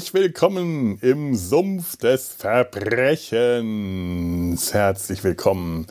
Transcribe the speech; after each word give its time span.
Herzlich 0.00 0.14
willkommen 0.14 0.96
im 1.02 1.36
Sumpf 1.36 1.98
des 1.98 2.28
Verbrechens. 2.28 4.72
Herzlich 4.72 5.22
willkommen. 5.22 5.86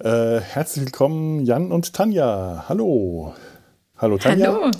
Äh, 0.00 0.40
herzlich 0.40 0.86
willkommen, 0.86 1.46
Jan 1.46 1.70
und 1.70 1.92
Tanja. 1.92 2.64
Hallo. 2.68 3.34
Hallo, 3.98 4.18
Tanja. 4.18 4.52
Hallo. 4.52 4.72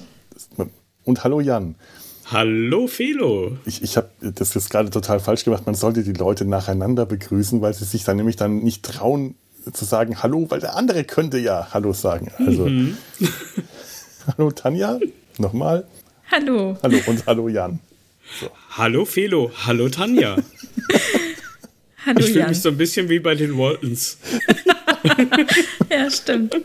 Und 1.05 1.23
hallo, 1.23 1.41
Jan. 1.41 1.77
Hallo, 2.25 2.89
Felo. 2.89 3.57
Ich, 3.67 3.85
ich 3.85 3.97
habe 3.97 4.11
das 4.21 4.55
jetzt 4.55 4.71
gerade 4.71 4.91
total 4.91 5.21
falsch 5.21 5.45
gemacht. 5.45 5.65
Man 5.67 5.77
sollte 5.77 6.03
die 6.03 6.15
Leute 6.15 6.45
nacheinander 6.45 7.07
begrüßen, 7.07 7.63
weil 7.63 7.73
sie 7.73 7.85
sich 7.85 8.03
dann 8.03 8.17
nämlich 8.17 8.35
dann 8.35 8.65
nicht 8.65 8.85
trauen 8.85 9.37
zu 9.73 9.85
sagen 9.85 10.25
Hallo, 10.25 10.47
weil 10.51 10.59
der 10.59 10.75
andere 10.75 11.05
könnte 11.05 11.39
ja 11.39 11.69
Hallo 11.73 11.93
sagen. 11.93 12.33
Also, 12.45 12.67
Mhm. 12.67 12.97
hallo, 14.37 14.51
Tanja. 14.51 14.99
Nochmal. 15.39 15.87
Hallo. 16.33 16.77
Hallo 16.83 16.99
und 17.07 17.25
hallo, 17.29 17.49
Jan. 17.49 17.79
Hallo, 18.71 19.05
Felo. 19.05 19.51
Hallo, 19.67 19.89
Tanja. 19.89 20.37
Hallo 22.07 22.19
Ich 22.21 22.27
fühle 22.33 22.49
mich 22.49 22.61
so 22.61 22.69
ein 22.69 22.77
bisschen 22.77 23.09
wie 23.09 23.19
bei 23.19 23.35
den 23.35 23.57
Waltons. 23.57 24.19
Ja, 25.89 26.11
stimmt. 26.11 26.57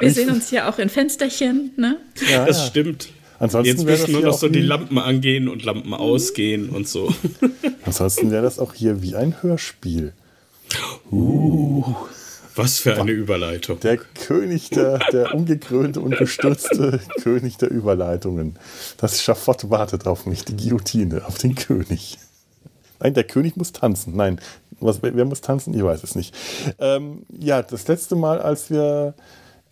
Wir 0.00 0.12
sehen 0.12 0.28
uns 0.30 0.50
hier 0.50 0.68
auch 0.68 0.78
in 0.78 0.90
Fensterchen, 0.90 1.70
ne? 1.76 1.98
Ja, 2.30 2.44
Das 2.44 2.58
ja. 2.58 2.66
stimmt. 2.66 3.08
Ansonsten 3.38 3.74
Jetzt 3.74 3.86
müssen 3.86 4.12
nur 4.12 4.20
noch 4.20 4.38
so 4.38 4.48
die 4.48 4.60
Lampen 4.60 4.98
angehen 4.98 5.48
und 5.48 5.64
Lampen 5.64 5.94
ausgehen 5.94 6.68
und 6.70 6.86
so. 6.88 7.14
Ansonsten 7.84 8.30
wäre 8.30 8.42
das 8.42 8.58
auch 8.58 8.74
hier 8.74 9.00
wie 9.02 9.14
ein 9.16 9.42
Hörspiel. 9.42 10.12
Was 12.56 12.78
für 12.78 12.98
eine 12.98 13.10
Überleitung. 13.10 13.78
Der 13.80 13.98
König, 13.98 14.70
der, 14.70 14.98
der 15.12 15.34
ungekrönte 15.34 16.00
und 16.00 16.16
gestürzte 16.16 17.00
König 17.22 17.58
der 17.58 17.70
Überleitungen. 17.70 18.58
Das 18.96 19.22
Schafott 19.22 19.68
wartet 19.70 20.06
auf 20.06 20.26
mich, 20.26 20.44
die 20.44 20.56
Guillotine, 20.56 21.26
auf 21.26 21.38
den 21.38 21.54
König. 21.54 22.18
Nein, 22.98 23.12
der 23.12 23.24
König 23.24 23.56
muss 23.56 23.72
tanzen. 23.72 24.16
Nein, 24.16 24.40
was, 24.80 25.02
wer 25.02 25.24
muss 25.26 25.42
tanzen? 25.42 25.74
Ich 25.74 25.82
weiß 25.82 26.02
es 26.02 26.14
nicht. 26.14 26.34
Ähm, 26.78 27.26
ja, 27.28 27.62
das 27.62 27.88
letzte 27.88 28.16
Mal, 28.16 28.40
als 28.40 28.70
wir 28.70 29.14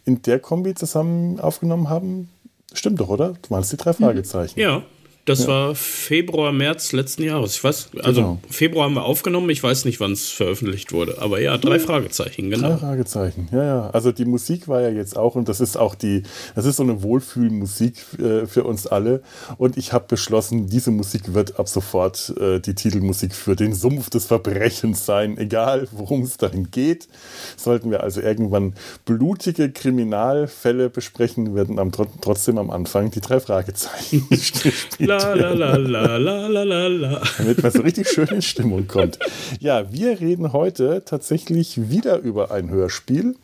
in 0.05 0.21
der 0.23 0.39
Kombi 0.39 0.75
zusammen 0.75 1.41
aufgenommen 1.41 1.89
haben, 1.89 2.29
stimmt 2.75 3.01
doch, 3.01 3.09
oder? 3.09 3.31
Du 3.31 3.49
meinst 3.49 3.73
die 3.73 3.79
drei 3.79 3.95
Fragezeichen. 3.95 4.61
Ja, 4.61 4.83
das 5.27 5.47
war 5.47 5.75
Februar, 5.75 6.53
März 6.53 6.93
letzten 6.93 7.23
Jahres. 7.23 7.55
Ich 7.57 7.65
weiß, 7.65 7.89
also 8.03 8.21
Genau. 8.21 8.39
Februar 8.51 8.85
haben 8.85 8.95
wir 8.95 9.05
aufgenommen. 9.05 9.49
Ich 9.51 9.63
weiß 9.63 9.87
nicht, 9.87 9.99
wann 10.01 10.13
es 10.13 10.29
veröffentlicht 10.31 10.93
wurde. 10.93 11.17
Aber 11.23 11.41
ja, 11.41 11.57
drei 11.57 11.79
Fragezeichen, 11.79 12.51
Drei 12.51 12.57
genau. 12.57 12.77
Fragezeichen, 12.77 13.49
ja, 13.53 13.65
ja. 13.65 13.91
Also 13.91 14.13
die 14.13 14.27
Musik 14.27 14.69
war 14.69 14.83
ja 14.83 14.91
jetzt 14.91 15.17
auch, 15.17 15.35
und 15.35 15.49
das 15.49 15.61
ist 15.61 15.77
auch 15.79 15.95
die, 15.95 16.25
das 16.55 16.67
ist 16.67 16.77
so 16.77 16.83
eine 16.83 17.03
Wohlfühlmusik 17.03 17.95
äh, 18.19 18.47
für 18.47 18.65
uns 18.65 18.87
alle. 18.87 19.23
Und 19.57 19.77
ich 19.79 19.93
habe 19.95 20.05
beschlossen, 20.09 20.67
diese 20.69 20.91
Musik 20.91 21.33
wird 21.33 21.59
ab 21.59 21.69
sofort 21.69 22.35
äh, 22.39 22.61
die 22.61 22.75
Titelmusik 22.75 23.35
für 23.35 23.57
den 23.57 23.73
Sumpf 23.73 24.11
des 24.11 24.27
Verbrechens 24.27 25.07
sein, 25.07 25.39
egal 25.39 25.89
worum 25.93 26.23
es 26.23 26.37
darin 26.37 26.71
geht. 26.71 27.09
Sollten 27.57 27.91
wir 27.91 28.03
also 28.03 28.21
irgendwann 28.21 28.75
blutige 29.07 29.71
Kriminalfälle 29.71 30.91
besprechen, 30.91 31.55
werden 31.55 31.79
am, 31.79 31.91
tro- 31.93 32.07
trotzdem 32.21 32.59
am 32.59 32.71
Anfang 32.71 33.11
die 33.11 33.21
drei 33.21 33.41
Fragezeichen 33.41 34.27
gespielt 34.31 34.75
La 35.15 35.35
la 35.35 36.65
la 36.65 37.21
damit 37.39 37.63
man 37.63 37.73
so 37.73 37.83
richtig 37.83 38.09
schön 38.09 38.27
in 38.29 38.43
Stimmung 38.43 38.89
kommt. 38.89 39.19
Ja, 39.61 39.93
wir 39.93 40.21
reden 40.21 40.53
heute 40.53 41.03
tatsächlich 41.05 41.89
wieder 41.91 42.19
über 42.19 42.51
ein 42.51 42.69
Hörspiel, 42.69 43.37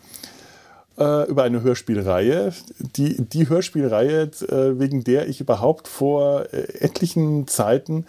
äh, 0.99 1.29
über 1.29 1.45
eine 1.45 1.63
Hörspielreihe. 1.63 2.53
Die, 2.97 3.23
die 3.23 3.49
Hörspielreihe, 3.49 4.23
äh, 4.23 4.81
wegen 4.81 5.05
der 5.05 5.29
ich 5.29 5.41
überhaupt 5.41 5.87
vor 5.87 6.47
äh, 6.53 6.63
etlichen 6.81 7.47
Zeiten 7.47 8.07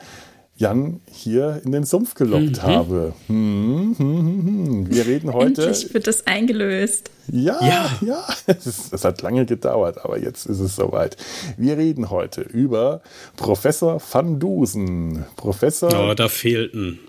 Jan 0.62 1.02
hier 1.12 1.60
in 1.66 1.72
den 1.72 1.86
Sumpf 1.86 2.14
gelockt 2.14 2.62
habe. 2.62 3.14
Hm, 3.26 3.96
hm, 3.98 4.18
hm, 4.18 4.46
hm. 4.46 4.92
Wir 4.94 5.08
reden 5.08 5.34
heute. 5.34 5.64
Endlich 5.64 5.92
wird 5.92 6.06
das 6.06 6.28
eingelöst. 6.28 7.10
Ja, 7.32 7.58
ja, 7.62 7.90
Ja. 8.02 8.24
Es, 8.46 8.68
ist, 8.68 8.94
es 8.94 9.04
hat 9.04 9.24
lange 9.24 9.46
gedauert, 9.48 9.98
aber 10.06 10.20
jetzt 10.20 10.46
ist 10.46 10.60
es 10.60 10.76
soweit. 10.76 11.18
Wir 11.58 11.78
reden 11.78 12.12
heute 12.12 12.42
über 12.42 13.02
Professor 13.38 14.00
Van 14.12 14.40
Dusen. 14.40 15.26
Professor, 15.36 15.92
Oh, 16.10 16.14
da 16.14 16.28
fehlten. 16.30 17.00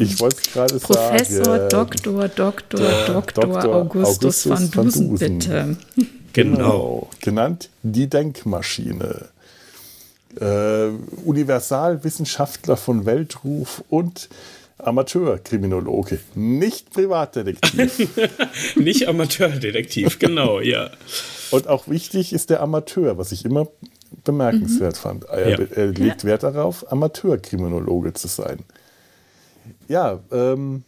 ich 0.00 0.18
wollte 0.18 0.38
es 0.44 0.52
gerade 0.52 0.78
Professor, 0.80 1.44
sagen. 1.44 1.68
Doktor, 1.68 2.28
Doktor, 2.28 2.80
Doktor, 3.06 3.46
Dr. 3.46 3.74
Augustus, 3.74 4.46
Augustus 4.50 4.50
van 4.50 4.74
van 4.74 4.84
Dusen, 4.86 5.10
Dusen. 5.10 5.38
bitte. 5.38 5.76
Genau. 6.32 7.08
Genannt 7.20 7.70
die 7.82 8.08
Denkmaschine. 8.08 9.26
Äh, 10.38 10.90
Universalwissenschaftler 11.24 12.76
von 12.76 13.06
Weltruf 13.06 13.82
und 13.88 14.28
Amateurkriminologe, 14.78 16.20
nicht 16.34 16.90
Privatdetektiv. 16.90 18.08
Nicht 18.76 19.08
Amateurdetektiv, 19.08 20.18
genau, 20.18 20.60
ja. 20.60 20.90
Und 21.50 21.68
auch 21.68 21.88
wichtig 21.88 22.32
ist 22.32 22.48
der 22.50 22.62
Amateur, 22.62 23.18
was 23.18 23.32
ich 23.32 23.44
immer 23.44 23.68
bemerkenswert 24.24 24.96
fand. 24.96 25.24
Er, 25.24 25.50
Ja. 25.50 25.66
er 25.74 25.86
legt 25.88 26.24
Wert 26.24 26.42
darauf, 26.44 26.90
Amateurkriminologe 26.90 28.14
zu 28.14 28.28
sein. 28.28 28.60
Ja, 29.88 30.20
ähm, 30.32 30.84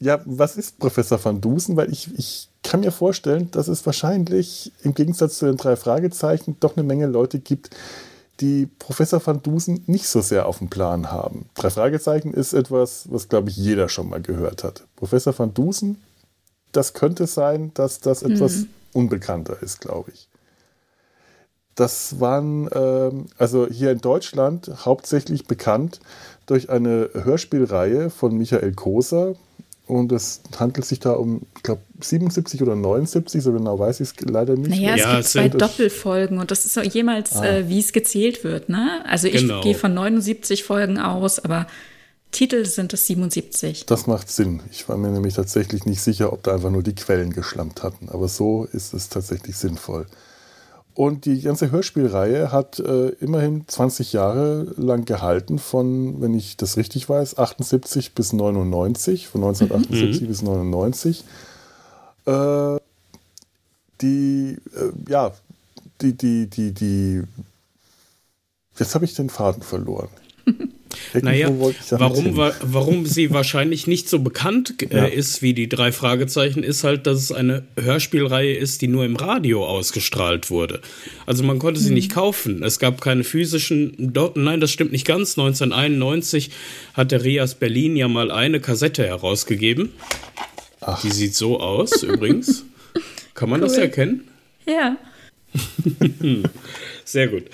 ja, 0.00 0.20
was 0.26 0.56
ist 0.56 0.78
Professor 0.78 1.22
van 1.24 1.40
Dusen? 1.40 1.76
Weil 1.76 1.90
ich, 1.90 2.08
ich 2.18 2.48
kann 2.62 2.80
mir 2.80 2.92
vorstellen, 2.92 3.50
dass 3.50 3.68
es 3.68 3.86
wahrscheinlich 3.86 4.72
im 4.82 4.92
Gegensatz 4.94 5.38
zu 5.38 5.46
den 5.46 5.56
drei 5.56 5.76
Fragezeichen 5.76 6.56
doch 6.60 6.76
eine 6.76 6.84
Menge 6.84 7.06
Leute 7.06 7.38
gibt, 7.38 7.70
die 8.40 8.66
Professor 8.66 9.24
van 9.24 9.42
Dusen 9.42 9.82
nicht 9.86 10.08
so 10.08 10.20
sehr 10.20 10.46
auf 10.46 10.58
dem 10.58 10.68
Plan 10.68 11.10
haben. 11.10 11.48
Drei 11.54 11.70
Fragezeichen 11.70 12.34
ist 12.34 12.52
etwas, 12.52 13.10
was, 13.10 13.28
glaube 13.28 13.50
ich, 13.50 13.56
jeder 13.56 13.88
schon 13.88 14.08
mal 14.08 14.20
gehört 14.20 14.64
hat. 14.64 14.86
Professor 14.96 15.36
van 15.38 15.54
Dusen, 15.54 16.02
das 16.72 16.92
könnte 16.92 17.26
sein, 17.26 17.72
dass 17.74 18.00
das 18.00 18.22
etwas 18.22 18.66
unbekannter 18.92 19.62
ist, 19.62 19.80
glaube 19.80 20.10
ich. 20.12 20.28
Das 21.74 22.20
waren 22.20 22.68
ähm, 22.74 23.26
also 23.36 23.66
hier 23.66 23.92
in 23.92 24.00
Deutschland 24.00 24.70
hauptsächlich 24.86 25.46
bekannt 25.46 26.00
durch 26.46 26.70
eine 26.70 27.10
Hörspielreihe 27.12 28.08
von 28.08 28.36
Michael 28.36 28.72
Koser. 28.72 29.34
Und 29.86 30.10
es 30.10 30.40
handelt 30.58 30.84
sich 30.84 30.98
da 30.98 31.12
um, 31.12 31.42
ich 31.56 31.62
glaube, 31.62 31.80
77 32.00 32.60
oder 32.60 32.74
79, 32.74 33.40
so 33.42 33.52
genau 33.52 33.78
weiß 33.78 34.00
ich 34.00 34.08
es 34.08 34.14
leider 34.28 34.56
nicht. 34.56 34.70
Naja, 34.70 34.94
es 34.94 35.00
Ja, 35.00 35.10
gibt 35.12 35.24
es 35.26 35.32
zwei 35.32 35.48
Doppelfolgen 35.48 36.38
und 36.38 36.50
das 36.50 36.64
ist 36.64 36.74
so 36.74 36.80
jemals, 36.82 37.36
Ah. 37.36 37.44
äh, 37.46 37.68
wie 37.68 37.78
es 37.78 37.92
gezählt 37.92 38.42
wird. 38.42 38.68
Ne? 38.68 39.04
Also 39.08 39.28
ich 39.28 39.42
Genau. 39.42 39.60
gehe 39.60 39.74
von 39.76 39.94
79 39.94 40.64
Folgen 40.64 40.98
aus, 40.98 41.38
aber 41.38 41.68
Titel 42.32 42.64
sind 42.66 42.92
es 42.92 43.06
77. 43.06 43.86
Das 43.86 44.08
macht 44.08 44.28
Sinn. 44.28 44.60
Ich 44.72 44.88
war 44.88 44.96
mir 44.96 45.08
nämlich 45.10 45.34
tatsächlich 45.34 45.86
nicht 45.86 46.02
sicher, 46.02 46.32
ob 46.32 46.42
da 46.42 46.54
einfach 46.54 46.70
nur 46.70 46.82
die 46.82 46.94
Quellen 46.94 47.32
geschlampt 47.32 47.84
hatten. 47.84 48.08
Aber 48.08 48.26
so 48.28 48.64
ist 48.72 48.92
es 48.92 49.08
tatsächlich 49.08 49.56
sinnvoll. 49.56 50.06
Und 50.96 51.26
die 51.26 51.42
ganze 51.42 51.70
Hörspielreihe 51.70 52.52
hat 52.52 52.78
äh, 52.78 53.08
immerhin 53.20 53.68
20 53.68 54.14
Jahre 54.14 54.62
lang 54.78 55.04
gehalten, 55.04 55.58
von, 55.58 56.22
wenn 56.22 56.32
ich 56.32 56.56
das 56.56 56.78
richtig 56.78 57.06
weiß, 57.06 57.36
78 57.36 58.14
bis 58.14 58.32
99, 58.32 59.28
von 59.28 59.44
1978 59.44 60.26
bis 60.26 60.40
99. 60.40 61.22
Äh, 62.24 62.78
die, 64.00 64.56
äh, 64.74 65.10
ja, 65.10 65.32
die, 66.00 66.14
die, 66.14 66.46
die, 66.46 66.72
die, 66.72 67.22
jetzt 68.78 68.94
habe 68.94 69.04
ich 69.04 69.12
den 69.12 69.28
Faden 69.28 69.62
verloren. 69.62 70.08
Naja, 71.20 71.50
warum, 71.90 72.36
wa- 72.36 72.54
warum 72.62 73.06
sie 73.06 73.30
wahrscheinlich 73.30 73.86
nicht 73.86 74.08
so 74.08 74.18
bekannt 74.20 74.74
äh, 74.90 74.96
Ja. 74.96 75.04
ist 75.06 75.42
wie 75.42 75.52
die 75.52 75.68
drei 75.68 75.92
Fragezeichen, 75.92 76.62
ist 76.62 76.84
halt, 76.84 77.06
dass 77.06 77.18
es 77.20 77.32
eine 77.32 77.64
Hörspielreihe 77.78 78.54
ist, 78.54 78.82
die 78.82 78.88
nur 78.88 79.04
im 79.04 79.16
Radio 79.16 79.66
ausgestrahlt 79.66 80.50
wurde. 80.50 80.80
Also 81.26 81.42
man 81.44 81.58
konnte 81.58 81.80
sie 81.80 81.92
nicht 81.92 82.12
kaufen. 82.12 82.62
Es 82.62 82.78
gab 82.78 83.00
keine 83.00 83.24
physischen. 83.24 83.94
Do 83.98 84.32
Nein, 84.36 84.60
das 84.60 84.70
stimmt 84.70 84.92
nicht 84.92 85.06
ganz. 85.06 85.36
1991 85.38 86.50
hat 86.94 87.12
der 87.12 87.24
Rias 87.24 87.54
Berlin 87.56 87.96
ja 87.96 88.08
mal 88.08 88.30
eine 88.30 88.60
Kassette 88.60 89.04
herausgegeben. 89.06 89.90
Die 91.02 91.10
sieht 91.10 91.34
so 91.34 91.60
aus 91.60 92.02
übrigens. 92.02 92.64
Kann 93.34 93.50
man 93.50 93.60
das 93.60 93.72
Cool. 93.74 93.80
erkennen? 93.82 94.24
Ja. 94.66 94.96
Sehr 97.06 97.28
gut. 97.28 97.44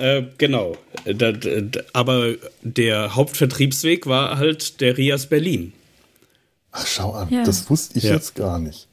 Äh, 0.00 0.22
genau. 0.38 0.74
Da, 1.04 1.32
da, 1.32 1.50
aber 1.92 2.34
der 2.62 3.14
Hauptvertriebsweg 3.14 4.06
war 4.06 4.38
halt 4.38 4.80
der 4.80 4.96
Rias 4.96 5.26
Berlin. 5.26 5.72
Ach, 6.72 6.86
schau 6.86 7.12
an, 7.12 7.28
Ja. 7.30 7.44
das 7.44 7.68
wusste 7.70 7.98
ich 7.98 8.04
Ja. 8.04 8.14
jetzt 8.14 8.34
gar 8.34 8.58
nicht. 8.58 8.88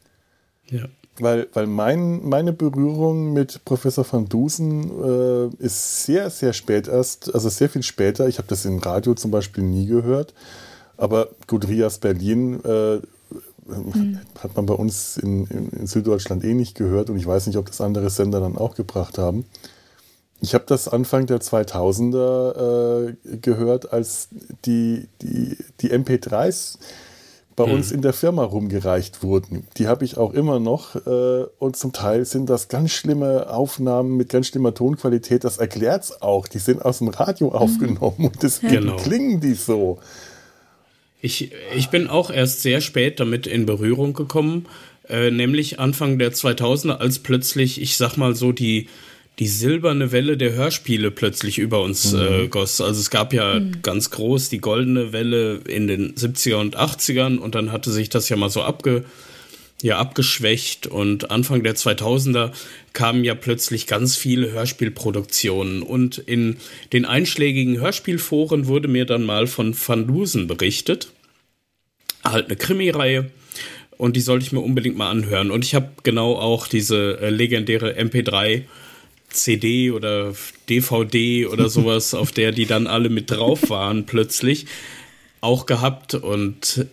Ja. 0.69 0.85
Weil, 1.21 1.47
weil 1.53 1.67
mein, 1.67 2.27
meine 2.27 2.51
Berührung 2.53 3.33
mit 3.33 3.63
Professor 3.65 4.05
van 4.09 4.27
Dusen 4.27 4.89
äh, 5.61 5.63
ist 5.65 6.05
sehr, 6.05 6.29
sehr 6.29 6.53
spät 6.53 6.87
erst, 6.87 7.33
also 7.33 7.49
sehr 7.49 7.69
viel 7.69 7.83
später. 7.83 8.27
Ich 8.27 8.37
habe 8.37 8.47
das 8.49 8.65
im 8.65 8.79
Radio 8.79 9.13
zum 9.15 9.31
Beispiel 9.31 9.63
nie 9.63 9.85
gehört. 9.85 10.33
Aber 10.97 11.29
gut, 11.47 11.67
Rias 11.67 11.99
Berlin 11.99 12.61
äh, 12.65 12.99
hat 14.39 14.55
man 14.55 14.65
bei 14.65 14.73
uns 14.73 15.17
in, 15.17 15.45
in, 15.47 15.69
in 15.69 15.87
Süddeutschland 15.87 16.43
eh 16.43 16.53
nicht 16.53 16.75
gehört 16.75 17.09
und 17.09 17.17
ich 17.17 17.25
weiß 17.25 17.47
nicht, 17.47 17.57
ob 17.57 17.67
das 17.67 17.79
andere 17.81 18.09
Sender 18.09 18.39
dann 18.41 18.57
auch 18.57 18.75
gebracht 18.75 19.17
haben. 19.17 19.45
Ich 20.41 20.53
habe 20.53 20.65
das 20.67 20.87
Anfang 20.87 21.25
der 21.25 21.39
2000er 21.39 23.09
äh, 23.09 23.37
gehört, 23.37 23.91
als 23.91 24.29
die, 24.65 25.07
die, 25.21 25.57
die 25.81 25.91
MP3s 25.91 26.77
bei 27.55 27.65
hm. 27.65 27.73
uns 27.73 27.91
in 27.91 28.01
der 28.01 28.13
Firma 28.13 28.43
rumgereicht 28.43 29.21
wurden. 29.21 29.67
Die 29.77 29.87
habe 29.87 30.05
ich 30.05 30.17
auch 30.17 30.33
immer 30.33 30.59
noch 30.59 30.95
äh, 30.95 31.45
und 31.59 31.75
zum 31.75 31.91
Teil 31.91 32.23
sind 32.23 32.49
das 32.49 32.69
ganz 32.69 32.91
schlimme 32.91 33.49
Aufnahmen 33.49 34.15
mit 34.15 34.29
ganz 34.29 34.47
schlimmer 34.47 34.73
Tonqualität. 34.73 35.43
Das 35.43 35.57
erklärt 35.57 36.03
es 36.05 36.21
auch. 36.21 36.47
Die 36.47 36.59
sind 36.59 36.83
aus 36.83 36.99
dem 36.99 37.09
Radio 37.09 37.51
hm. 37.51 37.55
aufgenommen 37.55 38.25
und 38.25 38.41
deswegen 38.41 38.83
genau. 38.83 38.95
klingen 38.95 39.41
die 39.41 39.55
so. 39.55 39.99
Ich, 41.21 41.51
ich 41.75 41.89
bin 41.89 42.07
auch 42.07 42.31
erst 42.31 42.61
sehr 42.61 42.79
spät 42.79 43.19
damit 43.19 43.45
in 43.45 43.65
Berührung 43.65 44.13
gekommen, 44.13 44.67
äh, 45.09 45.31
nämlich 45.31 45.79
Anfang 45.79 46.17
der 46.17 46.31
2000er, 46.31 46.99
als 46.99 47.19
plötzlich, 47.19 47.81
ich 47.81 47.97
sag 47.97 48.15
mal 48.15 48.35
so, 48.35 48.53
die 48.53 48.87
die 49.39 49.47
silberne 49.47 50.11
Welle 50.11 50.35
der 50.35 50.53
Hörspiele 50.53 51.11
plötzlich 51.11 51.59
über 51.59 51.81
uns 51.81 52.11
mhm. 52.11 52.19
äh, 52.19 52.47
goss. 52.47 52.81
Also 52.81 52.99
es 52.99 53.09
gab 53.09 53.33
ja 53.33 53.59
mhm. 53.59 53.81
ganz 53.81 54.11
groß 54.11 54.49
die 54.49 54.59
goldene 54.59 55.13
Welle 55.13 55.61
in 55.65 55.87
den 55.87 56.13
70er 56.15 56.55
und 56.55 56.77
80ern 56.77 57.37
und 57.37 57.55
dann 57.55 57.71
hatte 57.71 57.91
sich 57.91 58.09
das 58.09 58.27
ja 58.27 58.35
mal 58.35 58.49
so 58.49 58.61
abge, 58.61 59.05
ja, 59.81 59.97
abgeschwächt 59.97 60.87
und 60.87 61.31
Anfang 61.31 61.63
der 61.63 61.75
2000er 61.75 62.51
kamen 62.91 63.23
ja 63.23 63.33
plötzlich 63.33 63.87
ganz 63.87 64.17
viele 64.17 64.51
Hörspielproduktionen 64.51 65.83
und 65.83 66.17
in 66.17 66.57
den 66.91 67.05
einschlägigen 67.05 67.79
Hörspielforen 67.79 68.67
wurde 68.67 68.89
mir 68.89 69.05
dann 69.05 69.23
mal 69.23 69.47
von 69.47 69.73
Van 69.73 70.05
Dusen 70.05 70.47
berichtet. 70.47 71.13
Halt 72.25 72.47
eine 72.47 72.57
Krimireihe 72.57 73.31
und 73.95 74.17
die 74.17 74.21
sollte 74.21 74.45
ich 74.45 74.51
mir 74.51 74.59
unbedingt 74.59 74.97
mal 74.97 75.09
anhören 75.09 75.49
und 75.49 75.63
ich 75.63 75.75
habe 75.75 75.91
genau 76.03 76.35
auch 76.35 76.67
diese 76.67 77.21
äh, 77.21 77.29
legendäre 77.29 77.97
MP3 77.97 78.63
CD 79.29 79.91
oder 79.91 80.33
DVD 80.69 81.45
oder 81.47 81.69
sowas, 81.69 82.13
auf 82.13 82.31
der 82.31 82.51
die 82.51 82.65
dann 82.65 82.87
alle 82.87 83.09
mit 83.09 83.31
drauf 83.31 83.69
waren, 83.69 84.05
plötzlich 84.05 84.65
auch 85.41 85.65
gehabt. 85.65 86.13
Und 86.13 86.85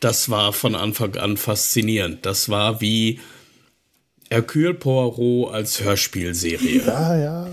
das 0.00 0.30
war 0.30 0.52
von 0.52 0.74
Anfang 0.74 1.16
an 1.16 1.36
faszinierend. 1.36 2.26
Das 2.26 2.48
war 2.48 2.80
wie 2.80 3.20
Hercule 4.30 4.74
Poirot 4.74 5.52
als 5.52 5.82
Hörspielserie. 5.82 6.82
Ja, 6.86 7.16
ja. 7.16 7.50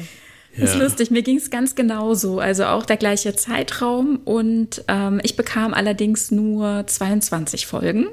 Das 0.58 0.72
ist 0.72 0.82
lustig, 0.82 1.12
mir 1.12 1.22
ging 1.22 1.38
es 1.38 1.50
ganz 1.50 1.76
genauso. 1.76 2.40
Also 2.40 2.66
auch 2.66 2.86
der 2.86 2.98
gleiche 2.98 3.36
Zeitraum 3.36 4.18
und 4.26 4.84
ähm, 4.90 5.22
ich 5.24 5.38
bekam 5.38 5.74
allerdings 5.74 6.30
nur 6.30 6.86
22 6.86 7.68
Folgen. 7.68 8.08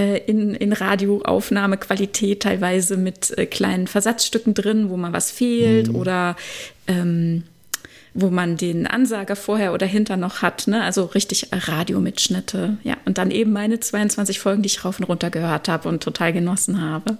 Äh, 0.00 0.16
in, 0.24 0.54
in 0.54 0.72
Radioaufnahmequalität, 0.72 2.42
teilweise 2.42 2.96
mit 2.96 3.36
äh, 3.36 3.44
kleinen 3.44 3.86
Versatzstücken 3.86 4.54
drin, 4.54 4.88
wo 4.88 4.96
man 4.96 5.12
was 5.12 5.30
fehlt 5.30 5.88
mhm. 5.88 5.94
oder 5.94 6.36
ähm, 6.86 7.42
wo 8.14 8.30
man 8.30 8.56
den 8.56 8.86
Ansager 8.86 9.36
vorher 9.36 9.74
oder 9.74 9.86
hinter 9.86 10.16
noch 10.16 10.40
hat, 10.40 10.68
ne? 10.68 10.82
also 10.82 11.04
richtig 11.04 11.48
Radiomitschnitte. 11.52 12.78
Ja, 12.82 12.96
und 13.04 13.18
dann 13.18 13.30
eben 13.30 13.52
meine 13.52 13.78
22 13.78 14.38
Folgen, 14.38 14.62
die 14.62 14.68
ich 14.68 14.86
rauf 14.86 14.98
und 14.98 15.04
runter 15.04 15.28
gehört 15.28 15.68
habe 15.68 15.88
und 15.90 16.02
total 16.02 16.32
genossen 16.32 16.80
habe. 16.80 17.18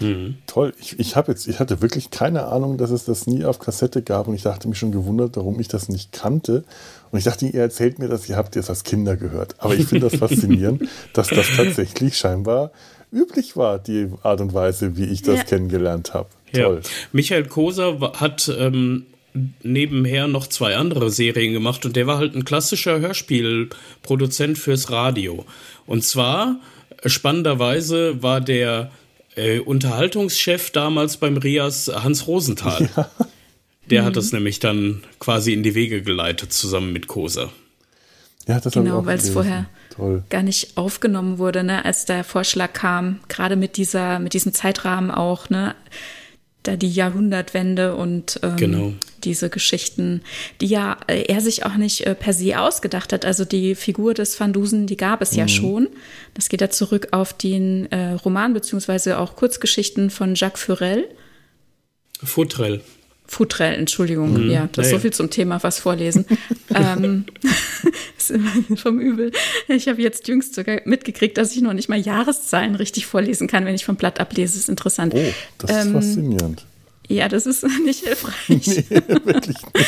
Mhm. 0.00 0.36
Toll. 0.46 0.72
Ich, 0.80 0.98
ich 0.98 1.16
habe 1.16 1.32
jetzt, 1.32 1.46
ich 1.48 1.58
hatte 1.58 1.80
wirklich 1.80 2.10
keine 2.10 2.46
Ahnung, 2.46 2.76
dass 2.78 2.90
es 2.90 3.04
das 3.04 3.26
nie 3.26 3.44
auf 3.44 3.58
Kassette 3.58 4.02
gab 4.02 4.28
und 4.28 4.34
ich 4.34 4.42
dachte 4.42 4.68
mich 4.68 4.78
schon 4.78 4.92
gewundert, 4.92 5.36
warum 5.36 5.58
ich 5.60 5.68
das 5.68 5.88
nicht 5.88 6.12
kannte. 6.12 6.64
Und 7.10 7.18
ich 7.18 7.24
dachte, 7.24 7.46
ihr 7.46 7.60
erzählt 7.60 7.98
mir 7.98 8.08
das, 8.08 8.28
ihr 8.28 8.36
habt 8.36 8.56
es 8.56 8.68
als 8.68 8.84
Kinder 8.84 9.16
gehört. 9.16 9.56
Aber 9.58 9.74
ich 9.74 9.86
finde 9.86 10.08
das 10.08 10.18
faszinierend, 10.18 10.88
dass 11.12 11.28
das 11.28 11.46
tatsächlich 11.56 12.16
scheinbar 12.16 12.72
üblich 13.12 13.56
war, 13.56 13.78
die 13.78 14.08
Art 14.22 14.40
und 14.40 14.52
Weise, 14.54 14.96
wie 14.96 15.04
ich 15.04 15.22
das 15.22 15.38
ja. 15.38 15.44
kennengelernt 15.44 16.14
habe. 16.14 16.28
Toll. 16.52 16.80
Ja. 16.82 16.90
Michael 17.12 17.46
Koser 17.46 18.12
hat 18.14 18.52
ähm, 18.58 19.06
nebenher 19.62 20.26
noch 20.26 20.46
zwei 20.46 20.76
andere 20.76 21.10
Serien 21.10 21.52
gemacht 21.52 21.84
und 21.86 21.96
der 21.96 22.06
war 22.06 22.18
halt 22.18 22.34
ein 22.34 22.44
klassischer 22.44 22.98
Hörspielproduzent 23.00 24.58
fürs 24.58 24.90
Radio. 24.90 25.44
Und 25.86 26.04
zwar, 26.04 26.60
spannenderweise, 27.06 28.22
war 28.22 28.40
der 28.40 28.90
äh, 29.36 29.58
Unterhaltungschef 29.58 30.70
damals 30.70 31.16
beim 31.16 31.36
Rias 31.36 31.90
Hans 31.92 32.26
Rosenthal. 32.26 32.88
Ja. 32.96 33.10
Der 33.90 34.02
mhm. 34.02 34.06
hat 34.06 34.16
das 34.16 34.32
nämlich 34.32 34.60
dann 34.60 35.02
quasi 35.18 35.52
in 35.52 35.62
die 35.62 35.74
Wege 35.74 36.02
geleitet, 36.02 36.52
zusammen 36.52 36.92
mit 36.92 37.06
Kosa. 37.06 37.50
Ja, 38.46 38.60
das 38.60 38.72
genau, 38.74 39.06
weil 39.06 39.18
es 39.18 39.30
vorher 39.30 39.66
Toll. 39.90 40.22
gar 40.28 40.42
nicht 40.42 40.76
aufgenommen 40.76 41.38
wurde, 41.38 41.64
ne, 41.64 41.84
als 41.84 42.04
der 42.04 42.24
Vorschlag 42.24 42.72
kam, 42.72 43.20
gerade 43.28 43.56
mit 43.56 43.76
dieser, 43.76 44.18
mit 44.18 44.34
diesem 44.34 44.52
Zeitrahmen 44.52 45.10
auch, 45.10 45.48
ne, 45.48 45.74
da 46.64 46.76
die 46.76 46.90
Jahrhundertwende 46.90 47.94
und 47.94 48.40
ähm, 48.42 48.56
genau. 48.56 48.92
diese 49.22 49.50
Geschichten, 49.50 50.22
die 50.60 50.66
ja 50.66 50.96
äh, 51.06 51.22
er 51.22 51.40
sich 51.40 51.64
auch 51.64 51.76
nicht 51.76 52.06
äh, 52.06 52.14
per 52.14 52.32
se 52.32 52.58
ausgedacht 52.58 53.12
hat. 53.12 53.24
Also 53.24 53.44
die 53.44 53.74
Figur 53.74 54.14
des 54.14 54.38
Van 54.40 54.52
Dusen, 54.52 54.86
die 54.86 54.96
gab 54.96 55.22
es 55.22 55.32
mhm. 55.32 55.38
ja 55.38 55.48
schon. 55.48 55.88
Das 56.34 56.48
geht 56.48 56.60
ja 56.60 56.70
zurück 56.70 57.08
auf 57.12 57.32
den 57.32 57.90
äh, 57.92 58.12
Roman 58.12 58.54
beziehungsweise 58.54 59.18
auch 59.18 59.36
Kurzgeschichten 59.36 60.10
von 60.10 60.34
Jacques 60.34 60.62
Furel. 60.62 61.08
Futrell. 62.22 62.80
Futrell, 63.26 63.74
Entschuldigung. 63.74 64.44
Mhm. 64.44 64.50
Ja, 64.50 64.68
das 64.72 64.86
ist 64.86 64.92
so 64.92 64.98
viel 64.98 65.12
zum 65.12 65.30
Thema, 65.30 65.62
was 65.62 65.78
vorlesen. 65.78 66.26
ähm, 66.74 67.24
ist 68.18 68.30
immer 68.30 68.52
vom 68.76 69.00
Übel. 69.00 69.32
Ich 69.68 69.88
habe 69.88 70.00
jetzt 70.02 70.28
jüngst 70.28 70.54
sogar 70.54 70.80
mitgekriegt, 70.84 71.38
dass 71.38 71.54
ich 71.54 71.62
noch 71.62 71.72
nicht 71.72 71.88
mal 71.88 71.98
Jahreszahlen 71.98 72.74
richtig 72.74 73.06
vorlesen 73.06 73.48
kann, 73.48 73.64
wenn 73.64 73.74
ich 73.74 73.84
vom 73.84 73.96
Blatt 73.96 74.20
ablese. 74.20 74.52
Das 74.54 74.62
ist 74.62 74.68
interessant. 74.68 75.14
Oh, 75.16 75.32
das 75.58 75.70
ist 75.70 75.86
ähm, 75.86 75.92
faszinierend. 75.92 76.66
Ja, 77.08 77.28
das 77.28 77.46
ist 77.46 77.66
nicht 77.84 78.04
hilfreich. 78.04 78.66
Nee, 78.66 78.84
wirklich 79.24 79.56
nicht. 79.56 79.86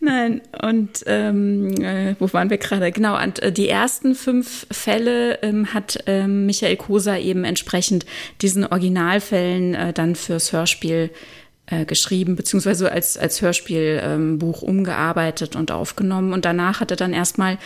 Nein, 0.00 0.40
und 0.62 1.04
ähm, 1.06 1.74
äh, 1.82 2.14
wo 2.18 2.32
waren 2.32 2.48
wir 2.48 2.56
gerade? 2.56 2.90
Genau, 2.90 3.22
und 3.22 3.40
äh, 3.40 3.52
die 3.52 3.68
ersten 3.68 4.14
fünf 4.14 4.66
Fälle 4.70 5.42
ähm, 5.42 5.74
hat 5.74 5.98
ähm, 6.06 6.46
Michael 6.46 6.76
Koser 6.76 7.18
eben 7.18 7.44
entsprechend 7.44 8.06
diesen 8.40 8.64
Originalfällen 8.64 9.74
äh, 9.74 9.92
dann 9.92 10.16
fürs 10.16 10.52
Hörspiel 10.52 11.10
äh, 11.10 11.39
geschrieben, 11.86 12.36
beziehungsweise 12.36 12.90
als, 12.90 13.16
als 13.16 13.40
Hörspielbuch 13.40 14.62
ähm, 14.62 14.68
umgearbeitet 14.68 15.56
und 15.56 15.70
aufgenommen. 15.70 16.32
Und 16.32 16.44
danach 16.44 16.80
hat 16.80 16.90
er 16.90 16.96
dann 16.96 17.12
erstmal 17.12 17.58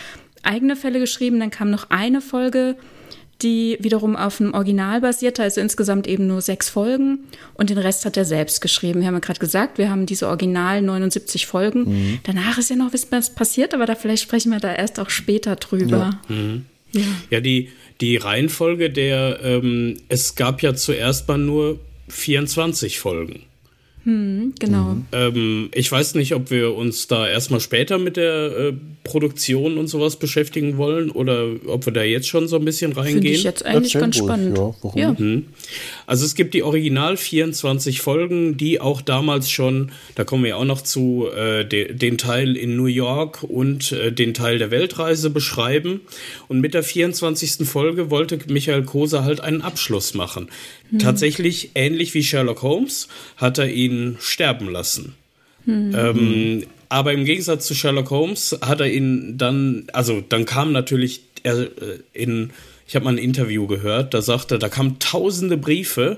eigene 0.43 0.75
Fälle 0.75 0.99
geschrieben. 0.99 1.39
Dann 1.39 1.51
kam 1.51 1.71
noch 1.71 1.89
eine 1.89 2.21
Folge, 2.21 2.75
die 3.41 3.77
wiederum 3.81 4.15
auf 4.15 4.39
einem 4.39 4.53
Original 4.53 5.01
basierte, 5.01 5.43
also 5.43 5.59
insgesamt 5.59 6.07
eben 6.07 6.27
nur 6.27 6.41
sechs 6.41 6.69
Folgen. 6.69 7.19
Und 7.55 7.69
den 7.69 7.77
Rest 7.77 8.05
hat 8.05 8.15
er 8.15 8.25
selbst 8.25 8.61
geschrieben. 8.61 9.01
Wir 9.01 9.07
haben 9.07 9.15
ja 9.15 9.19
gerade 9.19 9.39
gesagt, 9.39 9.77
wir 9.77 9.89
haben 9.89 10.05
diese 10.05 10.27
Original 10.27 10.81
79 10.81 11.45
Folgen. 11.45 11.83
Mhm. 11.83 12.19
Danach 12.23 12.57
ist 12.57 12.69
ja 12.69 12.75
noch 12.75 12.93
was 12.93 13.05
passiert, 13.05 13.73
aber 13.73 13.85
da 13.85 13.95
vielleicht 13.95 14.23
sprechen 14.23 14.51
wir 14.51 14.59
da 14.59 14.73
erst 14.73 14.99
auch 14.99 15.09
später 15.09 15.55
drüber. 15.57 16.19
Ja, 16.29 16.35
mhm. 16.35 16.65
ja. 16.91 17.01
ja 17.29 17.39
die, 17.41 17.69
die 18.01 18.17
Reihenfolge 18.17 18.89
der, 18.89 19.39
ähm, 19.43 19.97
es 20.07 20.35
gab 20.35 20.61
ja 20.61 20.73
zuerst 20.73 21.27
mal 21.27 21.37
nur 21.37 21.79
24 22.07 22.99
Folgen. 22.99 23.43
Hm, 24.05 24.53
genau. 24.59 24.93
Mhm. 24.93 25.05
Ähm, 25.11 25.69
ich 25.73 25.91
weiß 25.91 26.13
nicht, 26.13 26.35
ob 26.35 26.51
wir 26.51 26.75
uns 26.75 27.07
da 27.07 27.27
erstmal 27.27 27.59
später 27.59 27.97
mit 27.97 28.17
der 28.17 28.57
äh, 28.57 28.73
Produktion 29.03 29.79
und 29.79 29.87
sowas 29.87 30.17
beschäftigen 30.17 30.77
wollen 30.77 31.09
oder 31.09 31.47
ob 31.65 31.87
wir 31.87 31.93
da 31.93 32.03
jetzt 32.03 32.27
schon 32.27 32.47
so 32.47 32.55
ein 32.57 32.65
bisschen 32.65 32.91
reingehen. 32.91 33.21
Finde 33.23 33.29
ich 33.31 33.43
jetzt 33.43 33.65
eigentlich 33.65 33.93
ganz 33.93 34.17
ruhig, 34.17 34.25
spannend. 34.25 34.57
Ja, 34.57 34.75
warum? 34.81 34.99
Ja. 34.99 35.15
Mhm. 35.17 35.45
Also 36.07 36.25
es 36.25 36.35
gibt 36.35 36.53
die 36.53 36.63
Original 36.63 37.17
24 37.17 38.01
Folgen, 38.01 38.57
die 38.57 38.79
auch 38.79 39.01
damals 39.01 39.49
schon, 39.49 39.91
da 40.15 40.23
kommen 40.23 40.43
wir 40.43 40.57
auch 40.57 40.65
noch 40.65 40.81
zu, 40.81 41.27
äh, 41.35 41.65
de, 41.65 41.93
den 41.93 42.17
Teil 42.17 42.55
in 42.55 42.75
New 42.75 42.85
York 42.85 43.43
und 43.43 43.91
äh, 43.91 44.11
den 44.11 44.33
Teil 44.33 44.57
der 44.57 44.71
Weltreise 44.71 45.29
beschreiben. 45.29 46.01
Und 46.47 46.61
mit 46.61 46.73
der 46.73 46.83
24. 46.83 47.67
Folge 47.67 48.09
wollte 48.09 48.39
Michael 48.47 48.83
Koser 48.83 49.23
halt 49.23 49.41
einen 49.41 49.61
Abschluss 49.61 50.13
machen. 50.13 50.49
Mhm. 50.91 50.99
Tatsächlich 50.99 51.71
ähnlich 51.75 52.13
wie 52.13 52.23
Sherlock 52.23 52.61
Holmes 52.61 53.07
hat 53.37 53.57
er 53.57 53.71
ihn 53.71 54.17
sterben 54.19 54.69
lassen. 54.69 55.15
Mhm. 55.65 55.95
Ähm, 55.95 56.63
aber 56.89 57.13
im 57.13 57.25
Gegensatz 57.25 57.65
zu 57.65 57.73
Sherlock 57.73 58.09
Holmes 58.11 58.57
hat 58.61 58.79
er 58.79 58.91
ihn 58.91 59.37
dann, 59.37 59.87
also 59.91 60.23
dann 60.27 60.45
kam 60.45 60.71
natürlich 60.71 61.21
er 61.43 61.59
äh, 61.61 61.99
in 62.13 62.51
ich 62.87 62.95
habe 62.95 63.05
mal 63.05 63.13
ein 63.13 63.17
Interview 63.17 63.65
gehört, 63.65 64.13
da 64.13 64.21
sagte, 64.21 64.59
da 64.59 64.69
kamen 64.69 64.99
tausende 64.99 65.57
Briefe. 65.57 66.17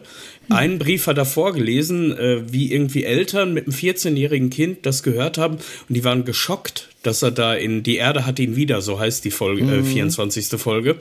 Einen 0.49 0.79
Brief 0.79 1.07
hat 1.07 1.17
er 1.17 1.25
vorgelesen, 1.25 2.17
äh, 2.17 2.41
wie 2.51 2.73
irgendwie 2.73 3.05
Eltern 3.05 3.53
mit 3.53 3.67
einem 3.67 3.75
14-jährigen 3.75 4.49
Kind 4.49 4.85
das 4.85 5.01
gehört 5.01 5.37
haben 5.37 5.55
und 5.55 5.95
die 5.95 6.03
waren 6.03 6.25
geschockt, 6.25 6.89
dass 7.03 7.21
er 7.21 7.31
da 7.31 7.53
in 7.53 7.83
die 7.83 7.95
Erde 7.95 8.25
hat 8.25 8.37
ihn 8.39 8.57
wieder, 8.57 8.81
so 8.81 8.99
heißt 8.99 9.23
die 9.23 9.31
Folge, 9.31 9.63
äh, 9.63 9.83
24. 9.83 10.51
Mhm. 10.51 10.57
Folge, 10.57 10.95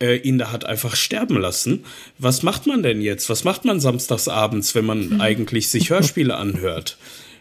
äh, 0.00 0.16
ihn 0.16 0.38
da 0.38 0.50
hat 0.50 0.64
einfach 0.64 0.96
sterben 0.96 1.38
lassen. 1.38 1.84
Was 2.18 2.42
macht 2.42 2.66
man 2.66 2.82
denn 2.82 3.02
jetzt? 3.02 3.28
Was 3.28 3.44
macht 3.44 3.66
man 3.66 3.80
samstagsabends, 3.80 4.74
wenn 4.74 4.86
man 4.86 5.08
mhm. 5.08 5.20
eigentlich 5.20 5.68
sich 5.68 5.90
Hörspiele 5.90 6.36
anhört? 6.36 6.96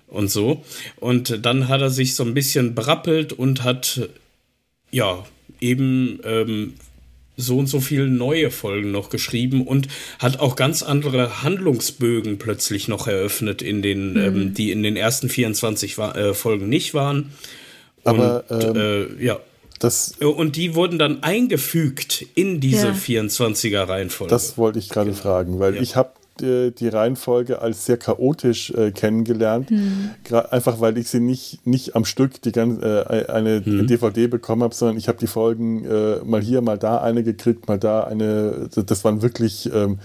Und 0.08 0.30
so. 0.30 0.66
Und 0.98 1.46
dann 1.46 1.70
hat 1.70 1.80
er 1.80 1.90
sich 1.90 2.16
so 2.16 2.26
ein 2.26 2.34
bisschen 2.34 2.76
berappelt 2.76 3.32
und 3.32 3.64
hat, 3.64 4.10
ja, 4.92 5.26
eben 5.62 6.20
ähm, 6.26 6.74
so 7.42 7.58
und 7.58 7.68
so 7.68 7.80
viele 7.80 8.08
neue 8.08 8.52
Folgen 8.52 8.92
noch 8.92 9.10
geschrieben 9.10 9.66
und 9.68 9.88
hat 10.20 10.40
auch 10.40 10.56
ganz 10.56 10.84
andere 10.84 11.44
Handlungsbögen 11.44 12.38
plötzlich 12.38 12.88
noch 12.88 13.08
eröffnet, 13.08 13.62
in 13.62 13.82
den, 13.82 14.14
mhm. 14.14 14.20
ähm, 14.20 14.54
die 14.54 14.72
in 14.72 14.84
den 14.84 14.96
ersten 14.96 15.30
24 15.30 15.98
äh, 15.98 16.34
Folgen 16.34 16.70
nicht 16.70 16.94
waren. 16.94 17.34
Aber 18.04 18.44
und, 18.50 18.64
ähm, 18.64 18.76
äh, 19.20 19.24
ja. 19.26 19.40
Das, 19.80 20.14
und 20.20 20.58
die 20.58 20.76
wurden 20.76 21.00
dann 21.00 21.24
eingefügt 21.24 22.24
in 22.36 22.60
diese 22.60 22.90
ja. 22.90 22.94
24er 22.94 23.88
Reihenfolge. 23.88 24.30
Das 24.30 24.56
wollte 24.56 24.78
ich 24.78 24.90
gerade 24.90 25.10
genau. 25.10 25.22
fragen, 25.22 25.60
weil 25.60 25.76
ja. 25.76 25.82
ich 25.82 25.96
habe 25.96 26.12
die, 26.42 26.74
die 26.76 26.88
Reihenfolge 26.88 27.62
als 27.62 27.86
sehr 27.86 27.98
chaotisch 27.98 28.72
äh, 28.72 28.92
kennengelernt. 28.92 29.70
Hm. 29.70 30.12
Einfach 30.50 30.80
weil 30.82 30.98
ich 30.98 31.10
sie 31.10 31.20
nicht, 31.20 31.66
nicht 31.66 31.96
am 31.96 32.06
Stück 32.06 32.42
die 32.42 32.52
ganze, 32.52 33.06
äh, 33.10 33.32
eine 33.32 33.64
hm. 33.64 33.88
DVD 33.88 34.28
bekommen 34.28 34.64
habe, 34.64 34.76
sondern 34.76 34.98
ich 34.98 35.08
habe 35.08 35.18
die 35.20 35.28
Folgen 35.28 35.86
äh, 35.86 36.18
mal 36.26 36.42
hier, 36.42 36.62
mal 36.62 36.78
da 36.78 37.02
eine 37.02 37.24
gekriegt, 37.24 37.68
mal 37.68 37.80
da 37.80 38.04
eine. 38.04 38.70
Das 38.74 39.04
waren 39.04 39.22
wirklich 39.22 39.72
ähm, 39.74 40.00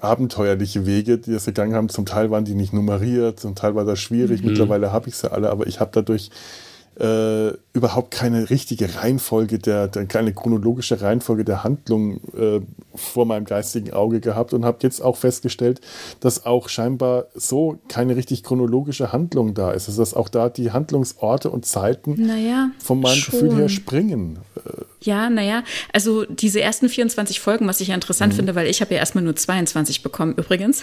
abenteuerliche 0.00 0.86
Wege, 0.86 1.18
die 1.18 1.32
das 1.32 1.46
gegangen 1.46 1.74
haben. 1.74 1.88
Zum 1.88 2.06
Teil 2.06 2.30
waren 2.30 2.44
die 2.44 2.54
nicht 2.54 2.72
nummeriert, 2.72 3.40
zum 3.40 3.54
Teil 3.54 3.74
war 3.74 3.84
das 3.84 3.98
schwierig. 3.98 4.42
Mhm. 4.42 4.50
Mittlerweile 4.50 4.92
habe 4.92 5.08
ich 5.08 5.16
sie 5.16 5.30
alle, 5.30 5.50
aber 5.50 5.66
ich 5.66 5.80
habe 5.80 5.90
dadurch 5.92 6.30
äh, 6.98 7.52
überhaupt 7.76 8.10
keine 8.10 8.48
richtige 8.48 8.96
Reihenfolge, 8.96 9.58
der, 9.58 9.86
der, 9.86 10.06
keine 10.06 10.32
chronologische 10.32 11.00
Reihenfolge 11.00 11.44
der 11.44 11.62
Handlung 11.62 12.20
äh, 12.34 12.60
vor 12.94 13.26
meinem 13.26 13.44
geistigen 13.44 13.92
Auge 13.92 14.20
gehabt 14.20 14.54
und 14.54 14.64
habe 14.64 14.78
jetzt 14.80 15.02
auch 15.02 15.16
festgestellt, 15.16 15.82
dass 16.20 16.46
auch 16.46 16.70
scheinbar 16.70 17.26
so 17.34 17.78
keine 17.88 18.16
richtig 18.16 18.42
chronologische 18.42 19.12
Handlung 19.12 19.52
da 19.52 19.72
ist. 19.72 19.88
Also 19.88 20.00
dass 20.00 20.14
auch 20.14 20.30
da 20.30 20.48
die 20.48 20.72
Handlungsorte 20.72 21.50
und 21.50 21.66
Zeiten 21.66 22.26
naja, 22.26 22.70
von 22.78 23.00
meinem 23.00 23.16
schon. 23.16 23.40
Gefühl 23.40 23.56
her 23.56 23.68
springen. 23.68 24.38
Ja, 25.02 25.30
naja, 25.30 25.62
also 25.92 26.24
diese 26.24 26.60
ersten 26.60 26.88
24 26.88 27.38
Folgen, 27.38 27.66
was 27.68 27.80
ich 27.80 27.88
ja 27.88 27.94
interessant 27.94 28.32
mhm. 28.32 28.36
finde, 28.38 28.54
weil 28.54 28.66
ich 28.66 28.80
habe 28.80 28.94
ja 28.94 29.00
erstmal 29.00 29.22
nur 29.22 29.36
22 29.36 30.02
bekommen 30.02 30.34
übrigens. 30.36 30.82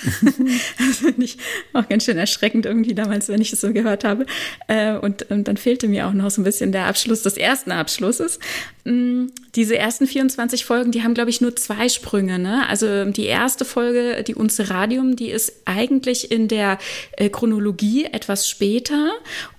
das 0.78 0.98
finde 0.98 1.26
ich 1.26 1.38
auch 1.74 1.90
ganz 1.90 2.06
schön 2.06 2.18
erschreckend 2.18 2.66
irgendwie 2.66 2.94
damals, 2.94 3.28
wenn 3.28 3.42
ich 3.42 3.50
das 3.50 3.62
so 3.62 3.74
gehört 3.74 4.04
habe. 4.04 4.26
Äh, 4.68 4.98
und, 4.98 5.30
und 5.32 5.48
dann 5.48 5.58
fehlte 5.58 5.88
mir 5.88 6.08
auch 6.08 6.14
noch 6.14 6.30
so 6.30 6.42
ein 6.42 6.46
bisschen 6.46 6.72
der 6.72 6.83
Abschluss 6.84 7.22
des 7.24 7.38
ersten 7.38 7.72
Abschlusses. 7.72 8.40
Mm, 8.86 9.28
diese 9.56 9.78
ersten 9.78 10.08
24 10.08 10.66
Folgen, 10.66 10.92
die 10.92 11.04
haben, 11.04 11.14
glaube 11.14 11.30
ich, 11.30 11.42
nur 11.42 11.56
zwei 11.56 11.90
Sprünge. 11.90 12.40
Ne? 12.40 12.68
Also 12.68 13.06
die 13.06 13.26
erste 13.26 13.66
Folge, 13.66 14.24
die 14.24 14.36
Unze 14.36 14.70
Radium, 14.70 15.16
die 15.16 15.30
ist 15.30 15.54
eigentlich 15.66 16.32
in 16.32 16.48
der 16.48 16.78
äh, 17.18 17.30
Chronologie 17.30 18.06
etwas 18.06 18.50
später. 18.50 19.12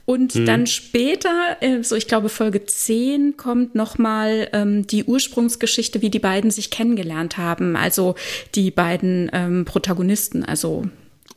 Und 0.07 0.35
mhm. 0.35 0.47
dann 0.47 0.67
später, 0.67 1.57
äh, 1.61 1.83
so 1.83 1.97
ich 1.97 2.07
glaube 2.07 2.29
Folge 2.29 2.67
10, 2.67 3.37
kommt 3.37 3.75
nochmal 3.75 4.49
ähm, 4.53 4.87
die 4.87 5.05
Ursprungsgeschichte, 5.05 6.03
wie 6.03 6.11
die 6.11 6.19
beiden 6.19 6.51
sich 6.51 6.71
kennengelernt 6.71 7.39
haben. 7.39 7.77
Also 7.77 8.15
die 8.55 8.71
beiden 8.71 9.31
ähm, 9.33 9.65
Protagonisten, 9.65 10.45
also 10.45 10.85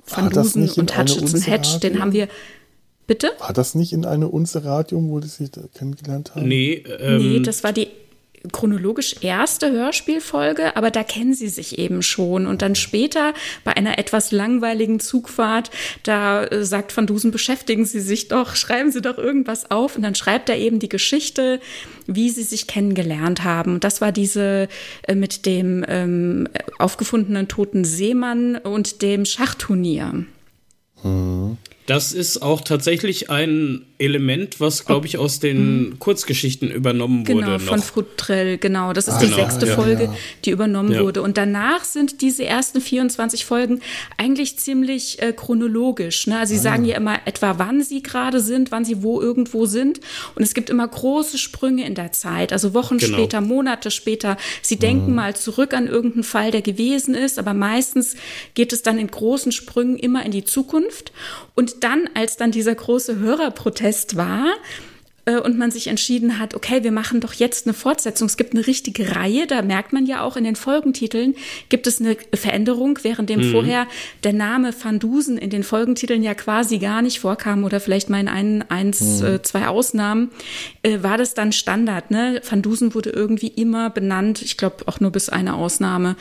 Van 0.06 0.30
Dusen 0.30 0.70
und 0.70 0.98
Hutchinson 0.98 1.42
Hedge, 1.42 1.80
den 1.82 2.00
haben 2.00 2.14
wir 2.14 2.28
Bitte? 3.08 3.32
War 3.40 3.54
das 3.54 3.74
nicht 3.74 3.94
in 3.94 4.06
eine 4.06 4.28
Unze 4.28 4.66
Radium, 4.66 5.10
wo 5.10 5.20
die 5.20 5.30
sich 5.30 5.50
kennengelernt 5.74 6.36
haben? 6.36 6.48
Nee, 6.48 6.84
ähm, 7.00 7.18
nee, 7.18 7.40
das 7.40 7.64
war 7.64 7.72
die 7.72 7.88
chronologisch 8.52 9.16
erste 9.22 9.72
Hörspielfolge, 9.72 10.76
aber 10.76 10.92
da 10.92 11.04
kennen 11.04 11.34
sie 11.34 11.48
sich 11.48 11.80
eben 11.80 12.02
schon. 12.02 12.46
Und 12.46 12.62
dann 12.62 12.76
später 12.76 13.34
bei 13.64 13.76
einer 13.76 13.98
etwas 13.98 14.32
langweiligen 14.32 15.00
Zugfahrt, 15.00 15.72
da 16.04 16.44
äh, 16.44 16.64
sagt 16.64 16.96
Van 16.96 17.08
Dusen, 17.08 17.32
beschäftigen 17.32 17.86
Sie 17.86 18.00
sich 18.00 18.28
doch, 18.28 18.56
schreiben 18.56 18.92
Sie 18.92 19.02
doch 19.02 19.18
irgendwas 19.18 19.72
auf. 19.72 19.96
Und 19.96 20.04
dann 20.04 20.16
schreibt 20.16 20.50
er 20.50 20.58
eben 20.58 20.80
die 20.80 20.90
Geschichte, 20.90 21.60
wie 22.06 22.30
sie 22.30 22.44
sich 22.44 22.68
kennengelernt 22.68 23.44
haben. 23.44 23.76
Und 23.76 23.84
das 23.84 24.02
war 24.02 24.12
diese 24.12 24.68
äh, 25.04 25.16
mit 25.16 25.46
dem 25.46 25.84
ähm, 25.88 26.48
aufgefundenen 26.78 27.48
toten 27.48 27.84
Seemann 27.86 28.56
und 28.58 29.02
dem 29.02 29.26
Schachturnier. 29.26 30.26
Hm. 31.02 31.58
Das 31.88 32.12
ist 32.14 32.42
auch 32.42 32.62
tatsächlich 32.62 33.30
ein 33.32 33.87
Element, 34.00 34.60
was, 34.60 34.86
glaube 34.86 35.08
ich, 35.08 35.18
aus 35.18 35.40
den 35.40 35.90
mhm. 35.90 36.00
Kurzgeschichten 36.00 36.70
übernommen 36.70 37.24
genau, 37.24 37.48
wurde. 37.48 37.58
Genau, 37.58 37.72
von 37.72 37.82
Frutrell, 37.82 38.60
genau. 38.60 38.94
Das 38.94 39.08
ist 39.08 39.16
ah, 39.16 39.20
die 39.20 39.26
genau, 39.26 39.38
sechste 39.38 39.66
ja, 39.66 39.76
Folge, 39.76 40.04
ja. 40.04 40.16
die 40.46 40.52
übernommen 40.52 40.92
ja. 40.92 41.02
wurde. 41.02 41.24
Und 41.24 41.38
danach 41.38 41.84
sind 41.84 42.22
diese 42.22 42.46
ersten 42.46 42.80
24 42.80 43.46
Folgen 43.46 43.82
eigentlich 44.18 44.60
ziemlich 44.60 45.20
äh, 45.22 45.34
chronologisch. 45.34 46.28
Ne? 46.28 46.38
Also 46.38 46.54
sie 46.54 46.60
ah. 46.60 46.64
sagen 46.64 46.86
ja 46.86 46.96
immer 46.96 47.20
etwa, 47.26 47.58
wann 47.58 47.82
sie 47.82 48.04
gerade 48.04 48.40
sind, 48.40 48.72
wann 48.72 48.86
sie 48.86 49.02
wo 49.02 49.20
irgendwo 49.20 49.66
sind. 49.66 50.00
Und 50.36 50.44
es 50.44 50.54
gibt 50.54 50.70
immer 50.70 50.88
große 50.88 51.40
Sprünge 51.40 51.84
in 51.88 51.96
der 51.96 52.12
Zeit. 52.12 52.54
Also 52.54 52.76
Wochen 52.76 53.00
genau. 53.00 53.18
später, 53.18 53.42
Monate 53.42 53.90
später. 53.90 54.38
Sie 54.62 54.78
denken 54.78 55.10
mhm. 55.10 55.16
mal 55.16 55.36
zurück 55.36 55.74
an 55.74 55.88
irgendeinen 55.88 56.24
Fall, 56.24 56.52
der 56.52 56.62
gewesen 56.62 57.16
ist. 57.16 57.40
Aber 57.40 57.56
meistens 57.56 58.16
geht 58.54 58.74
es 58.74 58.84
dann 58.84 59.00
in 59.00 59.08
großen 59.08 59.52
Sprüngen 59.52 59.98
immer 59.98 60.24
in 60.24 60.32
die 60.32 60.44
Zukunft. 60.44 61.12
Und 61.56 61.84
dann, 61.84 62.08
als 62.14 62.38
dann 62.38 62.52
dieser 62.52 62.76
große 62.76 63.18
Hörerprotest 63.18 63.87
war, 64.16 64.54
äh, 65.28 65.38
und 65.38 65.58
man 65.58 65.70
sich 65.70 65.88
entschieden 65.88 66.40
hat, 66.40 66.56
okay, 66.56 66.84
wir 66.84 66.92
machen 66.92 67.20
doch 67.20 67.34
jetzt 67.34 67.68
eine 67.68 67.74
Fortsetzung. 67.74 68.28
Es 68.28 68.38
gibt 68.38 68.54
eine 68.54 68.66
richtige 68.66 69.16
Reihe, 69.16 69.46
da 69.46 69.62
merkt 69.62 69.94
man 69.94 70.06
ja 70.06 70.22
auch 70.22 70.38
in 70.38 70.44
den 70.46 70.56
Folgentiteln, 70.56 71.36
gibt 71.70 71.86
es 71.86 72.00
eine 72.00 72.16
Veränderung, 72.34 72.98
während 73.04 73.30
dem 73.30 73.42
mhm. 73.42 73.52
vorher 73.52 73.88
der 74.24 74.34
Name 74.34 74.74
Van 74.82 75.00
Dusen 75.00 75.38
in 75.38 75.50
den 75.50 75.64
Folgentiteln 75.64 76.24
ja 76.24 76.34
quasi 76.34 76.80
gar 76.80 77.02
nicht 77.02 77.20
vorkam 77.20 77.66
oder 77.66 77.80
vielleicht 77.80 78.10
mal 78.10 78.22
in 78.22 78.30
ein, 78.30 78.66
eins, 78.70 79.22
mhm. 79.22 79.28
äh, 79.28 79.42
zwei 79.42 79.68
Ausnahmen, 79.68 80.32
äh, 80.82 81.04
war 81.04 81.18
das 81.18 81.34
dann 81.34 81.52
Standard. 81.52 82.10
Ne? 82.10 82.42
Van 82.50 82.62
Dusen 82.62 82.96
wurde 82.96 83.10
irgendwie 83.10 83.48
immer 83.48 83.90
benannt, 83.90 84.42
ich 84.42 84.58
glaube 84.58 84.88
auch 84.88 85.00
nur 85.02 85.12
bis 85.12 85.28
eine 85.30 85.56
Ausnahme. 85.56 86.16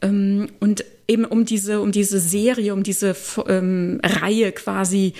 Ähm, 0.00 0.48
und 0.60 0.84
eben 1.08 1.24
um 1.24 1.44
diese, 1.44 1.80
um 1.80 1.92
diese 1.92 2.18
Serie, 2.18 2.72
um 2.72 2.82
diese 2.82 3.14
ähm, 3.46 4.00
Reihe 4.02 4.52
quasi 4.52 5.12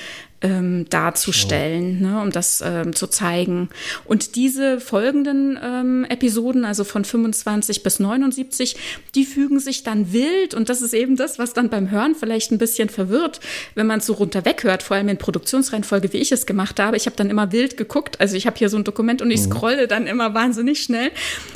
ähm, 0.43 0.87
darzustellen, 0.90 1.99
oh. 2.00 2.07
ne, 2.07 2.21
um 2.23 2.31
das 2.31 2.62
ähm, 2.64 2.95
zu 2.95 3.07
zeigen. 3.07 3.69
Und 4.05 4.37
diese 4.37 4.81
folgenden 4.81 5.59
ähm, 5.62 6.07
Episoden, 6.09 6.64
also 6.64 6.85
von 6.85 7.05
25 7.05 7.83
bis 7.83 8.00
79, 8.00 8.76
die 9.14 9.25
fügen 9.25 9.59
sich 9.59 9.83
dann 9.83 10.12
wild 10.12 10.55
und 10.55 10.69
das 10.69 10.83
ist 10.83 10.95
eben 10.95 11.16
das, 11.16 11.38
was 11.38 11.52
dann 11.52 11.71
beim 11.71 11.90
Hören 11.90 12.14
vielleicht 12.14 12.52
ein 12.52 12.59
bisschen 12.59 12.88
verwirrt, 12.88 13.40
wenn 13.75 13.87
man 13.87 14.00
es 14.00 14.07
so 14.07 14.14
runter 14.14 14.45
weghört, 14.45 14.83
vor 14.83 14.97
allem 14.97 15.09
in 15.09 15.19
Produktionsreihenfolge, 15.19 16.12
wie 16.12 16.19
ich 16.19 16.33
es 16.33 16.47
gemacht 16.47 16.78
habe. 16.81 16.97
Ich 16.97 17.07
habe 17.07 17.16
dann 17.16 17.31
immer 17.31 17.52
wild 17.52 17.76
geguckt, 17.76 18.21
also 18.21 18.37
ich 18.37 18.47
habe 18.47 18.57
hier 18.57 18.69
so 18.69 18.76
ein 18.76 18.85
Dokument 18.85 19.23
und 19.23 19.31
ich 19.31 19.40
mhm. 19.40 19.52
scrolle 19.52 19.88
dann 19.88 20.07
immer 20.07 20.35
wahnsinnig 20.35 20.83
schnell 20.83 21.11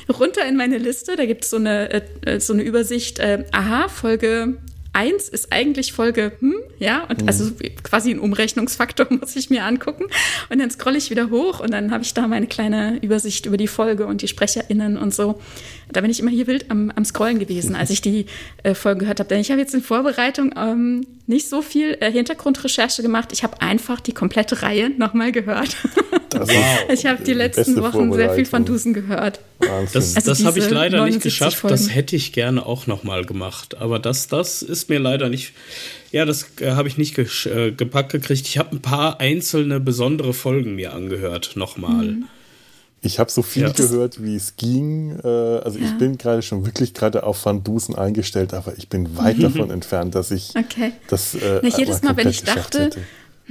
runter 0.08 0.46
in 0.46 0.56
meine 0.56 0.78
Liste. 0.78 1.16
Da 1.16 1.26
gibt 1.26 1.44
es 1.44 1.50
so 1.50 1.56
eine, 1.56 2.02
äh, 2.24 2.40
so 2.40 2.52
eine 2.52 2.62
Übersicht, 2.62 3.18
äh, 3.18 3.44
aha, 3.52 3.88
Folge 3.88 4.56
1 4.92 5.28
ist 5.28 5.52
eigentlich 5.52 5.92
Folge, 5.92 6.32
hm, 6.40 6.54
ja, 6.78 7.04
und 7.04 7.22
mhm. 7.22 7.28
also 7.28 7.52
quasi 7.82 8.10
ein 8.10 8.18
Umrechnungsfaktor 8.18 9.06
muss 9.20 9.36
ich 9.36 9.48
mir 9.50 9.64
angucken. 9.64 10.04
Und 10.48 10.58
dann 10.58 10.70
scrolle 10.70 10.98
ich 10.98 11.10
wieder 11.10 11.30
hoch 11.30 11.60
und 11.60 11.70
dann 11.72 11.92
habe 11.92 12.02
ich 12.02 12.12
da 12.14 12.26
meine 12.26 12.46
kleine 12.46 12.98
Übersicht 13.00 13.46
über 13.46 13.56
die 13.56 13.68
Folge 13.68 14.06
und 14.06 14.22
die 14.22 14.28
SprecherInnen 14.28 14.96
und 14.96 15.14
so. 15.14 15.40
Da 15.92 16.00
bin 16.00 16.10
ich 16.10 16.20
immer 16.20 16.30
hier 16.30 16.46
wild 16.46 16.70
am, 16.70 16.90
am 16.90 17.04
Scrollen 17.04 17.38
gewesen, 17.38 17.74
als 17.76 17.90
ich 17.90 18.00
die 18.00 18.26
äh, 18.62 18.74
Folge 18.74 19.00
gehört 19.00 19.20
habe. 19.20 19.28
Denn 19.28 19.40
ich 19.40 19.50
habe 19.50 19.60
jetzt 19.60 19.74
in 19.74 19.82
Vorbereitung 19.82 20.54
ähm, 20.56 21.06
nicht 21.26 21.48
so 21.48 21.62
viel 21.62 21.96
äh, 22.00 22.10
Hintergrundrecherche 22.10 23.02
gemacht. 23.02 23.30
Ich 23.32 23.44
habe 23.44 23.60
einfach 23.62 24.00
die 24.00 24.12
komplette 24.12 24.62
Reihe 24.62 24.90
nochmal 24.90 25.32
gehört. 25.32 25.76
Ich 26.92 27.06
habe 27.06 27.24
die 27.24 27.34
letzten 27.34 27.82
Wochen 27.82 28.12
sehr 28.12 28.32
viel 28.34 28.44
von 28.44 28.64
Dusen 28.64 28.94
gehört. 28.94 29.40
Das, 29.60 30.16
also 30.16 30.30
das 30.30 30.44
habe 30.44 30.58
ich 30.58 30.70
leider 30.70 31.04
nicht 31.04 31.22
geschafft. 31.22 31.58
Folgen. 31.58 31.76
Das 31.76 31.94
hätte 31.94 32.16
ich 32.16 32.32
gerne 32.32 32.64
auch 32.64 32.86
nochmal 32.86 33.24
gemacht. 33.24 33.76
Aber 33.78 33.98
das, 33.98 34.28
das 34.28 34.62
ist 34.62 34.88
mir 34.88 34.98
leider 34.98 35.28
nicht. 35.28 35.52
Ja, 36.12 36.24
das 36.24 36.46
äh, 36.60 36.72
habe 36.72 36.88
ich 36.88 36.98
nicht 36.98 37.18
äh, 37.18 37.72
gepackt 37.72 38.12
gekriegt. 38.12 38.46
Ich 38.46 38.58
habe 38.58 38.76
ein 38.76 38.80
paar 38.80 39.20
einzelne 39.20 39.80
besondere 39.80 40.32
Folgen 40.32 40.74
mir 40.74 40.92
angehört 40.92 41.52
nochmal. 41.56 42.06
Mhm. 42.06 42.24
Ich 43.02 43.18
habe 43.18 43.30
so 43.30 43.40
viel 43.40 43.62
ja. 43.62 43.72
gehört, 43.72 44.22
wie 44.22 44.36
es 44.36 44.56
ging. 44.56 45.18
Äh, 45.24 45.26
also 45.26 45.78
ja. 45.78 45.86
ich 45.86 45.98
bin 45.98 46.18
gerade 46.18 46.42
schon 46.42 46.66
wirklich 46.66 46.92
gerade 46.92 47.22
auf 47.22 47.44
Van 47.46 47.64
Dusen 47.64 47.94
eingestellt, 47.94 48.52
aber 48.52 48.76
ich 48.76 48.88
bin 48.88 49.16
weit 49.16 49.42
davon 49.42 49.70
entfernt, 49.70 50.14
dass 50.14 50.30
ich 50.30 50.52
okay. 50.56 50.92
das 51.08 51.34
äh, 51.34 51.60
Na, 51.62 51.68
jedes 51.68 52.02
Mal, 52.02 52.16
wenn 52.16 52.28
ich 52.28 52.42
dachte, 52.42 52.84
hätte 52.84 53.00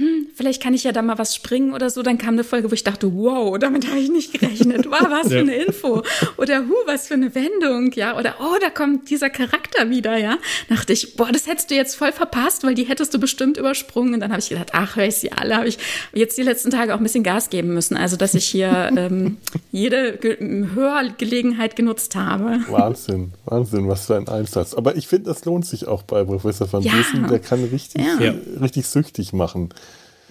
hm, 0.00 0.28
vielleicht 0.34 0.62
kann 0.62 0.72
ich 0.72 0.84
ja 0.84 0.92
da 0.92 1.02
mal 1.02 1.18
was 1.18 1.36
springen 1.36 1.74
oder 1.74 1.90
so. 1.90 2.02
Dann 2.02 2.16
kam 2.16 2.32
eine 2.32 2.42
Folge, 2.42 2.70
wo 2.70 2.74
ich 2.74 2.84
dachte, 2.84 3.12
wow, 3.14 3.58
damit 3.58 3.86
habe 3.86 3.98
ich 3.98 4.08
nicht 4.08 4.32
gerechnet. 4.32 4.86
Wow, 4.86 5.10
was 5.10 5.28
für 5.28 5.40
eine 5.40 5.54
Info. 5.54 6.02
Oder 6.38 6.60
hu, 6.60 6.72
was 6.86 7.08
für 7.08 7.14
eine 7.14 7.34
Wendung, 7.34 7.92
ja. 7.92 8.16
Oder 8.16 8.36
oh, 8.40 8.56
da 8.62 8.70
kommt 8.70 9.10
dieser 9.10 9.28
Charakter 9.28 9.90
wieder, 9.90 10.16
ja. 10.16 10.38
Dachte 10.70 10.94
ich, 10.94 11.16
boah, 11.16 11.30
das 11.30 11.46
hättest 11.46 11.70
du 11.70 11.74
jetzt 11.74 11.96
voll 11.96 12.12
verpasst, 12.12 12.64
weil 12.64 12.74
die 12.74 12.84
hättest 12.84 13.12
du 13.12 13.20
bestimmt 13.20 13.58
übersprungen. 13.58 14.14
Und 14.14 14.20
dann 14.20 14.30
habe 14.30 14.40
ich 14.40 14.48
gedacht, 14.48 14.70
ach, 14.72 14.96
höre 14.96 15.04
ich 15.04 15.16
sie 15.16 15.32
alle. 15.32 15.54
Habe 15.54 15.68
ich 15.68 15.76
jetzt 16.14 16.38
die 16.38 16.44
letzten 16.44 16.70
Tage 16.70 16.94
auch 16.94 16.98
ein 16.98 17.02
bisschen 17.02 17.22
Gas 17.22 17.50
geben 17.50 17.74
müssen. 17.74 17.98
Also, 17.98 18.16
dass 18.16 18.32
ich 18.32 18.46
hier 18.46 18.90
ähm, 18.96 19.36
jede 19.70 20.16
Ge 20.16 20.38
Hörgelegenheit 20.74 21.76
genutzt 21.76 22.14
habe. 22.16 22.60
Wahnsinn, 22.70 23.32
Wahnsinn, 23.44 23.86
was 23.86 24.06
für 24.06 24.16
ein 24.16 24.28
Einsatz. 24.28 24.72
Aber 24.72 24.96
ich 24.96 25.08
finde, 25.08 25.28
das 25.28 25.44
lohnt 25.44 25.66
sich 25.66 25.86
auch 25.86 26.04
bei 26.04 26.24
Professor 26.24 26.72
van 26.72 26.82
ja. 26.82 26.92
Dusen. 26.92 27.28
Der 27.28 27.38
kann 27.38 27.62
richtig, 27.64 28.02
ja. 28.02 28.32
richtig 28.62 28.86
süchtig 28.86 29.34
machen. 29.34 29.68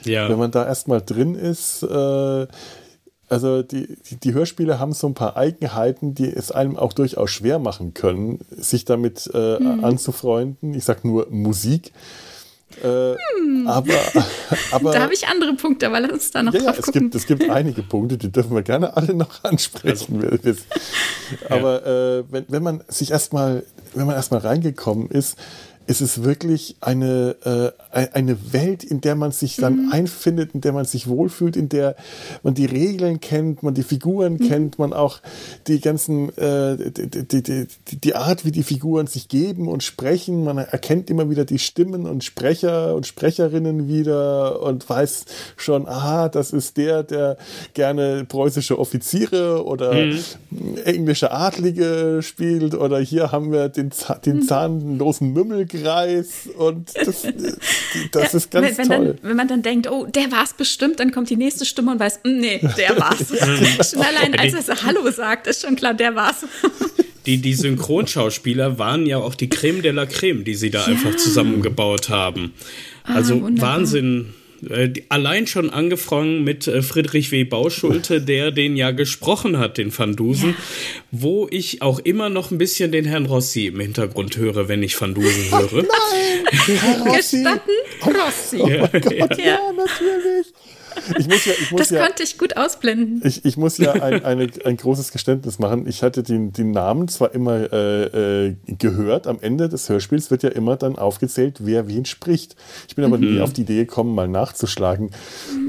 Ja. 0.04 0.30
Wenn 0.30 0.38
man 0.38 0.52
da 0.52 0.66
erstmal 0.66 1.02
drin 1.02 1.36
ist, 1.36 1.84
äh, 1.84 2.48
Also 3.30 3.62
die, 3.62 3.96
die, 4.10 4.16
die, 4.16 4.34
Hörspiele 4.34 4.80
haben 4.80 4.94
so 4.94 5.06
ein 5.06 5.14
paar 5.14 5.38
Eigenheiten, 5.38 6.16
die 6.16 6.34
es 6.34 6.52
einem 6.52 6.78
auch 6.78 6.94
durchaus 6.94 7.30
schwer 7.30 7.60
machen 7.60 7.94
können, 7.94 8.40
sich 8.50 8.86
damit 8.86 9.30
äh, 9.34 9.60
mhm. 9.60 9.84
anzufreunden. 9.84 10.74
Ich 10.74 10.86
sage 10.86 11.08
nur 11.08 11.28
Musik. 11.30 11.92
Äh, 12.84 13.16
hm. 13.38 13.68
aber, 13.68 13.94
aber, 14.72 14.92
da 14.92 15.02
habe 15.02 15.14
ich 15.14 15.28
andere 15.28 15.54
Punkte, 15.54 15.88
aber 15.88 16.00
lass 16.00 16.12
uns 16.12 16.32
da 16.32 16.44
noch 16.44 16.54
ja, 16.54 16.60
drauf 16.60 16.76
ja, 16.76 16.80
es 16.80 16.86
gucken. 16.86 17.02
Gibt, 17.02 17.16
es 17.16 17.26
gibt 17.26 17.50
einige 17.50 17.82
Punkte, 17.82 18.18
die 18.18 18.32
dürfen 18.32 18.56
wir 18.56 18.62
gerne 18.62 18.96
alle 18.96 19.16
noch 19.16 19.44
ansprechen. 19.44 20.24
Also, 20.24 20.62
aber 21.50 21.86
äh, 21.86 22.24
wenn, 22.30 22.46
wenn 22.48 22.64
man 22.64 22.84
sich 22.88 23.12
erstmal, 23.12 23.64
wenn 23.96 24.06
man 24.06 24.16
erstmal 24.16 24.42
reingekommen 24.42 25.10
ist, 25.10 25.36
ist 25.90 26.02
es 26.02 26.24
wirklich 26.24 26.76
eine, 26.82 27.74
äh, 27.92 28.08
eine 28.14 28.54
Welt, 28.54 28.84
in 28.84 29.02
der 29.02 29.16
man 29.16 29.32
sich 29.32 29.56
dann 29.56 29.88
mhm. 29.88 29.92
einfindet, 29.92 30.52
in 30.54 30.62
der 30.62 30.72
man 30.72 30.86
sich 30.86 31.08
wohlfühlt, 31.08 31.58
in 31.58 31.68
der 31.68 31.96
man 32.44 32.54
die 32.54 32.68
Regeln 32.68 33.20
kennt, 33.20 33.64
man 33.64 33.74
die 33.74 33.82
Figuren 33.82 34.34
mhm. 34.34 34.48
kennt, 34.48 34.78
man 34.78 34.94
auch 34.94 35.20
die 35.66 35.82
ganzen, 35.82 36.30
äh, 36.38 36.92
die, 36.92 37.26
die, 37.26 37.42
die, 37.42 38.02
die, 38.02 38.16
Art, 38.16 38.46
wie 38.46 38.52
die 38.52 38.62
Figuren 38.62 39.08
sich 39.08 39.30
geben 39.30 39.68
und 39.68 39.82
sprechen. 39.82 40.44
Man 40.44 40.60
erkennt 40.60 41.10
immer 41.10 41.32
wieder 41.32 41.44
die 41.44 41.58
Stimmen 41.58 42.06
und 42.06 42.24
Sprecher 42.24 42.94
und 42.94 43.08
Sprecherinnen 43.08 43.88
wieder 43.88 44.62
und 44.62 44.88
weiß 44.88 45.26
schon, 45.58 45.88
aha, 45.88 46.30
das 46.30 46.52
ist 46.52 46.78
der, 46.78 47.02
der 47.02 47.36
gerne 47.74 48.26
preußische 48.26 48.78
Offiziere 48.78 49.66
oder 49.66 49.96
mhm. 49.96 50.20
englische 50.86 51.32
Adlige 51.32 52.20
spielt 52.22 52.76
oder 52.76 53.00
hier 53.00 53.32
haben 53.32 53.52
wir 53.52 53.70
den, 53.70 53.90
den 54.24 54.36
mhm. 54.36 54.42
zahnlosen 54.44 55.34
Mümmel 55.34 55.66
Kreis 55.82 56.50
und 56.58 56.92
das, 56.96 57.28
das 58.12 58.34
ist 58.34 58.52
ganz 58.52 58.78
wenn, 58.78 58.78
wenn 58.78 58.88
toll. 58.88 59.06
Dann, 59.06 59.30
wenn 59.30 59.38
man 59.38 59.48
dann 59.48 59.62
denkt, 59.62 59.90
oh, 59.90 60.06
der 60.06 60.32
war 60.32 60.44
es 60.44 60.54
bestimmt, 60.54 61.00
dann 61.00 61.12
kommt 61.12 61.30
die 61.30 61.36
nächste 61.36 61.66
Stimme 61.66 61.92
und 61.92 62.00
weiß, 62.00 62.22
mm, 62.24 62.40
nee, 62.40 62.60
der 62.78 62.98
war's. 63.00 63.30
ja, 63.30 63.46
genau. 63.46 63.84
Schon 63.84 64.02
allein, 64.02 64.38
als 64.38 64.54
er 64.54 64.62
so 64.62 64.84
Hallo 64.84 65.10
sagt, 65.12 65.48
ist 65.48 65.62
schon 65.66 65.76
klar, 65.76 65.94
der 65.94 66.16
war's. 66.16 66.46
Die, 67.26 67.38
die 67.38 67.54
Synchronschauspieler 67.54 68.80
waren 68.80 69.06
ja 69.06 69.18
auch 69.18 69.36
die 69.36 69.50
Creme 69.50 69.82
de 69.82 69.92
la 69.92 70.06
Creme, 70.06 70.44
die 70.44 70.56
sie 70.56 70.70
da 70.70 70.82
ja. 70.82 70.86
einfach 70.88 71.16
zusammengebaut 71.16 72.10
haben. 72.10 72.54
Ah, 73.04 73.16
also 73.16 73.36
ah, 73.36 73.50
Wahnsinn 73.62 74.34
äh, 74.70 74.94
allein 75.10 75.48
schon 75.48 75.70
angefangen 75.70 76.44
mit 76.44 76.68
äh, 76.68 76.82
Friedrich 76.82 77.32
W. 77.32 77.44
Bauschulte, 77.44 78.22
der 78.22 78.52
den 78.52 78.76
ja 78.76 78.92
gesprochen 78.92 79.58
hat, 79.60 79.78
den 79.78 79.98
Van 79.98 80.16
Dusen, 80.16 80.50
ja. 80.50 80.56
wo 81.12 81.48
ich 81.52 81.82
auch 81.82 82.00
immer 82.00 82.30
noch 82.30 82.52
ein 82.52 82.58
bisschen 82.58 82.92
den 82.92 83.06
Herrn 83.06 83.26
Rossi 83.26 83.68
im 83.68 83.80
Hintergrund 83.80 84.38
höre, 84.38 84.68
wenn 84.68 84.84
ich 84.84 85.00
Van 85.00 85.14
Dusen 85.14 85.52
höre. 85.52 85.84
Nein! 85.84 85.90
Herr 86.80 87.02
Rossi. 87.02 87.44
Gestatten? 87.44 87.72
Rossi. 88.06 88.58
Oh 88.62 88.68
mein 88.68 89.02
Gott, 89.02 89.38
ja, 89.38 89.46
ja 89.46 89.60
natürlich. 89.76 90.48
Ich 91.18 91.28
muss 91.28 91.46
ja, 91.46 91.54
ich 91.60 91.72
muss 91.72 91.82
das 91.82 91.90
ja, 91.92 92.06
konnte 92.06 92.24
ich 92.24 92.38
gut 92.38 92.58
ausblenden. 92.58 93.22
Ich, 93.24 93.46
ich 93.46 93.58
muss 93.58 93.78
ja 93.78 93.94
ein, 93.94 94.24
eine, 94.26 94.48
ein 94.66 94.78
großes 94.78 95.12
Geständnis 95.12 95.60
machen. 95.60 95.88
Ich 95.88 96.04
hatte 96.04 96.24
den, 96.24 96.54
den 96.54 96.72
Namen 96.72 97.08
zwar 97.08 97.34
immer 97.34 97.72
äh, 97.72 98.48
äh, 98.48 98.56
gehört, 98.68 99.28
am 99.28 99.40
Ende 99.42 99.70
des 99.70 99.90
Hörspiels 99.90 100.32
wird 100.32 100.44
ja 100.44 100.50
immer 100.50 100.76
dann 100.76 100.98
aufgezählt, 100.98 101.58
wer 101.60 101.88
wen 101.88 102.06
spricht. 102.06 102.56
Ich 102.88 102.96
bin 102.96 103.06
aber 103.06 103.18
mhm. 103.18 103.34
nie 103.34 103.42
auf 103.42 103.54
die 103.54 103.62
Idee 103.62 103.86
gekommen, 103.86 104.16
mal 104.16 104.28
nachzuschlagen, 104.28 105.12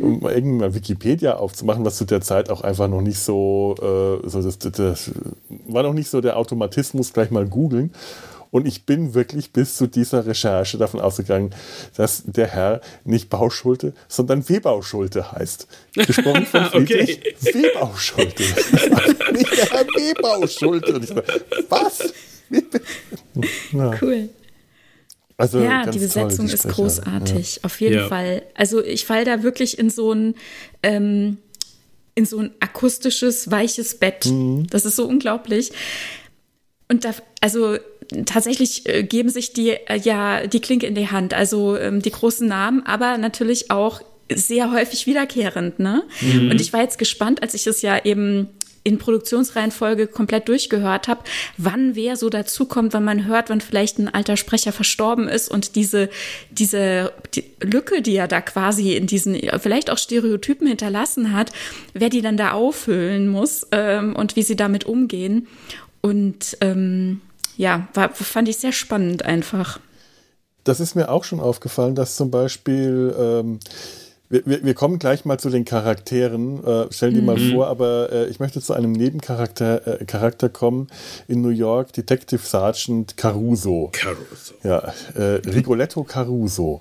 um 0.01 0.23
irgendwann 0.23 0.75
Wikipedia 0.75 1.37
aufzumachen, 1.37 1.85
was 1.85 1.97
zu 1.97 2.05
der 2.05 2.21
Zeit 2.21 2.51
auch 2.51 2.63
einfach 2.63 2.89
noch 2.89 3.03
nicht 3.03 3.19
so, 3.19 3.75
äh, 3.79 4.29
so 4.29 4.43
das, 4.43 4.59
das, 4.59 4.73
das 4.73 5.11
war 5.67 5.83
noch 5.83 5.95
nicht 5.95 6.11
so 6.11 6.21
der 6.21 6.37
Automatismus, 6.37 7.13
gleich 7.13 7.31
mal 7.31 7.47
googeln. 7.47 7.93
Und 8.51 8.67
ich 8.67 8.85
bin 8.85 9.15
wirklich 9.15 9.53
bis 9.53 9.77
zu 9.77 9.87
dieser 9.87 10.27
Recherche 10.27 10.77
davon 10.77 11.01
ausgegangen, 11.01 11.55
dass 11.97 12.25
der 12.27 12.49
Herr 12.49 12.81
nicht 13.05 13.31
Bauschulte, 13.31 13.95
sondern 14.09 14.49
Webau-Schulte 14.49 15.33
heißt. 15.33 15.69
Gesprochen 15.95 16.47
von 16.47 16.65
Friedrich 16.71 17.19
okay. 17.19 17.65
Webau-Schulte. 17.75 18.43
nicht 19.33 19.57
der 19.57 19.71
Herr 19.71 19.87
Webau-Schulte. 19.87 20.95
Und 20.95 21.05
ich 21.05 21.11
so, 21.11 21.23
was? 21.69 22.13
Ja. 23.73 23.97
Cool. 24.03 24.29
Also 25.37 25.61
ja, 25.61 25.87
die 25.87 26.01
Besetzung 26.01 26.37
toll, 26.37 26.47
die 26.49 26.53
ist 26.53 26.69
großartig, 26.69 27.57
ja. 27.57 27.65
auf 27.65 27.81
jeden 27.81 27.95
ja. 27.95 28.09
Fall. 28.09 28.43
Also 28.55 28.85
ich 28.85 29.07
falle 29.07 29.25
da 29.25 29.43
wirklich 29.43 29.79
in 29.79 29.89
so 29.89 30.13
ein 30.13 30.35
ähm, 30.83 31.39
in 32.15 32.27
so 32.27 32.39
ein 32.39 32.51
akustisches 32.61 33.51
weiches 33.51 33.99
Bett. 33.99 34.27
Mhm. 34.27 34.67
Das 34.69 34.85
ist 34.85 34.97
so 34.97 35.07
unglaublich. 35.07 35.73
Und 36.89 37.05
da, 37.05 37.15
also 37.41 37.79
tatsächlich 38.27 38.89
äh, 38.89 39.03
geben 39.03 39.29
sich 39.29 39.53
die 39.53 39.71
äh, 39.71 39.99
ja 39.99 40.47
die 40.47 40.61
Klinke 40.61 40.87
in 40.87 40.95
die 40.95 41.09
Hand, 41.09 41.35
also 41.35 41.77
ähm, 41.77 42.03
die 42.03 42.11
großen 42.11 42.47
Namen, 42.47 42.85
aber 42.87 43.19
natürlich 43.19 43.71
auch 43.71 44.03
sehr 44.33 44.73
häufig 44.73 45.07
wiederkehrend. 45.07 45.79
Ne? 45.79 46.05
Mhm. 46.21 46.51
Und 46.51 46.61
ich 46.61 46.73
war 46.73 46.81
jetzt 46.81 46.99
gespannt, 46.99 47.43
als 47.43 47.55
ich 47.55 47.67
es 47.67 47.83
ja 47.83 48.05
eben 48.05 48.49
in 48.83 48.99
Produktionsreihenfolge 48.99 50.07
komplett 50.07 50.49
durchgehört 50.49 51.07
habe, 51.07 51.21
wann 51.59 51.95
wer 51.97 52.17
so 52.17 52.31
dazukommt, 52.31 52.95
wenn 52.95 53.05
man 53.05 53.27
hört, 53.27 53.51
wann 53.51 53.61
vielleicht 53.61 53.99
ein 53.99 54.09
alter 54.09 54.39
Sprecher 54.39 54.73
verstorben 54.73 55.29
ist 55.29 55.51
und 55.51 55.77
diese, 55.77 56.09
diese 56.51 57.13
die 57.35 57.45
Lücke, 57.61 58.01
die 58.01 58.17
er 58.17 58.27
da 58.27 58.41
quasi 58.41 58.95
in 58.95 59.07
diesen 59.07 59.39
vielleicht 59.61 59.91
auch 59.91 59.99
Stereotypen 59.99 60.67
hinterlassen 60.67 61.33
hat, 61.35 61.53
wer 61.93 62.09
die 62.09 62.23
dann 62.23 62.39
da 62.39 62.53
auffüllen 62.53 63.29
muss 63.29 63.67
ähm, 63.73 64.17
und 64.17 64.37
wie 64.37 64.43
sie 64.43 64.57
damit 64.57 64.85
umgehen. 64.85 65.47
Und 66.01 66.57
ähm, 66.63 67.21
ja, 67.61 67.89
war, 67.93 68.09
fand 68.15 68.49
ich 68.49 68.57
sehr 68.57 68.73
spannend 68.73 69.27
einfach. 69.27 69.81
Das 70.65 70.81
ist 70.81 70.95
mir 70.95 71.11
auch 71.11 71.25
schon 71.25 71.41
aufgefallen, 71.41 71.95
dass 71.95 72.17
zum 72.17 72.31
Beispiel, 72.31 73.15
ähm, 73.19 73.61
wir, 74.31 74.65
wir, 74.65 74.73
kommen 74.73 74.99
gleich 74.99 75.27
mal 75.27 75.39
zu 75.39 75.51
den 75.51 75.67
Charakteren, 75.67 76.65
äh, 76.65 76.87
stell 76.91 77.13
die 77.13 77.21
mhm. 77.21 77.27
mal 77.27 77.39
vor, 77.39 77.67
aber 77.67 78.11
äh, 78.13 78.27
ich 78.29 78.41
möchte 78.41 78.63
zu 78.63 78.73
einem 78.73 78.93
Nebencharakter 78.93 80.01
äh, 80.01 80.05
Charakter 80.07 80.49
kommen 80.49 80.87
in 81.29 81.43
New 81.43 81.51
York, 81.51 81.93
Detective 81.93 82.41
Sergeant 82.41 83.19
Caruso. 83.19 83.91
Caruso. 83.93 84.55
Ja, 84.63 84.95
äh, 85.15 85.43
Rigoletto 85.47 86.03
Caruso. 86.05 86.81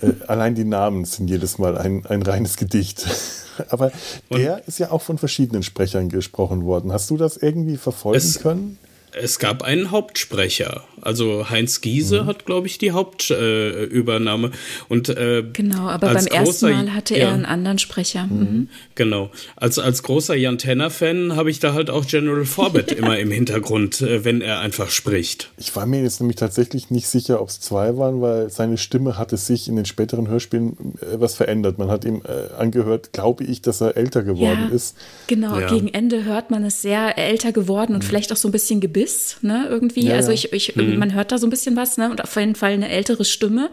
Äh, 0.00 0.12
allein 0.26 0.54
die 0.54 0.64
Namen 0.64 1.04
sind 1.04 1.28
jedes 1.28 1.58
Mal 1.58 1.76
ein, 1.76 2.06
ein 2.06 2.22
reines 2.22 2.56
Gedicht. 2.56 3.06
aber 3.68 3.92
der 4.30 4.54
Und 4.54 4.68
ist 4.68 4.78
ja 4.78 4.90
auch 4.90 5.02
von 5.02 5.18
verschiedenen 5.18 5.62
Sprechern 5.62 6.08
gesprochen 6.08 6.64
worden. 6.64 6.92
Hast 6.92 7.10
du 7.10 7.18
das 7.18 7.36
irgendwie 7.36 7.76
verfolgen 7.76 8.34
können? 8.40 8.78
Es 9.12 9.38
gab 9.38 9.62
einen 9.62 9.90
Hauptsprecher. 9.90 10.84
Also 11.00 11.48
Heinz 11.50 11.80
Giese 11.80 12.22
mhm. 12.22 12.26
hat, 12.26 12.46
glaube 12.46 12.66
ich, 12.66 12.78
die 12.78 12.92
Hauptübernahme. 12.92 14.48
Äh, 14.48 14.50
und 14.88 15.08
äh, 15.08 15.44
genau, 15.52 15.88
aber 15.88 16.12
beim 16.12 16.26
ersten 16.26 16.70
Mal 16.70 16.94
hatte 16.94 17.14
er 17.14 17.28
ja, 17.28 17.34
einen 17.34 17.44
anderen 17.44 17.78
Sprecher. 17.78 18.26
Mhm. 18.26 18.38
mhm. 18.38 18.68
Genau. 18.94 19.30
Als, 19.56 19.78
als 19.78 20.02
großer 20.02 20.34
Jan 20.34 20.58
Tenner-Fan 20.58 21.36
habe 21.36 21.50
ich 21.50 21.60
da 21.60 21.72
halt 21.72 21.90
auch 21.90 22.06
General 22.06 22.44
Forbett 22.44 22.92
immer 22.98 23.18
im 23.18 23.30
Hintergrund, 23.30 24.00
äh, 24.00 24.24
wenn 24.24 24.40
er 24.40 24.60
einfach 24.60 24.90
spricht. 24.90 25.50
Ich 25.56 25.74
war 25.76 25.86
mir 25.86 26.02
jetzt 26.02 26.20
nämlich 26.20 26.36
tatsächlich 26.36 26.90
nicht 26.90 27.06
sicher, 27.06 27.40
ob 27.40 27.48
es 27.48 27.60
zwei 27.60 27.96
waren, 27.96 28.20
weil 28.20 28.50
seine 28.50 28.76
Stimme 28.76 29.18
hatte 29.18 29.36
sich 29.36 29.68
in 29.68 29.76
den 29.76 29.84
späteren 29.84 30.28
Hörspielen 30.28 30.76
äh, 31.00 31.20
was 31.20 31.34
verändert. 31.34 31.78
Man 31.78 31.90
hat 31.90 32.04
ihm 32.04 32.22
äh, 32.24 32.54
angehört, 32.54 33.12
glaube 33.12 33.44
ich, 33.44 33.62
dass 33.62 33.80
er 33.80 33.96
älter 33.96 34.22
geworden 34.22 34.66
ja, 34.68 34.74
ist. 34.74 34.96
Genau, 35.26 35.58
ja. 35.58 35.68
gegen 35.68 35.88
Ende 35.88 36.24
hört 36.24 36.50
man 36.50 36.64
es 36.64 36.82
sehr 36.82 37.18
älter 37.18 37.52
geworden 37.52 37.94
und 37.94 38.02
mhm. 38.02 38.06
vielleicht 38.06 38.32
auch 38.32 38.36
so 38.36 38.48
ein 38.48 38.52
bisschen 38.52 38.80
Gebiss, 38.98 39.36
ne, 39.42 39.66
irgendwie. 39.68 40.12
also 40.12 40.32
ich, 40.32 40.52
ich 40.52 40.74
mhm. 40.74 40.92
Mhm. 40.92 40.98
Man 40.98 41.14
hört 41.14 41.32
da 41.32 41.38
so 41.38 41.46
ein 41.46 41.50
bisschen 41.50 41.76
was, 41.76 41.96
ne? 41.96 42.10
Und 42.10 42.22
auf 42.22 42.34
jeden 42.36 42.54
Fall 42.54 42.72
eine 42.72 42.88
ältere 42.88 43.24
Stimme. 43.24 43.70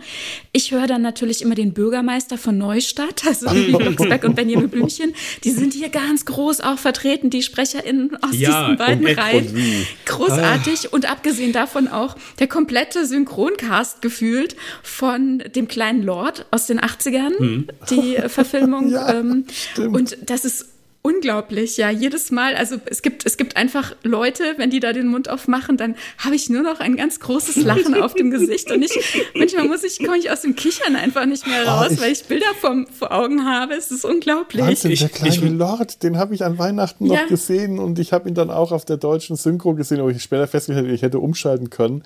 Ich 0.51 0.71
höre 0.71 0.87
dann 0.87 1.01
natürlich 1.01 1.41
immer 1.41 1.55
den 1.55 1.73
Bürgermeister 1.73 2.37
von 2.37 2.57
Neustadt, 2.57 3.23
also 3.27 3.49
Blocksberg 3.77 4.23
und 4.23 4.35
Benjamin 4.35 4.69
Blümchen. 4.69 5.13
Die 5.43 5.51
sind 5.51 5.73
hier 5.73 5.89
ganz 5.89 6.25
groß 6.25 6.61
auch 6.61 6.77
vertreten, 6.77 7.29
die 7.29 7.41
SprecherInnen 7.41 8.17
aus 8.21 8.37
ja, 8.37 8.61
diesen 8.61 8.77
beiden 8.77 9.07
Reihen. 9.07 9.85
Großartig. 10.05 10.87
Ah. 10.87 10.89
Und 10.91 11.09
abgesehen 11.09 11.53
davon 11.53 11.87
auch 11.87 12.15
der 12.39 12.47
komplette 12.47 13.05
Synchroncast 13.05 14.01
gefühlt 14.01 14.55
von 14.83 15.43
dem 15.55 15.67
kleinen 15.67 16.03
Lord 16.03 16.45
aus 16.51 16.67
den 16.67 16.79
80ern, 16.79 17.37
hm. 17.37 17.67
die 17.89 18.17
Verfilmung. 18.27 18.89
ja, 18.91 19.13
ähm, 19.13 19.45
und 19.77 20.17
das 20.25 20.45
ist 20.45 20.74
unglaublich, 21.05 21.77
ja. 21.77 21.91
Jedes 21.91 22.31
Mal, 22.31 22.55
also 22.55 22.77
es 22.85 23.03
gibt, 23.03 23.27
es 23.27 23.37
gibt 23.37 23.57
einfach 23.57 23.95
Leute, 24.01 24.43
wenn 24.57 24.71
die 24.71 24.79
da 24.79 24.91
den 24.91 25.07
Mund 25.07 25.29
aufmachen, 25.29 25.77
dann 25.77 25.95
habe 26.17 26.35
ich 26.35 26.49
nur 26.49 26.63
noch 26.63 26.79
ein 26.79 26.95
ganz 26.95 27.19
großes 27.19 27.57
Lachen 27.57 27.93
auf 28.01 28.15
dem 28.15 28.31
Gesicht 28.31 28.71
und 28.71 28.81
ich, 28.81 28.91
manchmal 29.35 29.67
muss 29.67 29.83
ich, 29.83 29.99
komme 29.99 30.17
ich 30.17 30.31
aus 30.31 30.41
dem 30.41 30.55
Kichern 30.55 30.95
einfach 30.95 31.27
nicht 31.27 31.45
mehr 31.45 31.67
raus, 31.67 31.89
oh, 31.89 31.93
ich, 31.93 32.01
weil 32.01 32.11
ich 32.11 32.23
Bilder 32.23 32.47
vom, 32.59 32.87
vor 32.87 33.11
Augen 33.11 33.45
habe. 33.45 33.75
Es 33.75 33.91
ist 33.91 34.03
unglaublich. 34.03 34.63
Wahnsinn, 34.63 34.95
der 34.95 35.09
kleine 35.09 35.35
ich, 35.35 35.41
Lord, 35.41 36.01
den 36.01 36.17
habe 36.17 36.33
ich 36.33 36.43
an 36.43 36.57
Weihnachten 36.57 37.05
noch 37.05 37.15
ja. 37.15 37.25
gesehen 37.27 37.77
und 37.77 37.99
ich 37.99 38.11
habe 38.11 38.27
ihn 38.27 38.33
dann 38.33 38.49
auch 38.49 38.71
auf 38.71 38.83
der 38.83 38.97
deutschen 38.97 39.35
Synchro 39.35 39.75
gesehen, 39.75 40.01
wo 40.01 40.09
ich 40.09 40.23
später 40.23 40.47
festgestellt 40.47 40.87
habe, 40.87 40.95
ich 40.95 41.03
hätte 41.03 41.19
umschalten 41.19 41.69
können. 41.69 42.01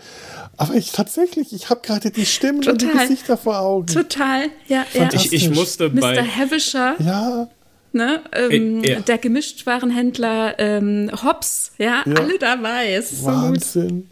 Aber 0.57 0.73
ich 0.73 0.91
tatsächlich, 0.91 1.53
ich 1.53 1.69
habe 1.69 1.79
gerade 1.83 2.11
die 2.11 2.25
Stimmen 2.25 2.63
Total. 2.63 2.73
und 2.73 2.81
die 2.81 2.97
Gesichter 2.97 3.37
vor 3.37 3.59
Augen. 3.59 3.87
Total, 3.87 4.47
ja. 4.67 4.85
ja. 4.93 5.09
Ich, 5.13 5.31
ich 5.31 5.49
musste 5.51 5.89
bei 5.89 6.15
Mr. 6.15 6.23
Hevischer. 6.23 6.95
Ja. 6.99 7.47
Ne? 7.91 8.21
Ähm, 8.33 8.83
ja. 8.83 8.99
Der 8.99 9.17
Gemischtwarenhändler 9.17 10.59
ähm, 10.59 11.09
Hobbs, 11.23 11.71
ja, 11.77 12.03
ja, 12.05 12.13
alle 12.13 12.37
dabei. 12.37 12.93
Es 12.93 13.11
ist 13.11 13.25
Wahnsinn. 13.25 14.09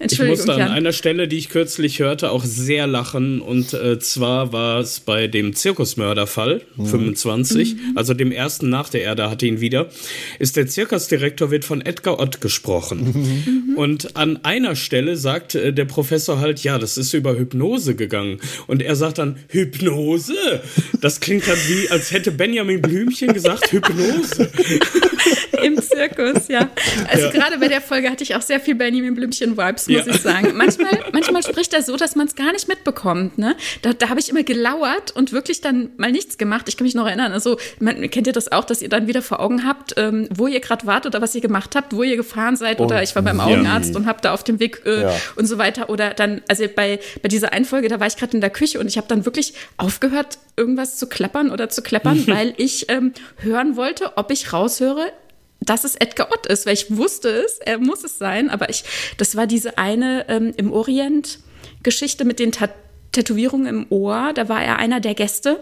Ich 0.00 0.18
musste 0.20 0.52
an 0.52 0.58
Jan. 0.60 0.70
einer 0.70 0.92
Stelle, 0.92 1.26
die 1.26 1.38
ich 1.38 1.48
kürzlich 1.48 1.98
hörte, 1.98 2.30
auch 2.30 2.44
sehr 2.44 2.86
lachen. 2.86 3.40
Und 3.40 3.74
äh, 3.74 3.98
zwar 3.98 4.52
war 4.52 4.78
es 4.78 5.00
bei 5.00 5.26
dem 5.26 5.54
Zirkusmörderfall 5.56 6.62
mhm. 6.76 6.86
25, 6.86 7.74
mhm. 7.74 7.80
also 7.96 8.14
dem 8.14 8.30
ersten 8.30 8.68
nach 8.68 8.88
der 8.88 9.02
Erde 9.02 9.28
hatte 9.28 9.46
ihn 9.46 9.60
wieder, 9.60 9.88
ist 10.38 10.56
der 10.56 10.68
Zirkusdirektor 10.68 11.50
wird 11.50 11.64
von 11.64 11.84
Edgar 11.84 12.20
Ott 12.20 12.40
gesprochen. 12.40 13.68
Mhm. 13.68 13.74
Und 13.76 14.16
an 14.16 14.38
einer 14.44 14.76
Stelle 14.76 15.16
sagt 15.16 15.56
äh, 15.56 15.72
der 15.72 15.84
Professor 15.84 16.38
halt, 16.38 16.62
ja, 16.62 16.78
das 16.78 16.96
ist 16.96 17.12
über 17.12 17.36
Hypnose 17.36 17.96
gegangen. 17.96 18.40
Und 18.68 18.82
er 18.82 18.94
sagt 18.94 19.18
dann, 19.18 19.36
Hypnose? 19.48 20.62
Das 21.00 21.18
klingt 21.18 21.46
halt 21.48 21.68
wie, 21.68 21.90
als 21.90 22.12
hätte 22.12 22.30
Benjamin 22.30 22.80
Blümchen 22.80 23.32
gesagt, 23.32 23.72
Hypnose. 23.72 24.48
Im 25.62 25.80
Zirkus, 25.80 26.48
ja. 26.48 26.68
Also 27.10 27.26
ja. 27.26 27.30
gerade 27.30 27.58
bei 27.58 27.68
der 27.68 27.80
Folge 27.80 28.10
hatte 28.10 28.22
ich 28.22 28.34
auch 28.34 28.42
sehr 28.42 28.60
viel 28.60 28.74
Benjamin 28.74 29.14
Blümchen-Vibes 29.14 29.88
muss 29.88 30.06
ja. 30.06 30.06
ich 30.06 30.20
sagen. 30.20 30.56
Manchmal, 30.56 30.98
manchmal 31.12 31.42
spricht 31.42 31.72
er 31.74 31.82
so, 31.82 31.96
dass 31.96 32.16
man 32.16 32.26
es 32.26 32.34
gar 32.34 32.52
nicht 32.52 32.68
mitbekommt. 32.68 33.38
Ne? 33.38 33.56
Da, 33.82 33.92
da 33.92 34.08
habe 34.08 34.20
ich 34.20 34.28
immer 34.28 34.42
gelauert 34.42 35.14
und 35.14 35.32
wirklich 35.32 35.60
dann 35.60 35.90
mal 35.96 36.12
nichts 36.12 36.38
gemacht. 36.38 36.68
Ich 36.68 36.76
kann 36.76 36.84
mich 36.84 36.94
noch 36.94 37.06
erinnern. 37.06 37.32
Also, 37.32 37.58
man, 37.80 38.08
kennt 38.10 38.26
ihr 38.26 38.32
das 38.32 38.50
auch, 38.52 38.64
dass 38.64 38.82
ihr 38.82 38.88
dann 38.88 39.06
wieder 39.06 39.22
vor 39.22 39.40
Augen 39.40 39.66
habt, 39.66 39.94
ähm, 39.96 40.28
wo 40.34 40.46
ihr 40.46 40.60
gerade 40.60 40.86
wart 40.86 41.06
oder 41.06 41.20
was 41.20 41.34
ihr 41.34 41.40
gemacht 41.40 41.74
habt, 41.74 41.94
wo 41.94 42.02
ihr 42.02 42.16
gefahren 42.16 42.56
seid? 42.56 42.80
Oh, 42.80 42.84
oder 42.84 43.02
ich 43.02 43.14
war 43.14 43.22
beim 43.22 43.40
Augenarzt 43.40 43.96
und 43.96 44.06
habe 44.06 44.20
da 44.22 44.34
auf 44.34 44.44
dem 44.44 44.60
Weg 44.60 44.82
äh, 44.84 45.08
und 45.36 45.46
so 45.46 45.58
weiter. 45.58 45.90
Oder 45.90 46.14
dann, 46.14 46.42
also 46.48 46.64
bei, 46.74 47.00
bei 47.22 47.28
dieser 47.28 47.52
Einfolge, 47.52 47.88
da 47.88 48.00
war 48.00 48.06
ich 48.06 48.16
gerade 48.16 48.34
in 48.34 48.40
der 48.40 48.50
Küche 48.50 48.78
und 48.80 48.86
ich 48.86 48.96
habe 48.96 49.08
dann 49.08 49.24
wirklich 49.24 49.54
aufgehört, 49.76 50.38
irgendwas 50.56 50.96
zu 50.96 51.08
klappern 51.08 51.50
oder 51.50 51.68
zu 51.68 51.82
klappern, 51.82 52.26
weil 52.26 52.54
ich 52.56 52.90
ähm, 52.90 53.12
hören 53.38 53.76
wollte, 53.76 54.16
ob 54.16 54.30
ich 54.30 54.52
raushöre, 54.52 55.12
dass 55.68 55.84
es 55.84 55.94
Edgar 55.96 56.30
Ott 56.32 56.46
ist, 56.46 56.66
weil 56.66 56.74
ich 56.74 56.96
wusste 56.96 57.28
es, 57.28 57.58
er 57.58 57.78
muss 57.78 58.04
es 58.04 58.18
sein, 58.18 58.50
aber 58.50 58.70
ich, 58.70 58.84
das 59.16 59.36
war 59.36 59.46
diese 59.46 59.78
eine 59.78 60.28
ähm, 60.28 60.52
im 60.56 60.72
Orient 60.72 61.40
Geschichte 61.82 62.24
mit 62.24 62.38
den 62.38 62.52
Tat 62.52 62.70
Tätowierungen 63.12 63.66
im 63.66 63.86
Ohr, 63.88 64.32
da 64.34 64.48
war 64.48 64.62
er 64.62 64.78
einer 64.78 65.00
der 65.00 65.14
Gäste 65.14 65.60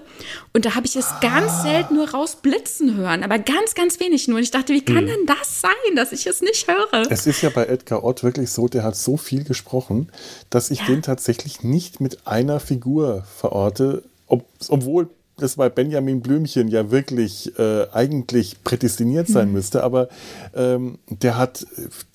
und 0.52 0.64
da 0.64 0.74
habe 0.74 0.86
ich 0.86 0.96
es 0.96 1.06
ah. 1.06 1.20
ganz 1.22 1.62
selten 1.62 1.94
nur 1.94 2.10
rausblitzen 2.10 2.96
hören, 2.96 3.22
aber 3.22 3.38
ganz, 3.38 3.74
ganz 3.74 4.00
wenig 4.00 4.26
nur. 4.26 4.38
Und 4.38 4.42
ich 4.42 4.50
dachte, 4.50 4.72
wie 4.72 4.84
kann 4.84 4.98
hm. 4.98 5.06
denn 5.06 5.26
das 5.26 5.60
sein, 5.60 5.94
dass 5.94 6.12
ich 6.12 6.26
es 6.26 6.40
nicht 6.40 6.66
höre? 6.66 7.10
Es 7.10 7.26
ist 7.26 7.42
ja 7.42 7.50
bei 7.50 7.66
Edgar 7.66 8.02
Ott 8.02 8.24
wirklich 8.24 8.50
so, 8.50 8.66
der 8.66 8.82
hat 8.82 8.96
so 8.96 9.16
viel 9.16 9.44
gesprochen, 9.44 10.10
dass 10.50 10.70
ich 10.70 10.80
ja. 10.80 10.86
den 10.86 11.02
tatsächlich 11.02 11.62
nicht 11.62 12.00
mit 12.00 12.26
einer 12.26 12.58
Figur 12.58 13.24
verorte, 13.36 14.02
ob, 14.26 14.44
obwohl 14.68 15.08
das 15.38 15.56
bei 15.56 15.68
Benjamin 15.68 16.22
Blümchen 16.22 16.68
ja 16.68 16.90
wirklich 16.90 17.58
äh, 17.58 17.86
eigentlich 17.92 18.64
prädestiniert 18.64 19.28
sein 19.28 19.48
mhm. 19.48 19.54
müsste, 19.54 19.82
aber 19.82 20.08
ähm, 20.54 20.98
der 21.10 21.36
hat, 21.36 21.66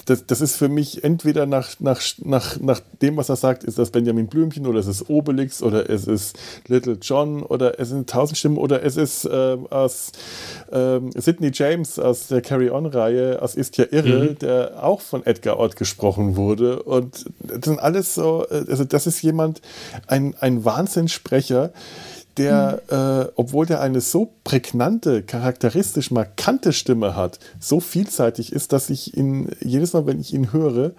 das, 0.05 0.25
das 0.25 0.41
ist 0.41 0.55
für 0.55 0.69
mich 0.69 1.03
entweder 1.03 1.45
nach, 1.45 1.79
nach, 1.79 2.01
nach, 2.23 2.59
nach 2.59 2.81
dem, 3.01 3.17
was 3.17 3.29
er 3.29 3.35
sagt, 3.35 3.63
ist 3.63 3.77
das 3.77 3.91
Benjamin 3.91 4.25
Blümchen 4.25 4.65
oder 4.65 4.79
es 4.79 4.87
ist 4.87 5.07
Obelix 5.07 5.61
oder 5.61 5.87
es 5.87 6.07
ist 6.07 6.35
Little 6.67 6.97
John 6.99 7.43
oder 7.43 7.79
es 7.79 7.89
sind 7.89 8.09
tausend 8.09 8.39
Stimmen 8.39 8.57
oder 8.57 8.81
es 8.81 8.97
ist 8.97 9.25
äh, 9.25 9.57
aus 9.69 10.13
äh, 10.71 10.99
Sidney 11.15 11.51
James 11.53 11.99
aus 11.99 12.27
der 12.27 12.41
Carry-On-Reihe, 12.41 13.39
aus 13.39 13.53
Ist 13.53 13.77
ja 13.77 13.85
irre, 13.91 14.31
mhm. 14.31 14.39
der 14.39 14.83
auch 14.83 15.01
von 15.01 15.23
Edgar 15.27 15.59
Ott 15.59 15.75
gesprochen 15.75 16.35
wurde 16.35 16.81
und 16.81 17.25
das 17.39 17.65
sind 17.65 17.79
alles 17.79 18.15
so, 18.15 18.47
äh, 18.49 18.65
also 18.67 18.83
das 18.83 19.05
ist 19.05 19.21
jemand, 19.21 19.61
ein, 20.07 20.33
ein 20.39 20.65
Wahnsinnssprecher, 20.65 21.71
der, 22.37 22.81
mhm. 22.89 22.95
äh, 22.95 23.31
obwohl 23.35 23.65
der 23.65 23.81
eine 23.81 24.01
so 24.01 24.33
prägnante, 24.43 25.23
charakteristisch 25.23 26.11
markante 26.11 26.73
Stimme 26.73 27.15
hat, 27.15 27.39
so 27.59 27.79
vielseitig 27.79 28.51
ist, 28.51 28.73
dass 28.73 28.89
ich 28.89 29.17
ihn 29.17 29.49
jedes 29.61 29.93
Mal, 29.93 30.05
wenn 30.05 30.19
ich 30.19 30.33
ihn 30.33 30.53
höre, 30.53 30.91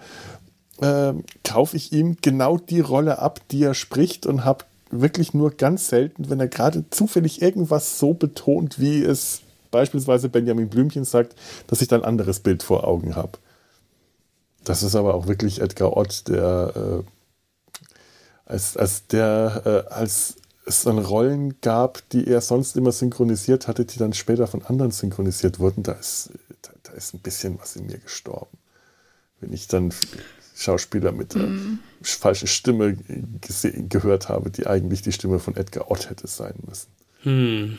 äh, 0.81 1.13
kaufe 1.43 1.77
ich 1.77 1.91
ihm 1.91 2.17
genau 2.21 2.57
die 2.57 2.79
Rolle 2.79 3.19
ab, 3.19 3.39
die 3.51 3.63
er 3.63 3.73
spricht 3.73 4.25
und 4.25 4.45
habe 4.45 4.65
wirklich 4.89 5.33
nur 5.33 5.51
ganz 5.51 5.89
selten, 5.89 6.29
wenn 6.29 6.39
er 6.39 6.47
gerade 6.47 6.85
zufällig 6.89 7.41
irgendwas 7.41 7.99
so 7.99 8.13
betont, 8.13 8.79
wie 8.79 9.03
es 9.03 9.41
beispielsweise 9.71 10.29
Benjamin 10.29 10.69
Blümchen 10.69 11.03
sagt, 11.03 11.35
dass 11.67 11.81
ich 11.81 11.87
dann 11.87 12.01
ein 12.01 12.07
anderes 12.07 12.39
Bild 12.39 12.61
vor 12.63 12.87
Augen 12.87 13.15
habe. 13.15 13.39
Das 14.63 14.83
ist 14.83 14.95
aber 14.95 15.15
auch 15.15 15.27
wirklich 15.27 15.61
Edgar 15.61 15.97
Ott, 15.97 16.27
der 16.27 16.73
äh, 16.75 17.03
als, 18.45 18.77
als 18.77 19.07
der 19.07 19.85
äh, 19.89 19.93
als 19.93 20.35
es 20.65 20.83
dann 20.83 20.99
Rollen 20.99 21.59
gab, 21.61 22.07
die 22.09 22.27
er 22.27 22.41
sonst 22.41 22.75
immer 22.77 22.91
synchronisiert 22.91 23.67
hatte, 23.67 23.85
die 23.85 23.99
dann 23.99 24.13
später 24.13 24.47
von 24.47 24.63
anderen 24.63 24.91
synchronisiert 24.91 25.59
wurden, 25.59 25.83
da 25.83 25.93
ist, 25.93 26.31
da, 26.61 26.71
da 26.83 26.93
ist 26.93 27.13
ein 27.13 27.19
bisschen 27.19 27.59
was 27.59 27.75
in 27.75 27.87
mir 27.87 27.97
gestorben. 27.97 28.57
Wenn 29.41 29.51
ich 29.51 29.67
dann 29.67 29.93
Schauspieler 30.55 31.11
mit 31.11 31.33
der 31.33 31.43
mm. 31.43 31.79
falschen 32.01 32.47
Stimme 32.47 32.95
gesehen, 33.41 33.89
gehört 33.89 34.29
habe, 34.29 34.49
die 34.49 34.67
eigentlich 34.67 35.01
die 35.01 35.11
Stimme 35.11 35.39
von 35.39 35.55
Edgar 35.55 35.91
Ott 35.91 36.09
hätte 36.09 36.27
sein 36.27 36.53
müssen. 36.65 36.89
Hm. 37.23 37.77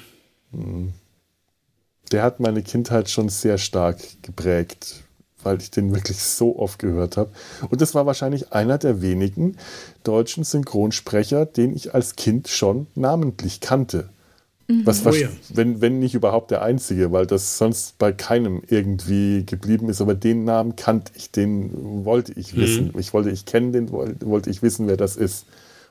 hm. 0.53 0.92
Der 2.12 2.23
hat 2.23 2.38
meine 2.38 2.62
Kindheit 2.62 3.09
schon 3.09 3.31
sehr 3.31 3.57
stark 3.57 3.99
geprägt, 4.20 5.05
weil 5.44 5.61
ich 5.61 5.70
den 5.70 5.94
wirklich 5.94 6.18
so 6.18 6.59
oft 6.59 6.78
gehört 6.78 7.16
habe. 7.16 7.30
Und 7.70 7.80
das 7.80 7.94
war 7.94 8.07
wahrscheinlich 8.07 8.52
einer 8.52 8.78
der 8.78 9.02
wenigen 9.02 9.57
deutschen 10.02 10.44
Synchronsprecher, 10.44 11.46
den 11.46 11.74
ich 11.74 11.94
als 11.94 12.16
Kind 12.16 12.48
schon 12.48 12.87
namentlich 12.94 13.61
kannte. 13.61 14.09
Mhm. 14.68 14.87
Was, 14.87 15.04
was 15.04 15.16
oh 15.16 15.18
ja. 15.18 15.28
wenn, 15.50 15.80
wenn 15.80 15.98
nicht 15.98 16.14
überhaupt 16.14 16.50
der 16.50 16.62
einzige, 16.62 17.12
weil 17.12 17.26
das 17.26 17.59
sonst 17.59 17.98
bei 17.98 18.12
keinem 18.12 18.62
irgendwie 18.68 19.44
geblieben 19.44 19.88
ist. 19.88 20.00
Aber 20.00 20.14
den 20.14 20.44
Namen 20.44 20.76
kannte 20.76 21.12
ich, 21.16 21.30
den 21.30 22.04
wollte 22.04 22.33
ich 22.33 22.54
mhm. 22.54 22.61
wissen. 22.61 22.92
Ich 22.98 23.12
wollte, 23.12 23.30
ich 23.30 23.44
kennen 23.44 23.72
den, 23.72 23.90
wollte 23.90 24.50
ich 24.50 24.62
wissen, 24.62 24.87
wer 24.87 24.96
das 24.96 25.16
ist. 25.16 25.46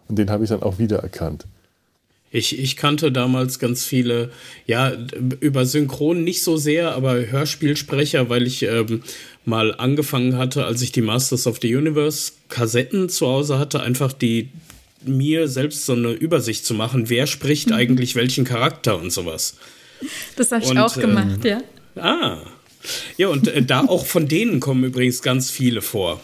Und 0.08 0.18
den 0.18 0.30
habe 0.30 0.44
ich 0.44 0.50
dann 0.50 0.64
auch 0.64 0.80
wiedererkannt. 0.80 1.46
Ich, 2.34 2.58
ich 2.58 2.76
kannte 2.76 3.12
damals 3.12 3.60
ganz 3.60 3.86
viele, 3.86 4.32
ja, 4.66 4.92
über 5.40 5.68
Synchron 5.68 6.24
nicht 6.24 6.44
so 6.44 6.58
sehr, 6.58 6.96
aber 6.96 7.28
Hörspielsprecher, 7.28 8.28
weil 8.28 8.48
ich 8.48 8.64
ähm, 8.64 9.04
mal 9.46 9.76
angefangen 9.76 10.36
hatte, 10.36 10.66
als 10.66 10.82
ich 10.82 10.92
die 10.92 11.04
Masters 11.04 11.46
of 11.46 11.60
the 11.62 11.76
Universe 11.76 12.32
Kassetten 12.50 13.08
zu 13.08 13.28
Hause 13.28 13.60
hatte, 13.60 13.82
einfach 13.82 14.12
die 14.12 14.50
mir 15.06 15.48
selbst 15.48 15.86
so 15.86 15.94
eine 15.94 16.12
Übersicht 16.12 16.66
zu 16.66 16.74
machen, 16.74 17.08
wer 17.10 17.28
spricht 17.28 17.68
mhm. 17.68 17.76
eigentlich 17.76 18.16
welchen 18.16 18.46
Charakter 18.46 19.00
und 19.00 19.12
sowas. 19.12 19.58
Das 20.36 20.52
habe 20.52 20.64
ich 20.64 20.72
und, 20.72 20.80
auch 20.80 20.96
gemacht, 20.96 21.46
ähm, 21.46 21.62
ja. 21.96 22.04
Ah. 22.04 22.38
Ja, 23.16 23.28
und 23.28 23.48
äh, 23.48 23.62
da 23.62 23.82
auch 23.82 24.08
von 24.08 24.28
denen 24.28 24.60
kommen 24.60 24.84
übrigens 24.86 25.22
ganz 25.22 25.52
viele 25.52 25.84
vor. 25.84 26.20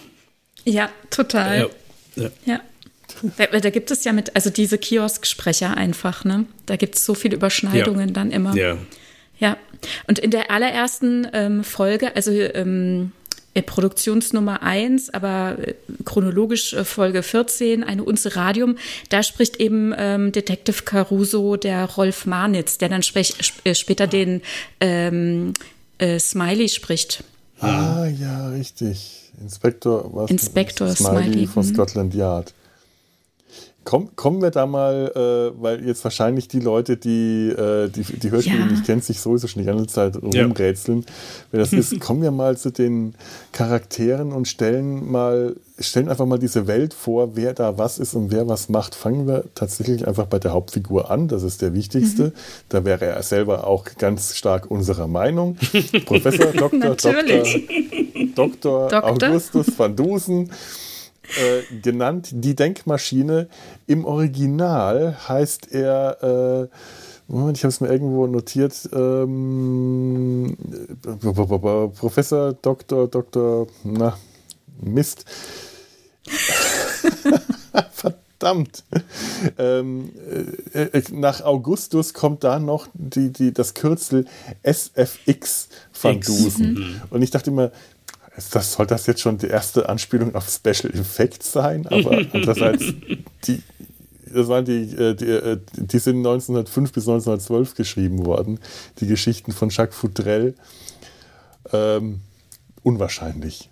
Ja, 0.65 0.89
total. 1.11 1.69
ja. 2.15 2.23
ja. 2.23 2.31
ja. 2.45 2.61
Da, 3.38 3.60
da, 3.60 3.69
gibt 3.69 3.91
es 3.91 4.03
ja 4.03 4.13
mit, 4.13 4.36
also 4.36 4.49
diese 4.49 4.77
Kiosksprecher 4.77 5.75
einfach, 5.75 6.25
ne? 6.25 6.45
Da 6.65 6.75
gibt 6.75 6.95
es 6.95 7.05
so 7.05 7.13
viele 7.13 7.36
Überschneidungen 7.36 8.10
ja. 8.10 8.13
dann 8.13 8.32
immer. 8.32 8.55
Ja. 8.55 8.77
Ja. 9.39 9.58
Und 10.08 10.19
in 10.19 10.32
der 10.32 10.51
allerersten 10.51 11.27
ähm, 11.34 11.63
Folge, 11.63 12.15
also 12.15 12.32
ähm, 12.32 13.13
äh, 13.53 13.62
Produktionsnummer 13.62 14.62
1, 14.62 15.13
aber 15.13 15.58
äh, 15.60 15.73
chronologisch 16.05 16.73
äh, 16.73 16.84
Folge 16.84 17.23
14, 17.23 17.84
eine 17.84 18.03
Unze 18.03 18.36
Radium, 18.36 18.77
da 19.10 19.23
spricht 19.23 19.58
eben 19.58 19.93
ähm, 19.97 20.32
Detective 20.32 20.84
Caruso 20.84 21.55
der 21.55 21.86
Rolf 21.86 22.25
Marnitz, 22.25 22.77
der 22.77 22.89
dann 22.89 23.01
sprech, 23.01 23.36
sp 23.41 23.73
später 23.73 24.08
den 24.08 24.41
ähm, 24.82 25.53
äh, 25.97 26.19
Smiley 26.19 26.69
spricht. 26.69 27.23
Ah, 27.60 28.05
ja, 28.05 28.49
richtig. 28.49 29.32
Inspektor, 29.41 30.10
was? 30.13 30.29
Inspektor 30.29 30.89
Smiley, 30.89 31.23
Smiley 31.23 31.47
von 31.47 31.65
mhm. 31.65 31.73
Scotland 31.73 32.13
Yard. 32.13 32.53
Komm, 33.85 34.15
kommen 34.15 34.41
wir 34.41 34.51
da 34.51 34.65
mal, 34.65 35.11
äh, 35.15 35.61
weil 35.61 35.83
jetzt 35.85 36.03
wahrscheinlich 36.03 36.47
die 36.47 36.59
Leute, 36.59 36.97
die 36.97 37.49
äh, 37.49 37.89
die, 37.89 38.03
die 38.03 38.29
Hörspiele 38.29 38.59
ja. 38.59 38.65
nicht 38.65 38.85
kennen, 38.85 39.01
sich 39.01 39.19
sowieso 39.19 39.47
schon 39.47 39.61
die 39.63 39.65
ganze 39.65 39.87
Zeit 39.87 40.15
rumrätseln. 40.21 40.99
Ja. 40.99 41.05
Wenn 41.51 41.59
das 41.61 41.73
ist, 41.73 41.99
kommen 41.99 42.21
wir 42.21 42.31
mal 42.31 42.57
zu 42.57 42.71
den 42.71 43.15
Charakteren 43.51 44.31
und 44.31 44.47
stellen 44.47 45.09
mal, 45.09 45.55
stellen 45.79 46.09
einfach 46.09 46.25
mal 46.25 46.37
diese 46.37 46.67
Welt 46.67 46.93
vor, 46.93 47.35
wer 47.35 47.53
da 47.53 47.77
was 47.77 47.99
ist 47.99 48.13
und 48.13 48.31
wer 48.31 48.47
was 48.47 48.69
macht. 48.69 48.95
Fangen 48.95 49.27
wir 49.27 49.45
tatsächlich 49.55 50.07
einfach 50.07 50.27
bei 50.27 50.39
der 50.39 50.51
Hauptfigur 50.51 51.09
an, 51.09 51.27
das 51.27 51.41
ist 51.43 51.61
der 51.61 51.73
wichtigste. 51.73 52.25
Mhm. 52.25 52.31
Da 52.67 52.85
wäre 52.85 53.05
er 53.05 53.23
selber 53.23 53.65
auch 53.65 53.85
ganz 53.97 54.35
stark 54.35 54.69
unserer 54.69 55.07
Meinung. 55.07 55.55
Professor 56.05 56.51
Dr. 56.51 56.95
Dr. 58.35 58.89
Dr. 58.89 59.03
Augustus 59.03 59.67
van 59.77 59.95
Dusen 59.95 60.51
äh, 61.37 61.75
genannt, 61.81 62.29
die 62.31 62.55
Denkmaschine. 62.55 63.47
Im 63.87 64.05
Original 64.05 65.17
heißt 65.27 65.71
er, 65.71 66.67
äh, 66.69 66.75
Moment, 67.27 67.57
ich 67.57 67.63
habe 67.63 67.69
es 67.69 67.79
mir 67.79 67.89
irgendwo 67.89 68.25
notiert, 68.25 68.89
ähm, 68.91 70.57
Professor 71.99 72.53
Dr. 72.53 73.07
Dr. 73.07 73.67
Na, 73.83 74.17
Mist. 74.81 75.25
Verdammt. 77.91 78.83
Ähm, 79.57 80.11
äh, 80.73 80.81
äh, 80.81 81.03
nach 81.11 81.41
Augustus 81.41 82.13
kommt 82.13 82.43
da 82.43 82.57
noch 82.59 82.87
die, 82.93 83.31
die, 83.31 83.53
das 83.53 83.73
Kürzel 83.73 84.25
SFX 84.63 85.69
Van 86.01 86.19
Dusen. 86.21 86.73
Mhm. 86.73 87.01
Und 87.09 87.21
ich 87.21 87.31
dachte 87.31 87.51
immer, 87.51 87.71
das, 88.51 88.73
soll 88.73 88.87
das 88.87 89.05
jetzt 89.07 89.21
schon 89.21 89.37
die 89.37 89.47
erste 89.47 89.89
Anspielung 89.89 90.35
auf 90.35 90.49
Special 90.49 90.93
Effects 90.93 91.51
sein? 91.51 91.87
Aber 91.87 92.11
andererseits, 92.33 92.85
die, 93.45 93.61
das 94.33 94.47
waren 94.47 94.65
die, 94.65 94.93
äh, 94.95 95.15
die, 95.15 95.25
äh, 95.25 95.59
die 95.73 95.99
sind 95.99 96.17
1905 96.17 96.91
bis 96.91 97.03
1912 97.03 97.75
geschrieben 97.75 98.25
worden, 98.25 98.59
die 98.99 99.07
Geschichten 99.07 99.51
von 99.51 99.69
Jacques 99.69 99.95
Foudrel. 99.97 100.55
Ähm, 101.71 102.21
unwahrscheinlich. 102.83 103.69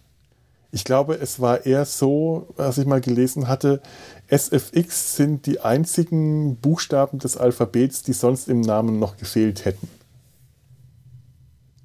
Ich 0.72 0.84
glaube, 0.84 1.15
es 1.15 1.39
war 1.39 1.65
eher 1.65 1.86
so, 1.86 2.48
was 2.58 2.78
ich 2.78 2.86
mal 2.86 3.02
gelesen 3.02 3.48
hatte, 3.48 3.82
SFX 4.28 5.15
sind 5.15 5.46
die 5.46 5.62
einzigen 5.62 6.58
Buchstaben 6.58 7.20
des 7.20 7.38
Alphabets, 7.38 8.04
die 8.04 8.13
sonst 8.13 8.50
im 8.50 8.62
Namen 8.62 9.00
noch 9.00 9.15
gefehlt 9.17 9.63
hätten. 9.63 9.88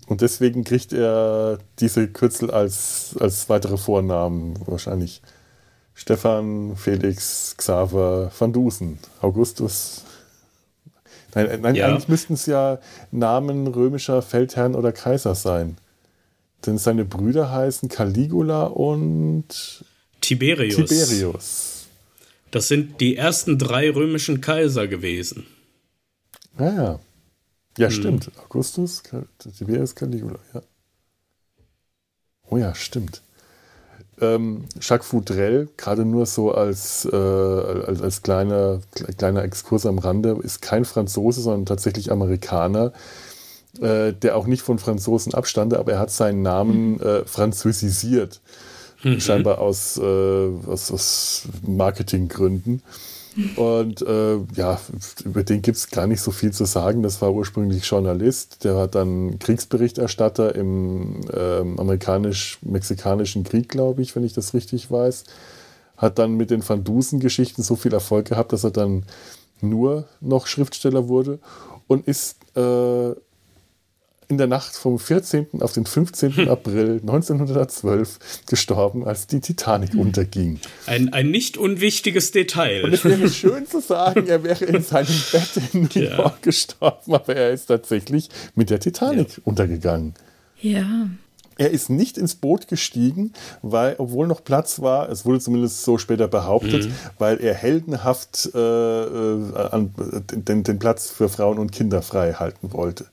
Und 0.07 0.21
deswegen 0.21 0.65
kriegt 0.65 0.93
er 0.93 1.59
diese 1.79 2.09
Kürzel 2.09 2.51
als, 2.51 3.15
als 3.19 3.49
weitere 3.49 3.77
Vornamen 3.77 4.59
wahrscheinlich. 4.67 5.23
Stefan, 5.95 6.77
Felix, 6.77 7.55
Xaver, 7.57 8.33
Van 8.37 8.53
Dusen, 8.53 8.99
Augustus. 9.21 10.05
Nein, 11.35 11.61
nein 11.61 11.75
ja. 11.75 11.87
eigentlich 11.87 12.09
müssten 12.09 12.35
es 12.35 12.47
ja 12.47 12.79
Namen 13.11 13.67
römischer 13.67 14.23
Feldherren 14.23 14.75
oder 14.75 14.93
Kaiser 14.93 15.35
sein. 15.35 15.77
Denn 16.67 16.79
seine 16.79 17.05
Brüder 17.05 17.51
heißen 17.51 17.89
Caligula 17.89 18.65
und 18.65 19.85
Tiberius. 20.21 20.77
Tiberius. 20.77 21.87
Das 22.51 22.69
sind 22.69 23.01
die 23.01 23.17
ersten 23.17 23.59
drei 23.59 23.91
römischen 23.91 24.41
Kaiser 24.41 24.87
gewesen. 24.87 25.47
Ja, 26.59 26.75
ja. 26.75 27.01
Ja, 27.79 27.89
hm. 27.89 27.95
stimmt. 27.95 28.31
Augustus, 28.45 29.03
Tiberius, 29.57 29.95
Caligula, 29.95 30.39
ja. 30.55 30.63
Oh 32.51 32.57
ja, 32.57 32.75
stimmt. 32.75 33.23
Ähm, 34.21 34.67
Jacques 34.81 35.07
Foudrel, 35.07 35.69
gerade 35.77 36.05
nur 36.05 36.27
so 36.27 36.53
als, 36.53 37.09
äh, 37.11 37.17
als, 37.17 38.03
als 38.03 38.23
kleiner, 38.23 38.81
kleiner 39.17 39.43
Exkurs 39.43 39.87
am 39.87 39.99
Rande, 39.99 40.39
ist 40.43 40.61
kein 40.61 40.85
Franzose, 40.85 41.41
sondern 41.41 41.67
tatsächlich 41.67 42.13
Amerikaner, 42.13 42.93
äh, 43.81 44.13
der 44.13 44.37
auch 44.37 44.47
nicht 44.47 44.63
von 44.63 44.79
Franzosen 44.79 45.33
abstande, 45.33 45.79
aber 45.79 45.93
er 45.93 45.99
hat 45.99 46.11
seinen 46.11 46.43
Namen 46.43 47.01
hm. 47.01 47.07
äh, 47.07 47.25
französisiert. 47.25 48.41
Mhm. 49.03 49.21
Scheinbar 49.21 49.59
aus, 49.59 49.97
äh, 49.97 50.49
aus, 50.67 50.93
aus 50.93 51.49
Marketinggründen. 51.67 52.83
Und 53.57 54.03
äh, 54.03 54.39
ja, 54.55 54.81
über 55.25 55.43
den 55.43 55.63
gibt 55.63 55.79
es 55.79 55.91
gar 55.91 56.07
nicht 56.07 56.21
so 56.21 56.31
viel 56.31 56.53
zu 56.53 56.65
sagen. 56.65 57.03
Das 57.03 57.23
war 57.23 57.33
ursprünglich 57.33 57.85
Journalist, 57.85 58.65
der 58.65 58.77
hat 58.77 58.95
dann 58.95 59.39
Kriegsberichterstatter 59.39 60.55
im 60.55 61.21
äh, 61.33 61.61
amerikanisch-mexikanischen 61.61 63.45
Krieg, 63.45 63.69
glaube 63.69 64.03
ich, 64.03 64.15
wenn 64.15 64.25
ich 64.25 64.35
das 64.35 64.55
richtig 64.55 64.91
weiß. 64.91 65.25
Hat 65.97 66.19
dann 66.19 66.35
mit 66.35 66.51
den 66.51 66.67
Van 66.69 66.85
Dusen-Geschichten 66.85 67.63
so 67.63 67.77
viel 67.77 67.93
Erfolg 67.93 68.29
gehabt, 68.29 68.53
dass 68.53 68.65
er 68.65 68.71
dann 68.71 69.05
nur 69.61 70.07
noch 70.21 70.47
Schriftsteller 70.47 71.09
wurde 71.09 71.39
und 71.87 72.07
ist 72.07 72.37
äh, 72.57 73.15
in 74.29 74.39
der 74.39 74.47
Nacht 74.47 74.75
vom 74.75 74.99
14. 74.99 75.61
auf 75.61 75.73
den 75.73 75.87
15. 75.87 76.37
Hm. 76.37 76.49
April 76.49 77.01
1912 77.03 78.19
gestorben, 78.47 79.07
als 79.07 79.27
die 79.27 79.41
Titanic 79.41 79.95
unterging. 79.95 80.61
Ein, 80.87 81.13
ein 81.13 81.31
nicht 81.31 81.57
unwichtiges 81.57 82.31
Detail. 82.31 82.85
Und 82.85 82.93
es 82.93 83.05
wäre 83.05 83.29
schön 83.31 83.67
zu 83.67 83.81
sagen, 83.81 84.27
er 84.27 84.43
wäre 84.43 84.65
in 84.65 84.83
seinem 84.83 85.07
Bett 85.33 85.51
in 85.73 85.83
New 85.83 86.01
ja. 86.01 86.17
York 86.17 86.43
gestorben, 86.43 87.15
aber 87.15 87.37
er 87.37 87.51
ist 87.51 87.67
tatsächlich 87.67 88.29
mit 88.55 88.71
der 88.71 88.81
Titanic 88.81 89.37
ja. 89.37 89.43
untergegangen. 89.45 90.15
Ja. 90.61 91.09
Er 91.59 91.71
ist 91.71 91.91
nicht 91.91 92.17
ins 92.17 92.35
Boot 92.35 92.67
gestiegen, 92.67 93.33
weil, 93.61 93.97
obwohl 93.99 94.27
noch 94.27 94.43
Platz 94.43 94.81
war, 94.81 95.11
es 95.11 95.27
wurde 95.27 95.39
zumindest 95.39 95.85
so 95.85 95.99
später 95.99 96.27
behauptet, 96.27 96.87
mhm. 96.87 96.93
weil 97.19 97.41
er 97.41 97.55
heldenhaft 97.55 98.51
äh, 98.55 98.59
äh 98.59 99.55
an, 99.71 99.95
den, 100.33 100.65
den 100.65 100.79
Platz 100.79 101.11
für 101.11 101.29
Frauen 101.29 101.59
und 101.59 101.71
Kinder 101.71 102.01
frei 102.01 102.33
halten 102.33 102.73
wollte. 102.73 103.07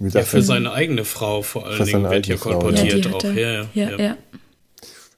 Ja, 0.00 0.22
für 0.22 0.42
seine 0.42 0.72
eigene 0.72 1.04
Frau 1.04 1.42
vor 1.42 1.66
allen 1.66 1.84
Dingen 1.84 2.08
wird 2.08 2.26
hier 2.26 2.38
kolportiert 2.38 3.04
ja, 3.04 3.12
auch. 3.12 3.24
Ja, 3.24 3.32
ja, 3.32 3.66
ja, 3.74 3.98
ja. 3.98 4.16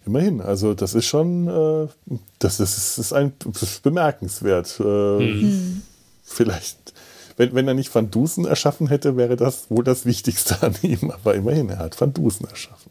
Immerhin, 0.07 0.41
also 0.41 0.73
das 0.73 0.95
ist 0.95 1.07
schon, 1.07 1.47
äh, 1.47 2.17
das, 2.39 2.61
ist, 2.61 2.77
das 2.77 2.99
ist 2.99 3.13
ein 3.13 3.33
das 3.45 3.63
ist 3.63 3.83
bemerkenswert. 3.83 4.81
Äh, 4.81 4.83
mhm. 4.83 5.83
Vielleicht, 6.23 6.95
wenn, 7.37 7.55
wenn 7.55 7.69
er 7.69 7.75
nicht 7.75 7.95
Van 7.95 8.11
Dusen 8.11 8.47
erschaffen 8.47 8.89
hätte, 8.89 9.17
wäre 9.17 9.37
das 9.37 9.71
wohl 9.71 9.85
das 9.85 10.07
Wichtigste 10.07 10.63
an 10.63 10.75
ihm. 10.83 11.11
Aber 11.11 11.35
immerhin, 11.35 11.69
er 11.69 11.79
hat 11.79 12.01
Van 12.01 12.15
Dusen 12.15 12.47
erschaffen. 12.49 12.91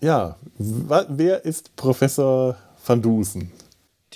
Ja, 0.00 0.36
wer 0.58 1.44
ist 1.44 1.74
Professor 1.76 2.56
Van 2.86 3.02
Dusen? 3.02 3.52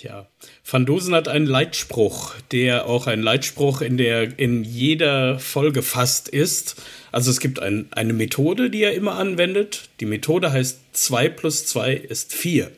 Tja, 0.03 0.27
Van 0.69 0.85
Dosen 0.85 1.15
hat 1.15 1.29
einen 1.29 1.45
Leitspruch, 1.45 2.33
der 2.51 2.87
auch 2.87 3.07
ein 3.07 3.21
Leitspruch 3.21 3.79
in 3.79 3.95
der 3.95 4.37
in 4.37 4.65
jeder 4.65 5.39
Folge 5.39 5.81
fast 5.81 6.27
ist. 6.27 6.75
Also 7.13 7.31
es 7.31 7.39
gibt 7.39 7.61
ein, 7.61 7.87
eine 7.91 8.11
Methode, 8.11 8.69
die 8.69 8.83
er 8.83 8.95
immer 8.95 9.15
anwendet. 9.15 9.87
Die 10.01 10.05
Methode 10.05 10.51
heißt 10.51 10.79
2 10.91 11.29
plus 11.29 11.67
2 11.67 11.93
ist 11.93 12.33
4. 12.33 12.69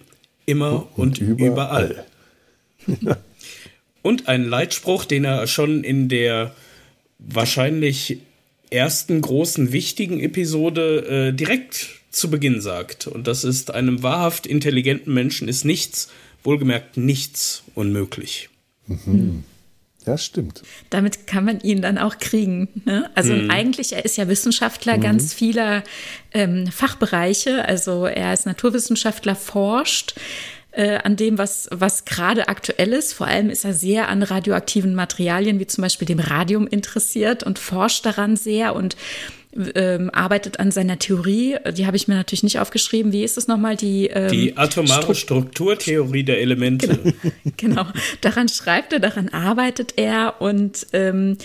Immer 0.46 0.88
und, 0.96 1.20
und 1.20 1.28
überall. 1.40 2.06
überall. 2.86 3.18
und 4.04 4.28
ein 4.28 4.48
Leitspruch, 4.48 5.06
den 5.06 5.26
er 5.26 5.48
schon 5.48 5.84
in 5.84 6.10
der 6.10 6.54
wahrscheinlich 7.18 8.20
ersten 8.70 9.20
großen 9.20 9.72
wichtigen 9.72 10.20
Episode 10.20 11.30
äh, 11.30 11.34
direkt 11.34 11.88
zu 12.12 12.30
Beginn 12.30 12.62
sagt. 12.62 13.08
Und 13.08 13.26
das 13.26 13.44
ist, 13.44 13.74
einem 13.74 14.04
wahrhaft 14.04 14.46
intelligenten 14.46 15.12
Menschen 15.12 15.48
ist 15.48 15.66
nichts 15.66 16.12
wohlgemerkt 16.46 16.98
nichts 16.98 17.64
unmöglich. 17.74 18.50
Mhm. 18.88 19.44
Ja, 20.06 20.18
stimmt. 20.18 20.62
Damit 20.92 21.26
kann 21.26 21.46
man 21.46 21.60
ihn 21.62 21.82
dann 21.82 21.98
auch 21.98 22.20
kriegen. 22.20 22.68
Ne? 22.86 23.10
Also 23.16 23.34
mhm. 23.34 23.50
eigentlich, 23.50 23.94
er 23.94 24.06
ist 24.06 24.18
ja 24.18 24.28
Wissenschaftler 24.28 24.98
mhm. 24.98 25.02
ganz 25.02 25.34
vieler 25.34 25.84
ähm, 26.32 26.68
Fachbereiche. 26.68 27.68
Also 27.68 28.06
er 28.06 28.34
ist 28.34 28.46
Naturwissenschaftler, 28.46 29.36
forscht 29.36 30.16
äh, 30.72 30.98
an 30.98 31.16
dem, 31.16 31.40
was, 31.40 31.68
was 31.72 32.06
gerade 32.06 32.48
aktuell 32.50 32.94
ist. 32.94 33.14
Vor 33.14 33.26
allem 33.26 33.50
ist 33.50 33.66
er 33.66 33.74
sehr 33.74 34.10
an 34.10 34.22
radioaktiven 34.22 34.94
Materialien, 34.94 35.60
wie 35.60 35.68
zum 35.68 35.82
Beispiel 35.82 36.08
dem 36.08 36.20
Radium 36.20 36.68
interessiert 36.68 37.44
und 37.44 37.58
forscht 37.58 38.06
daran 38.06 38.36
sehr 38.36 38.76
und 38.76 38.96
ähm, 39.76 40.10
arbeitet 40.12 40.60
an 40.60 40.72
seiner 40.72 41.00
Theorie. 41.00 41.58
Die 41.78 41.86
habe 41.86 41.98
ich 41.98 42.08
mir 42.08 42.16
natürlich 42.16 42.44
nicht 42.44 42.60
aufgeschrieben. 42.60 43.12
Wie 43.12 43.24
ist 43.24 43.38
es 43.38 43.48
nochmal? 43.48 43.76
Die, 43.76 44.08
ähm, 44.08 44.30
die 44.30 44.58
atomare 44.58 45.16
Stru 45.16 45.36
Strukturtheorie 45.36 46.24
der 46.24 46.42
Elemente. 46.42 46.88
Genau. 46.88 47.14
genau. 47.58 47.86
Daran 48.22 48.50
schreibt 48.50 48.94
er, 48.94 49.00
daran 49.00 49.30
arbeitet 49.30 49.94
er 49.98 50.36
und 50.42 50.88
ähm, 50.94 51.38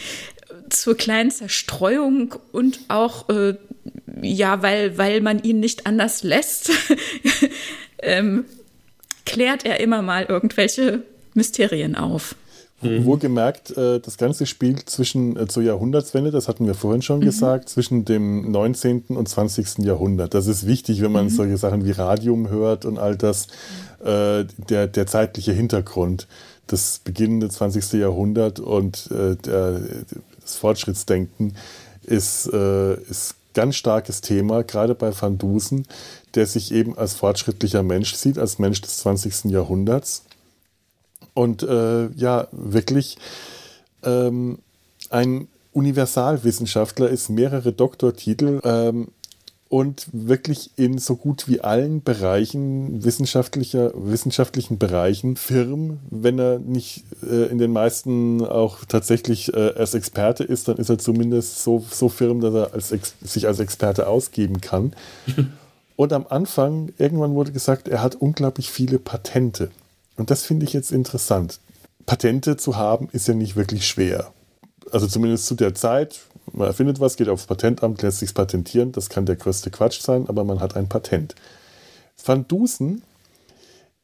zur 0.70 0.96
kleinen 0.96 1.30
Zerstreuung 1.30 2.34
und 2.52 2.80
auch, 2.88 3.28
äh, 3.28 3.54
ja, 4.22 4.62
weil, 4.62 4.98
weil 4.98 5.20
man 5.20 5.42
ihn 5.42 5.60
nicht 5.60 5.86
anders 5.86 6.22
lässt, 6.22 6.70
ähm, 8.02 8.44
klärt 9.26 9.64
er 9.64 9.80
immer 9.80 10.02
mal 10.02 10.24
irgendwelche 10.24 11.02
Mysterien 11.34 11.94
auf. 11.94 12.34
Mhm. 12.82 13.04
Wohlgemerkt, 13.04 13.76
äh, 13.76 14.00
das 14.00 14.16
Ganze 14.16 14.46
spielt 14.46 14.88
zwischen 14.88 15.36
äh, 15.36 15.46
zur 15.46 15.62
Jahrhundertswende, 15.62 16.30
das 16.30 16.48
hatten 16.48 16.66
wir 16.66 16.74
vorhin 16.74 17.02
schon 17.02 17.20
mhm. 17.20 17.24
gesagt, 17.24 17.68
zwischen 17.68 18.04
dem 18.04 18.50
19. 18.50 19.04
und 19.08 19.28
20. 19.28 19.78
Jahrhundert. 19.78 20.34
Das 20.34 20.46
ist 20.46 20.66
wichtig, 20.66 21.02
wenn 21.02 21.12
man 21.12 21.26
mhm. 21.26 21.30
solche 21.30 21.56
Sachen 21.56 21.84
wie 21.84 21.90
Radium 21.90 22.48
hört 22.48 22.84
und 22.84 22.98
all 22.98 23.16
das, 23.16 23.48
äh, 24.02 24.44
der, 24.68 24.86
der 24.86 25.06
zeitliche 25.06 25.52
Hintergrund, 25.52 26.26
das 26.66 27.00
beginnende 27.04 27.48
20. 27.48 27.92
Jahrhundert 27.94 28.60
und 28.60 29.10
äh, 29.10 29.36
der, 29.36 29.80
das 30.40 30.56
Fortschrittsdenken 30.56 31.56
ist, 32.04 32.50
äh, 32.52 32.94
ist 32.94 33.34
ganz 33.52 33.76
starkes 33.76 34.20
Thema, 34.20 34.62
gerade 34.62 34.94
bei 34.94 35.12
Van 35.18 35.36
Dusen, 35.36 35.86
der 36.34 36.46
sich 36.46 36.72
eben 36.72 36.96
als 36.96 37.14
fortschrittlicher 37.14 37.82
Mensch 37.82 38.14
sieht, 38.14 38.38
als 38.38 38.58
Mensch 38.58 38.80
des 38.80 38.98
20. 38.98 39.46
Jahrhunderts 39.46 40.24
und 41.40 41.62
äh, 41.62 42.10
ja, 42.16 42.48
wirklich 42.52 43.16
ähm, 44.02 44.58
ein 45.08 45.48
Universalwissenschaftler 45.72 47.08
ist, 47.08 47.30
mehrere 47.30 47.72
Doktortitel 47.72 48.60
ähm, 48.62 49.08
und 49.70 50.06
wirklich 50.12 50.72
in 50.76 50.98
so 50.98 51.16
gut 51.16 51.48
wie 51.48 51.62
allen 51.62 52.02
Bereichen, 52.02 53.02
wissenschaftlicher, 53.04 53.90
wissenschaftlichen 53.94 54.76
Bereichen, 54.76 55.36
firm. 55.36 56.00
Wenn 56.10 56.38
er 56.38 56.58
nicht 56.58 57.04
äh, 57.22 57.46
in 57.46 57.56
den 57.56 57.72
meisten 57.72 58.44
auch 58.44 58.84
tatsächlich 58.84 59.54
äh, 59.54 59.72
als 59.76 59.94
Experte 59.94 60.44
ist, 60.44 60.68
dann 60.68 60.76
ist 60.76 60.90
er 60.90 60.98
zumindest 60.98 61.62
so, 61.62 61.82
so 61.90 62.10
firm, 62.10 62.42
dass 62.42 62.52
er 62.52 62.74
als 62.74 62.92
sich 63.22 63.46
als 63.46 63.60
Experte 63.60 64.08
ausgeben 64.08 64.60
kann. 64.60 64.92
und 65.96 66.12
am 66.12 66.26
Anfang, 66.28 66.92
irgendwann 66.98 67.32
wurde 67.34 67.52
gesagt, 67.52 67.88
er 67.88 68.02
hat 68.02 68.16
unglaublich 68.16 68.70
viele 68.70 68.98
Patente. 68.98 69.70
Und 70.20 70.30
das 70.30 70.44
finde 70.44 70.66
ich 70.66 70.74
jetzt 70.74 70.92
interessant. 70.92 71.60
Patente 72.04 72.58
zu 72.58 72.76
haben 72.76 73.08
ist 73.10 73.26
ja 73.26 73.32
nicht 73.32 73.56
wirklich 73.56 73.88
schwer. 73.88 74.34
Also 74.92 75.06
zumindest 75.06 75.46
zu 75.46 75.54
der 75.54 75.74
Zeit, 75.74 76.20
Man 76.52 76.66
erfindet 76.66 77.00
was, 77.00 77.16
geht 77.16 77.30
aufs 77.30 77.46
Patentamt, 77.46 78.02
lässt 78.02 78.18
sich 78.18 78.34
patentieren. 78.34 78.92
Das 78.92 79.08
kann 79.08 79.24
der 79.24 79.36
größte 79.36 79.70
Quatsch 79.70 80.02
sein, 80.02 80.28
aber 80.28 80.44
man 80.44 80.60
hat 80.60 80.76
ein 80.76 80.90
Patent. 80.90 81.36
Van 82.22 82.46
Dusen, 82.46 83.02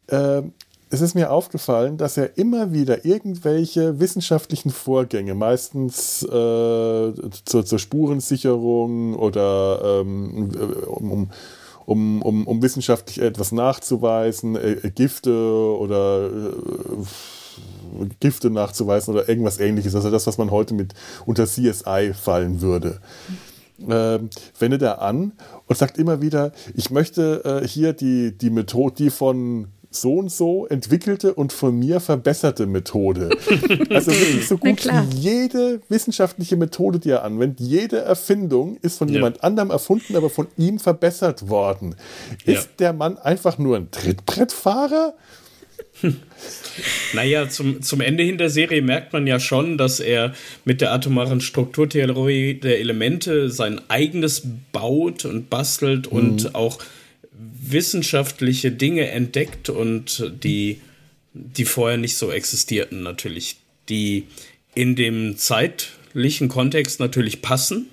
äh, 0.06 0.40
es 0.88 1.02
ist 1.02 1.14
mir 1.14 1.30
aufgefallen, 1.30 1.98
dass 1.98 2.16
er 2.16 2.38
immer 2.38 2.72
wieder 2.72 3.04
irgendwelche 3.04 4.00
wissenschaftlichen 4.00 4.70
Vorgänge, 4.70 5.34
meistens 5.34 6.22
äh, 6.22 6.28
zur, 6.28 7.66
zur, 7.66 7.78
Spurensicherung 7.78 9.16
oder 9.16 10.00
ähm, 10.00 10.50
um, 10.86 11.12
um, 11.12 11.30
um, 11.86 12.22
um, 12.22 12.62
wissenschaftlich 12.62 13.20
etwas 13.20 13.52
nachzuweisen, 13.52 14.56
äh, 14.56 14.90
Gifte 14.94 15.32
oder 15.32 16.26
äh, 16.26 18.06
Gifte 18.20 18.50
nachzuweisen 18.50 19.14
oder 19.14 19.28
irgendwas 19.28 19.58
ähnliches. 19.60 19.94
Also 19.94 20.10
das, 20.10 20.26
was 20.26 20.36
man 20.36 20.50
heute 20.50 20.74
mit 20.74 20.94
unter 21.24 21.46
CSI 21.46 22.12
fallen 22.12 22.60
würde. 22.60 23.00
Äh, 23.78 24.18
wendet 24.58 24.82
er 24.82 25.02
an 25.02 25.32
und 25.66 25.76
sagt 25.76 25.98
immer 25.98 26.22
wieder, 26.22 26.52
ich 26.74 26.90
möchte 26.90 27.62
äh, 27.62 27.68
hier 27.68 27.92
die, 27.92 28.36
die 28.36 28.50
Methode, 28.50 28.94
die 28.96 29.10
von 29.10 29.68
so 30.00 30.14
und 30.14 30.30
so 30.30 30.66
entwickelte 30.66 31.34
und 31.34 31.52
von 31.52 31.78
mir 31.78 32.00
verbesserte 32.00 32.66
Methode. 32.66 33.30
Also 33.88 34.10
wirklich 34.10 34.46
so 34.46 34.58
gut 34.58 34.84
wie 34.84 35.16
jede 35.16 35.80
wissenschaftliche 35.88 36.56
Methode, 36.56 36.98
die 36.98 37.10
er 37.10 37.24
anwendet, 37.24 37.60
jede 37.60 37.98
Erfindung 37.98 38.76
ist 38.82 38.98
von 38.98 39.08
ja. 39.08 39.14
jemand 39.14 39.42
anderem 39.42 39.70
erfunden, 39.70 40.16
aber 40.16 40.28
von 40.28 40.48
ihm 40.56 40.78
verbessert 40.78 41.48
worden. 41.48 41.94
Ist 42.44 42.64
ja. 42.64 42.70
der 42.78 42.92
Mann 42.92 43.16
einfach 43.18 43.58
nur 43.58 43.76
ein 43.76 43.90
Trittbrettfahrer? 43.90 45.14
Naja, 47.14 47.48
zum, 47.48 47.82
zum 47.82 48.00
Ende 48.00 48.22
hin 48.22 48.38
der 48.38 48.50
Serie 48.50 48.82
merkt 48.82 49.12
man 49.12 49.26
ja 49.26 49.40
schon, 49.40 49.78
dass 49.78 50.00
er 50.00 50.34
mit 50.64 50.80
der 50.80 50.92
atomaren 50.92 51.40
Strukturtheorie 51.40 52.54
der 52.54 52.80
Elemente 52.80 53.50
sein 53.50 53.80
eigenes 53.88 54.42
baut 54.72 55.24
und 55.24 55.48
bastelt 55.48 56.12
mhm. 56.12 56.18
und 56.18 56.54
auch 56.54 56.78
wissenschaftliche 57.70 58.70
Dinge 58.72 59.10
entdeckt 59.10 59.68
und 59.68 60.32
die, 60.42 60.80
die 61.32 61.64
vorher 61.64 61.98
nicht 61.98 62.16
so 62.16 62.30
existierten 62.30 63.02
natürlich, 63.02 63.56
die 63.88 64.24
in 64.74 64.96
dem 64.96 65.36
zeitlichen 65.36 66.48
Kontext 66.48 67.00
natürlich 67.00 67.42
passen. 67.42 67.86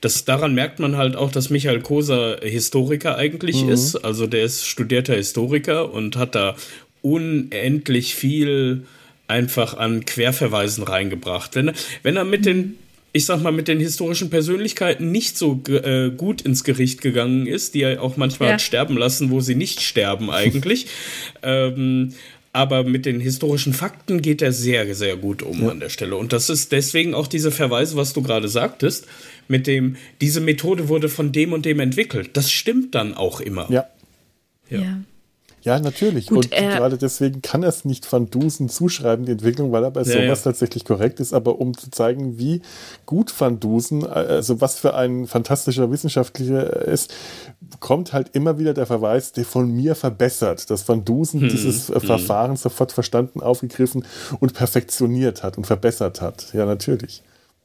Das, 0.00 0.24
daran 0.24 0.54
merkt 0.54 0.80
man 0.80 0.96
halt 0.96 1.14
auch, 1.16 1.30
dass 1.30 1.50
Michael 1.50 1.80
Koser 1.80 2.40
Historiker 2.42 3.16
eigentlich 3.16 3.62
mhm. 3.62 3.70
ist. 3.70 3.96
Also 3.96 4.26
der 4.26 4.44
ist 4.44 4.66
studierter 4.66 5.14
Historiker 5.14 5.92
und 5.92 6.16
hat 6.16 6.34
da 6.34 6.56
unendlich 7.02 8.14
viel 8.14 8.84
einfach 9.28 9.74
an 9.74 10.04
Querverweisen 10.04 10.84
reingebracht. 10.84 11.54
Wenn, 11.54 11.72
wenn 12.02 12.16
er 12.16 12.24
mit 12.24 12.44
den 12.44 12.78
ich 13.12 13.26
sag 13.26 13.42
mal, 13.42 13.52
mit 13.52 13.68
den 13.68 13.78
historischen 13.78 14.30
Persönlichkeiten 14.30 15.10
nicht 15.10 15.36
so 15.36 15.60
äh, 15.68 16.10
gut 16.10 16.42
ins 16.42 16.64
Gericht 16.64 17.02
gegangen 17.02 17.46
ist, 17.46 17.74
die 17.74 17.82
er 17.82 18.02
auch 18.02 18.16
manchmal 18.16 18.48
ja. 18.48 18.54
hat 18.54 18.62
sterben 18.62 18.96
lassen, 18.96 19.30
wo 19.30 19.40
sie 19.40 19.54
nicht 19.54 19.82
sterben 19.82 20.30
eigentlich. 20.30 20.86
ähm, 21.42 22.14
aber 22.54 22.84
mit 22.84 23.06
den 23.06 23.20
historischen 23.20 23.72
Fakten 23.72 24.20
geht 24.20 24.42
er 24.42 24.52
sehr, 24.52 24.94
sehr 24.94 25.16
gut 25.16 25.42
um 25.42 25.62
ja. 25.62 25.68
an 25.70 25.80
der 25.80 25.88
Stelle. 25.88 26.16
Und 26.16 26.32
das 26.32 26.50
ist 26.50 26.72
deswegen 26.72 27.14
auch 27.14 27.26
diese 27.26 27.50
Verweise, 27.50 27.96
was 27.96 28.12
du 28.12 28.22
gerade 28.22 28.48
sagtest, 28.48 29.06
mit 29.48 29.66
dem, 29.66 29.96
diese 30.20 30.40
Methode 30.40 30.88
wurde 30.88 31.08
von 31.08 31.32
dem 31.32 31.52
und 31.52 31.64
dem 31.64 31.80
entwickelt. 31.80 32.30
Das 32.34 32.50
stimmt 32.50 32.94
dann 32.94 33.14
auch 33.14 33.40
immer. 33.40 33.70
Ja. 33.70 33.86
Ja. 34.68 34.80
ja. 34.80 35.00
Ja, 35.62 35.78
natürlich. 35.78 36.26
Gut, 36.26 36.46
und 36.46 36.50
gerade 36.50 36.98
deswegen 36.98 37.40
kann 37.40 37.62
er 37.62 37.68
es 37.68 37.84
nicht 37.84 38.10
Van 38.10 38.28
Dusen 38.28 38.68
zuschreiben, 38.68 39.24
die 39.26 39.32
Entwicklung, 39.32 39.70
weil 39.70 39.84
er 39.84 39.92
bei 39.92 40.02
ja, 40.02 40.06
sowas 40.06 40.40
ja. 40.40 40.50
tatsächlich 40.50 40.84
korrekt 40.84 41.20
ist. 41.20 41.32
Aber 41.32 41.60
um 41.60 41.76
zu 41.76 41.90
zeigen, 41.90 42.38
wie 42.38 42.62
gut 43.06 43.32
Van 43.38 43.60
Dusen, 43.60 44.04
also 44.04 44.60
was 44.60 44.78
für 44.78 44.94
ein 44.94 45.26
fantastischer 45.26 45.90
Wissenschaftler 45.90 46.86
ist, 46.86 47.14
kommt 47.78 48.12
halt 48.12 48.30
immer 48.32 48.58
wieder 48.58 48.74
der 48.74 48.86
Verweis, 48.86 49.32
der 49.32 49.44
von 49.44 49.70
mir 49.70 49.94
verbessert, 49.94 50.68
dass 50.68 50.88
Van 50.88 51.04
Dusen 51.04 51.42
hm, 51.42 51.48
dieses 51.48 51.88
hm. 51.88 52.00
Verfahren 52.00 52.56
sofort 52.56 52.90
verstanden, 52.90 53.40
aufgegriffen 53.40 54.04
und 54.40 54.54
perfektioniert 54.54 55.44
hat 55.44 55.58
und 55.58 55.66
verbessert 55.66 56.20
hat. 56.20 56.52
Ja, 56.52 56.66
natürlich. 56.66 57.22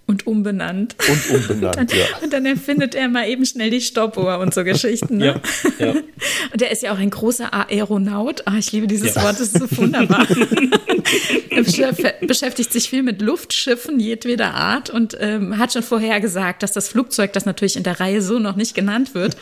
Und 0.07 0.25
umbenannt. 0.25 0.95
Und 1.07 1.35
umbenannt, 1.35 1.77
und 1.79 1.91
dann, 1.91 1.99
ja. 1.99 2.05
Und 2.23 2.33
dann 2.33 2.45
erfindet 2.45 2.95
er 2.95 3.09
mal 3.09 3.27
eben 3.27 3.45
schnell 3.45 3.69
die 3.69 3.81
Stoppuhr 3.81 4.39
und 4.39 4.53
so 4.53 4.63
Geschichten. 4.63 5.17
Ne? 5.17 5.41
Ja, 5.79 5.85
ja. 5.85 5.93
Und 6.53 6.61
er 6.61 6.71
ist 6.71 6.81
ja 6.81 6.93
auch 6.93 6.97
ein 6.97 7.09
großer 7.09 7.53
Aeronaut. 7.53 8.43
Ach, 8.45 8.55
ich 8.55 8.71
liebe 8.71 8.87
dieses 8.87 9.15
ja. 9.15 9.23
Wort, 9.23 9.33
das 9.33 9.53
ist 9.53 9.59
so 9.59 9.77
wunderbar. 9.77 10.25
er 11.49 12.25
beschäftigt 12.25 12.71
sich 12.71 12.89
viel 12.89 13.03
mit 13.03 13.21
Luftschiffen 13.21 13.99
jedweder 13.99 14.53
Art 14.53 14.89
und 14.89 15.17
ähm, 15.19 15.57
hat 15.57 15.73
schon 15.73 15.83
vorher 15.83 16.21
gesagt, 16.21 16.63
dass 16.63 16.71
das 16.71 16.87
Flugzeug, 16.87 17.33
das 17.33 17.45
natürlich 17.45 17.75
in 17.75 17.83
der 17.83 17.99
Reihe 17.99 18.21
so 18.21 18.39
noch 18.39 18.55
nicht 18.55 18.75
genannt 18.75 19.13
wird, 19.13 19.35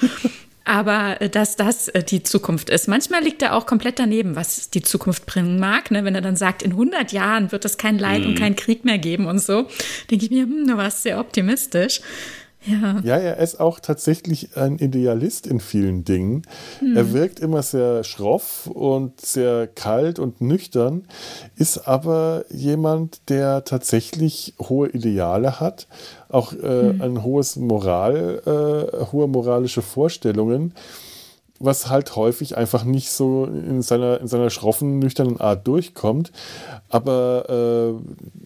aber 0.66 1.22
äh, 1.22 1.30
dass 1.30 1.56
das 1.56 1.88
äh, 1.90 2.04
die 2.04 2.24
Zukunft 2.24 2.70
ist. 2.70 2.88
Manchmal 2.88 3.24
liegt 3.24 3.42
er 3.42 3.56
auch 3.56 3.66
komplett 3.66 4.00
daneben, 4.00 4.36
was 4.36 4.70
die 4.70 4.82
Zukunft 4.82 5.26
bringen 5.26 5.60
mag. 5.60 5.92
Ne? 5.92 6.04
Wenn 6.04 6.16
er 6.16 6.22
dann 6.22 6.36
sagt, 6.36 6.64
in 6.64 6.72
100 6.72 7.12
Jahren 7.12 7.52
wird 7.52 7.64
es 7.64 7.78
kein 7.78 7.98
Leid 7.98 8.22
mm. 8.22 8.26
und 8.26 8.32
mhm. 8.32 8.40
keinen 8.40 8.56
Krieg 8.56 8.84
mehr 8.84 8.98
geben 8.98 9.28
und 9.28 9.40
so, 9.40 9.68
denke 10.10 10.26
ich 10.26 10.32
mir, 10.32 10.44
hm, 10.44 10.68
du 10.68 10.76
warst 10.76 11.04
sehr 11.04 11.20
optimistisch. 11.20 12.02
Ja. 12.66 13.00
ja, 13.04 13.18
er 13.18 13.38
ist 13.38 13.60
auch 13.60 13.80
tatsächlich 13.80 14.58
ein 14.58 14.78
Idealist 14.80 15.48
in 15.48 15.60
vielen 15.60 16.04
Dingen. 16.04 16.44
Hm. 16.80 16.98
Er 16.98 17.14
wirkt 17.14 17.40
immer 17.40 17.62
sehr 17.62 18.04
schroff 18.04 18.68
und 18.68 19.22
sehr 19.22 19.68
kalt 19.68 20.20
und 20.20 20.42
nüchtern, 20.42 21.08
ist 21.56 21.88
aber 21.88 22.46
jemand, 22.50 23.30
der 23.30 23.64
tatsächlich 23.66 24.54
hohe 24.60 24.90
Ideale 24.90 25.60
hat, 25.60 25.88
auch 26.30 26.54
äh, 26.54 26.58
hm. 26.58 27.02
ein 27.02 27.24
hohes 27.24 27.56
Moral, 27.56 28.42
äh, 28.46 29.06
hohe 29.12 29.28
moralische 29.28 29.82
Vorstellungen 29.82 30.74
was 31.60 31.90
halt 31.90 32.16
häufig 32.16 32.58
einfach 32.58 32.84
nicht 32.84 33.12
so 33.12 33.46
in 33.46 33.82
seiner, 33.82 34.20
in 34.20 34.28
seiner 34.28 34.50
schroffen, 34.50 35.00
nüchternen 35.00 35.40
Art 35.40 35.66
durchkommt. 35.68 36.32
Aber 36.90 37.46
äh, 37.50 38.45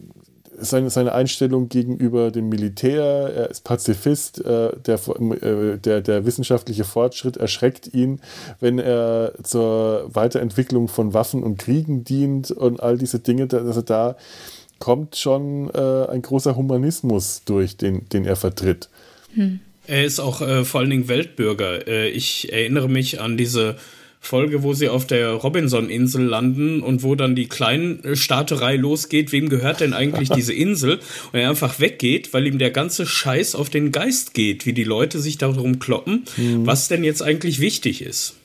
seine, 0.62 0.89
seine 0.89 1.13
Einstellung 1.13 1.69
gegenüber 1.69 2.32
dem 2.32 2.50
Militär, 2.50 3.04
er 3.04 3.50
ist 3.50 3.63
Pazifist, 3.63 4.43
äh, 4.45 4.72
der, 4.86 5.00
äh, 5.41 5.78
der, 5.78 6.02
der 6.02 6.26
wissenschaftliche 6.26 6.84
Fortschritt 6.84 7.38
erschreckt 7.38 7.93
ihn, 7.93 8.19
wenn 8.60 8.80
er 8.80 9.34
zur 9.43 10.10
Weiterentwicklung 10.13 10.88
von 10.88 11.13
Waffen 11.13 11.43
und 11.43 11.58
Kriegen 11.58 12.04
dient 12.04 12.52
und 12.52 12.82
all 12.82 12.98
diese 12.98 13.19
Dinge, 13.19 13.48
also 13.52 13.82
da 13.82 14.15
kommt 14.80 15.15
schon 15.15 15.69
äh, 15.74 16.08
ein 16.10 16.22
großer 16.22 16.56
Humanismus 16.56 17.43
durch, 17.45 17.78
den, 17.78 18.08
den 18.10 18.26
er 18.26 18.36
vertritt. 18.36 18.89
Hm. 19.34 19.60
Er 19.88 20.06
ist 20.06 20.19
auch 20.19 20.41
äh, 20.41 20.65
vor 20.65 20.82
allen 20.82 20.89
Dingen 20.89 21.08
Weltbürger. 21.08 21.88
Äh, 21.88 22.10
ich 22.10 22.54
erinnere 22.54 22.88
mich 22.88 23.19
an 23.19 23.38
diese 23.38 23.76
Folge, 24.21 24.63
wo 24.63 24.73
sie 24.73 24.89
auf 24.89 25.08
der 25.08 25.32
Robinson-Insel 25.32 26.23
landen 26.23 26.82
und 26.82 27.03
wo 27.03 27.15
dann 27.15 27.36
die 27.36 27.47
Kleinstaaterei 27.47 28.75
losgeht. 28.75 29.32
Wem 29.32 29.49
gehört 29.49 29.79
denn 29.79 29.93
eigentlich 29.93 30.29
diese 30.29 30.53
Insel? 30.60 30.99
Und 31.32 31.39
er 31.39 31.49
einfach 31.49 31.79
weggeht, 31.79 32.34
weil 32.34 32.45
ihm 32.45 32.60
der 32.60 32.71
ganze 32.71 33.05
Scheiß 33.05 33.55
auf 33.55 33.69
den 33.69 33.91
Geist 33.91 34.34
geht, 34.34 34.65
wie 34.65 34.73
die 34.73 34.84
Leute 34.84 35.19
sich 35.19 35.38
darum 35.38 35.79
kloppen, 35.79 36.25
mhm. 36.38 36.65
was 36.65 36.89
denn 36.89 37.03
jetzt 37.03 37.21
eigentlich 37.21 37.60
wichtig 37.60 38.01
ist. 38.01 38.36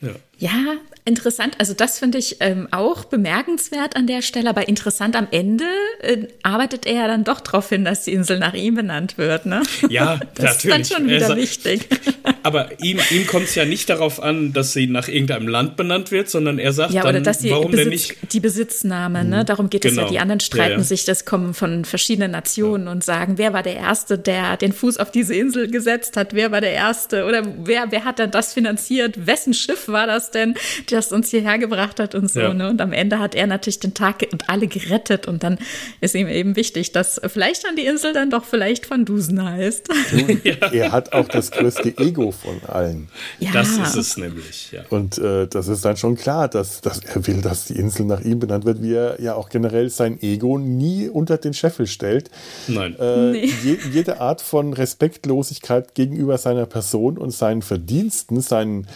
Ja. 0.00 0.14
ja, 0.38 0.76
Interessant, 1.06 1.56
also 1.58 1.74
das 1.74 1.98
finde 1.98 2.16
ich 2.16 2.38
ähm, 2.40 2.66
auch 2.70 3.04
bemerkenswert 3.04 3.94
an 3.94 4.06
der 4.06 4.22
Stelle, 4.22 4.48
aber 4.48 4.68
interessant 4.68 5.16
am 5.16 5.28
Ende 5.30 5.66
äh, 6.00 6.28
arbeitet 6.42 6.86
er 6.86 6.94
ja 6.94 7.06
dann 7.08 7.24
doch 7.24 7.40
darauf 7.40 7.68
hin, 7.68 7.84
dass 7.84 8.04
die 8.04 8.14
Insel 8.14 8.38
nach 8.38 8.54
ihm 8.54 8.74
benannt 8.74 9.18
wird, 9.18 9.44
ne? 9.44 9.62
Ja, 9.90 10.18
das 10.34 10.64
natürlich. 10.64 10.80
ist 10.80 10.90
dann 10.90 10.98
schon 10.98 11.06
wieder 11.10 11.26
also, 11.26 11.36
wichtig. 11.36 11.88
Aber 12.42 12.70
ihm, 12.82 12.98
ihm 13.10 13.26
kommt 13.26 13.44
es 13.44 13.54
ja 13.54 13.66
nicht 13.66 13.88
darauf 13.90 14.22
an, 14.22 14.54
dass 14.54 14.72
sie 14.72 14.86
nach 14.86 15.08
irgendeinem 15.08 15.48
Land 15.48 15.76
benannt 15.76 16.10
wird, 16.10 16.30
sondern 16.30 16.58
er 16.58 16.72
sagt 16.72 16.92
ja, 16.92 17.02
oder 17.02 17.14
dann, 17.14 17.24
dass 17.24 17.40
sie 17.40 17.50
warum 17.50 17.70
Besitz, 17.70 17.84
denn 17.84 17.90
nicht? 17.90 18.32
Die 18.32 18.40
Besitznahme, 18.40 19.24
ne? 19.24 19.40
Mhm. 19.40 19.46
Darum 19.46 19.70
geht 19.70 19.82
genau. 19.82 19.92
es 19.92 19.96
ja. 19.96 20.02
Genau. 20.04 20.12
Die 20.12 20.18
anderen 20.20 20.40
streiten 20.40 20.72
ja, 20.72 20.78
ja. 20.78 20.84
sich, 20.84 21.04
das 21.04 21.26
kommen 21.26 21.52
von 21.54 21.84
verschiedenen 21.84 22.30
Nationen 22.30 22.88
und 22.88 23.04
sagen, 23.04 23.36
wer 23.36 23.52
war 23.52 23.62
der 23.62 23.76
Erste, 23.76 24.18
der 24.18 24.56
den 24.56 24.72
Fuß 24.72 24.98
auf 24.98 25.10
diese 25.10 25.34
Insel 25.34 25.70
gesetzt 25.70 26.16
hat? 26.16 26.34
Wer 26.34 26.50
war 26.50 26.60
der 26.62 26.72
Erste? 26.72 27.24
Oder 27.24 27.42
wer, 27.64 27.90
wer 27.90 28.04
hat 28.04 28.18
dann 28.18 28.30
das 28.30 28.54
finanziert? 28.54 29.26
Wessen 29.26 29.52
Schiff 29.54 29.88
war 29.88 30.06
das 30.06 30.30
denn? 30.30 30.54
Das 30.94 31.12
uns 31.12 31.30
hierher 31.30 31.58
gebracht 31.58 32.00
hat 32.00 32.14
und 32.14 32.30
so. 32.30 32.40
Ja. 32.40 32.54
Ne? 32.54 32.70
Und 32.70 32.80
am 32.80 32.92
Ende 32.92 33.18
hat 33.18 33.34
er 33.34 33.46
natürlich 33.46 33.80
den 33.80 33.94
Tag 33.94 34.24
und 34.32 34.48
alle 34.48 34.66
gerettet. 34.66 35.26
Und 35.26 35.42
dann 35.42 35.58
ist 36.00 36.14
ihm 36.14 36.28
eben 36.28 36.56
wichtig, 36.56 36.92
dass 36.92 37.20
vielleicht 37.26 37.64
dann 37.64 37.76
die 37.76 37.84
Insel 37.84 38.12
dann 38.12 38.30
doch 38.30 38.44
vielleicht 38.44 38.88
Van 38.90 39.04
Dusen 39.04 39.44
heißt. 39.44 39.88
ja. 40.44 40.72
Er 40.72 40.92
hat 40.92 41.12
auch 41.12 41.28
das 41.28 41.50
größte 41.50 41.98
Ego 41.98 42.30
von 42.30 42.60
allen. 42.66 43.08
Ja. 43.40 43.50
Das 43.52 43.70
ist 43.76 43.96
es 43.96 44.16
nämlich. 44.16 44.72
Ja. 44.72 44.82
Und 44.90 45.18
äh, 45.18 45.46
das 45.48 45.68
ist 45.68 45.84
dann 45.84 45.96
schon 45.96 46.16
klar, 46.16 46.48
dass, 46.48 46.80
dass 46.80 47.00
er 47.00 47.26
will, 47.26 47.42
dass 47.42 47.66
die 47.66 47.74
Insel 47.74 48.06
nach 48.06 48.20
ihm 48.20 48.38
benannt 48.38 48.64
wird, 48.64 48.82
wie 48.82 48.94
er 48.94 49.20
ja 49.20 49.34
auch 49.34 49.48
generell 49.48 49.90
sein 49.90 50.20
Ego 50.22 50.58
nie 50.58 51.08
unter 51.08 51.38
den 51.38 51.54
Scheffel 51.54 51.86
stellt. 51.86 52.30
Nein. 52.68 52.96
Äh, 52.98 53.30
nee. 53.32 53.52
je, 53.62 53.78
jede 53.92 54.20
Art 54.20 54.40
von 54.40 54.72
Respektlosigkeit 54.72 55.94
gegenüber 55.94 56.38
seiner 56.38 56.66
Person 56.66 57.18
und 57.18 57.32
seinen 57.32 57.62
Verdiensten, 57.62 58.40
seinen 58.40 58.86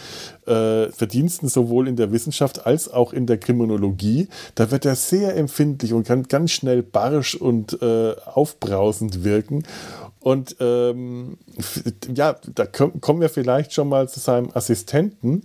äh, 0.49 0.91
Verdiensten 0.91 1.47
sowohl 1.47 1.87
in 1.87 1.95
der 1.95 2.11
Wissenschaft 2.11 2.65
als 2.65 2.91
auch 2.91 3.13
in 3.13 3.25
der 3.25 3.37
Kriminologie. 3.37 4.27
Da 4.55 4.71
wird 4.71 4.85
er 4.85 4.95
sehr 4.95 5.35
empfindlich 5.37 5.93
und 5.93 6.05
kann 6.07 6.23
ganz 6.23 6.51
schnell 6.51 6.83
barsch 6.83 7.35
und 7.35 7.81
äh, 7.81 8.15
aufbrausend 8.25 9.23
wirken. 9.23 9.63
Und 10.21 10.57
ähm, 10.59 11.37
ja, 12.13 12.35
da 12.53 12.65
kommen 12.65 13.21
wir 13.21 13.29
vielleicht 13.29 13.73
schon 13.73 13.87
mal 13.87 14.09
zu 14.09 14.19
seinem 14.19 14.49
Assistenten. 14.53 15.43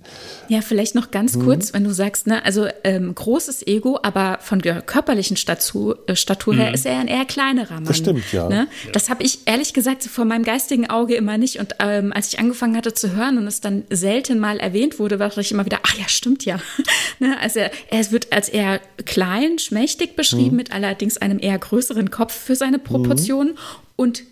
Ja, 0.49 0.62
vielleicht 0.62 0.97
noch 0.97 1.12
ganz 1.12 1.37
mhm. 1.37 1.45
kurz, 1.45 1.72
wenn 1.72 1.85
du 1.85 1.93
sagst, 1.95 2.27
ne, 2.27 2.45
also 2.45 2.66
ähm, 2.83 3.14
großes 3.14 3.64
Ego, 3.68 4.01
aber 4.03 4.39
von 4.41 4.59
der 4.59 4.83
körperlichen 4.83 5.37
Statur, 5.37 6.01
äh, 6.09 6.16
Statur 6.16 6.55
mhm. 6.55 6.59
her 6.59 6.75
ist 6.75 6.87
er 6.87 6.99
ein 6.99 7.07
eher 7.07 7.25
kleinerer 7.25 7.75
Mann. 7.75 7.85
Das 7.85 7.99
stimmt, 7.99 8.33
ja. 8.33 8.49
Ne? 8.49 8.66
Das 8.93 9.11
habe 9.11 9.22
ich 9.22 9.47
ehrlich 9.47 9.75
gesagt 9.75 10.03
vor 10.03 10.25
meinem 10.25 10.43
geistigen 10.43 10.91
Auge 10.91 11.14
immer 11.14 11.39
nicht. 11.39 11.61
Und 11.61 11.77
ähm, 11.79 12.12
als 12.12 12.33
ich 12.33 12.41
angefangen 12.41 12.77
hatte 12.77 12.93
zu 12.95 13.14
hören 13.14 13.39
und 13.39 13.47
es 13.47 13.61
dann 13.61 13.85
selten 13.91 14.41
mal 14.41 14.59
erwähnt 14.59 14.99
wurde, 14.99 15.20
war 15.20 15.39
ich 15.39 15.53
immer 15.53 15.66
wieder, 15.66 15.79
ach 15.85 15.95
ja, 15.95 16.09
stimmt 16.09 16.45
ja. 16.45 16.59
ne? 17.20 17.39
Also 17.41 17.61
er, 17.61 17.70
er 17.91 18.11
wird 18.11 18.33
als 18.33 18.49
eher 18.49 18.81
klein, 19.05 19.61
schmächtig 19.61 20.16
beschrieben, 20.16 20.51
mhm. 20.51 20.57
mit 20.57 20.72
allerdings 20.72 21.16
einem 21.18 21.39
eher 21.39 21.59
größeren 21.59 22.11
Kopf 22.11 22.35
für 22.35 22.57
seine 22.57 22.81
Proportionen. 22.81 23.53
Mhm. 23.53 23.59
Und 23.97 24.25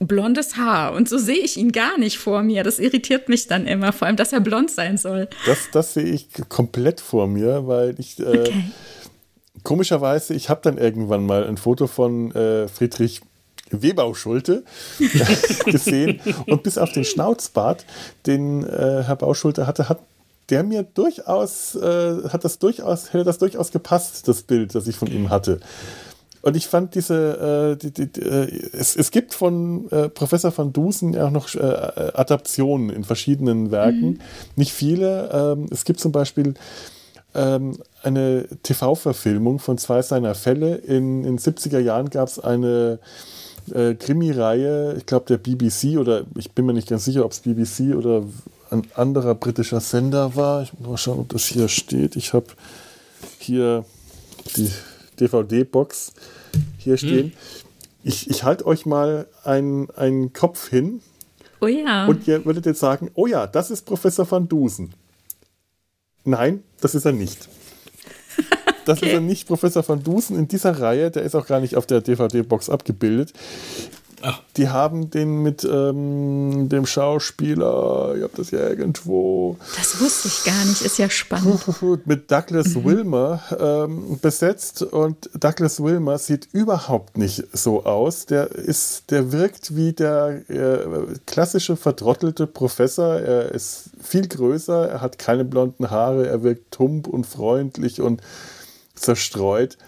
blondes 0.00 0.56
Haar 0.56 0.94
und 0.94 1.08
so 1.08 1.18
sehe 1.18 1.38
ich 1.38 1.56
ihn 1.56 1.72
gar 1.72 1.98
nicht 1.98 2.18
vor 2.18 2.42
mir. 2.42 2.64
Das 2.64 2.78
irritiert 2.78 3.28
mich 3.28 3.46
dann 3.46 3.66
immer, 3.66 3.92
vor 3.92 4.06
allem, 4.06 4.16
dass 4.16 4.32
er 4.32 4.40
blond 4.40 4.70
sein 4.70 4.96
soll. 4.96 5.28
Das, 5.46 5.68
das 5.72 5.94
sehe 5.94 6.04
ich 6.04 6.28
komplett 6.48 7.00
vor 7.00 7.26
mir, 7.26 7.66
weil 7.66 7.94
ich 7.98 8.18
äh, 8.18 8.22
okay. 8.22 8.64
komischerweise, 9.62 10.34
ich 10.34 10.48
habe 10.48 10.60
dann 10.62 10.78
irgendwann 10.78 11.26
mal 11.26 11.46
ein 11.46 11.58
Foto 11.58 11.86
von 11.86 12.32
äh, 12.34 12.66
Friedrich 12.68 13.20
Webau-Schulte 13.70 14.64
gesehen 15.66 16.20
und 16.46 16.62
bis 16.62 16.78
auf 16.78 16.92
den 16.92 17.04
Schnauzbart, 17.04 17.84
den 18.26 18.64
äh, 18.64 19.04
Herr 19.04 19.16
Bauschulte 19.16 19.66
hatte, 19.66 19.88
hat 19.88 20.00
der 20.48 20.64
mir 20.64 20.82
durchaus, 20.82 21.76
äh, 21.76 22.28
hat 22.28 22.44
das 22.44 22.58
durchaus, 22.58 23.12
hätte 23.12 23.24
das 23.24 23.38
durchaus 23.38 23.70
gepasst, 23.70 24.26
das 24.26 24.42
Bild, 24.42 24.74
das 24.74 24.86
ich 24.88 24.96
von 24.96 25.10
ihm 25.10 25.30
hatte. 25.30 25.60
Und 26.42 26.56
ich 26.56 26.66
fand 26.68 26.94
diese, 26.94 27.74
äh, 27.74 27.76
die, 27.76 27.90
die, 27.90 28.06
die, 28.06 28.20
äh, 28.20 28.70
es, 28.72 28.96
es 28.96 29.10
gibt 29.10 29.34
von 29.34 29.90
äh, 29.90 30.08
Professor 30.08 30.56
van 30.56 30.72
Dusen 30.72 31.18
auch 31.18 31.30
noch 31.30 31.54
äh, 31.54 31.58
Adaptionen 31.58 32.90
in 32.90 33.04
verschiedenen 33.04 33.70
Werken. 33.70 34.12
Mhm. 34.12 34.20
Nicht 34.56 34.72
viele. 34.72 35.30
Ähm, 35.32 35.66
es 35.70 35.84
gibt 35.84 36.00
zum 36.00 36.12
Beispiel 36.12 36.54
ähm, 37.34 37.76
eine 38.02 38.46
TV-Verfilmung 38.62 39.58
von 39.58 39.78
zwei 39.78 40.02
seiner 40.02 40.34
Fälle. 40.34 40.76
In 40.76 41.22
den 41.22 41.38
70er 41.38 41.78
Jahren 41.78 42.10
gab 42.10 42.28
es 42.28 42.38
eine 42.38 42.98
äh, 43.72 43.94
Krimi-Reihe, 43.94 44.94
ich 44.96 45.06
glaube 45.06 45.26
der 45.26 45.38
BBC 45.38 45.98
oder 45.98 46.24
ich 46.36 46.52
bin 46.52 46.66
mir 46.66 46.72
nicht 46.72 46.88
ganz 46.88 47.04
sicher, 47.04 47.24
ob 47.24 47.32
es 47.32 47.40
BBC 47.40 47.94
oder 47.94 48.24
ein 48.70 48.86
anderer 48.94 49.34
britischer 49.34 49.80
Sender 49.80 50.34
war. 50.36 50.62
Ich 50.62 50.72
muss 50.72 50.88
mal 50.88 50.96
schauen, 50.96 51.18
ob 51.20 51.28
das 51.28 51.44
hier 51.44 51.68
steht. 51.68 52.16
Ich 52.16 52.32
habe 52.32 52.46
hier 53.38 53.84
die 54.56 54.70
DVD-Box 55.20 56.12
hier 56.78 56.96
hm. 56.96 56.98
stehen. 56.98 57.26
Hm. 57.26 57.32
Ich, 58.02 58.30
ich 58.30 58.44
halte 58.44 58.66
euch 58.66 58.86
mal 58.86 59.26
einen, 59.44 59.90
einen 59.90 60.32
Kopf 60.32 60.68
hin. 60.68 61.02
Oh 61.60 61.66
ja. 61.66 62.06
Und 62.06 62.26
ihr 62.26 62.44
würdet 62.46 62.64
jetzt 62.64 62.80
sagen, 62.80 63.10
oh 63.14 63.26
ja, 63.26 63.46
das 63.46 63.70
ist 63.70 63.84
Professor 63.84 64.30
van 64.30 64.48
Dusen. 64.48 64.94
Nein, 66.24 66.62
das 66.80 66.94
ist 66.94 67.04
er 67.04 67.12
nicht. 67.12 67.48
Das 68.86 68.98
okay. 68.98 69.08
ist 69.08 69.12
er 69.12 69.20
nicht, 69.20 69.46
Professor 69.46 69.86
van 69.86 70.02
Dusen 70.02 70.38
in 70.38 70.48
dieser 70.48 70.80
Reihe, 70.80 71.10
der 71.10 71.22
ist 71.22 71.34
auch 71.34 71.46
gar 71.46 71.60
nicht 71.60 71.76
auf 71.76 71.86
der 71.86 72.00
DVD-Box 72.00 72.70
abgebildet. 72.70 73.34
Ach. 74.22 74.40
Die 74.56 74.68
haben 74.68 75.10
den 75.10 75.42
mit 75.42 75.64
ähm, 75.64 76.68
dem 76.68 76.86
Schauspieler, 76.86 78.14
ich 78.16 78.22
habe 78.22 78.32
das 78.36 78.50
ja 78.50 78.68
irgendwo. 78.68 79.56
Das 79.76 80.00
wusste 80.00 80.28
ich 80.28 80.44
gar 80.44 80.64
nicht, 80.64 80.82
ist 80.82 80.98
ja 80.98 81.08
spannend. 81.08 81.60
mit 82.06 82.30
Douglas 82.30 82.74
mhm. 82.74 82.84
Wilmer 82.84 83.42
ähm, 83.58 84.18
besetzt 84.20 84.82
und 84.82 85.30
Douglas 85.34 85.82
Wilmer 85.82 86.18
sieht 86.18 86.48
überhaupt 86.52 87.16
nicht 87.16 87.44
so 87.52 87.84
aus. 87.84 88.26
Der 88.26 88.50
ist, 88.50 89.10
der 89.10 89.32
wirkt 89.32 89.74
wie 89.76 89.92
der 89.92 90.42
äh, 90.50 90.78
klassische 91.26 91.76
verdrottelte 91.76 92.46
Professor. 92.46 93.14
Er 93.14 93.52
ist 93.52 93.90
viel 94.02 94.28
größer, 94.28 94.88
er 94.88 95.00
hat 95.00 95.18
keine 95.18 95.44
blonden 95.44 95.90
Haare, 95.90 96.26
er 96.26 96.42
wirkt 96.42 96.72
tump 96.72 97.06
und 97.06 97.26
freundlich 97.26 98.00
und 98.00 98.20
zerstreut. 98.94 99.78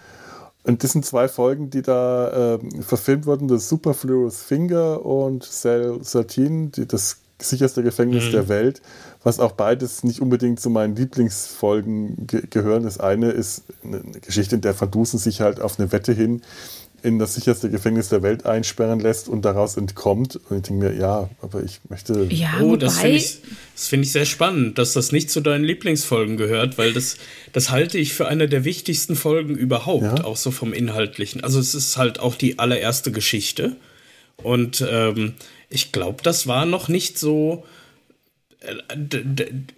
Und 0.63 0.83
das 0.83 0.93
sind 0.93 1.05
zwei 1.05 1.27
Folgen, 1.27 1.69
die 1.69 1.81
da 1.81 2.55
äh, 2.55 2.81
verfilmt 2.81 3.25
wurden: 3.25 3.47
das 3.47 3.69
Superfluous 3.69 4.41
Finger 4.41 5.05
und 5.05 5.43
Cell 5.43 5.99
13, 5.99 6.71
die, 6.71 6.87
das 6.87 7.17
sicherste 7.41 7.83
Gefängnis 7.83 8.27
mhm. 8.27 8.31
der 8.31 8.47
Welt, 8.47 8.81
was 9.23 9.39
auch 9.39 9.51
beides 9.51 10.03
nicht 10.03 10.21
unbedingt 10.21 10.59
zu 10.59 10.69
meinen 10.69 10.95
Lieblingsfolgen 10.95 12.27
ge 12.27 12.43
gehören. 12.49 12.83
Das 12.83 12.99
eine 12.99 13.31
ist 13.31 13.63
eine 13.83 14.01
Geschichte, 14.21 14.55
in 14.55 14.61
der 14.61 14.79
Van 14.79 14.91
Dusen 14.91 15.19
sich 15.19 15.41
halt 15.41 15.59
auf 15.59 15.79
eine 15.79 15.91
Wette 15.91 16.13
hin 16.13 16.41
in 17.03 17.19
das 17.19 17.35
sicherste 17.35 17.69
Gefängnis 17.69 18.09
der 18.09 18.23
Welt 18.23 18.45
einsperren 18.45 18.99
lässt 18.99 19.27
und 19.27 19.43
daraus 19.43 19.75
entkommt. 19.75 20.39
Und 20.49 20.57
ich 20.57 20.63
denke 20.63 20.85
mir, 20.85 20.95
ja, 20.95 21.29
aber 21.41 21.61
ich 21.61 21.81
möchte. 21.89 22.27
Ja, 22.29 22.61
oh, 22.61 22.77
das 22.77 22.99
finde 22.99 23.17
ich, 23.17 23.37
find 23.75 24.05
ich 24.05 24.11
sehr 24.13 24.25
spannend, 24.25 24.77
dass 24.77 24.93
das 24.93 25.11
nicht 25.11 25.29
zu 25.29 25.41
deinen 25.41 25.65
Lieblingsfolgen 25.65 26.37
gehört, 26.37 26.77
weil 26.77 26.93
das, 26.93 27.17
das 27.51 27.69
halte 27.71 27.97
ich 27.97 28.13
für 28.13 28.27
eine 28.27 28.47
der 28.47 28.63
wichtigsten 28.63 29.15
Folgen 29.15 29.55
überhaupt, 29.55 30.19
ja? 30.19 30.23
auch 30.23 30.37
so 30.37 30.51
vom 30.51 30.71
Inhaltlichen. 30.71 31.43
Also 31.43 31.59
es 31.59 31.75
ist 31.75 31.97
halt 31.97 32.19
auch 32.19 32.35
die 32.35 32.57
allererste 32.57 33.11
Geschichte. 33.11 33.75
Und 34.37 34.85
ähm, 34.89 35.33
ich 35.69 35.91
glaube, 35.91 36.23
das 36.23 36.47
war 36.47 36.65
noch 36.65 36.87
nicht 36.87 37.19
so 37.19 37.65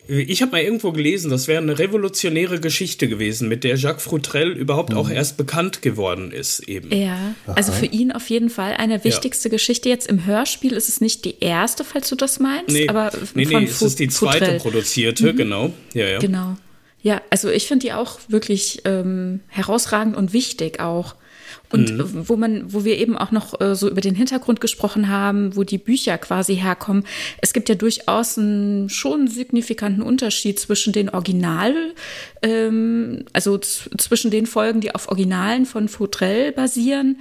ich 0.07 0.41
habe 0.41 0.51
mal 0.51 0.61
irgendwo 0.61 0.91
gelesen, 0.91 1.31
das 1.31 1.47
wäre 1.47 1.61
eine 1.61 1.79
revolutionäre 1.79 2.59
Geschichte 2.59 3.07
gewesen, 3.07 3.47
mit 3.47 3.63
der 3.63 3.77
Jacques 3.77 4.03
Frutrell 4.03 4.51
überhaupt 4.51 4.91
mhm. 4.91 4.97
auch 4.97 5.09
erst 5.09 5.37
bekannt 5.37 5.81
geworden 5.81 6.31
ist 6.31 6.59
eben. 6.61 6.91
Ja, 6.95 7.33
also 7.47 7.71
für 7.71 7.87
ihn 7.87 8.11
auf 8.11 8.29
jeden 8.29 8.49
Fall 8.49 8.73
eine 8.73 9.03
wichtigste 9.03 9.49
ja. 9.49 9.53
Geschichte. 9.53 9.89
Jetzt 9.89 10.07
im 10.07 10.25
Hörspiel 10.25 10.73
ist 10.73 10.89
es 10.89 11.01
nicht 11.01 11.25
die 11.25 11.39
erste, 11.39 11.83
falls 11.83 12.09
du 12.09 12.15
das 12.15 12.39
meinst, 12.39 12.69
nee, 12.69 12.87
aber 12.87 13.11
nee, 13.33 13.45
nee, 13.45 13.63
es 13.63 13.81
ist 13.81 13.99
die 13.99 14.07
zweite 14.07 14.45
Frutrell. 14.45 14.59
produzierte, 14.59 15.33
mhm. 15.33 15.37
genau. 15.37 15.73
Ja, 15.93 16.07
ja. 16.07 16.19
Genau. 16.19 16.55
Ja, 17.01 17.21
also 17.29 17.49
ich 17.49 17.67
finde 17.67 17.85
die 17.85 17.93
auch 17.93 18.19
wirklich 18.27 18.81
ähm, 18.85 19.41
herausragend 19.47 20.15
und 20.15 20.33
wichtig 20.33 20.79
auch. 20.79 21.15
Und 21.75 21.97
mhm. 21.97 22.29
wo 22.29 22.37
man, 22.37 22.73
wo 22.73 22.85
wir 22.85 22.97
eben 22.97 23.17
auch 23.17 23.31
noch 23.31 23.59
äh, 23.59 23.75
so 23.75 23.89
über 23.89 24.01
den 24.01 24.15
Hintergrund 24.15 24.61
gesprochen 24.61 25.09
haben, 25.09 25.55
wo 25.55 25.63
die 25.63 25.77
Bücher 25.77 26.17
quasi 26.17 26.55
herkommen. 26.55 27.03
Es 27.41 27.51
gibt 27.51 27.67
ja 27.67 27.75
durchaus 27.75 28.37
einen 28.37 28.89
schon 28.89 29.27
signifikanten 29.27 30.01
Unterschied 30.01 30.57
zwischen 30.57 30.93
den 30.93 31.09
Original, 31.09 31.73
ähm, 32.41 33.25
also 33.33 33.57
zwischen 33.57 34.31
den 34.31 34.45
Folgen, 34.45 34.79
die 34.79 34.95
auf 34.95 35.09
Originalen 35.09 35.65
von 35.65 35.89
Fautrell 35.89 36.53
basieren, 36.53 37.19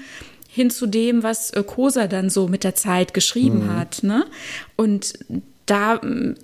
hin 0.48 0.70
zu 0.70 0.86
dem, 0.86 1.24
was 1.24 1.50
äh, 1.50 1.64
Kosa 1.64 2.06
dann 2.06 2.30
so 2.30 2.46
mit 2.46 2.62
der 2.62 2.76
Zeit 2.76 3.12
geschrieben 3.12 3.64
mhm. 3.64 3.76
hat. 3.76 4.02
Ne? 4.04 4.24
Und 4.76 5.14
da 5.66 5.98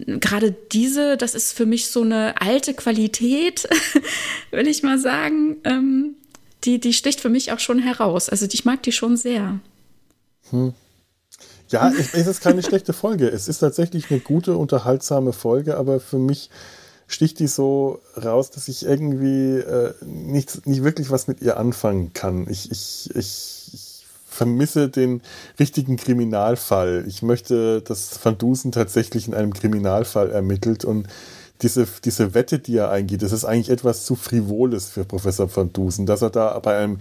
gerade 0.07 0.57
diese, 0.73 1.17
das 1.17 1.35
ist 1.35 1.53
für 1.53 1.67
mich 1.67 1.89
so 1.89 2.03
eine 2.03 2.41
alte 2.41 2.75
Qualität, 2.75 3.69
will 4.51 4.67
ich 4.67 4.83
mal 4.83 4.99
sagen. 4.99 5.59
Ähm, 5.65 6.17
die, 6.65 6.81
die 6.81 6.93
sticht 6.93 7.21
für 7.21 7.29
mich 7.29 7.53
auch 7.53 7.59
schon 7.59 7.79
heraus. 7.79 8.29
Also 8.29 8.47
ich 8.51 8.65
mag 8.65 8.83
die 8.83 8.93
schon 8.93 9.17
sehr. 9.17 9.59
Hm. 10.51 10.75
Ja, 11.69 11.91
es 11.91 12.27
ist 12.27 12.41
keine 12.41 12.63
schlechte 12.65 12.93
Folge. 12.93 13.29
Es 13.29 13.49
ist 13.49 13.59
tatsächlich 13.59 14.11
eine 14.11 14.21
gute, 14.21 14.57
unterhaltsame 14.57 15.33
Folge, 15.33 15.77
aber 15.77 16.01
für 16.01 16.19
mich 16.19 16.51
sticht 17.07 17.39
die 17.39 17.47
so 17.47 18.01
raus, 18.23 18.51
dass 18.51 18.69
ich 18.69 18.85
irgendwie 18.85 19.59
äh, 19.59 19.95
nicht, 20.05 20.67
nicht 20.67 20.85
wirklich 20.85 21.11
was 21.11 21.27
mit 21.27 21.41
ihr 21.43 21.57
anfangen 21.57 22.13
kann. 22.13 22.47
Ich, 22.49 22.71
ich, 22.71 23.11
ich, 23.15 23.71
ich 23.73 24.05
vermisse 24.27 24.89
den 24.89 25.21
richtigen 25.59 25.97
Kriminalfall. 25.97 27.05
Ich 27.09 27.23
möchte, 27.23 27.83
dass 27.83 28.25
Van 28.25 28.39
Dusen 28.39 28.71
tatsächlich 28.71 29.27
in 29.27 29.35
einem 29.35 29.53
Kriminalfall 29.53 30.31
ermittelt 30.31 30.85
und 30.85 31.09
diese, 31.63 31.87
diese 32.05 32.35
Wette, 32.35 32.59
die 32.59 32.77
er 32.77 32.91
eingeht, 32.91 33.23
das 33.23 33.33
ist 33.33 33.45
eigentlich 33.45 33.71
etwas 33.71 34.05
zu 34.05 34.17
frivoles 34.17 34.89
für 34.89 35.05
Professor 35.05 35.55
van 35.55 35.73
Dusen, 35.73 36.07
dass 36.07 36.23
er 36.23 36.31
da 36.31 36.59
bei 36.59 36.77
einem 36.77 36.99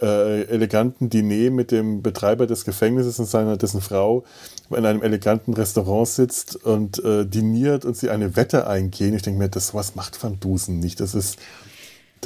äh, 0.00 0.42
eleganten 0.42 1.10
Diner 1.10 1.50
mit 1.50 1.70
dem 1.70 2.02
Betreiber 2.02 2.46
des 2.46 2.64
Gefängnisses 2.64 3.18
und 3.18 3.26
seiner, 3.26 3.56
dessen 3.56 3.80
Frau 3.80 4.24
in 4.70 4.84
einem 4.84 5.02
eleganten 5.02 5.54
Restaurant 5.54 6.08
sitzt 6.08 6.56
und 6.56 7.02
äh, 7.04 7.24
diniert 7.24 7.84
und 7.84 7.96
sie 7.96 8.10
eine 8.10 8.36
Wette 8.36 8.66
eingehen. 8.66 9.14
Ich 9.14 9.22
denke 9.22 9.38
mir, 9.38 9.48
das 9.48 9.74
was 9.74 9.94
macht 9.94 10.22
Van 10.22 10.40
Dusen 10.40 10.80
nicht. 10.80 11.00
Das 11.00 11.14
ist 11.14 11.38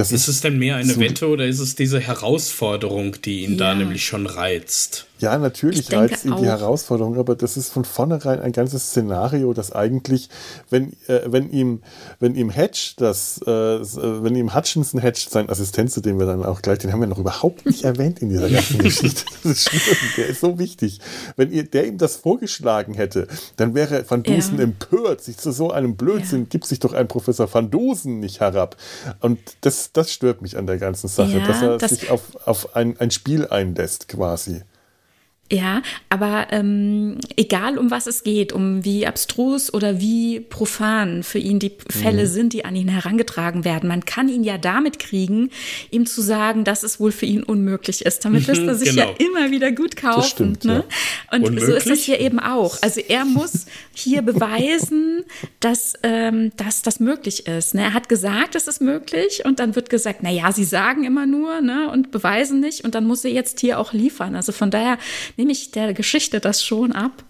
das 0.00 0.12
ist, 0.12 0.22
ist 0.22 0.36
es 0.36 0.40
denn 0.40 0.58
mehr 0.58 0.76
eine 0.76 0.94
so 0.94 1.00
Wette 1.00 1.28
oder 1.28 1.46
ist 1.46 1.60
es 1.60 1.74
diese 1.74 2.00
Herausforderung, 2.00 3.20
die 3.22 3.44
ihn 3.44 3.52
ja. 3.52 3.58
da 3.58 3.74
nämlich 3.74 4.04
schon 4.04 4.26
reizt? 4.26 5.06
Ja, 5.20 5.36
natürlich 5.36 5.92
reizt 5.92 6.24
ihn 6.24 6.34
die 6.36 6.46
Herausforderung, 6.46 7.18
aber 7.18 7.34
das 7.34 7.58
ist 7.58 7.70
von 7.70 7.84
vornherein 7.84 8.40
ein 8.40 8.52
ganzes 8.52 8.88
Szenario, 8.88 9.52
das 9.52 9.70
eigentlich, 9.70 10.30
wenn, 10.70 10.94
äh, 11.08 11.20
wenn 11.26 11.50
ihm, 11.50 11.82
wenn 12.20 12.34
ihm 12.34 12.48
Hedge, 12.48 12.94
das, 12.96 13.38
äh, 13.42 13.46
wenn 13.46 14.34
ihm 14.34 14.54
Hutchinson 14.54 14.98
Hedge, 14.98 15.26
sein 15.28 15.50
Assistent, 15.50 15.92
zu 15.92 16.00
dem 16.00 16.18
wir 16.18 16.24
dann 16.24 16.42
auch 16.42 16.62
gleich, 16.62 16.78
den 16.78 16.92
haben 16.92 17.00
wir 17.00 17.06
noch 17.06 17.18
überhaupt 17.18 17.66
nicht 17.66 17.84
erwähnt 17.84 18.20
in 18.20 18.30
dieser 18.30 18.48
ganzen 18.48 18.78
Geschichte. 18.78 19.24
Das 19.42 19.52
ist 19.52 19.68
schlimm, 19.68 19.98
der 20.16 20.26
ist 20.28 20.40
so 20.40 20.58
wichtig. 20.58 21.00
Wenn 21.36 21.52
ihr, 21.52 21.64
der 21.64 21.86
ihm 21.86 21.98
das 21.98 22.16
vorgeschlagen 22.16 22.94
hätte, 22.94 23.28
dann 23.56 23.74
wäre 23.74 24.04
Van 24.08 24.22
Dusen 24.22 24.56
ja. 24.56 24.64
empört, 24.64 25.22
sich 25.22 25.36
zu 25.36 25.52
so 25.52 25.70
einem 25.70 25.96
Blödsinn, 25.96 26.42
ja. 26.42 26.46
gibt 26.48 26.64
sich 26.64 26.78
doch 26.78 26.94
ein 26.94 27.08
Professor 27.08 27.52
Van 27.52 27.70
Dusen 27.70 28.20
nicht 28.20 28.40
herab. 28.40 28.76
Und 29.20 29.38
das, 29.60 29.89
das 29.92 30.12
stört 30.12 30.42
mich 30.42 30.56
an 30.56 30.66
der 30.66 30.78
ganzen 30.78 31.08
Sache, 31.08 31.38
ja, 31.38 31.46
dass 31.46 31.62
er 31.62 31.78
das 31.78 31.90
sich 31.90 32.10
auf, 32.10 32.22
auf 32.46 32.76
ein, 32.76 32.98
ein 32.98 33.10
Spiel 33.10 33.46
einlässt, 33.48 34.08
quasi. 34.08 34.62
Ja, 35.52 35.82
aber 36.08 36.46
ähm, 36.52 37.18
egal 37.36 37.76
um 37.76 37.90
was 37.90 38.06
es 38.06 38.22
geht, 38.22 38.52
um 38.52 38.84
wie 38.84 39.04
abstrus 39.04 39.74
oder 39.74 40.00
wie 40.00 40.38
profan 40.38 41.24
für 41.24 41.40
ihn 41.40 41.58
die 41.58 41.72
Fälle 41.88 42.22
mhm. 42.22 42.28
sind, 42.28 42.52
die 42.52 42.64
an 42.64 42.76
ihn 42.76 42.86
herangetragen 42.86 43.64
werden, 43.64 43.88
man 43.88 44.04
kann 44.04 44.28
ihn 44.28 44.44
ja 44.44 44.58
damit 44.58 45.00
kriegen, 45.00 45.50
ihm 45.90 46.06
zu 46.06 46.22
sagen, 46.22 46.62
dass 46.62 46.84
es 46.84 47.00
wohl 47.00 47.10
für 47.10 47.26
ihn 47.26 47.42
unmöglich 47.42 48.04
ist. 48.04 48.24
Damit 48.24 48.46
lässt 48.46 48.62
er 48.62 48.76
sich 48.76 48.90
genau. 48.90 49.02
ja 49.02 49.14
immer 49.18 49.50
wieder 49.50 49.72
gut 49.72 49.96
kaufen. 49.96 50.28
Stimmt, 50.28 50.64
ne? 50.64 50.84
Ja. 50.84 51.36
Und 51.36 51.48
unmöglich? 51.48 51.64
so 51.64 51.74
ist 51.74 51.86
es 51.90 52.04
hier 52.04 52.20
eben 52.20 52.38
auch. 52.38 52.78
Also 52.80 53.00
er 53.00 53.24
muss 53.24 53.66
hier 53.92 54.22
beweisen, 54.22 55.24
dass, 55.60 55.94
ähm, 56.04 56.52
dass 56.56 56.82
das 56.82 57.00
möglich 57.00 57.48
ist. 57.48 57.74
Ne? 57.74 57.82
Er 57.82 57.94
hat 57.94 58.08
gesagt, 58.08 58.54
es 58.54 58.68
ist 58.68 58.80
möglich 58.80 59.42
und 59.44 59.58
dann 59.58 59.74
wird 59.74 59.90
gesagt, 59.90 60.20
na 60.22 60.30
ja, 60.30 60.52
sie 60.52 60.64
sagen 60.64 61.02
immer 61.02 61.26
nur 61.26 61.60
ne, 61.60 61.90
und 61.90 62.12
beweisen 62.12 62.60
nicht 62.60 62.84
und 62.84 62.94
dann 62.94 63.04
muss 63.04 63.24
er 63.24 63.32
jetzt 63.32 63.58
hier 63.58 63.80
auch 63.80 63.92
liefern. 63.92 64.36
Also 64.36 64.52
von 64.52 64.70
daher 64.70 64.96
nehme 65.40 65.52
ich 65.52 65.70
der 65.70 65.94
Geschichte 65.94 66.38
das 66.38 66.62
schon 66.62 66.92
ab. 66.92 67.24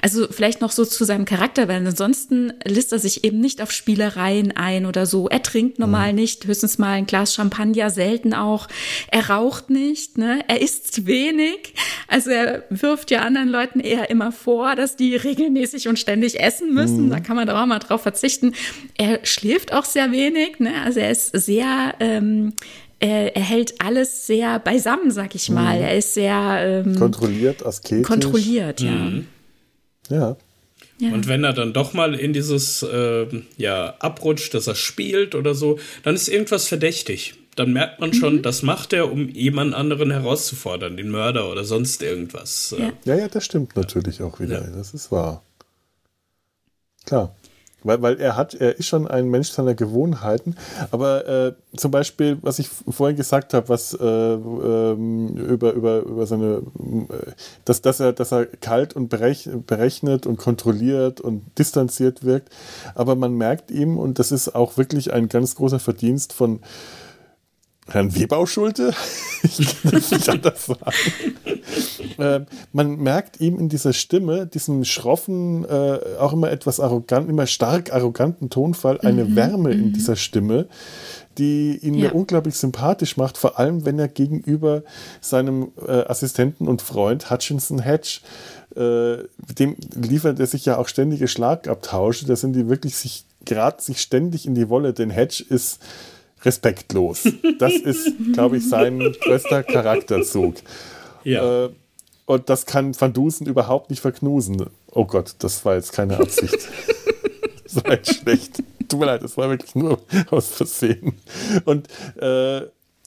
Also 0.00 0.26
vielleicht 0.30 0.60
noch 0.60 0.70
so 0.70 0.84
zu 0.84 1.04
seinem 1.04 1.24
Charakter, 1.24 1.68
weil 1.68 1.86
ansonsten 1.86 2.52
lässt 2.64 2.92
er 2.92 2.98
sich 2.98 3.24
eben 3.24 3.40
nicht 3.40 3.62
auf 3.62 3.70
Spielereien 3.70 4.54
ein 4.54 4.84
oder 4.84 5.06
so. 5.06 5.28
Er 5.28 5.42
trinkt 5.42 5.78
normal 5.78 6.10
mhm. 6.12 6.18
nicht, 6.18 6.44
höchstens 6.46 6.78
mal 6.78 6.92
ein 6.92 7.06
Glas 7.06 7.34
Champagner, 7.34 7.88
selten 7.88 8.34
auch. 8.34 8.68
Er 9.10 9.30
raucht 9.30 9.70
nicht, 9.70 10.18
ne? 10.18 10.44
Er 10.48 10.60
isst 10.60 11.06
wenig. 11.06 11.74
Also 12.08 12.30
er 12.30 12.64
wirft 12.68 13.10
ja 13.10 13.20
anderen 13.20 13.48
Leuten 13.48 13.80
eher 13.80 14.10
immer 14.10 14.32
vor, 14.32 14.76
dass 14.76 14.96
die 14.96 15.16
regelmäßig 15.16 15.88
und 15.88 15.98
ständig 15.98 16.40
essen 16.40 16.74
müssen. 16.74 17.06
Mhm. 17.06 17.10
Da 17.10 17.20
kann 17.20 17.36
man 17.36 17.46
doch 17.46 17.58
auch 17.58 17.66
mal 17.66 17.78
drauf 17.78 18.02
verzichten. 18.02 18.54
Er 18.98 19.24
schläft 19.24 19.72
auch 19.72 19.84
sehr 19.84 20.12
wenig, 20.12 20.58
ne? 20.58 20.74
Also 20.84 21.00
er 21.00 21.10
ist 21.10 21.30
sehr 21.34 21.94
ähm, 22.00 22.52
er, 23.02 23.34
er 23.34 23.42
hält 23.42 23.80
alles 23.80 24.26
sehr 24.26 24.60
beisammen, 24.60 25.10
sag 25.10 25.34
ich 25.34 25.50
mal. 25.50 25.76
Mhm. 25.76 25.82
Er 25.82 25.96
ist 25.96 26.14
sehr 26.14 26.84
ähm, 26.86 26.96
kontrolliert, 26.96 27.66
asketisch. 27.66 28.06
Kontrolliert, 28.06 28.80
ja. 28.80 28.92
Mhm. 28.92 29.26
Ja. 30.08 30.36
Ja. 30.98 31.12
Und 31.12 31.26
wenn 31.26 31.42
er 31.42 31.52
dann 31.52 31.72
doch 31.72 31.94
mal 31.94 32.14
in 32.14 32.32
dieses 32.32 32.84
äh, 32.84 33.26
ja, 33.56 33.94
abrutscht, 33.98 34.54
dass 34.54 34.68
er 34.68 34.76
spielt 34.76 35.34
oder 35.34 35.54
so, 35.54 35.80
dann 36.04 36.14
ist 36.14 36.28
irgendwas 36.28 36.68
verdächtig. 36.68 37.34
Dann 37.56 37.72
merkt 37.72 37.98
man 37.98 38.14
schon, 38.14 38.36
mhm. 38.36 38.42
das 38.42 38.62
macht 38.62 38.92
er, 38.92 39.10
um 39.10 39.28
jemand 39.28 39.74
anderen 39.74 40.12
herauszufordern, 40.12 40.96
den 40.96 41.10
Mörder 41.10 41.50
oder 41.50 41.64
sonst 41.64 42.02
irgendwas. 42.02 42.74
Ja, 42.78 42.92
ja, 43.04 43.16
ja 43.16 43.28
das 43.28 43.44
stimmt 43.44 43.74
natürlich 43.74 44.22
auch 44.22 44.38
wieder. 44.38 44.62
Ja. 44.62 44.76
Das 44.76 44.94
ist 44.94 45.10
wahr. 45.10 45.42
Klar. 47.04 47.34
Weil, 47.84 48.02
weil 48.02 48.20
er 48.20 48.36
hat, 48.36 48.54
er 48.54 48.78
ist 48.78 48.86
schon 48.86 49.06
ein 49.08 49.28
Mensch 49.28 49.50
seiner 49.50 49.74
Gewohnheiten. 49.74 50.56
Aber 50.90 51.26
äh, 51.26 51.52
zum 51.76 51.90
Beispiel, 51.90 52.38
was 52.42 52.58
ich 52.58 52.68
vorhin 52.68 53.16
gesagt 53.16 53.54
habe, 53.54 53.68
was 53.68 53.94
äh, 53.94 54.06
äh, 54.06 54.92
über, 54.92 55.72
über, 55.72 56.00
über 56.00 56.26
seine, 56.26 56.62
äh, 56.78 57.32
dass, 57.64 57.82
dass 57.82 58.00
er, 58.00 58.12
dass 58.12 58.32
er 58.32 58.46
kalt 58.46 58.94
und 58.94 59.08
berechnet 59.08 60.26
und 60.26 60.36
kontrolliert 60.36 61.20
und 61.20 61.42
distanziert 61.58 62.24
wirkt. 62.24 62.50
Aber 62.94 63.16
man 63.16 63.34
merkt 63.34 63.70
ihm, 63.70 63.98
und 63.98 64.18
das 64.18 64.32
ist 64.32 64.54
auch 64.54 64.76
wirklich 64.76 65.12
ein 65.12 65.28
ganz 65.28 65.54
großer 65.56 65.78
Verdienst 65.78 66.32
von 66.32 66.60
Herrn 67.88 68.14
Webau-Schulte? 68.14 68.94
ich 69.42 69.82
kann 69.82 69.92
das 69.92 70.10
nicht 70.10 70.28
anders 70.28 70.66
sagen. 70.66 70.92
äh, 72.18 72.40
man 72.72 72.96
merkt 72.96 73.40
ihm 73.40 73.58
in 73.58 73.68
dieser 73.68 73.92
Stimme, 73.92 74.46
diesem 74.46 74.84
schroffen, 74.84 75.64
äh, 75.64 75.98
auch 76.18 76.32
immer 76.32 76.50
etwas 76.50 76.80
arrogant, 76.80 77.28
immer 77.28 77.46
stark 77.46 77.92
arroganten 77.92 78.50
Tonfall, 78.50 79.00
eine 79.00 79.24
mhm. 79.24 79.36
Wärme 79.36 79.72
in 79.72 79.88
mhm. 79.88 79.92
dieser 79.92 80.16
Stimme, 80.16 80.68
die 81.38 81.78
ihn 81.78 81.94
ja. 81.94 82.08
mir 82.08 82.14
unglaublich 82.14 82.56
sympathisch 82.56 83.16
macht, 83.16 83.36
vor 83.36 83.58
allem 83.58 83.84
wenn 83.84 83.98
er 83.98 84.08
gegenüber 84.08 84.82
seinem 85.20 85.72
äh, 85.86 85.92
Assistenten 85.92 86.68
und 86.68 86.82
Freund 86.82 87.30
Hutchinson 87.30 87.80
Hedge 87.80 88.20
äh, 88.76 89.24
dem 89.58 89.76
liefert 89.94 90.40
er 90.40 90.46
sich 90.46 90.64
ja 90.64 90.78
auch 90.78 90.88
ständige 90.88 91.28
Schlagabtausche. 91.28 92.26
Da 92.26 92.36
sind 92.36 92.54
die 92.54 92.68
wirklich 92.68 92.96
sich 92.96 93.26
gerade 93.44 93.82
sich 93.82 94.00
ständig 94.00 94.46
in 94.46 94.54
die 94.54 94.68
Wolle, 94.68 94.92
denn 94.92 95.10
Hedge 95.10 95.44
ist 95.46 95.80
respektlos. 96.44 97.28
Das 97.58 97.72
ist, 97.72 98.12
glaube 98.32 98.56
ich, 98.56 98.68
sein 98.68 98.98
größter 99.20 99.62
Charakterzug. 99.62 100.56
Ja. 101.24 101.66
Äh, 101.66 101.70
und 102.26 102.48
das 102.48 102.66
kann 102.66 102.98
Van 102.98 103.12
Dusen 103.12 103.46
überhaupt 103.46 103.90
nicht 103.90 104.00
verknusen. 104.00 104.66
Oh 104.90 105.04
Gott, 105.04 105.34
das 105.38 105.64
war 105.64 105.74
jetzt 105.74 105.92
keine 105.92 106.18
Absicht. 106.18 106.56
das 107.64 107.84
war 107.84 107.92
jetzt 107.92 108.14
schlecht. 108.14 108.62
Tut 108.88 109.00
mir 109.00 109.06
leid, 109.06 109.22
das 109.22 109.36
war 109.36 109.48
wirklich 109.48 109.74
nur 109.74 110.00
aus 110.30 110.48
Versehen. 110.48 111.14
Und 111.64 111.88
äh, 112.20 112.62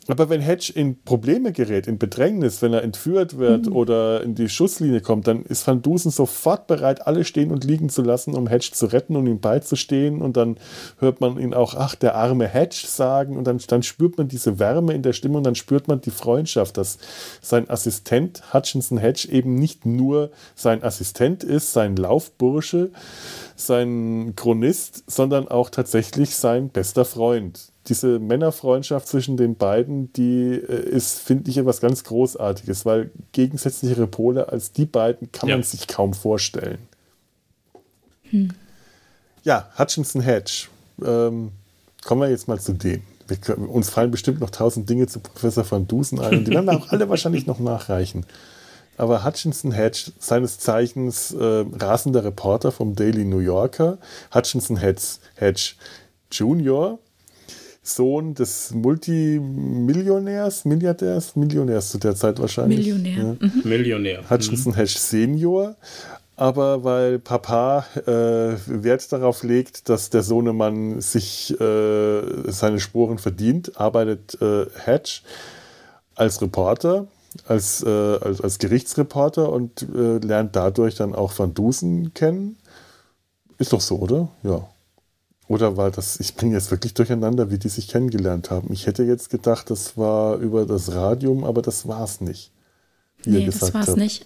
aber 0.08 0.30
wenn 0.30 0.42
Hedge 0.42 0.72
in 0.74 1.02
Probleme 1.02 1.52
gerät, 1.52 1.88
in 1.88 1.98
Bedrängnis, 1.98 2.62
wenn 2.62 2.74
er 2.74 2.84
entführt 2.84 3.40
wird 3.40 3.68
mhm. 3.68 3.76
oder 3.76 4.22
in 4.22 4.36
die 4.36 4.50
Schusslinie 4.50 5.02
kommt, 5.02 5.28
dann 5.28 5.42
ist 5.44 5.66
Van 5.66 5.82
Dusen 5.82 6.12
sofort 6.12 6.68
bereit, 6.68 7.08
alle 7.08 7.24
stehen 7.24 7.52
und 7.52 7.64
liegen 7.64 7.90
zu 7.90 8.04
lassen, 8.04 8.36
um 8.36 8.48
Hedge 8.48 8.70
zu 8.72 8.86
retten 8.86 9.16
und 9.16 9.26
ihm 9.26 9.40
beizustehen. 9.40 10.22
Und 10.22 10.38
dann 10.38 10.58
hört 11.00 11.22
man 11.22 11.40
ihn 11.40 11.56
auch, 11.56 11.74
ach, 11.74 11.96
der 11.96 12.16
arme 12.16 12.48
Hedge 12.48 12.84
sagen. 12.86 13.36
Und 13.36 13.46
dann, 13.46 13.60
dann 13.68 13.82
spürt 13.82 14.18
man 14.18 14.28
diese 14.28 14.60
Wärme 14.60 14.94
in 14.94 15.02
der 15.02 15.14
Stimme 15.14 15.38
und 15.38 15.44
dann 15.44 15.56
spürt 15.56 15.88
man 15.88 16.02
die 16.02 16.12
Freundschaft, 16.12 16.78
dass 16.78 17.00
sein 17.42 17.68
Assistent 17.70 18.54
Hutchinson 18.54 19.00
Hedge 19.00 19.28
eben 19.32 19.56
nicht 19.56 19.88
nur 19.88 20.30
sein 20.54 20.84
Assistent 20.84 21.44
ist, 21.44 21.74
sein 21.74 21.96
Laufbursche, 21.96 22.92
sein 23.56 24.34
Chronist, 24.36 25.04
sondern 25.08 25.48
auch 25.48 25.72
tatsächlich 25.72 26.36
sein 26.36 26.70
bester 26.70 27.06
Freund 27.06 27.75
diese 27.88 28.20
Männerfreundschaft 28.20 29.08
zwischen 29.08 29.38
den 29.38 29.56
beiden, 29.56 30.12
die 30.14 30.54
äh, 30.54 30.90
ist, 30.90 31.20
finde 31.20 31.50
ich, 31.50 31.58
etwas 31.58 31.82
ganz 31.82 32.04
Großartiges, 32.04 32.86
weil 32.86 33.12
gegensätzlichere 33.32 34.08
Pole 34.08 34.50
als 34.50 34.72
die 34.72 34.86
beiden 34.86 35.32
kann 35.32 35.50
ja. 35.50 35.56
man 35.56 35.64
sich 35.64 35.88
kaum 35.88 36.14
vorstellen. 36.14 36.80
Hm. 38.30 38.50
Ja, 39.44 39.70
Hutchinson 39.78 40.22
Hedge. 40.22 40.68
Ähm, 41.04 41.52
kommen 42.04 42.22
wir 42.22 42.30
jetzt 42.30 42.48
mal 42.48 42.60
zu 42.60 42.74
dem. 42.74 43.02
Können, 43.42 43.68
uns 43.68 43.90
fallen 43.90 44.12
bestimmt 44.12 44.40
noch 44.40 44.52
tausend 44.52 44.90
Dinge 44.90 45.08
zu 45.08 45.20
Professor 45.20 45.70
van 45.70 45.88
Dusen 45.88 46.20
ein 46.20 46.40
und 46.40 46.48
die 46.48 46.52
werden 46.52 46.66
wir 46.66 46.78
auch 46.78 46.90
alle 46.90 47.10
wahrscheinlich 47.10 47.48
noch 47.48 47.60
nachreichen. 47.60 48.26
Aber 48.98 49.26
Hutchinson 49.26 49.72
Hedge, 49.72 50.12
seines 50.20 50.60
Zeichens 50.60 51.32
äh, 51.32 51.66
rasender 51.74 52.24
Reporter 52.24 52.72
vom 52.72 52.96
Daily 52.96 53.26
New 53.26 53.40
Yorker, 53.40 53.98
Hutchinson 54.34 54.78
Hedge, 54.78 55.18
Hedge 55.36 55.74
Junior, 56.32 57.00
Sohn 57.88 58.34
des 58.34 58.72
Multimillionärs, 58.74 60.66
Milliardärs, 60.66 61.36
Millionärs 61.36 61.90
zu 61.90 61.98
der 61.98 62.16
Zeit 62.16 62.40
wahrscheinlich. 62.40 62.80
Millionär. 62.80 63.18
Ja. 63.18 63.48
Mhm. 63.48 63.62
Millionär. 63.64 64.30
Hutchinson 64.30 64.74
mhm. 64.74 64.78
Hedge 64.78 64.96
Senior. 64.98 65.76
Aber 66.38 66.84
weil 66.84 67.20
Papa 67.20 67.86
äh, 68.06 68.12
Wert 68.68 69.10
darauf 69.12 69.44
legt, 69.44 69.88
dass 69.88 70.10
der 70.10 70.22
Sohnemann 70.22 71.00
sich 71.00 71.58
äh, 71.62 72.52
seine 72.52 72.80
Sporen 72.82 73.20
verdient, 73.20 73.80
arbeitet 73.80 74.38
äh, 74.42 74.66
Hedge 74.84 75.22
als 76.16 76.42
Reporter, 76.42 77.08
als, 77.48 77.84
äh, 77.84 77.90
als, 77.90 78.42
als, 78.42 78.60
Gerichtsreporter 78.60 79.50
und 79.50 79.84
äh, 79.84 80.18
lernt 80.18 80.56
dadurch 80.58 80.96
dann 80.96 81.16
auch 81.16 81.38
Van 81.38 81.54
Dusen 81.54 82.14
kennen. 82.14 82.58
Ist 83.58 83.72
doch 83.72 83.82
so, 83.82 84.00
oder? 84.00 84.28
Ja. 84.44 84.68
Oder 85.48 85.78
war 85.78 85.92
das, 85.92 86.20
ich 86.20 86.36
bin 86.36 86.52
jetzt 86.52 86.72
wirklich 86.72 86.94
durcheinander, 86.96 87.52
wie 87.52 87.60
die 87.60 87.70
sich 87.70 87.88
kennengelernt 87.88 88.50
haben. 88.50 88.74
Ich 88.74 88.88
hätte 88.88 89.04
jetzt 89.04 89.30
gedacht, 89.30 89.70
das 89.70 89.96
war 89.96 90.38
über 90.38 90.66
das 90.66 90.94
Radium, 90.94 91.44
aber 91.44 91.62
das 91.62 91.88
war 91.88 92.04
es 92.04 92.20
nicht. 92.20 92.52
Wie 93.24 93.30
nee, 93.30 93.46
das 93.46 93.74
war 93.74 93.88
es 93.88 93.96
nicht. 93.96 94.26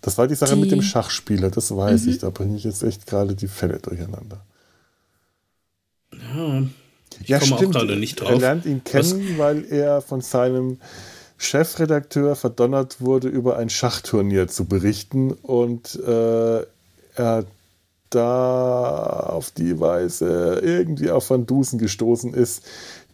Das 0.00 0.18
war 0.18 0.28
die 0.28 0.36
Sache 0.36 0.54
die... 0.54 0.60
mit 0.60 0.70
dem 0.70 0.82
Schachspieler, 0.82 1.50
das 1.50 1.74
weiß 1.74 2.04
mhm. 2.04 2.10
ich. 2.10 2.18
Da 2.18 2.30
bringe 2.30 2.56
ich 2.56 2.64
jetzt 2.64 2.82
echt 2.82 3.06
gerade 3.06 3.34
die 3.34 3.48
Fälle 3.48 3.78
durcheinander. 3.78 4.44
Ja, 6.12 6.62
ich 7.20 7.28
ja, 7.28 7.38
komme 7.38 7.56
stimmt. 7.56 7.76
auch 7.76 7.80
gerade 7.80 7.96
nicht 7.96 8.20
drauf. 8.20 8.30
Er 8.30 8.38
lernt 8.38 8.66
ihn 8.66 8.84
kennen, 8.84 9.30
Was? 9.30 9.38
weil 9.38 9.64
er 9.64 10.00
von 10.00 10.20
seinem 10.20 10.78
Chefredakteur 11.38 12.36
verdonnert 12.36 13.00
wurde, 13.00 13.28
über 13.28 13.56
ein 13.56 13.70
Schachturnier 13.70 14.46
zu 14.48 14.66
berichten 14.66 15.32
und 15.32 15.96
äh, 15.96 16.62
er 17.14 17.44
da 18.10 19.20
auf 19.30 19.50
die 19.50 19.80
Weise 19.80 20.60
irgendwie 20.62 21.10
auf 21.10 21.30
Van 21.30 21.46
Dusen 21.46 21.78
gestoßen 21.78 22.34
ist, 22.34 22.62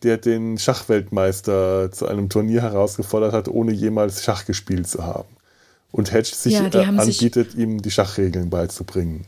der 0.02 0.18
den 0.18 0.58
Schachweltmeister 0.58 1.90
zu 1.92 2.06
einem 2.06 2.28
Turnier 2.28 2.62
herausgefordert 2.62 3.32
hat, 3.32 3.48
ohne 3.48 3.72
jemals 3.72 4.24
Schach 4.24 4.44
gespielt 4.44 4.88
zu 4.88 5.04
haben. 5.04 5.28
Und 5.92 6.12
Hedge 6.12 6.34
sich 6.34 6.54
ja, 6.54 6.66
äh, 6.66 6.84
anbietet, 6.84 7.52
sich 7.52 7.60
ihm 7.60 7.80
die 7.80 7.90
Schachregeln 7.90 8.50
beizubringen. 8.50 9.26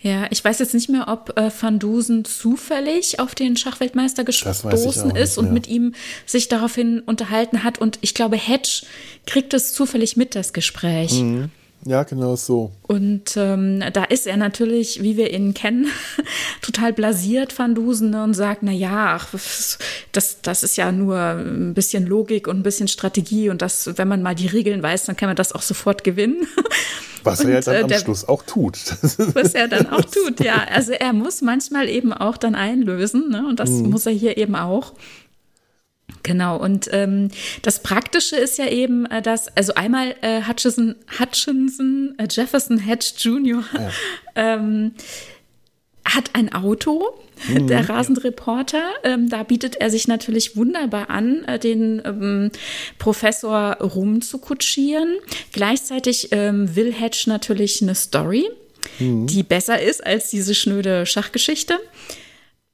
Ja, 0.00 0.26
ich 0.30 0.44
weiß 0.44 0.58
jetzt 0.58 0.74
nicht 0.74 0.88
mehr, 0.88 1.08
ob 1.08 1.36
äh, 1.38 1.50
Van 1.58 1.78
Dusen 1.78 2.24
zufällig 2.24 3.18
auf 3.18 3.34
den 3.34 3.56
Schachweltmeister 3.56 4.24
gestoßen 4.24 5.16
ist 5.16 5.38
und 5.38 5.52
mit 5.52 5.66
ihm 5.66 5.94
sich 6.26 6.48
daraufhin 6.48 7.00
unterhalten 7.00 7.64
hat. 7.64 7.78
Und 7.78 7.98
ich 8.02 8.14
glaube, 8.14 8.36
Hedge 8.36 8.82
kriegt 9.26 9.52
es 9.54 9.72
zufällig 9.72 10.16
mit, 10.16 10.34
das 10.34 10.52
Gespräch. 10.52 11.20
Mhm. 11.20 11.50
Ja, 11.86 12.02
genau 12.02 12.34
so. 12.34 12.72
Und 12.82 13.36
ähm, 13.36 13.80
da 13.92 14.04
ist 14.04 14.26
er 14.26 14.36
natürlich, 14.36 15.02
wie 15.02 15.16
wir 15.16 15.32
ihn 15.32 15.54
kennen, 15.54 15.86
total 16.60 16.92
blasiert, 16.92 17.56
Van 17.56 17.76
Dusen, 17.76 18.10
ne, 18.10 18.24
und 18.24 18.34
sagt, 18.34 18.64
na 18.64 18.72
ja, 18.72 19.14
ach, 19.14 19.28
das, 20.10 20.38
das 20.42 20.62
ist 20.64 20.76
ja 20.76 20.90
nur 20.90 21.16
ein 21.16 21.74
bisschen 21.74 22.04
Logik 22.06 22.48
und 22.48 22.58
ein 22.58 22.62
bisschen 22.64 22.88
Strategie 22.88 23.50
und 23.50 23.62
das, 23.62 23.96
wenn 23.96 24.08
man 24.08 24.20
mal 24.20 24.34
die 24.34 24.48
Regeln 24.48 24.82
weiß, 24.82 25.04
dann 25.04 25.16
kann 25.16 25.28
man 25.28 25.36
das 25.36 25.52
auch 25.52 25.62
sofort 25.62 26.02
gewinnen. 26.02 26.48
Was 27.22 27.40
und, 27.40 27.48
er 27.48 27.54
ja 27.54 27.60
dann 27.60 27.74
äh, 27.74 27.82
am 27.82 27.88
der, 27.88 27.98
Schluss 27.98 28.28
auch 28.28 28.42
tut. 28.42 28.78
Was 29.34 29.54
er 29.54 29.68
dann 29.68 29.88
auch 29.88 30.04
tut, 30.04 30.40
ja. 30.40 30.64
Also 30.72 30.92
er 30.92 31.12
muss 31.12 31.40
manchmal 31.40 31.88
eben 31.88 32.12
auch 32.12 32.36
dann 32.36 32.56
einlösen, 32.56 33.30
ne? 33.30 33.46
und 33.46 33.60
das 33.60 33.70
mhm. 33.70 33.90
muss 33.90 34.06
er 34.06 34.12
hier 34.12 34.36
eben 34.38 34.56
auch. 34.56 34.92
Genau, 36.26 36.56
und 36.56 36.88
ähm, 36.90 37.28
das 37.62 37.84
Praktische 37.84 38.34
ist 38.34 38.58
ja 38.58 38.66
eben, 38.66 39.06
äh, 39.06 39.22
dass, 39.22 39.46
also 39.56 39.74
einmal 39.74 40.16
äh, 40.22 40.42
Hutchinson, 40.42 40.96
Hutchinson 41.20 42.16
äh, 42.18 42.26
Jefferson 42.28 42.78
Hedge 42.78 43.12
Jr. 43.18 43.62
Ja. 43.72 43.90
ähm, 44.34 44.92
hat 46.04 46.30
ein 46.32 46.52
Auto, 46.52 47.04
mhm, 47.46 47.68
der 47.68 47.88
Rasenreporter. 47.88 48.82
Ähm, 49.04 49.28
da 49.28 49.44
bietet 49.44 49.76
er 49.76 49.88
sich 49.88 50.08
natürlich 50.08 50.56
wunderbar 50.56 51.10
an, 51.10 51.44
äh, 51.44 51.60
den 51.60 52.02
ähm, 52.04 52.50
Professor 52.98 53.74
rumzukutschieren. 53.74 55.18
Gleichzeitig 55.52 56.30
ähm, 56.32 56.74
will 56.74 56.92
Hedge 56.92 57.24
natürlich 57.26 57.82
eine 57.82 57.94
Story, 57.94 58.50
mhm. 58.98 59.28
die 59.28 59.44
besser 59.44 59.80
ist 59.80 60.04
als 60.04 60.30
diese 60.30 60.56
schnöde 60.56 61.06
Schachgeschichte. 61.06 61.78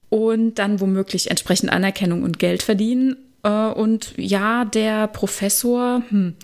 Und 0.09 0.55
dann 0.55 0.81
womöglich 0.81 1.31
entsprechend 1.31 1.71
Anerkennung 1.71 2.23
und 2.23 2.39
Geld 2.39 2.63
verdienen. 2.63 3.17
Äh, 3.43 3.49
und 3.49 4.15
ja, 4.17 4.65
der 4.65 5.07
Professor, 5.09 6.03
hm, 6.09 6.35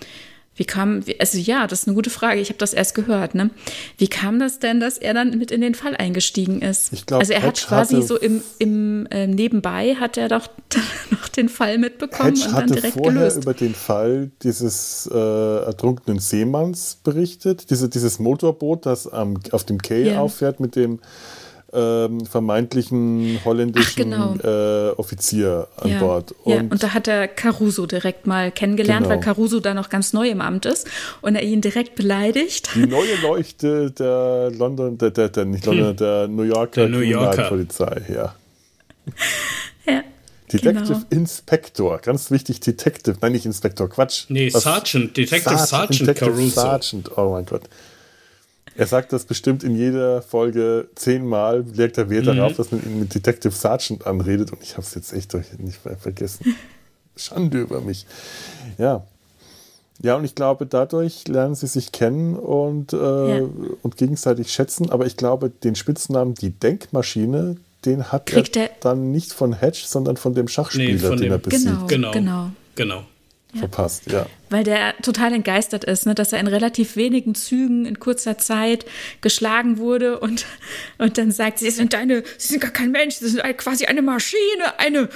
wie 0.59 0.65
kam, 0.65 1.01
also 1.19 1.37
ja, 1.37 1.67
das 1.67 1.81
ist 1.81 1.87
eine 1.87 1.95
gute 1.95 2.09
Frage. 2.09 2.41
Ich 2.41 2.49
habe 2.49 2.57
das 2.57 2.73
erst 2.73 2.93
gehört. 2.93 3.33
Ne? 3.33 3.49
Wie 3.97 4.09
kam 4.09 4.39
das 4.39 4.59
denn, 4.59 4.81
dass 4.81 4.97
er 4.97 5.13
dann 5.13 5.37
mit 5.37 5.51
in 5.51 5.61
den 5.61 5.73
Fall 5.73 5.95
eingestiegen 5.95 6.61
ist? 6.61 6.91
Ich 6.91 7.05
glaube, 7.05 7.21
also 7.21 7.31
er 7.31 7.43
hat 7.43 7.65
quasi 7.65 8.01
so 8.01 8.17
im, 8.17 8.41
im 8.59 9.07
äh, 9.09 9.25
Nebenbei 9.25 9.95
hat 9.95 10.17
er 10.17 10.27
doch 10.27 10.49
noch 11.11 11.29
den 11.29 11.47
Fall 11.47 11.77
mitbekommen 11.77 12.35
Hedge 12.35 12.49
und 12.49 12.57
dann 12.57 12.67
direkt 12.67 12.93
vorher 12.95 13.13
gelöst. 13.13 13.37
über 13.37 13.53
den 13.53 13.73
Fall 13.73 14.31
dieses 14.43 15.09
äh, 15.11 15.17
ertrunkenen 15.17 16.19
Seemanns 16.19 16.97
berichtet, 17.05 17.69
Diese, 17.69 17.87
dieses 17.87 18.19
Motorboot, 18.19 18.85
das 18.85 19.09
ähm, 19.13 19.39
auf 19.51 19.63
dem 19.63 19.81
Quai 19.81 20.07
yeah. 20.07 20.19
auffährt 20.19 20.59
mit 20.59 20.75
dem 20.75 20.99
ähm, 21.73 22.25
vermeintlichen 22.25 23.39
holländischen 23.45 24.11
genau. 24.11 24.35
äh, 24.43 24.91
Offizier 24.91 25.67
an 25.77 25.89
ja. 25.89 25.99
Bord. 25.99 26.33
Und, 26.43 26.53
ja, 26.53 26.59
und 26.61 26.83
da 26.83 26.93
hat 26.93 27.07
er 27.07 27.27
Caruso 27.27 27.85
direkt 27.85 28.27
mal 28.27 28.51
kennengelernt, 28.51 29.03
genau. 29.03 29.15
weil 29.15 29.21
Caruso 29.21 29.59
da 29.59 29.73
noch 29.73 29.89
ganz 29.89 30.13
neu 30.13 30.29
im 30.29 30.41
Amt 30.41 30.65
ist 30.65 30.87
und 31.21 31.35
er 31.35 31.43
ihn 31.43 31.61
direkt 31.61 31.95
beleidigt. 31.95 32.69
Die 32.75 32.87
neue 32.87 33.15
Leuchte 33.21 33.91
der 33.91 34.51
London, 34.51 34.97
der, 34.97 35.11
der, 35.11 35.29
der 35.29 35.45
nicht 35.45 35.65
London, 35.65 35.89
hm. 35.89 35.97
der 35.97 36.27
New 36.27 36.43
Yorker 36.43 36.81
der 36.81 36.89
New 36.89 36.99
Yorker. 36.99 37.49
Polizei, 37.49 38.01
ja. 38.13 38.35
ja. 39.85 40.03
Detective 40.51 40.87
genau. 40.87 41.01
Inspector, 41.11 41.99
ganz 41.99 42.31
wichtig, 42.31 42.59
Detective, 42.59 43.17
nein, 43.21 43.33
nicht 43.33 43.45
Inspector, 43.45 43.87
Quatsch. 43.87 44.25
Nee, 44.29 44.51
Was? 44.51 44.63
Sergeant, 44.63 45.15
Detective 45.15 45.57
Sergeant, 45.57 45.69
Sergeant 45.69 46.01
Detective 46.01 46.31
Caruso. 46.31 46.61
Sergeant, 46.61 47.17
oh 47.17 47.31
mein 47.31 47.45
Gott. 47.45 47.63
Er 48.79 48.87
sagt 48.87 49.11
das 49.11 49.25
bestimmt 49.25 49.65
in 49.65 49.75
jeder 49.75 50.21
Folge 50.21 50.87
zehnmal, 50.95 51.65
legt 51.73 51.97
er 51.97 52.09
Wert 52.09 52.27
mhm. 52.27 52.37
darauf, 52.37 52.55
dass 52.55 52.71
man 52.71 52.81
ihn 52.81 53.01
mit 53.01 53.13
Detective 53.13 53.51
Sergeant 53.51 54.07
anredet 54.07 54.53
und 54.53 54.63
ich 54.63 54.77
habe 54.77 54.83
es 54.83 54.95
jetzt 54.95 55.11
echt 55.11 55.33
nicht 55.33 55.83
mehr 55.83 55.97
vergessen. 55.97 56.55
Schande 57.17 57.59
über 57.59 57.81
mich. 57.81 58.05
Ja. 58.77 59.05
Ja, 60.01 60.15
und 60.15 60.23
ich 60.23 60.33
glaube, 60.33 60.65
dadurch 60.65 61.27
lernen 61.27 61.55
sie 61.55 61.67
sich 61.67 61.91
kennen 61.91 62.37
und, 62.37 62.93
äh, 62.93 63.39
ja. 63.39 63.49
und 63.81 63.97
gegenseitig 63.97 64.53
schätzen. 64.53 64.89
Aber 64.89 65.05
ich 65.05 65.17
glaube, 65.17 65.49
den 65.49 65.75
Spitznamen 65.75 66.35
die 66.35 66.51
Denkmaschine, 66.51 67.57
den 67.83 68.13
hat 68.13 68.27
Kriegt 68.27 68.55
er 68.55 68.69
dann 68.79 69.11
nicht 69.11 69.33
von 69.33 69.59
Hedge, 69.59 69.83
sondern 69.85 70.15
von 70.15 70.35
dem 70.35 70.47
Schachspieler, 70.47 70.93
nee, 70.93 70.99
von 70.99 71.17
den 71.17 71.23
dem, 71.23 71.31
er 71.33 71.37
besiegt. 71.37 71.89
Genau, 71.89 72.11
genau. 72.11 72.11
genau. 72.11 72.51
genau 72.75 73.03
ja. 73.53 73.59
verpasst, 73.59 74.11
ja. 74.11 74.25
Weil 74.49 74.63
der 74.63 74.95
total 74.97 75.33
entgeistert 75.33 75.83
ist, 75.83 76.05
ne, 76.05 76.15
dass 76.15 76.33
er 76.33 76.39
in 76.39 76.47
relativ 76.47 76.95
wenigen 76.95 77.35
Zügen 77.35 77.85
in 77.85 77.99
kurzer 77.99 78.37
Zeit 78.37 78.85
geschlagen 79.21 79.77
wurde 79.77 80.19
und, 80.19 80.45
und 80.97 81.17
dann 81.17 81.31
sagt, 81.31 81.59
sie 81.59 81.69
sind 81.69 81.95
eine, 81.95 82.23
sie 82.37 82.47
sind 82.47 82.61
gar 82.61 82.71
kein 82.71 82.91
Mensch, 82.91 83.15
sie 83.15 83.27
sind 83.27 83.41
quasi 83.57 83.85
eine 83.85 84.01
Maschine, 84.01 84.77
eine 84.77 85.09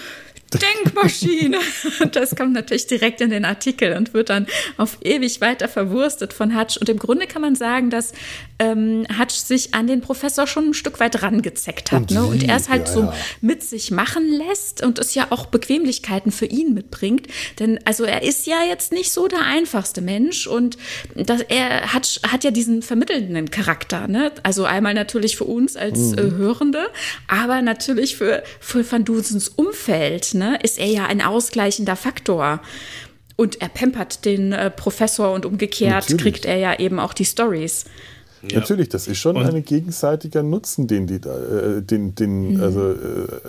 Denkmaschine. 0.60 1.60
Das 2.12 2.36
kommt 2.36 2.54
natürlich 2.54 2.88
direkt 2.88 3.22
in 3.22 3.30
den 3.30 3.46
Artikel 3.46 3.96
und 3.96 4.14
wird 4.14 4.30
dann 4.30 4.48
auf 4.78 4.98
ewig 5.02 5.42
weiter 5.42 5.68
verwurstet 5.68 6.34
von 6.34 6.58
Hutch. 6.58 6.78
Und 6.78 6.90
im 6.90 6.98
Grunde 6.98 7.28
kann 7.28 7.42
man 7.42 7.56
sagen, 7.56 7.90
dass 7.90 8.14
ähm, 8.60 9.06
Hutch 9.20 9.36
sich 9.36 9.74
an 9.74 9.88
den 9.88 10.02
Professor 10.02 10.48
schon 10.48 10.70
ein 10.70 10.74
Stück 10.74 11.00
weit 11.00 11.22
rangezeckt 11.22 11.92
hat. 11.92 12.02
Und, 12.02 12.12
ne? 12.12 12.26
und 12.26 12.44
er 12.44 12.56
es 12.56 12.70
halt 12.70 12.88
ja, 12.88 12.94
so 12.94 13.02
ja. 13.02 13.14
mit 13.42 13.64
sich 13.64 13.92
machen 13.92 14.28
lässt 14.30 14.84
und 14.84 15.00
es 15.00 15.16
ja 15.16 15.28
auch 15.30 15.48
Bequemlichkeiten 15.48 16.32
für 16.32 16.46
ihn 16.46 16.74
mitbringt. 16.74 17.28
Denn 17.60 17.80
also 17.86 18.04
er 18.04 18.24
ist 18.24 18.48
ja 18.48 18.64
jetzt 18.68 18.92
nicht 18.92 19.12
so 19.12 19.28
der 19.28 19.42
einfachste 19.42 20.02
Mensch 20.02 20.48
und 20.48 20.78
das, 21.16 21.42
er 21.42 21.94
hat, 21.94 22.22
hat 22.32 22.44
ja 22.44 22.52
diesen 22.52 22.82
vermittelnden 22.82 23.52
Charakter. 23.52 24.08
Ne? 24.08 24.32
Also 24.44 24.66
einmal 24.66 24.94
natürlich 24.94 25.38
für 25.38 25.46
uns 25.46 25.76
als 25.76 26.12
mhm. 26.12 26.18
äh, 26.18 26.32
Hörende, 26.32 26.88
aber 27.28 27.62
natürlich 27.62 28.16
für, 28.16 28.44
für 28.60 28.90
Van 28.90 29.06
Dusens 29.06 29.50
Umfeld. 29.50 30.34
Ne? 30.34 30.43
Ne, 30.44 30.60
ist 30.62 30.80
er 30.80 30.88
ja 30.88 31.06
ein 31.06 31.22
ausgleichender 31.22 31.96
Faktor. 31.96 32.60
Und 33.36 33.62
er 33.62 33.70
pampert 33.70 34.26
den 34.26 34.52
äh, 34.52 34.70
Professor 34.70 35.34
und 35.34 35.46
umgekehrt 35.46 36.10
Natürlich. 36.10 36.22
kriegt 36.22 36.46
er 36.46 36.58
ja 36.58 36.80
eben 36.80 37.00
auch 37.00 37.14
die 37.14 37.26
Stories. 37.26 37.86
Ja. 38.44 38.60
Natürlich, 38.60 38.90
das 38.90 39.08
ist 39.08 39.20
schon 39.20 39.38
ein 39.38 39.64
gegenseitiger 39.64 40.44
Nutzen, 40.44 40.88
den 40.88 41.08
die 41.08 41.22
da, 41.22 41.34
äh, 41.34 41.82
den, 41.82 42.14
den, 42.14 42.56
mhm. 42.56 42.62
also, 42.62 42.92
äh, 42.92 42.96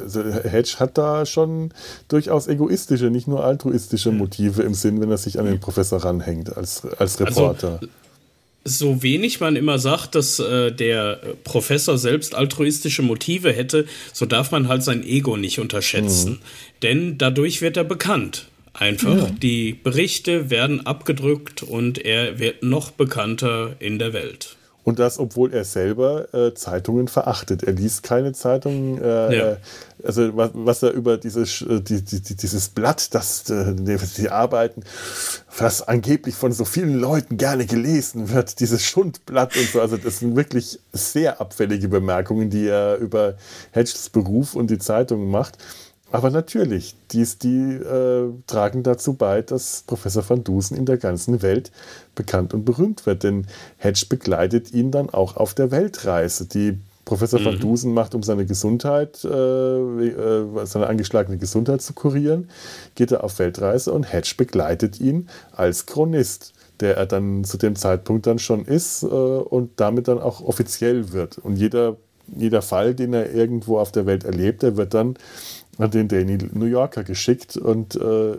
also, 0.03 0.22
Hedge 0.22 0.76
hat 0.78 0.97
da 0.97 1.26
schon 1.26 1.70
durchaus 2.07 2.47
egoistische, 2.47 3.11
nicht 3.11 3.26
nur 3.26 3.45
altruistische 3.45 4.12
mhm. 4.12 4.18
Motive 4.18 4.62
im 4.62 4.72
Sinn, 4.74 5.01
wenn 5.01 5.11
er 5.11 5.18
sich 5.18 5.40
an 5.40 5.47
den 5.47 5.59
Professor 5.59 6.05
ranhängt 6.05 6.57
als, 6.57 6.84
als 6.99 7.20
also, 7.20 7.24
Reporter. 7.24 7.72
Also, 7.80 7.88
so 8.65 9.03
wenig 9.03 9.41
man 9.41 9.57
immer 9.57 9.79
sagt, 9.79 10.15
dass 10.15 10.39
äh, 10.39 10.73
der 10.73 11.21
Professor 11.45 11.99
selbst 11.99 12.35
altruistische 12.35 13.03
Motive 13.03 13.53
hätte, 13.53 13.87
so 14.12 14.27
darf 14.27 14.51
man 14.51 14.69
halt 14.69 14.83
sein 14.83 15.05
Ego 15.05 15.37
nicht 15.37 15.59
unterschätzen. 15.59 16.33
Mhm. 16.33 16.39
Denn 16.83 17.19
dadurch 17.19 17.61
wird 17.61 17.77
er 17.77 17.85
bekannt. 17.85 18.47
Einfach. 18.73 19.17
Ja. 19.17 19.31
Die 19.31 19.73
Berichte 19.73 20.51
werden 20.51 20.85
abgedrückt 20.85 21.62
und 21.62 21.99
er 21.99 22.41
wird 22.41 22.65
noch 22.65 22.91
bekannter 22.91 23.77
in 23.79 24.01
der 24.01 24.12
Welt. 24.12 24.57
Und 24.85 24.99
das, 24.99 25.18
obwohl 25.18 25.55
er 25.55 25.64
selber 25.64 26.32
äh, 26.35 26.53
Zeitungen 26.55 27.09
verachtet. 27.09 27.62
Er 27.62 27.72
liest 27.72 28.03
keine 28.03 28.35
Zeitungen. 28.35 29.01
Äh, 29.03 29.37
ja. 29.37 29.53
Äh, 29.53 29.57
also 30.05 30.37
was, 30.37 30.51
was, 30.53 30.82
er 30.82 30.93
über 30.93 31.16
dieses, 31.16 31.62
äh, 31.62 31.80
die, 31.80 32.03
die, 32.03 32.20
dieses 32.37 32.68
Blatt, 32.68 33.14
das 33.14 33.49
äh, 33.49 33.74
die 33.74 34.28
arbeiten, 34.28 34.82
was 35.57 35.89
angeblich 35.89 36.35
von 36.35 36.53
so 36.53 36.66
vielen 36.66 36.95
Leuten 36.95 37.39
gerne 37.39 37.64
gelesen 37.64 38.30
wird, 38.30 38.61
dieses 38.61 38.85
Schundblatt 38.85 39.57
und 39.57 39.68
so. 39.70 39.80
Also 39.80 39.97
das 39.97 40.18
sind 40.18 40.37
wirklich 40.37 40.78
sehr 40.93 41.41
abfällige 41.41 41.89
Bemerkungen, 41.89 42.51
die 42.51 42.66
er 42.66 42.99
über 42.99 43.35
Hedges 43.70 44.11
Beruf 44.11 44.55
und 44.55 44.70
die 44.70 44.78
Zeitungen 44.78 45.30
macht. 45.30 45.57
Aber 46.15 46.31
natürlich, 46.31 46.95
dies, 47.11 47.39
die 47.39 47.73
äh, 47.73 48.31
tragen 48.47 48.85
dazu 48.85 49.15
bei, 49.15 49.43
dass 49.43 49.83
Professor 49.85 50.23
van 50.29 50.45
Dusen 50.45 50.77
in 50.77 50.87
der 50.87 50.97
ganzen 50.97 51.43
Welt 51.43 51.73
bekannt 52.15 52.55
und 52.55 52.65
berühmt 52.65 53.05
wird. 53.05 53.25
Denn 53.25 53.49
Hedge 53.79 54.07
begleitet 54.09 54.73
ihn 54.73 54.93
dann 54.93 55.11
auch 55.11 55.37
auf 55.37 55.55
der 55.55 55.73
Weltreise, 55.73 56.47
die 56.47 56.79
Professor 57.05 57.41
mhm. 57.41 57.45
van 57.47 57.59
Dusen 57.59 57.95
macht, 57.95 58.15
um 58.15 58.23
seine 58.23 58.47
Gesundheit, 58.47 59.25
äh, 59.25 59.29
äh, 59.29 60.67
seine 60.67 60.87
angeschlagene 60.87 61.37
Gesundheit 61.37 61.83
zu 61.83 61.95
kurieren, 61.95 62.49
geht 62.95 63.11
er 63.11 63.25
auf 63.25 63.41
Weltreise 63.41 63.93
und 63.93 64.05
Hedge 64.05 64.35
begleitet 64.37 65.01
ihn 65.01 65.29
als 65.51 65.85
Chronist, 65.85 66.53
der 66.79 66.97
er 66.97 67.07
dann 67.07 67.43
zu 67.43 67.59
dem 67.59 67.75
Zeitpunkt 67.75 68.29
dann 68.29 68.39
schon 68.39 68.65
ist 68.65 69.03
äh, 69.03 69.07
und 69.07 69.81
damit 69.81 70.07
dann 70.07 70.21
auch 70.21 70.41
offiziell 70.43 71.12
wird. 71.12 71.39
Und 71.39 71.57
jeder, 71.57 71.97
jeder 72.29 72.62
Fall, 72.62 72.95
den 72.95 73.15
er 73.15 73.35
irgendwo 73.35 73.79
auf 73.79 73.91
der 73.91 74.07
Welt 74.07 74.23
erlebt, 74.23 74.62
der 74.62 74.77
wird 74.77 74.95
dann 74.95 75.17
hat 75.79 75.95
den 75.95 76.09
Daily 76.09 76.39
New 76.53 76.66
Yorker 76.66 77.05
geschickt 77.05 77.57
und 77.57 77.97
äh, 77.97 78.37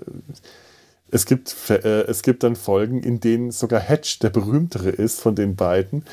es 1.12 1.26
gibt, 1.26 1.56
äh, 1.70 2.02
es 2.04 2.24
gibt 2.24 2.44
dann 2.44 2.56
Folgen, 2.56 3.02
in 3.02 3.20
denen 3.20 3.52
sogar 3.52 3.80
Hedge 3.80 4.18
der 4.22 4.30
berühmtere 4.30 4.90
ist 4.90 5.22
von 5.22 5.36
den 5.36 5.56
beiden. 5.56 6.04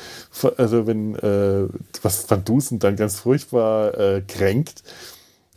Also 0.57 0.87
wenn, 0.87 1.15
äh, 1.15 1.67
was 2.01 2.29
Van 2.29 2.45
Dusen 2.45 2.79
dann 2.79 2.95
ganz 2.95 3.19
furchtbar 3.19 3.97
äh, 3.97 4.21
kränkt, 4.27 4.83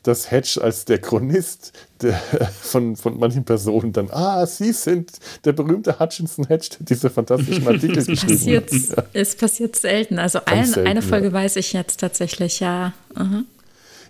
dass 0.03 0.31
Hedge 0.31 0.61
als 0.63 0.85
der 0.85 1.01
Chronist 1.01 1.73
der, 2.01 2.15
von, 2.61 2.97
von 2.97 3.19
manchen 3.19 3.45
Personen 3.45 3.93
dann, 3.93 4.09
ah, 4.11 4.47
Sie 4.47 4.73
sind 4.73 5.13
der 5.45 5.53
berühmte 5.53 5.99
Hutchinson 5.99 6.47
Hedge, 6.47 6.69
der 6.79 6.87
diese 6.87 7.11
fantastischen 7.11 7.67
Artikel 7.67 8.05
geschrieben 8.05 8.39
passiert, 8.39 8.97
hat. 8.97 9.07
Es 9.13 9.37
passiert 9.37 9.77
selten. 9.77 10.19
Also 10.19 10.41
ein, 10.45 10.65
selten, 10.65 10.89
eine 10.89 11.03
Folge 11.03 11.29
ja. 11.29 11.33
weiß 11.33 11.57
ich 11.57 11.73
jetzt 11.73 12.01
tatsächlich, 12.01 12.61
ja. 12.61 12.95
-huh. 13.15 13.45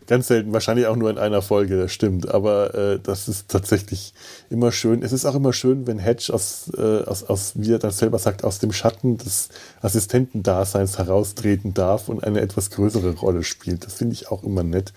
Ganz 0.07 0.29
selten, 0.29 0.53
wahrscheinlich 0.53 0.87
auch 0.87 0.97
nur 0.97 1.11
in 1.11 1.19
einer 1.19 1.43
Folge, 1.43 1.77
das 1.77 1.93
stimmt. 1.93 2.29
Aber 2.29 2.75
äh, 2.75 3.01
das 3.01 3.29
ist 3.29 3.49
tatsächlich 3.49 4.15
immer 4.51 4.73
schön. 4.73 5.03
Es 5.03 5.13
ist 5.13 5.25
auch 5.25 5.35
immer 5.35 5.53
schön, 5.53 5.87
wenn 5.87 5.99
Hedge 5.99 6.33
aus, 6.33 6.71
äh, 6.77 7.05
aus, 7.05 7.25
aus, 7.25 7.53
wie 7.57 7.73
er 7.73 7.79
dann 7.79 7.91
selber 7.91 8.19
sagt, 8.19 8.45
aus 8.45 8.59
dem 8.59 8.73
Schatten 8.73 9.19
des 9.19 9.49
Assistentendaseins 9.83 10.99
heraustreten 10.99 11.75
darf 11.75 12.09
und 12.09 12.25
eine 12.25 12.41
etwas 12.41 12.71
größere 12.71 13.15
Rolle 13.17 13.43
spielt. 13.43 13.85
Das 13.85 13.95
finde 13.95 14.15
ich 14.15 14.31
auch 14.31 14.43
immer 14.43 14.63
nett, 14.63 14.93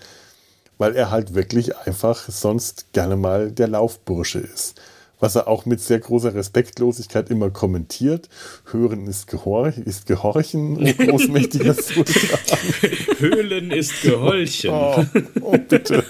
weil 0.78 0.96
er 0.96 1.10
halt 1.10 1.34
wirklich 1.34 1.76
einfach 1.76 2.28
sonst 2.28 2.86
gerne 2.92 3.16
mal 3.16 3.50
der 3.50 3.68
Laufbursche 3.68 4.40
ist 4.40 4.80
was 5.20 5.36
er 5.36 5.48
auch 5.48 5.66
mit 5.66 5.80
sehr 5.80 6.00
großer 6.00 6.34
Respektlosigkeit 6.34 7.30
immer 7.30 7.50
kommentiert. 7.50 8.28
Hören 8.70 9.06
ist, 9.06 9.26
Gehor 9.26 9.68
ist 9.68 10.06
Gehorchen, 10.06 10.76
großmächtiger 10.98 11.76
Höhlen 13.18 13.70
ist 13.70 14.02
Gehorchen. 14.02 14.70
Oh, 14.70 15.04
oh, 15.42 15.58
bitte. 15.68 16.04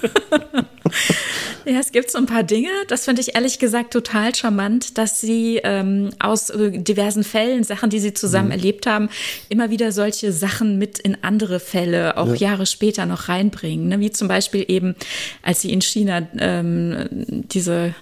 Ja, 1.65 1.79
es 1.79 1.91
gibt 1.91 2.09
so 2.09 2.17
ein 2.17 2.25
paar 2.25 2.43
Dinge, 2.43 2.69
das 2.87 3.05
finde 3.05 3.21
ich 3.21 3.35
ehrlich 3.35 3.59
gesagt 3.59 3.93
total 3.93 4.33
charmant, 4.33 4.97
dass 4.97 5.21
sie 5.21 5.59
ähm, 5.63 6.09
aus 6.19 6.49
äh, 6.49 6.71
diversen 6.71 7.23
Fällen, 7.23 7.63
Sachen, 7.63 7.89
die 7.89 7.99
sie 7.99 8.13
zusammen 8.13 8.47
mhm. 8.47 8.53
erlebt 8.53 8.87
haben, 8.87 9.09
immer 9.47 9.69
wieder 9.69 9.91
solche 9.91 10.31
Sachen 10.31 10.79
mit 10.79 10.97
in 10.99 11.17
andere 11.21 11.59
Fälle, 11.59 12.17
auch 12.17 12.29
ja. 12.29 12.49
Jahre 12.49 12.65
später 12.65 13.05
noch 13.05 13.29
reinbringen. 13.29 13.89
Ne? 13.89 13.99
Wie 13.99 14.11
zum 14.11 14.27
Beispiel 14.27 14.65
eben, 14.67 14.95
als 15.43 15.61
sie 15.61 15.71
in 15.71 15.81
China 15.81 16.27
ähm, 16.39 17.07
diese 17.19 17.93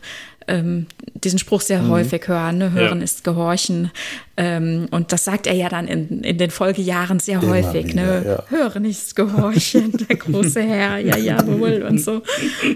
ähm, 0.49 0.87
diesen 1.13 1.39
Spruch 1.39 1.61
sehr 1.61 1.81
mhm. 1.81 1.89
häufig 1.89 2.27
hören, 2.27 2.57
ne? 2.57 2.71
hören 2.73 2.99
ja. 2.99 3.03
ist 3.03 3.23
gehorchen. 3.23 3.91
Ähm, 4.35 4.87
und 4.91 5.11
das 5.11 5.25
sagt 5.25 5.47
er 5.47 5.53
ja 5.53 5.69
dann 5.69 5.87
in, 5.87 6.23
in 6.23 6.37
den 6.37 6.49
Folgejahren 6.51 7.19
sehr 7.19 7.41
Immer 7.41 7.53
häufig. 7.53 7.87
Wieder, 7.87 8.21
ne? 8.21 8.25
Ja. 8.25 8.43
Hören 8.49 8.85
ist 8.85 9.15
gehorchen, 9.15 9.93
der 10.09 10.15
große 10.17 10.61
Herr, 10.61 10.97
ja, 10.97 11.17
jawohl 11.17 11.85
und 11.87 11.99
so. 11.99 12.21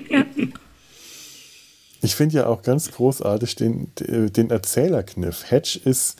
Ja. 0.10 0.26
Ich 2.02 2.16
finde 2.16 2.36
ja 2.36 2.48
auch 2.48 2.62
ganz 2.62 2.92
großartig 2.92 3.56
den, 3.56 3.92
den 3.98 4.50
Erzählerkniff. 4.50 5.50
Hedge 5.50 5.80
ist 5.86 6.18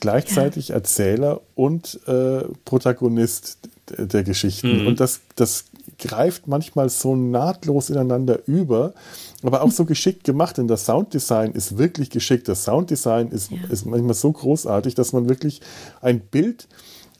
gleichzeitig 0.00 0.68
ja. 0.68 0.74
Erzähler 0.74 1.40
und 1.54 1.98
äh, 2.06 2.42
Protagonist 2.66 3.58
der 3.96 4.24
Geschichten. 4.24 4.82
Mhm. 4.82 4.86
Und 4.88 5.00
das, 5.00 5.20
das 5.36 5.64
greift 5.98 6.46
manchmal 6.46 6.88
so 6.88 7.16
nahtlos 7.16 7.90
ineinander 7.90 8.40
über, 8.46 8.92
aber 9.42 9.62
auch 9.62 9.70
so 9.70 9.84
geschickt 9.84 10.24
gemacht, 10.24 10.58
denn 10.58 10.68
das 10.68 10.86
Sounddesign 10.86 11.52
ist 11.52 11.78
wirklich 11.78 12.10
geschickt. 12.10 12.48
Das 12.48 12.64
Sounddesign 12.64 13.28
ist, 13.28 13.50
ja. 13.50 13.58
ist 13.68 13.86
manchmal 13.86 14.14
so 14.14 14.32
großartig, 14.32 14.94
dass 14.94 15.12
man 15.12 15.28
wirklich 15.28 15.60
ein 16.00 16.20
Bild 16.20 16.68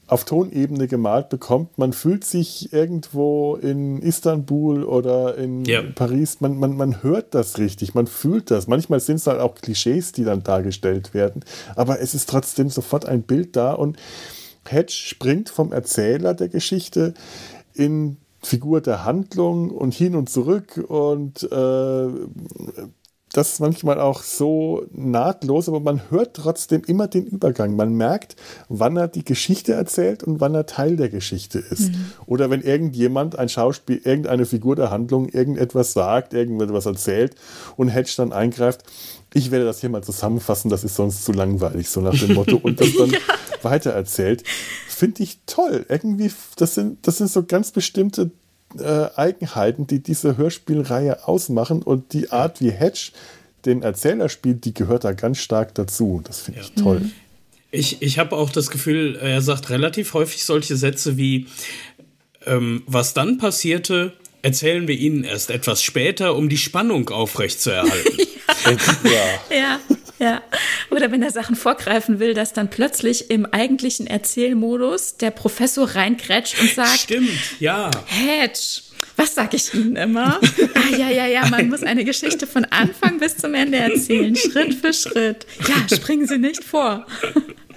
auf 0.08 0.24
Tonebene 0.24 0.86
gemalt 0.86 1.28
bekommt. 1.28 1.78
Man 1.78 1.92
fühlt 1.92 2.24
sich 2.24 2.72
irgendwo 2.72 3.56
in 3.56 4.00
Istanbul 4.00 4.84
oder 4.84 5.36
in 5.36 5.64
ja. 5.64 5.82
Paris, 5.82 6.40
man, 6.40 6.58
man, 6.58 6.76
man 6.76 7.02
hört 7.02 7.34
das 7.34 7.58
richtig, 7.58 7.94
man 7.94 8.06
fühlt 8.06 8.50
das. 8.50 8.68
Manchmal 8.68 9.00
sind 9.00 9.16
es 9.16 9.26
halt 9.26 9.40
auch 9.40 9.56
Klischees, 9.56 10.12
die 10.12 10.24
dann 10.24 10.44
dargestellt 10.44 11.12
werden, 11.12 11.44
aber 11.74 12.00
es 12.00 12.14
ist 12.14 12.28
trotzdem 12.28 12.70
sofort 12.70 13.06
ein 13.06 13.22
Bild 13.22 13.56
da 13.56 13.72
und 13.72 13.96
Hedge 14.68 14.92
springt 14.92 15.48
vom 15.48 15.72
Erzähler 15.72 16.34
der 16.34 16.48
Geschichte 16.48 17.14
in 17.74 18.16
Figur 18.46 18.80
der 18.80 19.04
Handlung 19.04 19.70
und 19.70 19.92
hin 19.92 20.14
und 20.14 20.30
zurück 20.30 20.76
und 20.88 21.42
äh, 21.50 22.08
das 23.32 23.52
ist 23.52 23.60
manchmal 23.60 24.00
auch 24.00 24.22
so 24.22 24.86
nahtlos, 24.92 25.68
aber 25.68 25.80
man 25.80 26.00
hört 26.10 26.34
trotzdem 26.34 26.82
immer 26.86 27.06
den 27.06 27.26
Übergang. 27.26 27.76
Man 27.76 27.92
merkt, 27.94 28.36
wann 28.68 28.96
er 28.96 29.08
die 29.08 29.24
Geschichte 29.24 29.74
erzählt 29.74 30.22
und 30.22 30.40
wann 30.40 30.54
er 30.54 30.64
Teil 30.64 30.96
der 30.96 31.10
Geschichte 31.10 31.58
ist. 31.58 31.92
Mhm. 31.92 32.12
Oder 32.24 32.48
wenn 32.48 32.62
irgendjemand, 32.62 33.38
ein 33.38 33.50
Schauspiel, 33.50 34.00
irgendeine 34.02 34.46
Figur 34.46 34.74
der 34.74 34.90
Handlung 34.90 35.28
irgendetwas 35.28 35.92
sagt, 35.92 36.32
irgendetwas 36.32 36.86
erzählt 36.86 37.34
und 37.76 37.88
Hedge 37.88 38.14
dann 38.16 38.32
eingreift. 38.32 38.84
Ich 39.34 39.50
werde 39.50 39.66
das 39.66 39.80
hier 39.80 39.90
mal 39.90 40.02
zusammenfassen, 40.02 40.70
das 40.70 40.82
ist 40.82 40.94
sonst 40.94 41.24
zu 41.24 41.32
langweilig, 41.32 41.90
so 41.90 42.00
nach 42.00 42.18
dem 42.18 42.32
Motto, 42.32 42.56
und 42.56 42.80
das 42.80 42.94
dann 42.96 43.10
ja. 43.10 43.18
weitererzählt 43.60 44.44
finde 44.96 45.22
ich 45.22 45.38
toll. 45.46 45.84
Irgendwie, 45.88 46.30
das 46.56 46.74
sind, 46.74 47.06
das 47.06 47.18
sind 47.18 47.30
so 47.30 47.44
ganz 47.44 47.70
bestimmte 47.70 48.30
äh, 48.78 49.08
Eigenheiten, 49.14 49.86
die 49.86 50.02
diese 50.02 50.36
Hörspielreihe 50.36 51.28
ausmachen 51.28 51.82
und 51.82 52.12
die 52.14 52.32
Art, 52.32 52.60
wie 52.60 52.70
Hedge 52.70 53.10
den 53.66 53.82
Erzähler 53.82 54.28
spielt, 54.28 54.64
die 54.64 54.72
gehört 54.72 55.04
da 55.04 55.12
ganz 55.12 55.38
stark 55.38 55.74
dazu. 55.74 56.22
Das 56.24 56.40
finde 56.40 56.60
ja. 56.60 56.66
ich 56.66 56.82
toll. 56.82 57.00
Mhm. 57.00 57.12
Ich, 57.70 58.00
ich 58.00 58.18
habe 58.18 58.36
auch 58.36 58.50
das 58.50 58.70
Gefühl, 58.70 59.16
er 59.16 59.42
sagt 59.42 59.68
relativ 59.68 60.14
häufig 60.14 60.44
solche 60.44 60.76
Sätze 60.76 61.18
wie, 61.18 61.46
ähm, 62.46 62.82
was 62.86 63.12
dann 63.12 63.36
passierte, 63.36 64.14
erzählen 64.40 64.88
wir 64.88 64.96
Ihnen 64.96 65.24
erst 65.24 65.50
etwas 65.50 65.82
später, 65.82 66.36
um 66.36 66.48
die 66.48 66.56
Spannung 66.56 67.10
aufrechtzuerhalten. 67.10 68.18
ja. 69.04 69.56
ja. 69.56 69.80
Ja. 70.18 70.42
Oder 70.90 71.12
wenn 71.12 71.22
er 71.22 71.30
Sachen 71.30 71.56
vorgreifen 71.56 72.18
will, 72.20 72.34
dass 72.34 72.52
dann 72.52 72.70
plötzlich 72.70 73.30
im 73.30 73.46
eigentlichen 73.46 74.06
Erzählmodus 74.06 75.16
der 75.16 75.30
Professor 75.30 75.94
reinkrätscht 75.94 76.60
und 76.60 76.70
sagt: 76.70 77.00
Stimmt, 77.00 77.30
ja. 77.60 77.90
Hedge. 78.06 78.82
Was 79.16 79.34
sag 79.34 79.54
ich 79.54 79.72
Ihnen 79.72 79.96
immer? 79.96 80.40
ah, 80.40 80.96
ja, 80.96 81.08
ja, 81.08 81.26
ja, 81.26 81.46
man 81.46 81.68
muss 81.68 81.82
eine 81.82 82.04
Geschichte 82.04 82.46
von 82.46 82.66
Anfang 82.66 83.18
bis 83.18 83.36
zum 83.36 83.54
Ende 83.54 83.78
erzählen, 83.78 84.36
Schritt 84.36 84.74
für 84.74 84.92
Schritt. 84.92 85.46
Ja, 85.66 85.96
springen 85.96 86.26
Sie 86.26 86.38
nicht 86.38 86.62
vor. 86.62 87.06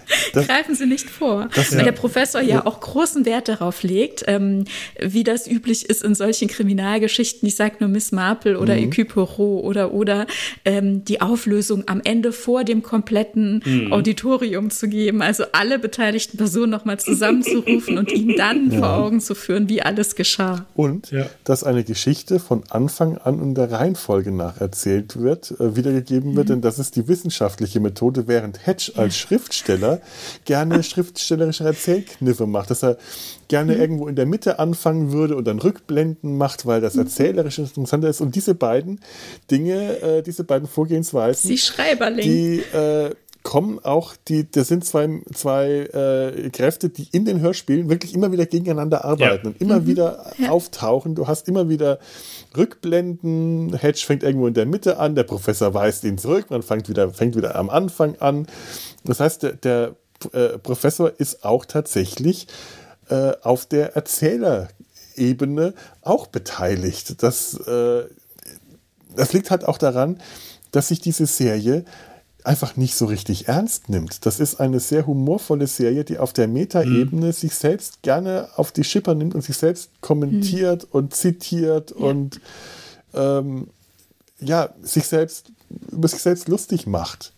Das, 0.34 0.47
Greifen 0.47 0.76
Sie 0.76 0.86
nicht 0.86 1.10
vor. 1.10 1.49
Das, 1.55 1.72
Weil 1.72 1.80
ja. 1.80 1.86
der 1.86 1.91
Professor 1.91 2.41
ja 2.41 2.66
auch 2.66 2.80
großen 2.80 3.26
Wert 3.26 3.47
darauf 3.47 3.82
legt, 3.84 4.26
ähm, 4.28 4.66
wie 4.99 5.24
das 5.24 5.47
üblich 5.47 5.89
ist 5.89 6.03
in 6.03 6.14
solchen 6.14 6.47
Kriminalgeschichten. 6.47 7.47
Ich 7.47 7.55
sage 7.55 7.78
nur 7.80 7.89
Miss 7.89 8.12
Marple 8.12 8.60
oder 8.60 8.76
mhm. 8.76 8.89
Poirot 8.89 9.64
oder 9.64 9.91
oder 9.91 10.28
ähm, 10.66 11.03
die 11.03 11.22
Auflösung 11.22 11.84
am 11.88 12.01
Ende 12.03 12.32
vor 12.32 12.64
dem 12.64 12.84
kompletten 12.84 13.64
mhm. 13.66 13.91
Auditorium 13.91 14.70
zu 14.70 14.88
geben. 14.88 15.22
Also 15.22 15.45
alle 15.51 15.80
beteiligten 15.80 16.38
Personen 16.38 16.72
nochmal 16.72 16.99
zusammenzurufen 16.99 17.97
und 17.97 18.12
ihnen 18.12 18.36
dann 18.38 18.72
ja. 18.72 18.80
vor 18.80 18.93
Augen 18.93 19.22
zu 19.22 19.36
führen, 19.36 19.70
wie 19.70 19.82
alles 19.82 20.16
geschah. 20.16 20.66
Und 20.76 21.12
ja. 21.12 21.26
dass 21.43 21.64
eine 21.64 21.84
Geschichte 21.84 22.39
von 22.39 22.64
Anfang 22.70 23.18
an 23.18 23.41
in 23.41 23.55
der 23.55 23.72
Reihenfolge 23.72 24.32
nach 24.32 24.62
erzählt 24.62 25.20
wird, 25.20 25.51
äh, 25.60 25.76
wiedergegeben 25.76 26.36
wird, 26.36 26.47
mhm. 26.47 26.53
denn 26.53 26.62
das 26.62 26.80
ist 26.80 26.95
die 26.95 27.07
wissenschaftliche 27.07 27.80
Methode, 27.80 28.28
während 28.28 28.66
Hedge 28.66 28.91
als 28.95 29.18
Schriftsteller 29.18 29.99
gerne 30.45 30.84
schriftstellerische 30.84 31.64
Erzählkniffe 31.64 32.47
macht, 32.47 32.72
dass 32.72 32.84
er 32.84 32.97
gerne 33.47 33.76
mhm. 33.76 33.82
irgendwo 33.82 34.08
in 34.08 34.16
der 34.16 34.26
Mitte 34.26 34.60
anfangen 34.60 35.12
würde 35.12 35.36
und 35.36 35.45
dann 35.45 35.60
Rückblenden 35.60 36.38
macht, 36.38 36.66
weil 36.66 36.82
das 36.82 36.95
mhm. 36.95 37.02
erzählerisch 37.02 37.60
interessanter 37.60 38.10
ist. 38.10 38.22
Und 38.22 38.36
diese 38.36 38.56
beiden 38.56 39.00
Dinge, 39.52 40.02
äh, 40.02 40.22
diese 40.22 40.43
beiden 40.43 40.68
Vorgehensweisen, 40.68 41.47
Sie 41.47 41.58
Schreiberling. 41.58 42.24
die 42.24 42.60
äh, 42.76 43.12
kommen 43.43 43.80
auch, 43.80 44.16
die, 44.28 44.50
das 44.50 44.68
sind 44.68 44.86
zwei, 44.86 45.22
zwei 45.34 45.68
äh, 45.70 46.50
Kräfte, 46.50 46.89
die 46.89 47.08
in 47.12 47.26
den 47.26 47.39
Hörspielen 47.39 47.89
wirklich 47.89 48.14
immer 48.14 48.32
wieder 48.32 48.45
gegeneinander 48.45 49.06
arbeiten 49.06 49.47
ja. 49.47 49.52
und 49.52 49.62
immer 49.62 49.80
mhm. 49.80 49.88
wieder 49.88 50.34
ja. 50.38 50.50
auftauchen. 50.50 51.16
Du 51.16 51.28
hast 51.28 51.47
immer 51.47 51.70
wieder 51.70 52.00
Rückblenden, 52.58 53.76
Hedge 53.78 54.04
fängt 54.06 54.24
irgendwo 54.24 54.47
in 54.47 54.54
der 54.54 54.66
Mitte 54.66 55.00
an, 55.00 55.16
der 55.16 55.24
Professor 55.24 55.74
weist 55.74 56.04
ihn 56.04 56.18
zurück, 56.18 56.47
man 56.50 56.64
fängt 56.64 56.89
wieder, 56.89 57.12
fängt 57.12 57.36
wieder 57.36 57.56
am 57.56 57.70
Anfang 57.70 58.16
an. 58.20 58.47
Das 59.04 59.20
heißt, 59.20 59.43
der, 59.43 59.54
der 59.54 59.95
äh, 60.34 60.58
Professor 60.58 61.12
ist 61.18 61.45
auch 61.45 61.66
tatsächlich 61.66 62.47
äh, 63.10 63.34
auf 63.41 63.66
der 63.66 63.95
Erzählerebene 63.95 65.74
auch 66.02 66.28
beteiligt. 66.28 67.24
Das, 67.24 67.56
äh, 67.56 68.04
das 69.16 69.34
liegt 69.34 69.52
halt 69.52 69.66
auch 69.66 69.78
daran, 69.78 70.22
dass 70.72 70.89
sich 70.89 71.00
diese 71.00 71.26
Serie 71.26 71.86
einfach 72.43 72.78
nicht 72.78 72.95
so 72.95 73.06
richtig 73.06 73.47
ernst 73.47 73.89
nimmt. 73.89 74.26
Das 74.26 74.39
ist 74.39 74.60
eine 74.60 74.80
sehr 74.80 75.06
humorvolle 75.06 75.68
Serie, 75.68 76.04
die 76.04 76.20
auf 76.20 76.34
der 76.34 76.47
Metaebene 76.47 77.28
mhm. 77.28 77.32
sich 77.32 77.54
selbst 77.56 78.02
gerne 78.02 78.50
auf 78.56 78.72
die 78.72 78.84
Schipper 78.84 79.14
nimmt 79.14 79.36
und 79.36 79.41
sich 79.41 79.58
selbst 79.58 79.89
kommentiert 80.02 80.84
mhm. 80.84 80.89
und 80.91 81.14
zitiert 81.14 81.91
ja. 81.91 82.06
und 82.06 82.39
ähm, 83.14 83.68
ja, 84.39 84.70
sich 84.82 85.06
selbst 85.06 85.52
über 85.91 86.08
sich 86.08 86.22
selbst 86.22 86.47
lustig 86.47 86.88
macht. 86.88 87.34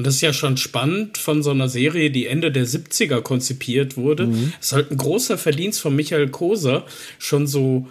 Und 0.00 0.06
das 0.06 0.16
ist 0.16 0.20
ja 0.20 0.32
schon 0.32 0.56
spannend 0.56 1.18
von 1.18 1.42
so 1.42 1.50
einer 1.50 1.68
Serie, 1.68 2.10
die 2.10 2.26
Ende 2.26 2.50
der 2.50 2.66
70er 2.66 3.20
konzipiert 3.20 3.96
wurde. 3.96 4.26
Mhm. 4.26 4.52
Es 4.60 4.68
ist 4.68 4.72
halt 4.72 4.90
ein 4.90 4.96
großer 4.96 5.38
Verdienst 5.38 5.80
von 5.80 5.94
Michael 5.94 6.28
Koser, 6.28 6.84
schon 7.18 7.46
so 7.46 7.86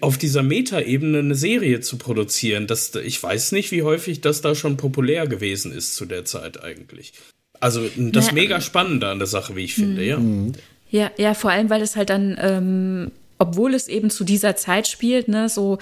auf 0.00 0.16
dieser 0.16 0.42
Metaebene 0.42 1.18
eine 1.18 1.34
Serie 1.34 1.80
zu 1.80 1.98
produzieren. 1.98 2.66
Das, 2.66 2.94
ich 2.94 3.20
weiß 3.20 3.52
nicht, 3.52 3.72
wie 3.72 3.82
häufig 3.82 4.20
das 4.20 4.40
da 4.40 4.54
schon 4.54 4.76
populär 4.76 5.26
gewesen 5.26 5.72
ist 5.72 5.96
zu 5.96 6.06
der 6.06 6.24
Zeit 6.24 6.62
eigentlich. 6.62 7.12
Also 7.58 7.82
das 7.96 8.26
naja. 8.26 8.34
mega 8.34 8.60
Spannende 8.60 9.08
an 9.08 9.18
der 9.18 9.26
Sache, 9.26 9.56
wie 9.56 9.64
ich 9.64 9.74
finde, 9.74 10.04
ja. 10.04 10.18
Mhm. 10.18 10.52
Ja, 10.90 11.10
ja, 11.16 11.34
vor 11.34 11.50
allem, 11.50 11.70
weil 11.70 11.80
es 11.80 11.96
halt 11.96 12.10
dann, 12.10 12.36
ähm, 12.40 13.12
obwohl 13.38 13.74
es 13.74 13.88
eben 13.88 14.10
zu 14.10 14.24
dieser 14.24 14.56
Zeit 14.56 14.86
spielt, 14.86 15.26
ne, 15.26 15.48
so 15.48 15.78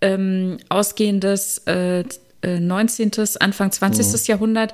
ähm, 0.00 0.58
ausgehendes 0.68 1.58
äh, 1.66 2.04
19., 2.46 3.12
äh, 3.16 3.26
Anfang 3.40 3.72
20. 3.72 4.06
Mhm. 4.06 4.18
Jahrhundert, 4.26 4.72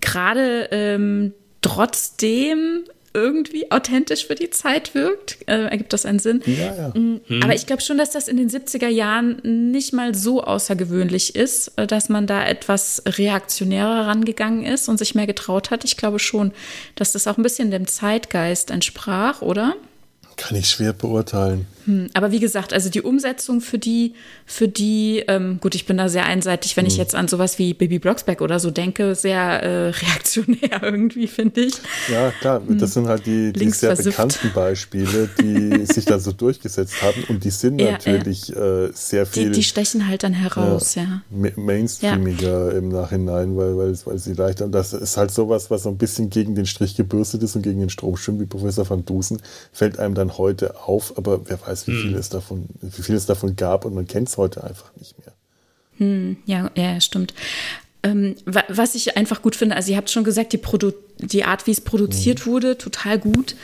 gerade 0.00 0.68
ähm, 0.70 1.32
trotzdem 1.60 2.84
irgendwie 3.14 3.70
authentisch 3.70 4.26
für 4.26 4.34
die 4.34 4.50
Zeit 4.50 4.94
wirkt. 4.94 5.38
Äh, 5.46 5.64
ergibt 5.64 5.92
das 5.92 6.06
einen 6.06 6.18
Sinn? 6.18 6.42
Ja, 6.46 6.74
ja. 6.74 6.92
Mhm. 6.94 7.20
Aber 7.42 7.54
ich 7.54 7.66
glaube 7.66 7.82
schon, 7.82 7.98
dass 7.98 8.10
das 8.10 8.28
in 8.28 8.36
den 8.36 8.48
70er 8.48 8.88
Jahren 8.88 9.70
nicht 9.70 9.92
mal 9.92 10.14
so 10.14 10.42
außergewöhnlich 10.42 11.34
ist, 11.34 11.72
äh, 11.76 11.86
dass 11.86 12.08
man 12.08 12.26
da 12.26 12.44
etwas 12.44 13.02
reaktionärer 13.06 14.06
rangegangen 14.06 14.64
ist 14.64 14.88
und 14.88 14.98
sich 14.98 15.14
mehr 15.14 15.26
getraut 15.26 15.70
hat. 15.70 15.84
Ich 15.84 15.96
glaube 15.96 16.18
schon, 16.18 16.52
dass 16.94 17.12
das 17.12 17.26
auch 17.26 17.36
ein 17.36 17.42
bisschen 17.42 17.70
dem 17.70 17.86
Zeitgeist 17.86 18.70
entsprach, 18.70 19.42
oder? 19.42 19.74
Kann 20.36 20.56
ich 20.56 20.70
schwer 20.70 20.94
beurteilen. 20.94 21.66
Hm, 21.86 22.08
aber 22.14 22.30
wie 22.30 22.38
gesagt, 22.38 22.72
also 22.72 22.90
die 22.90 23.02
Umsetzung 23.02 23.60
für 23.60 23.78
die, 23.78 24.14
für 24.46 24.68
die, 24.68 25.24
ähm, 25.26 25.58
gut, 25.60 25.74
ich 25.74 25.86
bin 25.86 25.96
da 25.96 26.08
sehr 26.08 26.26
einseitig, 26.26 26.76
wenn 26.76 26.84
hm. 26.84 26.92
ich 26.92 26.96
jetzt 26.96 27.14
an 27.14 27.28
sowas 27.28 27.58
wie 27.58 27.74
Baby 27.74 27.98
Blocksberg 27.98 28.40
oder 28.40 28.60
so 28.60 28.70
denke, 28.70 29.14
sehr 29.14 29.62
äh, 29.62 29.88
reaktionär 29.90 30.82
irgendwie, 30.82 31.26
finde 31.26 31.62
ich. 31.62 31.74
Ja, 32.10 32.30
klar, 32.40 32.62
hm. 32.64 32.78
das 32.78 32.94
sind 32.94 33.08
halt 33.08 33.26
die, 33.26 33.52
die 33.52 33.70
sehr 33.70 33.96
bekannten 33.96 34.52
Beispiele, 34.52 35.28
die 35.40 35.86
sich 35.92 36.04
da 36.04 36.18
so 36.18 36.32
durchgesetzt 36.32 37.02
haben 37.02 37.24
und 37.28 37.44
die 37.44 37.50
sind 37.50 37.80
ja, 37.80 37.92
natürlich 37.92 38.48
ja. 38.48 38.84
Äh, 38.84 38.90
sehr 38.92 39.26
viel. 39.26 39.46
Die, 39.46 39.52
die, 39.52 39.62
stechen 39.62 40.06
halt 40.06 40.22
dann 40.22 40.34
heraus, 40.34 40.94
ja. 40.94 41.22
ja. 41.30 41.50
Mainstreamiger 41.56 42.74
im 42.74 42.90
Nachhinein, 42.90 43.56
weil, 43.56 43.76
weil, 43.76 43.98
weil 44.04 44.18
sie 44.18 44.34
leichter, 44.34 44.66
und 44.66 44.72
das 44.72 44.92
ist 44.92 45.16
halt 45.16 45.30
sowas, 45.30 45.70
was 45.70 45.82
so 45.84 45.88
ein 45.88 45.98
bisschen 45.98 46.30
gegen 46.30 46.54
den 46.54 46.66
Strich 46.66 46.94
gebürstet 46.94 47.42
ist 47.42 47.56
und 47.56 47.62
gegen 47.62 47.80
den 47.80 47.90
Strom 47.90 48.16
schwimmt, 48.16 48.40
wie 48.40 48.46
Professor 48.46 48.88
van 48.88 49.04
Dusen, 49.04 49.40
fällt 49.72 49.98
einem 49.98 50.14
dann 50.14 50.38
heute 50.38 50.80
auf, 50.80 51.16
aber 51.16 51.48
wer 51.48 51.60
weiß, 51.60 51.71
weiß, 51.72 51.86
wie 51.88 51.92
viel, 51.92 52.12
hm. 52.12 52.18
es 52.18 52.28
davon, 52.28 52.66
wie 52.80 53.02
viel 53.02 53.14
es 53.14 53.26
davon 53.26 53.56
gab 53.56 53.84
und 53.84 53.94
man 53.94 54.06
kennt 54.06 54.28
es 54.28 54.36
heute 54.36 54.62
einfach 54.62 54.94
nicht 54.96 55.18
mehr. 55.18 55.32
Hm, 55.98 56.36
ja, 56.46 56.70
ja, 56.76 57.00
stimmt. 57.00 57.34
Ähm, 58.04 58.34
was 58.44 58.94
ich 58.94 59.16
einfach 59.16 59.42
gut 59.42 59.54
finde, 59.54 59.76
also 59.76 59.92
ihr 59.92 59.96
habt 59.96 60.10
schon 60.10 60.24
gesagt, 60.24 60.52
die, 60.52 60.58
Produ 60.58 60.92
die 61.18 61.44
Art, 61.44 61.66
wie 61.66 61.70
es 61.70 61.80
produziert 61.80 62.40
hm. 62.40 62.46
wurde, 62.46 62.78
total 62.78 63.18
gut. 63.18 63.56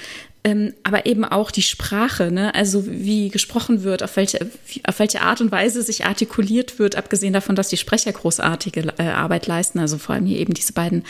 Ähm, 0.45 0.73
aber 0.85 1.05
eben 1.05 1.25
auch 1.25 1.51
die 1.51 1.63
Sprache, 1.63 2.31
ne? 2.31 2.55
also 2.55 2.85
wie 2.87 3.29
gesprochen 3.29 3.83
wird, 3.83 4.05
auf 4.05 4.17
welche, 4.17 4.49
auf 4.85 4.99
welche 5.01 5.21
Art 5.21 5.41
und 5.41 5.51
Weise 5.51 5.83
sich 5.83 6.07
artikuliert 6.07 6.79
wird, 6.79 6.95
abgesehen 6.95 7.33
davon, 7.33 7.57
dass 7.57 7.69
die 7.69 7.77
Sprecher 7.77 8.13
großartige 8.13 8.95
äh, 8.99 9.09
Arbeit 9.09 9.49
leisten, 9.49 9.81
also 9.81 9.99
vor 9.99 10.15
allem 10.15 10.27
hier 10.27 10.39
eben 10.39 10.55
diese 10.55 10.73
beiden 10.73 11.03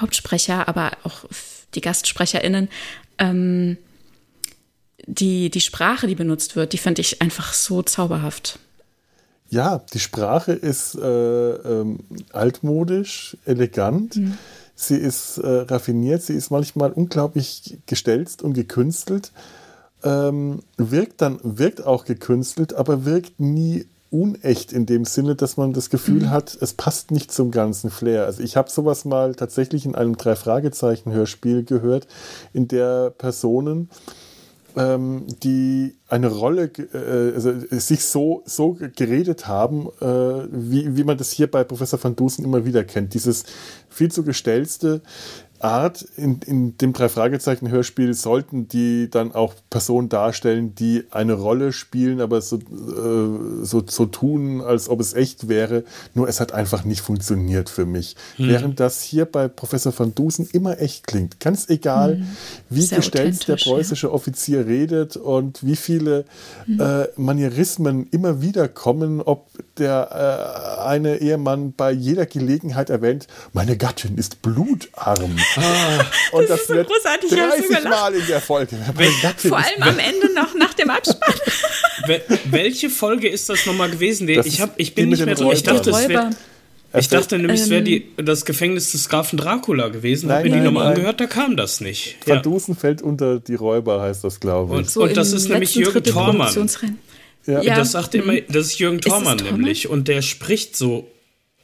Hauptsprecher, 0.00 0.68
aber 0.68 0.92
auch 1.02 1.24
die 1.74 1.80
GastsprecherInnen. 1.80 2.68
Ähm, 3.18 3.76
die, 5.06 5.50
die 5.50 5.60
Sprache, 5.60 6.06
die 6.06 6.14
benutzt 6.14 6.56
wird, 6.56 6.72
die 6.72 6.78
finde 6.78 7.00
ich 7.00 7.22
einfach 7.22 7.52
so 7.52 7.82
zauberhaft. 7.82 8.58
Ja, 9.48 9.82
die 9.94 10.00
Sprache 10.00 10.52
ist 10.52 10.96
äh, 10.96 11.50
ähm, 11.50 12.00
altmodisch, 12.32 13.36
elegant. 13.44 14.16
Mhm. 14.16 14.38
Sie 14.74 14.96
ist 14.96 15.38
äh, 15.38 15.46
raffiniert, 15.46 16.22
sie 16.22 16.34
ist 16.34 16.50
manchmal 16.50 16.92
unglaublich 16.92 17.78
gestelzt 17.86 18.42
und 18.42 18.54
gekünstelt. 18.54 19.30
Ähm, 20.02 20.60
wirkt 20.76 21.22
dann, 21.22 21.38
wirkt 21.42 21.84
auch 21.86 22.04
gekünstelt, 22.04 22.74
aber 22.74 23.04
wirkt 23.04 23.40
nie 23.40 23.86
unecht 24.10 24.72
in 24.72 24.86
dem 24.86 25.04
Sinne, 25.04 25.34
dass 25.34 25.56
man 25.56 25.72
das 25.72 25.90
Gefühl 25.90 26.22
mhm. 26.22 26.30
hat, 26.30 26.56
es 26.60 26.74
passt 26.74 27.10
nicht 27.10 27.32
zum 27.32 27.50
ganzen 27.50 27.90
Flair. 27.90 28.26
Also 28.26 28.42
ich 28.42 28.56
habe 28.56 28.70
sowas 28.70 29.04
mal 29.04 29.34
tatsächlich 29.34 29.84
in 29.86 29.94
einem 29.94 30.16
Drei-Fragezeichen-Hörspiel 30.16 31.64
gehört, 31.64 32.06
in 32.52 32.68
der 32.68 33.10
Personen 33.10 33.88
ähm, 34.76 35.26
die 35.42 35.96
eine 36.08 36.28
Rolle, 36.28 36.70
äh, 36.92 37.34
also 37.34 37.52
sich 37.70 38.04
so, 38.04 38.42
so 38.44 38.76
geredet 38.94 39.48
haben, 39.48 39.88
äh, 40.00 40.46
wie, 40.50 40.96
wie 40.96 41.04
man 41.04 41.16
das 41.16 41.30
hier 41.32 41.50
bei 41.50 41.64
Professor 41.64 42.02
van 42.02 42.14
Dusen 42.14 42.44
immer 42.44 42.64
wieder 42.64 42.84
kennt. 42.84 43.14
Dieses 43.14 43.44
viel 43.88 44.10
zu 44.10 44.22
gestellte, 44.22 45.00
Art 45.60 46.02
in, 46.16 46.40
in 46.46 46.78
dem 46.78 46.92
Drei-Fragezeichen-Hörspiel 46.92 48.14
sollten 48.14 48.68
die 48.68 49.08
dann 49.10 49.32
auch 49.32 49.54
Personen 49.70 50.08
darstellen, 50.08 50.74
die 50.74 51.04
eine 51.10 51.34
Rolle 51.34 51.72
spielen, 51.72 52.20
aber 52.20 52.40
so, 52.40 52.56
äh, 52.56 53.64
so, 53.64 53.82
so 53.86 54.06
tun, 54.06 54.60
als 54.60 54.88
ob 54.88 55.00
es 55.00 55.14
echt 55.14 55.48
wäre. 55.48 55.84
Nur 56.14 56.28
es 56.28 56.40
hat 56.40 56.52
einfach 56.52 56.84
nicht 56.84 57.00
funktioniert 57.00 57.68
für 57.68 57.86
mich. 57.86 58.16
Hm. 58.36 58.48
Während 58.48 58.80
das 58.80 59.02
hier 59.02 59.24
bei 59.24 59.48
Professor 59.48 59.92
van 59.96 60.14
Dusen 60.14 60.48
immer 60.52 60.80
echt 60.80 61.06
klingt. 61.06 61.40
Ganz 61.40 61.68
egal, 61.68 62.16
hm. 62.16 62.26
wie 62.70 62.82
Sehr 62.82 62.98
gestellt 62.98 63.48
der 63.48 63.56
preußische 63.56 64.08
ja. 64.08 64.12
Offizier 64.12 64.66
redet 64.66 65.16
und 65.16 65.64
wie 65.64 65.76
viele 65.76 66.24
hm. 66.66 66.80
äh, 66.80 67.08
Manierismen 67.16 68.08
immer 68.10 68.42
wieder 68.42 68.68
kommen, 68.68 69.20
ob 69.20 69.48
der 69.78 70.78
äh, 70.80 70.82
eine 70.86 71.18
Ehemann 71.18 71.72
bei 71.72 71.90
jeder 71.90 72.26
Gelegenheit 72.26 72.90
erwähnt, 72.90 73.26
meine 73.52 73.76
Gattin 73.76 74.16
ist 74.18 74.42
blutarm. 74.42 75.36
Ah, 75.56 76.04
und 76.32 76.48
das, 76.48 76.66
das 76.66 76.68
wird 76.68 76.88
großartig. 76.88 77.30
30 77.30 77.84
Mal 77.84 78.14
in 78.14 78.26
der 78.26 78.40
Folge. 78.40 78.76
Vor 79.36 79.58
allem 79.58 79.82
am 79.82 79.98
Ende 79.98 80.32
noch 80.34 80.54
nach 80.54 80.74
dem 80.74 80.90
Abspann. 80.90 81.34
Welche 82.50 82.90
Folge 82.90 83.28
ist 83.28 83.48
das 83.48 83.66
nochmal 83.66 83.90
gewesen? 83.90 84.26
Das 84.26 84.46
ich, 84.46 84.60
hab, 84.60 84.78
ich 84.78 84.94
bin 84.94 85.10
nicht 85.10 85.24
mehr 85.24 85.34
drin. 85.34 85.50
Ich 85.52 85.62
dachte, 85.62 85.90
es 85.90 86.08
wäre. 86.08 86.30
Ich 86.94 87.08
dachte 87.08 87.38
nämlich, 87.38 87.60
es 87.60 87.70
wäre 87.70 87.86
ähm, 87.86 88.04
das 88.16 88.44
Gefängnis 88.44 88.92
des 88.92 89.08
Grafen 89.08 89.36
Dracula 89.36 89.88
gewesen. 89.88 90.30
Habe 90.30 90.48
mir 90.48 90.56
die 90.56 90.60
nochmal 90.60 90.88
angehört, 90.88 91.20
da 91.20 91.26
kam 91.26 91.56
das 91.56 91.80
nicht. 91.80 92.16
Van 92.24 92.42
Dusen 92.42 92.74
fällt 92.74 93.02
unter 93.02 93.38
die 93.38 93.54
Räuber, 93.54 94.00
heißt 94.00 94.24
das, 94.24 94.40
glaube 94.40 94.72
ich. 94.72 94.78
Und, 94.78 94.90
so 94.90 95.02
und 95.02 95.16
das 95.16 95.32
ist 95.32 95.48
nämlich 95.48 95.74
Jürgen 95.74 96.02
Thormann. 96.02 96.68
Ja. 97.46 97.60
ja. 97.60 97.76
Das 97.76 97.92
sagt 97.92 98.14
immer, 98.14 98.40
das 98.40 98.66
ist 98.66 98.78
Jürgen 98.78 99.00
Thormann 99.00 99.38
nämlich. 99.38 99.88
Und 99.88 100.08
der 100.08 100.22
spricht 100.22 100.76
so 100.76 101.10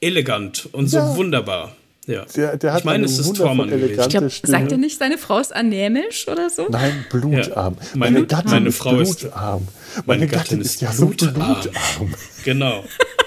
elegant 0.00 0.68
und 0.72 0.88
so 0.88 0.98
ja. 0.98 1.16
wunderbar. 1.16 1.76
Ja. 2.06 2.24
Der, 2.36 2.56
der 2.56 2.72
hat 2.72 2.80
ich 2.80 2.84
meine, 2.84 3.04
es 3.04 3.18
ist 3.18 3.36
Tormann 3.36 3.72
ich 3.72 3.92
glaub, 3.92 4.30
Sagt 4.30 4.72
er 4.72 4.78
nicht, 4.78 4.98
seine 4.98 5.18
Frau 5.18 5.38
ist 5.38 5.54
anämisch 5.54 6.26
oder 6.26 6.50
so? 6.50 6.66
Nein, 6.68 7.04
blutarm. 7.10 7.76
Ja. 7.78 7.88
Meine, 7.94 8.14
meine, 8.14 8.26
Gattin 8.26 8.50
meine 8.50 8.72
Frau 8.72 8.98
ist 8.98 9.20
blutarm. 9.20 9.68
Meine, 9.94 10.06
meine 10.06 10.26
Gattin, 10.26 10.38
Gattin 10.38 10.60
ist, 10.62 10.74
ist 10.74 10.80
ja 10.80 10.90
blutarm. 10.90 11.34
so 11.34 11.40
blutarm. 11.40 12.14
Genau. 12.44 12.84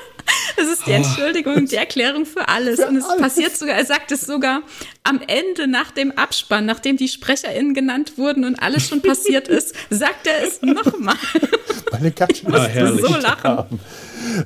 Die 0.85 0.91
oh. 0.91 0.95
Entschuldigung, 0.95 1.65
die 1.65 1.75
Erklärung 1.75 2.25
für 2.25 2.47
alles. 2.47 2.79
Für 2.79 2.87
und 2.87 2.97
es 2.97 3.05
alles. 3.05 3.21
passiert 3.21 3.57
sogar, 3.57 3.75
er 3.75 3.85
sagt 3.85 4.11
es 4.11 4.21
sogar 4.21 4.61
am 5.03 5.21
Ende 5.27 5.67
nach 5.67 5.91
dem 5.91 6.11
Abspann, 6.11 6.65
nachdem 6.65 6.97
die 6.97 7.07
SprecherInnen 7.07 7.73
genannt 7.73 8.17
wurden 8.17 8.45
und 8.45 8.55
alles 8.55 8.87
schon 8.87 9.01
passiert 9.01 9.47
ist, 9.47 9.75
sagt 9.89 10.27
er 10.27 10.47
es 10.47 10.61
nochmal. 10.61 11.15
Meine 11.91 12.13
ah, 12.19 12.25
ist 12.65 13.05
so 13.05 13.15
lachen. 13.17 13.79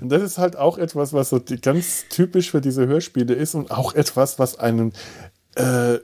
Und 0.02 0.10
das 0.10 0.22
ist 0.22 0.38
halt 0.38 0.56
auch 0.56 0.78
etwas, 0.78 1.14
was 1.14 1.30
so 1.30 1.42
ganz 1.62 2.06
typisch 2.10 2.52
für 2.52 2.62
diese 2.62 2.88
Hörspiele 2.88 3.34
ist 3.34 3.56
und 3.56 3.72
auch 3.72 3.94
etwas, 3.94 4.40
was 4.40 4.60
einen 4.60 4.94
äh, 5.56 6.00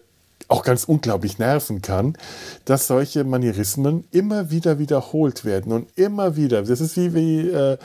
auch 0.47 0.63
ganz 0.63 0.83
unglaublich 0.83 1.39
nerven 1.39 1.81
kann, 1.81 2.17
dass 2.65 2.87
solche 2.87 3.23
Manierismen 3.23 4.05
immer 4.11 4.51
wieder 4.51 4.77
wiederholt 4.77 5.43
werden 5.43 5.71
und 5.71 5.87
immer 5.97 6.35
wieder. 6.35 6.63
Das 6.63 6.81
ist 6.81 6.97
wie, 6.97 7.13
wie 7.13 7.49
äh, 7.49 7.77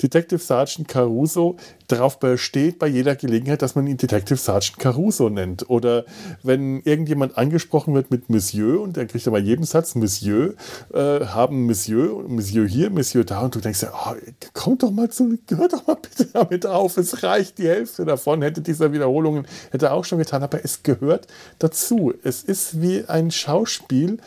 Detective 0.00 0.38
Sergeant 0.38 0.86
Caruso 0.86 1.56
darauf 1.88 2.18
besteht 2.18 2.78
bei 2.78 2.86
jeder 2.86 3.14
Gelegenheit, 3.16 3.62
dass 3.62 3.74
man 3.74 3.86
ihn 3.86 3.96
Detective 3.96 4.38
Sergeant 4.38 4.78
Caruso 4.78 5.28
nennt. 5.28 5.68
Oder 5.68 6.04
wenn 6.42 6.80
irgendjemand 6.80 7.36
angesprochen 7.36 7.94
wird 7.94 8.10
mit 8.10 8.30
Monsieur 8.30 8.80
und 8.80 8.96
der 8.96 9.06
kriegt 9.06 9.26
dann 9.26 9.32
bei 9.32 9.40
jedem 9.40 9.64
Satz 9.64 9.94
Monsieur, 9.94 10.54
äh, 10.92 11.20
haben 11.26 11.66
Monsieur, 11.66 12.26
Monsieur 12.28 12.66
hier, 12.66 12.90
Monsieur 12.90 13.24
da 13.24 13.40
und 13.40 13.54
du 13.54 13.60
denkst 13.60 13.82
ja, 13.82 13.92
oh, 13.92 14.14
komm 14.52 14.78
doch 14.78 14.90
mal 14.90 15.10
zu, 15.10 15.38
hör 15.48 15.68
doch 15.68 15.86
mal 15.86 15.96
bitte 15.96 16.26
damit 16.32 16.66
auf, 16.66 16.96
es 16.96 17.22
reicht 17.22 17.58
die 17.58 17.68
Hälfte 17.68 18.04
davon, 18.04 18.42
hätte 18.42 18.60
dieser 18.60 18.92
Wiederholungen, 18.92 19.46
hätte 19.70 19.86
er 19.86 19.94
auch 19.94 20.04
schon 20.04 20.18
getan, 20.18 20.42
aber 20.42 20.64
es 20.64 20.82
gehört 20.82 21.26
dazu. 21.58 22.12
Es 22.22 22.42
ist 22.42 22.80
wie 22.80 23.04
ein 23.06 23.30
Schauspiel, 23.30 24.18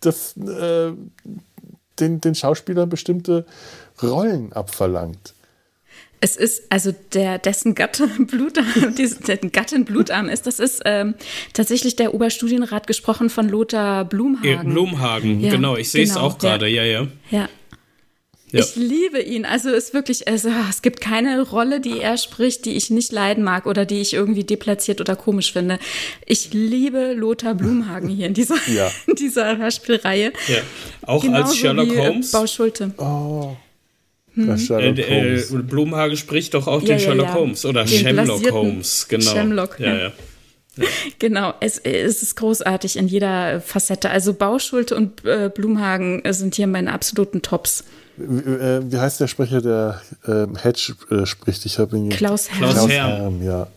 das 0.00 0.36
äh, 0.36 0.92
den, 2.00 2.20
den 2.20 2.34
Schauspielern 2.34 2.88
bestimmte 2.88 3.46
Rollen 4.02 4.52
abverlangt. 4.52 5.34
Es 6.20 6.36
ist, 6.36 6.64
also 6.70 6.94
der, 7.12 7.38
dessen 7.38 7.74
Gatte 7.74 8.06
Blutarm, 8.18 8.94
dessen 8.96 9.52
Gattin 9.52 9.84
Blutarm 9.84 10.28
ist, 10.28 10.46
das 10.46 10.58
ist 10.58 10.82
ähm, 10.84 11.14
tatsächlich 11.52 11.96
der 11.96 12.14
Oberstudienrat 12.14 12.86
gesprochen 12.86 13.30
von 13.30 13.48
Lothar 13.48 14.04
Blumhagen. 14.04 14.72
Blumhagen, 14.72 15.40
ja, 15.40 15.50
genau, 15.50 15.76
ich 15.76 15.90
sehe 15.90 16.04
es 16.04 16.14
genau, 16.14 16.26
auch 16.26 16.38
gerade, 16.38 16.68
ja, 16.68 16.84
ja. 16.84 17.06
Ja. 17.30 17.48
Ja. 18.52 18.60
Ich 18.60 18.76
liebe 18.76 19.20
ihn. 19.20 19.44
Also 19.44 19.70
ist 19.70 19.92
wirklich, 19.92 20.28
also, 20.28 20.50
es 20.70 20.80
gibt 20.80 21.00
keine 21.00 21.42
Rolle, 21.42 21.80
die 21.80 21.98
er 21.98 22.16
spricht, 22.16 22.64
die 22.64 22.76
ich 22.76 22.90
nicht 22.90 23.10
leiden 23.10 23.42
mag 23.42 23.66
oder 23.66 23.84
die 23.84 24.00
ich 24.00 24.14
irgendwie 24.14 24.44
deplatziert 24.44 25.00
oder 25.00 25.16
komisch 25.16 25.52
finde. 25.52 25.78
Ich 26.26 26.54
liebe 26.54 27.12
Lothar 27.14 27.54
Blumhagen 27.54 28.08
hier 28.08 28.26
in 28.28 28.34
dieser, 28.34 28.56
ja. 28.68 28.90
in 29.08 29.16
dieser 29.16 29.58
Hörspielreihe. 29.58 30.32
Ja. 30.46 30.58
Auch 31.02 31.22
Genauso 31.22 31.48
als 31.48 31.56
Sherlock 31.56 31.90
wie, 31.90 31.98
Holmes. 31.98 32.30
Bau 32.30 32.46
Schulte. 32.46 32.92
Oh. 32.98 33.56
Hm. 34.36 34.54
Äh, 34.70 35.00
äh, 35.00 35.62
Blumhage 35.62 36.16
spricht 36.16 36.52
doch 36.54 36.66
auch 36.66 36.82
ja, 36.82 36.88
den 36.88 37.00
Sherlock 37.00 37.32
Holmes 37.32 37.64
oder 37.64 37.84
den 37.84 37.98
Shamlock 37.98 38.52
Holmes, 38.52 39.08
genau. 39.08 39.30
Shamlock, 39.30 39.80
ja, 39.80 39.96
ja. 39.96 40.12
Genau, 41.18 41.54
es, 41.60 41.78
es, 41.78 42.22
ist 42.22 42.36
großartig 42.36 42.98
in 42.98 43.08
jeder 43.08 43.62
Facette. 43.62 44.10
Also 44.10 44.34
Bauschulte 44.34 44.94
und 44.94 45.24
äh, 45.24 45.50
Blumhagen 45.52 46.22
sind 46.30 46.54
hier 46.54 46.66
meine 46.66 46.92
absoluten 46.92 47.40
Tops. 47.40 47.84
Wie, 48.18 48.50
äh, 48.50 48.82
wie 48.84 48.98
heißt 48.98 49.20
der 49.20 49.26
Sprecher, 49.26 49.62
der 49.62 50.02
äh, 50.26 50.46
Hedge 50.62 50.94
äh, 51.10 51.24
spricht? 51.24 51.64
Ich 51.64 51.78
habe 51.78 51.96
ihn 51.96 52.10
Klaus 52.10 52.50
Herrn. 52.50 52.72
Klaus 52.72 52.88
Herrn, 52.90 53.42
ja. 53.42 53.68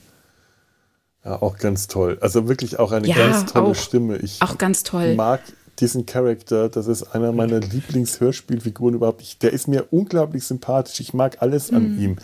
Ja, 1.23 1.41
auch 1.41 1.57
ganz 1.57 1.87
toll. 1.87 2.17
Also 2.21 2.47
wirklich 2.47 2.79
auch 2.79 2.91
eine 2.91 3.07
ja, 3.07 3.15
ganz 3.15 3.51
tolle 3.51 3.67
auch, 3.67 3.75
Stimme. 3.75 4.17
Ich 4.17 4.41
auch 4.41 4.57
ganz 4.57 4.83
toll. 4.83 5.15
mag 5.15 5.41
diesen 5.79 6.05
Charakter. 6.05 6.69
Das 6.69 6.87
ist 6.87 7.15
einer 7.15 7.31
meiner 7.31 7.59
Lieblingshörspielfiguren 7.59 8.95
überhaupt. 8.95 9.21
Ich, 9.21 9.37
der 9.37 9.53
ist 9.53 9.67
mir 9.67 9.87
unglaublich 9.91 10.45
sympathisch. 10.45 10.99
Ich 10.99 11.13
mag 11.13 11.41
alles 11.41 11.71
an 11.71 11.95
mhm. 11.95 11.99
ihm. 11.99 12.15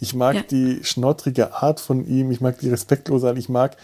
Ich 0.00 0.14
mag 0.14 0.34
ja. 0.36 0.42
die 0.42 0.80
schnottrige 0.82 1.54
Art 1.54 1.80
von 1.80 2.06
ihm. 2.06 2.30
Ich 2.30 2.40
mag 2.40 2.58
die 2.58 2.70
respektlose 2.70 3.28
Art. 3.28 3.38
Ich 3.38 3.48
mag 3.48 3.76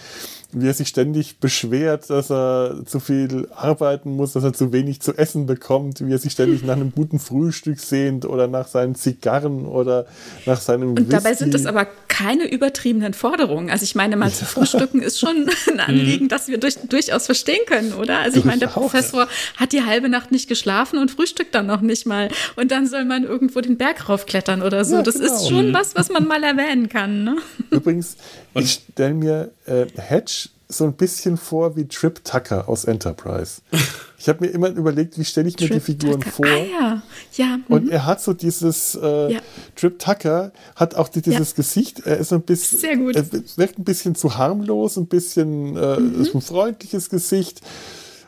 wie 0.54 0.68
er 0.68 0.74
sich 0.74 0.88
ständig 0.88 1.38
beschwert, 1.38 2.08
dass 2.10 2.30
er 2.30 2.82
zu 2.86 3.00
viel 3.00 3.48
arbeiten 3.54 4.14
muss, 4.16 4.32
dass 4.32 4.44
er 4.44 4.52
zu 4.52 4.72
wenig 4.72 5.00
zu 5.00 5.12
essen 5.16 5.46
bekommt, 5.46 6.00
wie 6.06 6.12
er 6.12 6.18
sich 6.18 6.32
ständig 6.32 6.62
nach 6.62 6.76
einem 6.76 6.92
guten 6.92 7.18
Frühstück 7.18 7.80
sehnt 7.80 8.24
oder 8.24 8.46
nach 8.46 8.68
seinen 8.68 8.94
Zigarren 8.94 9.66
oder 9.66 10.06
nach 10.46 10.60
seinem 10.60 10.90
Und 10.90 11.00
Whisky. 11.00 11.10
dabei 11.10 11.34
sind 11.34 11.54
das 11.54 11.66
aber 11.66 11.86
keine 12.08 12.50
übertriebenen 12.50 13.14
Forderungen. 13.14 13.70
Also 13.70 13.82
ich 13.82 13.94
meine, 13.94 14.16
mal 14.16 14.30
zu 14.30 14.44
frühstücken 14.44 15.02
ist 15.02 15.18
schon 15.18 15.50
ein 15.72 15.80
Anliegen, 15.80 16.28
das 16.28 16.48
wir 16.48 16.58
durch, 16.58 16.76
durchaus 16.88 17.26
verstehen 17.26 17.66
können, 17.66 17.92
oder? 17.94 18.20
Also 18.20 18.38
ich 18.38 18.44
meine, 18.44 18.60
der 18.60 18.68
Professor 18.68 19.26
hat 19.56 19.72
die 19.72 19.82
halbe 19.82 20.08
Nacht 20.08 20.30
nicht 20.30 20.48
geschlafen 20.48 20.98
und 20.98 21.10
frühstückt 21.10 21.54
dann 21.54 21.66
noch 21.66 21.80
nicht 21.80 22.06
mal. 22.06 22.28
Und 22.54 22.70
dann 22.70 22.86
soll 22.86 23.04
man 23.04 23.24
irgendwo 23.24 23.60
den 23.60 23.76
Berg 23.76 24.08
raufklettern 24.08 24.62
oder 24.62 24.84
so. 24.84 24.96
Ja, 24.96 25.02
das 25.02 25.16
genau. 25.16 25.34
ist 25.34 25.48
schon 25.48 25.72
was, 25.74 25.96
was 25.96 26.10
man 26.10 26.26
mal 26.26 26.42
erwähnen 26.44 26.88
kann. 26.88 27.24
Ne? 27.24 27.36
Übrigens, 27.70 28.16
ich 28.54 28.82
stelle 28.94 29.14
mir 29.14 29.50
äh, 29.66 29.86
Hedge 29.96 30.50
so 30.68 30.84
ein 30.84 30.94
bisschen 30.94 31.36
vor 31.36 31.76
wie 31.76 31.86
Trip 31.86 32.24
Tucker 32.24 32.68
aus 32.68 32.84
Enterprise. 32.84 33.60
Ich 34.16 34.28
habe 34.30 34.46
mir 34.46 34.52
immer 34.52 34.70
überlegt, 34.70 35.18
wie 35.18 35.24
stelle 35.24 35.48
ich 35.48 35.60
mir 35.60 35.68
Trip 35.68 35.84
die 35.84 35.92
Figuren 35.92 36.20
Tucker. 36.20 36.30
vor. 36.30 36.46
Ah, 36.46 36.56
ja. 36.56 37.02
Ja, 37.34 37.58
und 37.68 37.84
mhm. 37.84 37.90
er 37.90 38.06
hat 38.06 38.22
so 38.22 38.32
dieses 38.32 38.94
äh, 38.94 39.34
ja. 39.34 39.40
Trip 39.76 39.98
Tucker 39.98 40.50
hat 40.76 40.94
auch 40.94 41.10
dieses 41.10 41.50
ja. 41.50 41.56
Gesicht. 41.56 42.06
Er 42.06 42.16
ist 42.16 42.32
ein 42.32 42.40
bisschen, 42.40 42.78
Sehr 42.78 42.96
gut. 42.96 43.16
er 43.16 43.30
wirkt 43.30 43.78
ein 43.78 43.84
bisschen 43.84 44.14
zu 44.14 44.38
harmlos, 44.38 44.96
ein 44.96 45.08
bisschen 45.08 45.76
äh, 45.76 46.00
mhm. 46.00 46.26
ein 46.32 46.40
freundliches 46.40 47.10
Gesicht. 47.10 47.60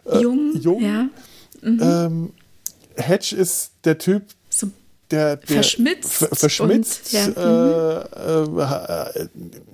Äh, 0.04 0.18
jung, 0.18 0.54
jung. 0.60 0.82
Ja. 0.82 1.08
Mhm. 1.62 1.80
Ähm, 1.80 2.30
Hedge 2.96 3.34
ist 3.34 3.70
der 3.84 3.96
Typ, 3.96 4.24
der, 5.10 5.36
der 5.36 5.46
verschmitzt, 5.46 6.12
verschmitzt 6.32 7.14
und, 7.14 7.36
ja. 7.36 8.00
äh, 8.00 9.20
äh, 9.20 9.28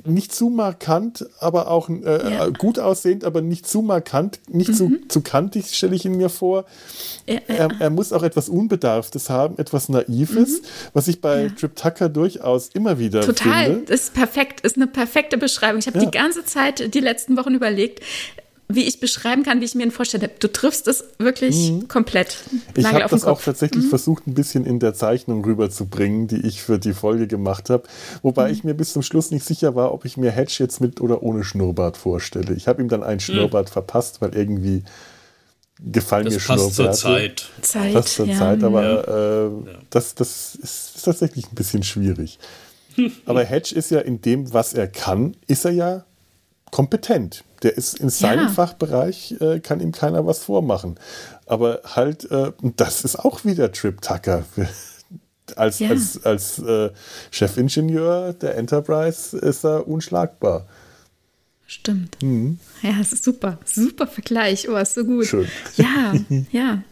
nicht 0.05 0.35
zu 0.35 0.51
markant, 0.51 1.27
aber 1.39 1.69
auch 1.69 1.89
äh, 1.89 2.31
ja. 2.31 2.49
gut 2.49 2.79
aussehend, 2.79 3.25
aber 3.25 3.41
nicht 3.41 3.67
zu 3.67 3.83
markant, 3.83 4.41
nicht 4.49 4.71
mhm. 4.71 4.75
zu, 4.75 5.09
zu 5.09 5.21
kantig, 5.23 5.75
stelle 5.75 5.95
ich 5.95 6.05
ihn 6.05 6.17
mir 6.17 6.29
vor. 6.29 6.67
Ja, 7.27 7.41
er, 7.47 7.71
er, 7.81 7.91
muss 7.91 8.13
auch 8.13 8.23
etwas 8.23 8.49
Unbedarftes 8.49 9.31
haben, 9.31 9.59
etwas 9.59 9.89
Naives, 9.89 10.61
mhm. 10.61 10.67
was 10.93 11.09
ich 11.09 11.21
bei 11.21 11.51
Trip 11.59 11.75
Tucker 11.75 12.09
durchaus 12.09 12.69
immer 12.69 12.99
wieder 12.99 13.23
Total, 13.23 13.67
finde. 13.67 13.87
das 13.87 14.01
ist 14.03 14.15
perfekt, 14.15 14.61
ist 14.63 14.77
eine 14.77 14.87
perfekte 14.87 15.39
Beschreibung. 15.39 15.79
Ich 15.79 15.87
habe 15.87 15.99
die 15.99 16.11
ganze 16.11 16.45
Zeit, 16.45 16.93
die 16.95 17.01
letzten 17.01 17.37
Wochen 17.37 17.55
überlegt, 17.55 18.01
wie 18.75 18.85
ich 18.85 19.01
beschreiben 19.01 19.43
kann, 19.43 19.61
wie 19.61 19.65
ich 19.65 19.75
mir 19.75 19.85
ihn 19.85 19.91
vorstelle. 19.91 20.31
Du 20.39 20.49
triffst 20.49 20.89
es 20.89 21.05
wirklich 21.19 21.71
mhm. 21.71 21.89
komplett. 21.89 22.37
Ich 22.75 22.87
habe 22.87 23.05
das 23.09 23.25
auch 23.25 23.41
tatsächlich 23.41 23.85
mhm. 23.85 23.89
versucht, 23.89 24.27
ein 24.27 24.35
bisschen 24.35 24.65
in 24.65 24.79
der 24.79 24.95
Zeichnung 24.95 25.45
rüberzubringen, 25.45 26.29
die 26.29 26.47
ich 26.47 26.63
für 26.63 26.79
die 26.79 26.93
Folge 26.93 27.27
gemacht 27.27 27.71
habe. 27.71 27.85
Wobei 28.23 28.49
mhm. 28.49 28.53
ich 28.55 28.65
mir 28.65 28.75
bis 28.75 28.93
zum 28.93 29.03
Schluss 29.03 29.31
nicht 29.31 29.45
sicher 29.45 29.75
war, 29.75 29.93
ob 29.93 30.05
ich 30.05 30.17
mir 30.17 30.31
Hedge 30.31 30.57
jetzt 30.59 30.81
mit 30.81 31.01
oder 31.01 31.23
ohne 31.23 31.45
Schnurrbart 31.45 31.97
vorstelle. 31.97 32.55
Ich 32.55 32.69
habe 32.69 32.83
ihm 32.83 32.89
dann 32.89 33.03
einen 33.03 33.17
mhm. 33.17 33.21
Schnurrbart 33.21 33.71
verpasst, 33.71 34.21
weil 34.21 34.35
irgendwie 34.35 34.85
gefallen 35.85 36.25
das 36.25 36.35
mir 36.35 36.41
passt 36.41 36.75
Schnurrbärte. 36.75 36.99
Zur 36.99 37.11
Zeit. 37.11 37.51
Zeit. 37.63 37.93
Passt 37.93 38.15
zur 38.15 38.27
ja. 38.27 38.39
Zeit, 38.39 38.63
aber 38.63 38.83
ja. 38.83 39.47
Äh, 39.47 39.51
das, 39.91 40.15
das 40.15 40.55
ist, 40.55 40.97
ist 40.97 41.03
tatsächlich 41.05 41.47
ein 41.51 41.55
bisschen 41.55 41.83
schwierig. 41.83 42.39
aber 43.27 43.45
Hedge 43.45 43.75
ist 43.75 43.91
ja 43.91 44.01
in 44.01 44.21
dem, 44.21 44.53
was 44.53 44.75
er 44.75 44.89
kann, 44.89 45.37
ist 45.47 45.65
er 45.65 45.73
ja 45.73 46.05
kompetent. 46.71 47.45
Der 47.63 47.77
ist 47.77 47.99
in 47.99 48.11
seinem 48.11 48.47
ja. 48.47 48.51
Fachbereich, 48.51 49.37
äh, 49.41 49.61
kann 49.61 49.81
ihm 49.81 49.93
keiner 49.93 50.27
was 50.27 50.41
vormachen. 50.41 50.99
Aber 51.47 51.81
halt, 51.85 52.31
äh, 52.31 52.53
das 52.77 53.03
ist 53.03 53.17
auch 53.17 53.45
wieder 53.45 53.71
Trip 53.73 54.01
Tucker. 54.01 54.45
als 55.57 55.79
ja. 55.79 55.91
als, 55.91 56.25
als 56.25 56.59
äh, 56.59 56.91
Chefingenieur 57.31 58.33
der 58.33 58.57
Enterprise 58.57 59.37
ist 59.37 59.65
er 59.65 59.87
unschlagbar. 59.87 60.67
Stimmt. 61.67 62.23
Mhm. 62.23 62.59
Ja, 62.83 63.03
super. 63.03 63.59
Super 63.65 64.07
Vergleich. 64.07 64.69
Oh, 64.69 64.77
ist 64.77 64.95
so 64.95 65.05
gut. 65.05 65.27
Schön. 65.27 65.49
Ja, 65.77 66.13
ja. 66.53 66.83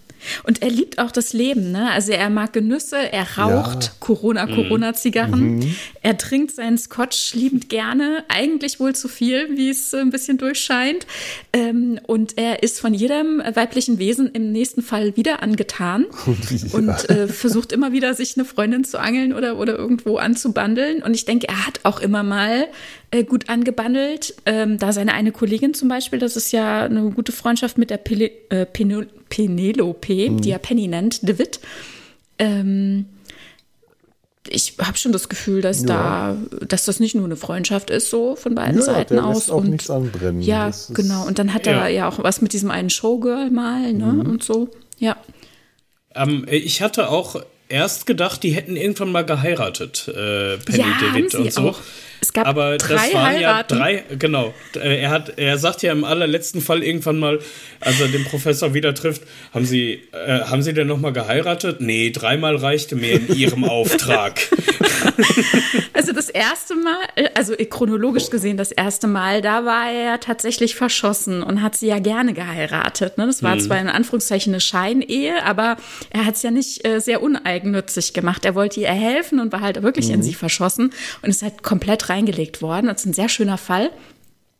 Und 0.44 0.62
er 0.62 0.70
liebt 0.70 0.98
auch 0.98 1.10
das 1.10 1.32
Leben, 1.32 1.72
ne? 1.72 1.90
Also 1.90 2.12
er 2.12 2.30
mag 2.30 2.52
Genüsse, 2.52 2.96
er 3.12 3.38
raucht 3.38 3.84
ja. 3.84 3.90
Corona, 4.00 4.46
mhm. 4.46 4.54
Corona-Zigarren, 4.54 5.56
mhm. 5.56 5.76
er 6.02 6.18
trinkt 6.18 6.54
seinen 6.54 6.78
Scotch 6.78 7.34
liebend 7.34 7.68
gerne, 7.68 8.24
eigentlich 8.28 8.80
wohl 8.80 8.94
zu 8.94 9.08
viel, 9.08 9.56
wie 9.56 9.70
es 9.70 9.94
ein 9.94 10.10
bisschen 10.10 10.38
durchscheint. 10.38 11.06
Ähm, 11.52 12.00
und 12.06 12.38
er 12.38 12.62
ist 12.62 12.80
von 12.80 12.94
jedem 12.94 13.42
weiblichen 13.54 13.98
Wesen 13.98 14.30
im 14.32 14.52
nächsten 14.52 14.82
Fall 14.82 15.16
wieder 15.16 15.42
angetan 15.42 16.06
ja. 16.26 16.78
und 16.78 17.10
äh, 17.10 17.28
versucht 17.28 17.72
immer 17.72 17.92
wieder, 17.92 18.14
sich 18.14 18.36
eine 18.36 18.44
Freundin 18.44 18.84
zu 18.84 18.98
angeln 18.98 19.32
oder, 19.32 19.58
oder 19.58 19.76
irgendwo 19.76 20.16
anzubandeln. 20.16 21.02
Und 21.02 21.14
ich 21.14 21.24
denke, 21.24 21.48
er 21.48 21.66
hat 21.66 21.80
auch 21.84 22.00
immer 22.00 22.22
mal 22.22 22.68
äh, 23.10 23.24
gut 23.24 23.48
angebandelt. 23.48 24.34
Ähm, 24.46 24.78
da 24.78 24.92
seine 24.92 25.14
eine 25.14 25.32
Kollegin 25.32 25.74
zum 25.74 25.88
Beispiel, 25.88 26.18
das 26.18 26.36
ist 26.36 26.52
ja 26.52 26.84
eine 26.84 27.10
gute 27.10 27.32
Freundschaft 27.32 27.78
mit 27.78 27.90
der 27.90 27.98
Pele 27.98 28.30
äh, 28.50 28.66
Penelope, 28.66 30.30
mhm. 30.30 30.40
die 30.40 30.50
er 30.50 30.58
Penny 30.58 30.88
nennt, 30.88 31.26
DeWitt. 31.28 31.60
Ähm, 32.38 33.06
ich 34.48 34.74
habe 34.80 34.96
schon 34.96 35.12
das 35.12 35.28
Gefühl, 35.28 35.60
dass 35.60 35.82
ja. 35.82 35.86
da, 35.86 36.36
dass 36.66 36.84
das 36.84 36.98
nicht 36.98 37.14
nur 37.14 37.24
eine 37.24 37.36
Freundschaft 37.36 37.90
ist, 37.90 38.10
so 38.10 38.36
von 38.36 38.54
beiden 38.54 38.78
ja, 38.78 38.82
Seiten 38.82 39.14
der 39.14 39.26
aus. 39.26 39.36
Lässt 39.36 39.50
auch 39.50 39.58
und 39.58 39.70
nichts 39.70 39.90
anbrennen. 39.90 40.40
Ja, 40.40 40.66
das 40.66 40.90
genau. 40.94 41.26
Und 41.26 41.38
dann 41.38 41.52
hat 41.52 41.66
ja. 41.66 41.72
er 41.72 41.88
ja 41.88 42.08
auch 42.08 42.22
was 42.22 42.40
mit 42.40 42.52
diesem 42.52 42.70
einen 42.70 42.90
Showgirl 42.90 43.50
mal, 43.50 43.92
ne? 43.92 44.06
Mhm. 44.06 44.20
Und 44.20 44.42
so. 44.42 44.68
Ja. 44.98 45.16
Ähm, 46.14 46.46
ich 46.50 46.80
hatte 46.82 47.10
auch 47.10 47.42
erst 47.68 48.06
gedacht, 48.06 48.42
die 48.42 48.50
hätten 48.50 48.76
irgendwann 48.76 49.12
mal 49.12 49.24
geheiratet, 49.24 50.08
äh, 50.08 50.56
Penny 50.58 50.78
ja, 50.78 50.86
DeWitt 51.00 51.34
und 51.34 51.52
so. 51.52 51.60
Auch. 51.70 51.80
Es 52.20 52.32
gab 52.32 52.46
Aber 52.46 52.76
drei 52.76 52.96
Heiraten. 52.96 53.40
ja 53.40 53.62
drei, 53.62 54.04
genau. 54.18 54.54
Äh, 54.74 55.02
er, 55.02 55.10
hat, 55.10 55.38
er 55.38 55.58
sagt 55.58 55.82
ja 55.82 55.92
im 55.92 56.04
allerletzten 56.04 56.60
Fall 56.60 56.82
irgendwann 56.82 57.18
mal, 57.18 57.40
als 57.80 58.00
er 58.00 58.08
den 58.08 58.24
Professor 58.24 58.74
wieder 58.74 58.94
trifft, 58.94 59.22
haben 59.54 59.64
Sie, 59.64 60.02
äh, 60.12 60.40
haben 60.40 60.62
Sie 60.62 60.74
denn 60.74 60.86
nochmal 60.86 61.12
geheiratet? 61.12 61.80
Nee, 61.80 62.10
dreimal 62.10 62.56
reichte 62.56 62.96
mir 62.96 63.12
in 63.12 63.34
Ihrem 63.34 63.64
Auftrag. 63.70 64.40
Also 65.92 66.12
das 66.12 66.28
erste 66.28 66.76
Mal, 66.76 66.96
also 67.34 67.54
chronologisch 67.54 68.30
gesehen 68.30 68.56
das 68.56 68.72
erste 68.72 69.06
Mal, 69.06 69.42
da 69.42 69.64
war 69.64 69.90
er 69.90 70.20
tatsächlich 70.20 70.74
verschossen 70.74 71.42
und 71.42 71.62
hat 71.62 71.76
sie 71.76 71.88
ja 71.88 71.98
gerne 71.98 72.32
geheiratet. 72.32 73.18
Ne? 73.18 73.26
Das 73.26 73.42
war 73.42 73.52
hm. 73.52 73.60
zwar 73.60 73.80
in 73.80 73.88
Anführungszeichen 73.88 74.52
eine 74.52 74.60
Scheinehe, 74.60 75.44
aber 75.44 75.76
er 76.10 76.26
hat 76.26 76.36
es 76.36 76.42
ja 76.42 76.50
nicht 76.50 76.86
äh, 76.86 77.00
sehr 77.00 77.22
uneigennützig 77.22 78.12
gemacht. 78.12 78.44
Er 78.44 78.54
wollte 78.54 78.80
ihr 78.80 78.88
helfen 78.88 79.40
und 79.40 79.52
war 79.52 79.60
halt 79.60 79.82
wirklich 79.82 80.06
hm. 80.06 80.16
in 80.16 80.22
sie 80.22 80.34
verschossen 80.34 80.92
und 81.22 81.30
ist 81.30 81.42
halt 81.42 81.62
komplett 81.62 82.08
reingelegt 82.10 82.60
worden. 82.60 82.88
Das 82.88 83.00
ist 83.00 83.06
ein 83.06 83.12
sehr 83.14 83.28
schöner 83.28 83.58
Fall. 83.58 83.90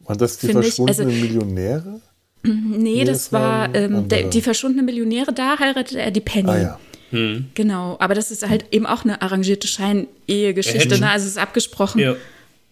Waren 0.05 0.19
das 0.19 0.39
die 0.39 0.49
verschwundenen 0.49 1.09
also, 1.09 1.21
Millionäre? 1.21 2.01
Nee, 2.43 2.79
nee 2.79 3.05
das, 3.05 3.25
das 3.25 3.33
war 3.35 3.75
ähm, 3.75 4.09
der, 4.09 4.23
die 4.31 4.41
verschwundene 4.41 4.83
Millionäre, 4.83 5.31
da 5.31 5.59
heiratete 5.59 6.01
er 6.01 6.11
die 6.11 6.23
Penny. 6.23 6.49
Ah, 6.49 6.59
ja. 6.59 6.81
Hm. 7.11 7.51
Genau, 7.55 7.97
aber 8.01 8.15
das 8.15 8.31
ist 8.31 8.49
halt 8.49 8.65
eben 8.71 8.87
auch 8.87 9.05
eine 9.05 9.21
arrangierte 9.21 9.69
Scheinehegeschichte, 9.69 10.99
ne? 10.99 11.11
Also 11.11 11.27
es 11.27 11.33
ist 11.33 11.39
abgesprochen. 11.39 12.01
Ja. 12.01 12.17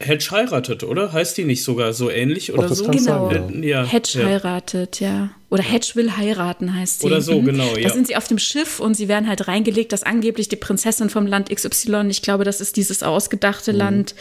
Hedge 0.00 0.28
heiratet, 0.30 0.84
oder? 0.84 1.12
Heißt 1.12 1.36
die 1.38 1.44
nicht 1.44 1.64
sogar 1.64 1.92
so 1.92 2.08
ähnlich 2.08 2.52
oder 2.52 2.68
so? 2.68 2.86
Genau. 2.86 3.30
Sein, 3.30 3.64
ja. 3.64 3.84
Hedge 3.84 4.20
ja. 4.20 4.26
heiratet, 4.26 5.00
ja. 5.00 5.30
Oder 5.50 5.64
Hedge 5.64 5.92
will 5.94 6.16
heiraten, 6.16 6.74
heißt 6.74 7.00
sie. 7.00 7.06
Oder 7.06 7.20
so, 7.20 7.40
mhm. 7.40 7.46
genau, 7.46 7.76
ja. 7.76 7.88
Da 7.88 7.94
sind 7.94 8.06
sie 8.06 8.14
auf 8.14 8.28
dem 8.28 8.38
Schiff 8.38 8.78
und 8.78 8.94
sie 8.94 9.08
werden 9.08 9.28
halt 9.28 9.48
reingelegt, 9.48 9.92
dass 9.92 10.04
angeblich 10.04 10.48
die 10.48 10.56
Prinzessin 10.56 11.10
vom 11.10 11.26
Land 11.26 11.50
XY, 11.50 12.06
ich 12.10 12.22
glaube, 12.22 12.44
das 12.44 12.60
ist 12.60 12.76
dieses 12.76 13.02
ausgedachte 13.02 13.72
mhm. 13.72 13.78
Land 13.78 14.14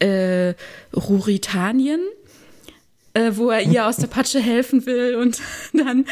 äh, 0.00 0.54
Ruritanien 0.94 2.00
äh, 3.14 3.32
wo 3.34 3.50
er 3.50 3.62
ihr 3.62 3.86
aus 3.86 3.96
der 3.96 4.06
Patsche 4.06 4.40
helfen 4.40 4.86
will 4.86 5.16
und 5.16 5.38
dann, 5.72 6.06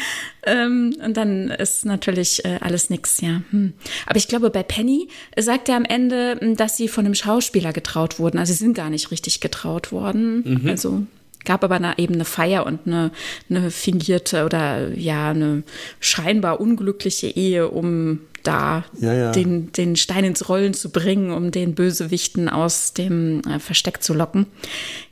ähm, 0.45 0.95
und 1.03 1.17
dann 1.17 1.49
ist 1.49 1.85
natürlich 1.85 2.45
äh, 2.45 2.59
alles 2.61 2.89
nix, 2.89 3.21
ja. 3.21 3.41
Hm. 3.51 3.73
Aber 4.05 4.17
ich 4.17 4.27
glaube, 4.27 4.49
bei 4.49 4.63
Penny 4.63 5.07
sagt 5.37 5.69
er 5.69 5.77
am 5.77 5.85
Ende, 5.85 6.37
hm, 6.39 6.55
dass 6.55 6.77
sie 6.77 6.87
von 6.87 7.05
einem 7.05 7.15
Schauspieler 7.15 7.73
getraut 7.73 8.19
wurden. 8.19 8.37
Also 8.37 8.53
sie 8.53 8.59
sind 8.59 8.75
gar 8.75 8.89
nicht 8.89 9.11
richtig 9.11 9.39
getraut 9.39 9.91
worden. 9.91 10.61
Mhm. 10.61 10.69
Also 10.69 11.03
gab 11.43 11.63
aber 11.63 11.75
eine, 11.75 11.97
eben 11.97 12.15
eine 12.15 12.25
Feier 12.25 12.65
und 12.65 12.81
eine, 12.85 13.11
eine 13.49 13.71
fingierte 13.71 14.45
oder 14.45 14.93
ja, 14.93 15.31
eine 15.31 15.63
scheinbar 15.99 16.59
unglückliche 16.59 17.27
Ehe, 17.27 17.69
um 17.69 18.21
da 18.43 18.85
ja, 18.99 19.13
ja. 19.13 19.31
Den, 19.31 19.71
den 19.71 19.95
Stein 19.95 20.23
ins 20.23 20.49
Rollen 20.49 20.73
zu 20.73 20.89
bringen, 20.89 21.31
um 21.31 21.51
den 21.51 21.75
Bösewichten 21.75 22.49
aus 22.49 22.93
dem 22.93 23.41
äh, 23.41 23.59
Versteck 23.59 24.01
zu 24.01 24.13
locken. 24.13 24.47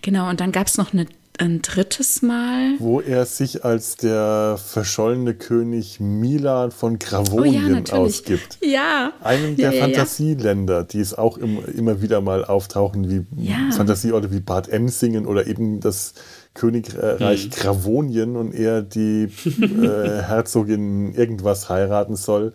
Genau, 0.02 0.30
und 0.30 0.40
dann 0.40 0.52
gab 0.52 0.68
es 0.68 0.78
noch 0.78 0.94
eine 0.94 1.06
ein 1.40 1.62
drittes 1.62 2.22
Mal. 2.22 2.74
Wo 2.80 3.00
er 3.00 3.26
sich 3.26 3.64
als 3.64 3.96
der 3.96 4.60
verschollene 4.64 5.34
König 5.34 6.00
Milan 6.00 6.72
von 6.72 7.00
Gravonien 7.00 7.84
oh, 7.88 7.92
ja, 7.92 7.94
ausgibt. 7.94 8.58
Ja. 8.62 9.14
Einem 9.24 9.56
der 9.56 9.74
ja, 9.74 9.82
Fantasieländer, 9.82 10.84
die 10.84 11.00
es 11.00 11.14
auch 11.14 11.38
im, 11.38 11.64
immer 11.66 12.02
wieder 12.02 12.22
mal 12.22 12.46
auftauchen, 12.46 13.10
wie 13.10 13.26
Fantasieorte 13.72 14.32
wie 14.32 14.42
Bad 14.42 14.70
Emsingen 14.70 15.26
oder 15.26 15.48
eben 15.48 15.80
das 15.80 16.14
Königreich 16.54 17.44
hm. 17.44 17.50
Gravonien 17.52 18.36
und 18.36 18.54
er 18.54 18.82
die 18.82 19.24
äh, 19.46 20.22
Herzogin 20.22 21.14
irgendwas 21.14 21.70
heiraten 21.70 22.16
soll. 22.16 22.54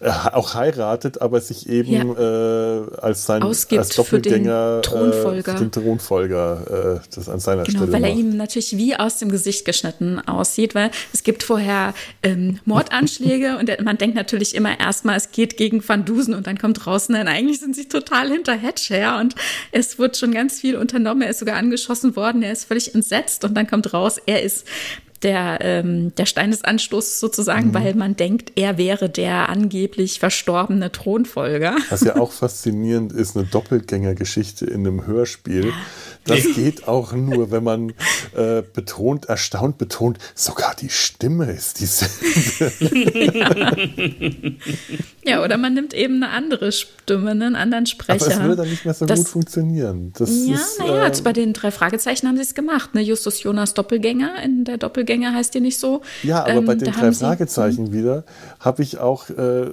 Äh, 0.00 0.10
auch 0.10 0.54
heiratet, 0.54 1.20
aber 1.20 1.40
sich 1.40 1.68
eben 1.68 2.14
ja. 2.14 2.82
äh, 2.82 2.86
als 3.00 3.26
sein 3.26 3.42
Ausgibt 3.42 3.80
als 3.80 3.88
Doppelgänger 3.96 4.80
für 4.84 4.90
den 4.90 5.10
Thronfolger, 5.10 5.54
äh, 5.54 5.58
den 5.58 5.72
Thronfolger 5.72 7.00
äh, 7.02 7.08
das 7.12 7.28
an 7.28 7.40
seiner 7.40 7.64
genau, 7.64 7.78
Stelle 7.78 7.92
weil 7.92 8.04
er 8.04 8.10
macht. 8.10 8.18
ihm 8.20 8.36
natürlich 8.36 8.76
wie 8.76 8.94
aus 8.94 9.18
dem 9.18 9.28
Gesicht 9.28 9.64
geschnitten 9.64 10.20
aussieht, 10.20 10.76
weil 10.76 10.92
es 11.12 11.24
gibt 11.24 11.42
vorher 11.42 11.94
ähm, 12.22 12.60
Mordanschläge 12.64 13.58
und 13.58 13.70
man 13.84 13.98
denkt 13.98 14.14
natürlich 14.14 14.54
immer 14.54 14.78
erstmal, 14.78 15.16
es 15.16 15.32
geht 15.32 15.56
gegen 15.56 15.86
Van 15.86 16.04
Dusen 16.04 16.34
und 16.34 16.46
dann 16.46 16.58
kommt 16.58 16.86
raus, 16.86 17.08
nein, 17.08 17.26
eigentlich 17.26 17.58
sind 17.58 17.74
sie 17.74 17.88
total 17.88 18.28
hinter 18.30 18.52
Hedge 18.52 18.86
her 18.90 19.18
und 19.20 19.34
es 19.72 19.98
wird 19.98 20.16
schon 20.16 20.30
ganz 20.30 20.60
viel 20.60 20.76
unternommen, 20.76 21.22
er 21.22 21.30
ist 21.30 21.40
sogar 21.40 21.56
angeschossen 21.56 22.14
worden, 22.14 22.44
er 22.44 22.52
ist 22.52 22.66
völlig 22.66 22.94
entsetzt 22.94 23.42
und 23.44 23.54
dann 23.54 23.66
kommt 23.66 23.92
raus, 23.92 24.18
er 24.26 24.42
ist 24.42 24.64
der, 25.22 25.58
ähm, 25.62 26.14
der 26.14 26.26
Stein 26.26 26.50
des 26.50 26.62
Anstoßes 26.64 27.20
sozusagen, 27.20 27.68
mhm. 27.68 27.74
weil 27.74 27.94
man 27.94 28.16
denkt, 28.16 28.52
er 28.56 28.78
wäre 28.78 29.08
der 29.08 29.48
angeblich 29.48 30.20
verstorbene 30.20 30.92
Thronfolger. 30.92 31.76
Was 31.90 32.02
ja 32.02 32.16
auch 32.16 32.32
faszinierend 32.38 33.12
ist, 33.12 33.36
eine 33.36 33.46
Doppelgängergeschichte 33.46 34.66
in 34.66 34.86
einem 34.86 35.06
Hörspiel. 35.06 35.72
Das 36.24 36.44
geht 36.54 36.86
auch 36.86 37.12
nur, 37.12 37.50
wenn 37.50 37.64
man 37.64 37.90
äh, 38.36 38.62
betont, 38.74 39.26
erstaunt 39.26 39.78
betont, 39.78 40.18
sogar 40.34 40.74
die 40.74 40.90
Stimme 40.90 41.50
ist 41.50 41.80
dieselbe. 41.80 42.70
ja. 43.38 43.72
ja, 45.24 45.42
oder 45.44 45.56
man 45.56 45.74
nimmt 45.74 45.94
eben 45.94 46.22
eine 46.22 46.32
andere 46.32 46.70
Stimme, 46.70 47.30
einen 47.30 47.56
anderen 47.56 47.86
Sprecher. 47.86 48.26
Aber 48.26 48.34
es 48.34 48.42
würde 48.42 48.56
dann 48.56 48.68
nicht 48.68 48.84
mehr 48.84 48.94
so 48.94 49.06
das, 49.06 49.20
gut 49.20 49.28
funktionieren. 49.28 50.12
Das 50.18 50.30
ja, 50.46 50.58
naja, 50.78 51.06
äh, 51.06 51.22
bei 51.22 51.32
den 51.32 51.54
drei 51.54 51.70
Fragezeichen 51.70 52.28
haben 52.28 52.36
sie 52.36 52.42
es 52.42 52.54
gemacht. 52.54 52.94
Ne? 52.94 53.00
Justus 53.00 53.42
Jonas 53.42 53.72
Doppelgänger, 53.72 54.42
in 54.42 54.64
der 54.64 54.76
Doppelgänger 54.76 55.07
heißt 55.08 55.54
die 55.54 55.60
nicht 55.60 55.78
so. 55.78 56.02
Ja, 56.22 56.42
aber 56.42 56.54
ähm, 56.54 56.64
bei 56.64 56.74
den 56.74 56.92
drei 56.92 57.12
Fragezeichen 57.12 57.86
sie, 57.86 57.92
wieder 57.92 58.24
habe 58.60 58.82
ich 58.82 58.98
auch, 58.98 59.30
äh, 59.30 59.68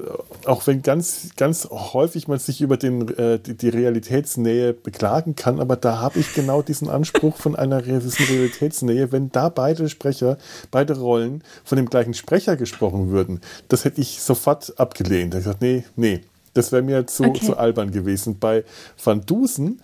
auch 0.46 0.66
wenn 0.68 0.82
ganz, 0.82 1.30
ganz 1.38 1.68
häufig 1.70 2.28
man 2.28 2.40
sich 2.40 2.62
über 2.62 2.78
den, 2.78 3.08
äh, 3.18 3.40
die, 3.40 3.56
die 3.56 3.70
Realitätsnähe 3.70 4.74
beklagen 4.74 5.36
kann, 5.36 5.60
aber 5.60 5.76
da 5.76 6.00
habe 6.00 6.20
ich 6.20 6.34
genau 6.34 6.62
diesen 6.62 6.90
Anspruch 6.90 7.38
von 7.38 7.56
einer 7.56 7.86
Realitätsnähe, 7.86 9.12
wenn 9.12 9.32
da 9.32 9.50
beide 9.50 9.90
Sprecher, 9.90 10.38
beide 10.72 10.98
Rollen 10.98 11.44
von 11.64 11.78
dem 11.78 11.90
gleichen 11.90 12.14
Sprecher 12.14 12.56
gesprochen 12.56 13.10
würden. 13.10 13.42
Das 13.68 13.86
hätte 13.86 14.02
ich 14.02 14.22
sofort 14.22 14.80
abgelehnt. 14.80 15.34
Ich 15.34 15.44
gesagt, 15.44 15.62
nee, 15.62 15.84
nee, 15.96 16.22
das 16.56 16.72
wäre 16.72 16.82
mir 16.82 17.06
zu, 17.06 17.24
okay. 17.26 17.46
zu 17.46 17.58
albern 17.58 17.92
gewesen. 17.92 18.40
Bei 18.40 18.64
Van 19.04 19.26
Dusen, 19.26 19.82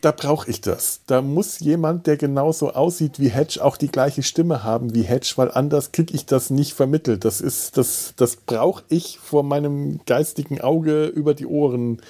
da 0.00 0.12
brauche 0.12 0.48
ich 0.48 0.60
das. 0.60 1.00
Da 1.06 1.22
muss 1.22 1.58
jemand, 1.60 2.06
der 2.06 2.16
genauso 2.16 2.72
aussieht 2.72 3.18
wie 3.18 3.28
Hedge, 3.28 3.62
auch 3.62 3.76
die 3.76 3.88
gleiche 3.88 4.22
Stimme 4.22 4.62
haben 4.62 4.94
wie 4.94 5.02
Hedge, 5.02 5.32
weil 5.36 5.50
anders 5.50 5.92
kriege 5.92 6.14
ich 6.14 6.26
das 6.26 6.50
nicht 6.50 6.74
vermittelt. 6.74 7.24
Das 7.24 7.40
ist, 7.40 7.76
das, 7.76 8.14
das 8.16 8.36
brauche 8.36 8.84
ich 8.88 9.18
vor 9.18 9.42
meinem 9.42 10.00
geistigen 10.06 10.60
Auge 10.60 11.06
über 11.06 11.34
die 11.34 11.46
Ohren. 11.46 12.00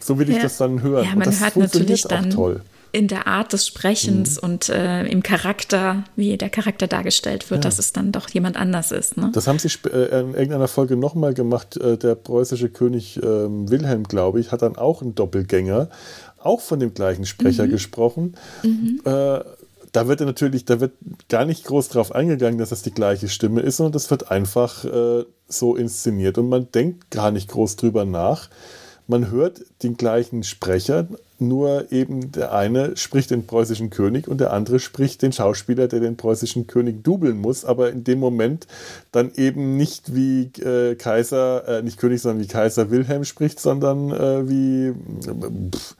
So 0.00 0.18
will 0.18 0.28
ich 0.28 0.40
das 0.40 0.58
dann 0.58 0.82
hören. 0.82 1.04
Ja, 1.04 1.10
man 1.10 1.18
Und 1.18 1.26
das 1.26 1.40
hört 1.40 1.56
natürlich 1.56 2.02
dann 2.02 2.30
toll 2.30 2.62
in 2.94 3.08
der 3.08 3.26
Art 3.26 3.52
des 3.52 3.66
Sprechens 3.66 4.40
mhm. 4.40 4.48
und 4.48 4.68
äh, 4.68 5.04
im 5.06 5.24
Charakter, 5.24 6.04
wie 6.14 6.36
der 6.38 6.48
Charakter 6.48 6.86
dargestellt 6.86 7.50
wird, 7.50 7.64
ja. 7.64 7.68
dass 7.68 7.80
es 7.80 7.92
dann 7.92 8.12
doch 8.12 8.28
jemand 8.30 8.56
anders 8.56 8.92
ist. 8.92 9.16
Ne? 9.16 9.30
Das 9.34 9.48
haben 9.48 9.58
sie 9.58 9.68
äh, 9.88 10.20
in 10.20 10.34
irgendeiner 10.34 10.68
Folge 10.68 10.94
nochmal 10.94 11.34
gemacht. 11.34 11.76
Äh, 11.76 11.98
der 11.98 12.14
preußische 12.14 12.68
König 12.68 13.20
ähm, 13.20 13.68
Wilhelm, 13.68 14.04
glaube 14.04 14.38
ich, 14.38 14.52
hat 14.52 14.62
dann 14.62 14.76
auch 14.76 15.02
einen 15.02 15.16
Doppelgänger, 15.16 15.88
auch 16.44 16.60
von 16.60 16.80
dem 16.80 16.94
gleichen 16.94 17.26
Sprecher 17.26 17.66
mhm. 17.66 17.70
gesprochen. 17.70 18.34
Mhm. 18.62 19.00
Äh, 19.04 19.40
da 19.94 20.08
wird 20.08 20.20
natürlich, 20.20 20.64
da 20.64 20.80
wird 20.80 20.92
gar 21.28 21.44
nicht 21.44 21.64
groß 21.64 21.88
drauf 21.88 22.12
eingegangen, 22.12 22.58
dass 22.58 22.70
das 22.70 22.82
die 22.82 22.90
gleiche 22.90 23.28
Stimme 23.28 23.60
ist, 23.60 23.76
sondern 23.76 23.92
das 23.92 24.10
wird 24.10 24.30
einfach 24.30 24.84
äh, 24.84 25.24
so 25.46 25.76
inszeniert 25.76 26.36
und 26.36 26.48
man 26.48 26.70
denkt 26.72 27.10
gar 27.10 27.30
nicht 27.30 27.48
groß 27.50 27.76
drüber 27.76 28.04
nach. 28.04 28.50
Man 29.06 29.30
hört 29.30 29.60
den 29.82 29.96
gleichen 29.96 30.42
Sprecher, 30.42 31.06
nur 31.38 31.92
eben 31.92 32.32
der 32.32 32.54
eine 32.54 32.96
spricht 32.96 33.30
den 33.30 33.46
preußischen 33.46 33.90
König 33.90 34.26
und 34.26 34.38
der 34.40 34.52
andere 34.52 34.80
spricht 34.80 35.22
den 35.22 35.32
Schauspieler, 35.32 35.88
der 35.88 36.00
den 36.00 36.16
preußischen 36.16 36.66
König 36.66 37.04
dubeln 37.04 37.36
muss, 37.36 37.64
aber 37.64 37.90
in 37.90 38.02
dem 38.02 38.18
Moment 38.18 38.66
dann 39.12 39.30
eben 39.36 39.76
nicht 39.76 40.14
wie 40.14 40.50
äh, 40.60 40.94
Kaiser, 40.96 41.68
äh, 41.68 41.82
nicht 41.82 41.98
König, 41.98 42.22
sondern 42.22 42.42
wie 42.42 42.48
Kaiser 42.48 42.90
Wilhelm 42.90 43.24
spricht, 43.24 43.60
sondern 43.60 44.10
äh, 44.10 44.48
wie 44.48 44.94
pff, 45.70 45.96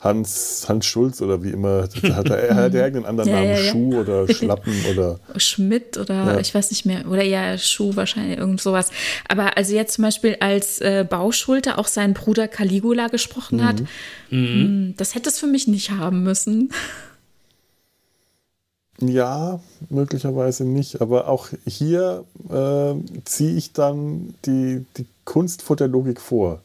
Hans, 0.00 0.64
Hans 0.66 0.86
Schulz 0.86 1.20
oder 1.20 1.42
wie 1.42 1.50
immer. 1.50 1.82
Hat 1.82 2.30
er, 2.30 2.38
er 2.38 2.54
hat 2.56 2.74
irgendeinen 2.74 3.04
anderen 3.04 3.28
ja, 3.30 3.36
Namen, 3.36 3.50
ja, 3.50 3.56
ja. 3.56 3.70
Schuh 3.70 4.00
oder 4.00 4.28
Schlappen 4.32 4.72
oder. 4.90 5.20
Schmidt 5.36 5.98
oder 5.98 6.40
ich 6.40 6.54
weiß 6.54 6.70
nicht 6.70 6.86
mehr. 6.86 7.06
Oder 7.06 7.22
ja, 7.22 7.58
Schuh 7.58 7.94
wahrscheinlich, 7.96 8.38
irgend 8.38 8.62
sowas. 8.62 8.90
Aber 9.28 9.58
also 9.58 9.74
jetzt 9.74 9.94
zum 9.94 10.04
Beispiel 10.04 10.38
als 10.40 10.80
äh, 10.80 11.04
Bauschulte 11.08 11.76
auch 11.76 11.86
seinen 11.86 12.14
Bruder 12.14 12.48
Caligula 12.48 13.08
gesprochen 13.08 13.58
mhm. 13.58 13.64
hat, 13.64 13.80
mhm. 14.30 14.46
Hm, 14.46 14.94
das 14.96 15.14
hätte 15.14 15.28
es 15.28 15.38
für 15.38 15.46
mich 15.46 15.68
nicht 15.68 15.90
haben 15.90 16.22
müssen. 16.22 16.72
Ja, 19.02 19.60
möglicherweise 19.88 20.64
nicht. 20.64 21.00
Aber 21.00 21.26
auch 21.26 21.48
hier 21.66 22.24
äh, 22.50 22.94
ziehe 23.24 23.56
ich 23.56 23.72
dann 23.72 24.34
die, 24.44 24.84
die 24.98 25.06
Kunst 25.24 25.62
vor 25.62 25.76
der 25.76 25.88
Logik 25.88 26.20
vor 26.20 26.60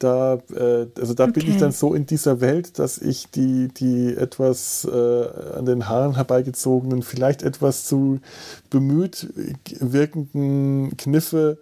da, 0.00 0.40
äh, 0.54 0.86
also 0.98 1.14
da 1.14 1.24
okay. 1.24 1.32
bin 1.32 1.50
ich 1.50 1.58
dann 1.58 1.72
so 1.72 1.94
in 1.94 2.06
dieser 2.06 2.40
Welt, 2.40 2.78
dass 2.78 2.98
ich 2.98 3.30
die, 3.30 3.68
die 3.68 4.14
etwas 4.16 4.88
äh, 4.90 5.56
an 5.56 5.66
den 5.66 5.88
Haaren 5.88 6.16
herbeigezogenen, 6.16 7.02
vielleicht 7.02 7.42
etwas 7.42 7.84
zu 7.84 8.20
bemüht 8.70 9.28
wirkenden 9.78 10.96
Kniffe 10.96 11.58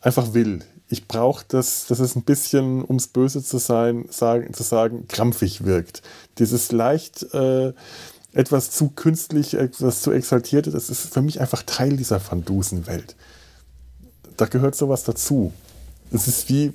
einfach 0.00 0.34
will. 0.34 0.60
Ich 0.90 1.08
brauche 1.08 1.44
das, 1.48 1.86
dass 1.86 1.98
es 1.98 2.14
ein 2.14 2.22
bisschen, 2.22 2.82
um 2.82 2.96
es 2.96 3.08
böse 3.08 3.42
zu 3.42 3.58
sein, 3.58 4.06
sagen, 4.10 4.52
zu 4.54 4.62
sagen, 4.62 5.06
krampfig 5.08 5.64
wirkt. 5.64 6.02
Dieses 6.38 6.72
leicht 6.72 7.34
äh, 7.34 7.72
etwas 8.32 8.70
zu 8.70 8.90
künstlich, 8.90 9.54
etwas 9.54 10.02
zu 10.02 10.12
exaltierte, 10.12 10.70
das 10.70 10.90
ist 10.90 11.12
für 11.12 11.22
mich 11.22 11.40
einfach 11.40 11.62
Teil 11.62 11.96
dieser 11.96 12.20
Van 12.30 12.44
Dusen-Welt. 12.44 13.16
Da 14.36 14.46
gehört 14.46 14.76
sowas 14.76 15.04
dazu. 15.04 15.52
Es 16.12 16.28
ist 16.28 16.48
wie 16.48 16.72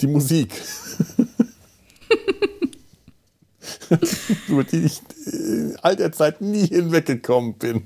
die 0.00 0.06
Musik. 0.06 0.50
Über 4.48 4.64
die 4.64 4.84
ich 4.84 5.00
äh, 5.26 5.74
all 5.82 5.96
der 5.96 6.12
Zeit 6.12 6.40
nie 6.40 6.66
hinweggekommen 6.66 7.54
bin. 7.54 7.82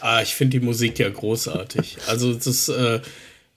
Ah, 0.00 0.20
ich 0.22 0.34
finde 0.34 0.58
die 0.58 0.66
Musik 0.66 0.98
ja 0.98 1.08
großartig. 1.08 1.98
Also 2.08 2.34
das, 2.34 2.68
äh, 2.68 3.00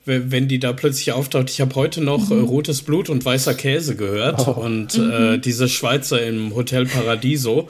wenn 0.07 0.47
die 0.47 0.59
da 0.59 0.73
plötzlich 0.73 1.11
auftaucht. 1.11 1.49
Ich 1.49 1.61
habe 1.61 1.75
heute 1.75 2.01
noch 2.01 2.29
mhm. 2.29 2.39
äh, 2.39 2.41
Rotes 2.41 2.81
Blut 2.81 3.09
und 3.09 3.23
Weißer 3.23 3.53
Käse 3.53 3.95
gehört 3.95 4.47
oh. 4.47 4.51
und 4.51 4.97
mhm. 4.97 5.11
äh, 5.11 5.37
diese 5.37 5.67
Schweizer 5.67 6.25
im 6.25 6.55
Hotel 6.55 6.85
Paradiso. 6.85 7.69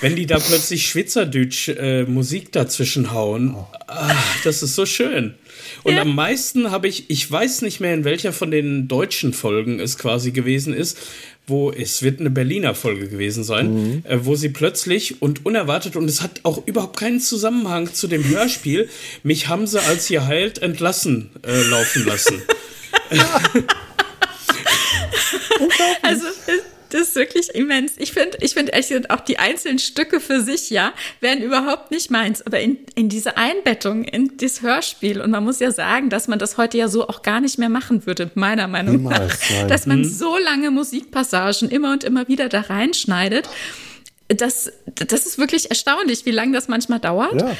Wenn 0.00 0.14
die 0.14 0.26
da 0.26 0.38
plötzlich 0.38 0.86
Schweizerdeutsch 0.86 1.68
äh, 1.68 2.04
Musik 2.04 2.52
dazwischen 2.52 3.12
hauen, 3.12 3.54
oh. 3.56 3.66
ah, 3.88 4.14
das 4.44 4.62
ist 4.62 4.76
so 4.76 4.86
schön. 4.86 5.34
Und 5.82 5.94
ja. 5.94 6.02
am 6.02 6.14
meisten 6.14 6.70
habe 6.70 6.86
ich, 6.86 7.10
ich 7.10 7.28
weiß 7.30 7.62
nicht 7.62 7.80
mehr, 7.80 7.94
in 7.94 8.04
welcher 8.04 8.32
von 8.32 8.50
den 8.50 8.86
deutschen 8.86 9.32
Folgen 9.32 9.80
es 9.80 9.98
quasi 9.98 10.30
gewesen 10.30 10.74
ist, 10.74 10.98
wo 11.46 11.70
es 11.70 12.02
wird 12.02 12.20
eine 12.20 12.30
Berliner 12.30 12.74
Folge 12.74 13.08
gewesen 13.08 13.44
sein, 13.44 13.74
mhm. 13.74 14.02
äh, 14.04 14.24
wo 14.24 14.34
sie 14.34 14.48
plötzlich 14.48 15.20
und 15.20 15.44
unerwartet 15.44 15.96
und 15.96 16.08
es 16.08 16.22
hat 16.22 16.40
auch 16.42 16.66
überhaupt 16.66 16.98
keinen 16.98 17.20
Zusammenhang 17.20 17.92
zu 17.92 18.06
dem 18.06 18.26
Hörspiel, 18.26 18.88
mich 19.22 19.48
haben 19.48 19.66
sie 19.66 19.80
als 19.80 20.08
ihr 20.10 20.26
heilt 20.26 20.62
entlassen 20.62 21.30
äh, 21.46 21.62
laufen 21.68 22.06
lassen. 22.06 22.42
also 26.02 26.26
das 26.94 27.08
ist 27.08 27.16
wirklich 27.16 27.52
immens. 27.56 27.94
Ich 27.96 28.12
finde, 28.12 28.38
ich 28.40 28.54
finde 28.54 28.72
echt 28.72 29.10
auch 29.10 29.18
die 29.18 29.40
einzelnen 29.40 29.80
Stücke 29.80 30.20
für 30.20 30.40
sich, 30.40 30.70
ja, 30.70 30.92
wären 31.20 31.42
überhaupt 31.42 31.90
nicht 31.90 32.08
meins. 32.12 32.40
Aber 32.46 32.60
in, 32.60 32.78
in 32.94 33.08
diese 33.08 33.36
Einbettung 33.36 34.04
in 34.04 34.36
das 34.36 34.62
Hörspiel, 34.62 35.20
und 35.20 35.32
man 35.32 35.42
muss 35.42 35.58
ja 35.58 35.72
sagen, 35.72 36.08
dass 36.08 36.28
man 36.28 36.38
das 36.38 36.56
heute 36.56 36.78
ja 36.78 36.86
so 36.86 37.08
auch 37.08 37.22
gar 37.22 37.40
nicht 37.40 37.58
mehr 37.58 37.68
machen 37.68 38.06
würde, 38.06 38.30
meiner 38.36 38.68
Meinung 38.68 38.98
Niemals, 38.98 39.40
nach. 39.40 39.50
Nein. 39.50 39.68
Dass 39.68 39.86
man 39.86 39.98
mhm. 39.98 40.04
so 40.04 40.38
lange 40.38 40.70
Musikpassagen 40.70 41.68
immer 41.68 41.90
und 41.90 42.04
immer 42.04 42.28
wieder 42.28 42.48
da 42.48 42.60
reinschneidet. 42.60 43.48
Das, 44.28 44.70
das 44.94 45.26
ist 45.26 45.36
wirklich 45.36 45.70
erstaunlich, 45.70 46.24
wie 46.26 46.30
lange 46.30 46.52
das 46.52 46.68
manchmal 46.68 47.00
dauert. 47.00 47.40
Ja. 47.40 47.56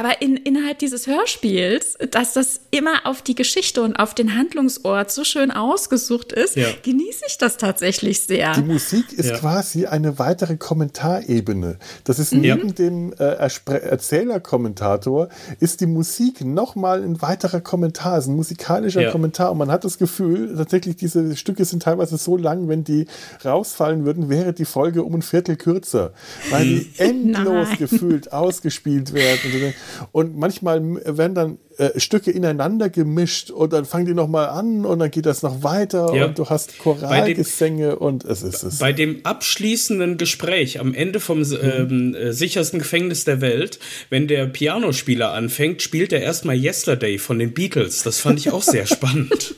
Aber 0.00 0.22
in, 0.22 0.38
innerhalb 0.38 0.78
dieses 0.78 1.06
Hörspiels, 1.06 1.98
dass 2.10 2.32
das 2.32 2.62
immer 2.70 3.04
auf 3.04 3.20
die 3.20 3.34
Geschichte 3.34 3.82
und 3.82 3.96
auf 3.96 4.14
den 4.14 4.34
Handlungsort 4.34 5.10
so 5.10 5.24
schön 5.24 5.50
ausgesucht 5.50 6.32
ist, 6.32 6.56
ja. 6.56 6.68
genieße 6.82 7.24
ich 7.28 7.36
das 7.36 7.58
tatsächlich 7.58 8.20
sehr. 8.22 8.54
Die 8.54 8.62
Musik 8.62 9.12
ist 9.12 9.28
ja. 9.28 9.36
quasi 9.36 9.84
eine 9.84 10.18
weitere 10.18 10.56
Kommentarebene. 10.56 11.76
Das 12.04 12.18
ist 12.18 12.32
neben 12.32 12.68
ja. 12.68 12.72
dem 12.72 13.12
äh, 13.12 13.50
Erzählerkommentator, 13.66 15.28
ist 15.58 15.82
die 15.82 15.86
Musik 15.86 16.42
nochmal 16.46 17.02
ein 17.02 17.20
weiterer 17.20 17.60
Kommentar, 17.60 18.16
ist 18.16 18.26
ein 18.26 18.36
musikalischer 18.36 19.10
Kommentar. 19.10 19.52
Und 19.52 19.58
man 19.58 19.70
hat 19.70 19.84
das 19.84 19.98
Gefühl, 19.98 20.56
tatsächlich, 20.56 20.96
diese 20.96 21.36
Stücke 21.36 21.66
sind 21.66 21.82
teilweise 21.82 22.16
so 22.16 22.38
lang, 22.38 22.68
wenn 22.68 22.84
die 22.84 23.04
rausfallen 23.44 24.06
würden, 24.06 24.30
wäre 24.30 24.54
die 24.54 24.64
Folge 24.64 25.04
um 25.04 25.16
ein 25.16 25.20
Viertel 25.22 25.56
kürzer. 25.56 26.14
Weil 26.48 26.64
die 26.64 26.90
endlos 26.96 27.68
Nein. 27.68 27.76
gefühlt 27.78 28.32
ausgespielt 28.32 29.12
werden. 29.12 29.74
Und 30.12 30.36
manchmal 30.36 30.80
werden 31.04 31.34
dann 31.34 31.58
äh, 31.78 31.98
Stücke 31.98 32.30
ineinander 32.30 32.90
gemischt 32.90 33.50
und 33.50 33.72
dann 33.72 33.84
fangen 33.84 34.06
die 34.06 34.14
nochmal 34.14 34.48
an 34.48 34.84
und 34.84 34.98
dann 34.98 35.10
geht 35.10 35.26
das 35.26 35.42
noch 35.42 35.62
weiter 35.62 36.14
ja. 36.14 36.26
und 36.26 36.38
du 36.38 36.48
hast 36.48 36.78
Choralgesänge 36.78 37.96
und 37.96 38.24
es 38.24 38.42
ist 38.42 38.62
es. 38.62 38.78
Bei 38.78 38.92
dem 38.92 39.20
abschließenden 39.24 40.18
Gespräch 40.18 40.78
am 40.78 40.94
Ende 40.94 41.20
vom 41.20 41.38
mhm. 41.38 41.56
ähm, 41.62 42.14
äh, 42.14 42.32
sichersten 42.32 42.78
Gefängnis 42.78 43.24
der 43.24 43.40
Welt, 43.40 43.78
wenn 44.10 44.28
der 44.28 44.46
Pianospieler 44.46 45.32
anfängt, 45.32 45.80
spielt 45.80 46.12
er 46.12 46.20
erstmal 46.20 46.56
Yesterday 46.56 47.18
von 47.18 47.38
den 47.38 47.54
Beatles. 47.54 48.02
Das 48.02 48.18
fand 48.20 48.38
ich 48.38 48.52
auch 48.52 48.62
sehr 48.62 48.86
spannend. 48.88 49.54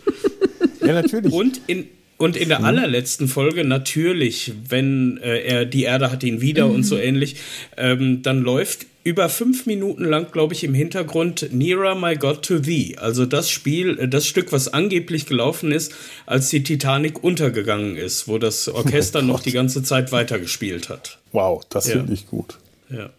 Ja, 0.80 0.92
natürlich. 0.92 1.32
Und 1.32 1.60
in, 1.66 1.88
und 2.22 2.36
in 2.36 2.50
der 2.50 2.60
mhm. 2.60 2.66
allerletzten 2.66 3.26
Folge 3.26 3.64
natürlich, 3.64 4.52
wenn 4.68 5.18
äh, 5.24 5.40
er 5.40 5.64
die 5.64 5.82
Erde 5.82 6.12
hat 6.12 6.22
ihn 6.22 6.40
wieder 6.40 6.68
mhm. 6.68 6.76
und 6.76 6.82
so 6.84 6.96
ähnlich, 6.96 7.34
ähm, 7.76 8.22
dann 8.22 8.42
läuft 8.42 8.86
über 9.02 9.28
fünf 9.28 9.66
Minuten 9.66 10.04
lang, 10.04 10.30
glaube 10.30 10.54
ich, 10.54 10.62
im 10.62 10.72
Hintergrund 10.72 11.48
Nearer 11.50 11.96
My 11.96 12.14
God 12.14 12.42
to 12.42 12.60
Thee. 12.60 12.96
Also 12.96 13.26
das 13.26 13.50
Spiel, 13.50 13.98
äh, 13.98 14.06
das 14.06 14.24
Stück, 14.24 14.52
was 14.52 14.72
angeblich 14.72 15.26
gelaufen 15.26 15.72
ist, 15.72 15.92
als 16.24 16.48
die 16.48 16.62
Titanic 16.62 17.24
untergegangen 17.24 17.96
ist, 17.96 18.28
wo 18.28 18.38
das 18.38 18.68
Orchester 18.72 19.18
oh 19.18 19.22
noch 19.22 19.40
die 19.40 19.50
ganze 19.50 19.82
Zeit 19.82 20.12
weitergespielt 20.12 20.90
hat. 20.90 21.18
Wow, 21.32 21.64
das 21.70 21.88
ja. 21.88 21.94
finde 21.94 22.12
ich 22.12 22.28
gut. 22.28 22.58
Ja. 22.88 23.10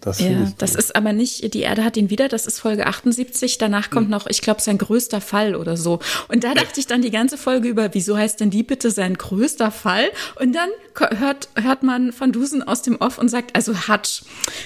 Das 0.00 0.18
ja, 0.18 0.50
das 0.56 0.74
ist 0.74 0.96
aber 0.96 1.12
nicht, 1.12 1.52
die 1.52 1.60
Erde 1.60 1.84
hat 1.84 1.96
ihn 1.98 2.08
wieder, 2.08 2.28
das 2.28 2.46
ist 2.46 2.58
Folge 2.58 2.86
78. 2.86 3.58
Danach 3.58 3.90
kommt 3.90 4.06
hm. 4.06 4.10
noch, 4.10 4.26
ich 4.26 4.40
glaube, 4.40 4.62
sein 4.62 4.78
größter 4.78 5.20
Fall 5.20 5.54
oder 5.54 5.76
so. 5.76 6.00
Und 6.28 6.42
da 6.42 6.54
dachte 6.54 6.80
ich 6.80 6.86
dann 6.86 7.02
die 7.02 7.10
ganze 7.10 7.36
Folge 7.36 7.68
über, 7.68 7.92
wieso 7.92 8.16
heißt 8.16 8.40
denn 8.40 8.48
die 8.48 8.62
bitte 8.62 8.90
sein 8.90 9.18
größter 9.18 9.70
Fall? 9.70 10.08
Und 10.40 10.54
dann 10.54 10.70
hört, 11.18 11.48
hört 11.54 11.82
man 11.82 12.12
von 12.12 12.32
Dusen 12.32 12.62
aus 12.62 12.80
dem 12.80 12.96
Off 12.96 13.18
und 13.18 13.28
sagt, 13.28 13.54
also 13.54 13.74
Hutch, 13.88 14.22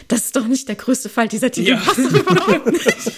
das 0.07 0.27
ist 0.27 0.37
doch 0.37 0.47
nicht 0.47 0.69
der 0.69 0.77
größte 0.77 1.09
Fall 1.09 1.27
dieser 1.27 1.51
Titel. 1.51 1.71
Ja. 1.71 1.83
überhaupt 1.97 2.67
nicht. 2.67 3.13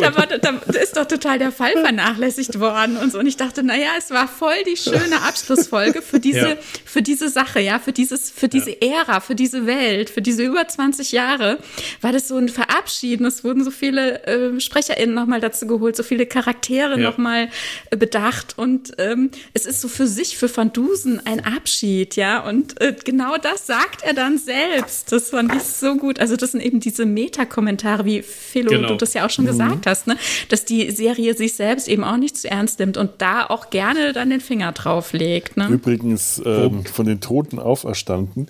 da, 0.00 0.16
war, 0.16 0.26
da 0.26 0.80
ist 0.80 0.96
doch 0.96 1.06
total 1.06 1.38
der 1.38 1.52
Fall 1.52 1.72
vernachlässigt 1.72 2.58
worden 2.58 2.96
und 2.96 3.12
so. 3.12 3.20
Und 3.20 3.26
ich 3.26 3.36
dachte, 3.36 3.62
naja, 3.62 3.90
es 3.98 4.10
war 4.10 4.26
voll 4.26 4.64
die 4.66 4.76
schöne 4.76 5.22
Abschlussfolge 5.22 6.02
für 6.02 6.18
diese, 6.18 6.48
ja. 6.48 6.56
Für 6.96 7.02
diese 7.02 7.28
Sache, 7.28 7.60
ja, 7.60 7.78
für 7.78 7.92
dieses, 7.92 8.30
für 8.30 8.48
diese 8.48 8.70
ja. 8.70 9.02
Ära, 9.02 9.20
für 9.20 9.34
diese 9.34 9.66
Welt, 9.66 10.08
für 10.08 10.22
diese 10.22 10.42
über 10.42 10.66
20 10.66 11.12
Jahre 11.12 11.58
war 12.00 12.10
das 12.10 12.28
so 12.28 12.38
ein 12.38 12.48
Verabschieden. 12.48 13.26
Es 13.26 13.44
wurden 13.44 13.62
so 13.64 13.70
viele 13.70 14.24
äh, 14.26 14.58
SprecherInnen 14.58 15.14
nochmal 15.14 15.42
dazu 15.42 15.66
geholt, 15.66 15.94
so 15.94 16.02
viele 16.02 16.24
Charaktere 16.24 16.98
ja. 16.98 17.10
nochmal 17.10 17.50
äh, 17.90 17.98
bedacht. 17.98 18.54
Und 18.56 18.94
ähm, 18.96 19.30
es 19.52 19.66
ist 19.66 19.82
so 19.82 19.88
für 19.88 20.06
sich, 20.06 20.38
für 20.38 20.48
Van 20.56 20.72
Dusen 20.72 21.20
ein 21.26 21.44
Abschied, 21.44 22.16
ja. 22.16 22.40
Und 22.48 22.80
äh, 22.80 22.96
genau 23.04 23.36
das 23.36 23.66
sagt 23.66 24.02
er 24.02 24.14
dann 24.14 24.38
selbst. 24.38 25.12
Das 25.12 25.28
fand 25.28 25.54
ich 25.54 25.64
so 25.64 25.96
gut. 25.96 26.18
Also 26.18 26.36
das 26.36 26.52
sind 26.52 26.62
eben 26.62 26.80
diese 26.80 27.04
Meta-Kommentare, 27.04 28.06
wie 28.06 28.22
Philo, 28.22 28.70
genau. 28.70 28.88
du 28.88 28.94
das 28.94 29.12
ja 29.12 29.26
auch 29.26 29.30
schon 29.30 29.44
mhm. 29.44 29.48
gesagt 29.48 29.86
hast, 29.86 30.06
ne? 30.06 30.16
dass 30.48 30.64
die 30.64 30.90
Serie 30.92 31.34
sich 31.34 31.56
selbst 31.56 31.88
eben 31.88 32.04
auch 32.04 32.16
nicht 32.16 32.38
zu 32.38 32.48
ernst 32.48 32.78
nimmt 32.78 32.96
und 32.96 33.10
da 33.18 33.44
auch 33.44 33.68
gerne 33.68 34.14
dann 34.14 34.30
den 34.30 34.40
Finger 34.40 34.72
drauf 34.72 35.12
legt. 35.12 35.58
Ne? 35.58 35.68
Übrigens 35.68 36.40
ähm, 36.46 36.85
von 36.90 37.06
den 37.06 37.20
Toten 37.20 37.58
auferstanden. 37.58 38.48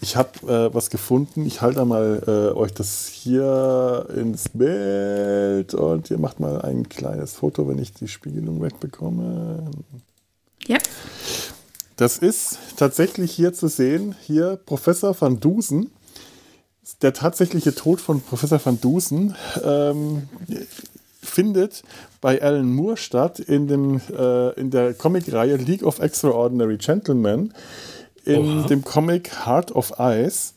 Ich 0.00 0.16
habe 0.16 0.30
äh, 0.46 0.74
was 0.74 0.90
gefunden. 0.90 1.46
Ich 1.46 1.60
halte 1.60 1.84
mal 1.84 2.22
äh, 2.26 2.56
euch 2.56 2.72
das 2.72 3.08
hier 3.08 4.06
ins 4.14 4.48
Bild 4.50 5.74
und 5.74 6.10
ihr 6.10 6.18
macht 6.18 6.40
mal 6.40 6.62
ein 6.62 6.88
kleines 6.88 7.34
Foto, 7.34 7.68
wenn 7.68 7.78
ich 7.78 7.92
die 7.92 8.08
Spiegelung 8.08 8.62
wegbekomme. 8.62 9.70
Ja. 10.66 10.78
Das 11.96 12.18
ist 12.18 12.58
tatsächlich 12.76 13.32
hier 13.32 13.52
zu 13.52 13.66
sehen, 13.68 14.14
hier 14.22 14.56
Professor 14.64 15.20
van 15.20 15.40
Dusen. 15.40 15.90
Der 17.02 17.12
tatsächliche 17.12 17.74
Tod 17.74 18.00
von 18.00 18.20
Professor 18.20 18.64
van 18.64 18.80
Dusen 18.80 19.34
ähm, 19.62 20.28
findet 21.28 21.82
bei 22.20 22.40
Alan 22.42 22.72
Moore 22.72 22.96
statt 22.96 23.38
in, 23.38 23.68
dem, 23.68 24.00
äh, 24.16 24.58
in 24.58 24.70
der 24.70 24.94
Comicreihe 24.94 25.56
League 25.56 25.84
of 25.84 26.00
Extraordinary 26.00 26.76
Gentlemen 26.78 27.52
in 28.24 28.60
Oha. 28.60 28.66
dem 28.66 28.84
Comic 28.84 29.46
Heart 29.46 29.72
of 29.72 29.92
Ice. 29.98 30.54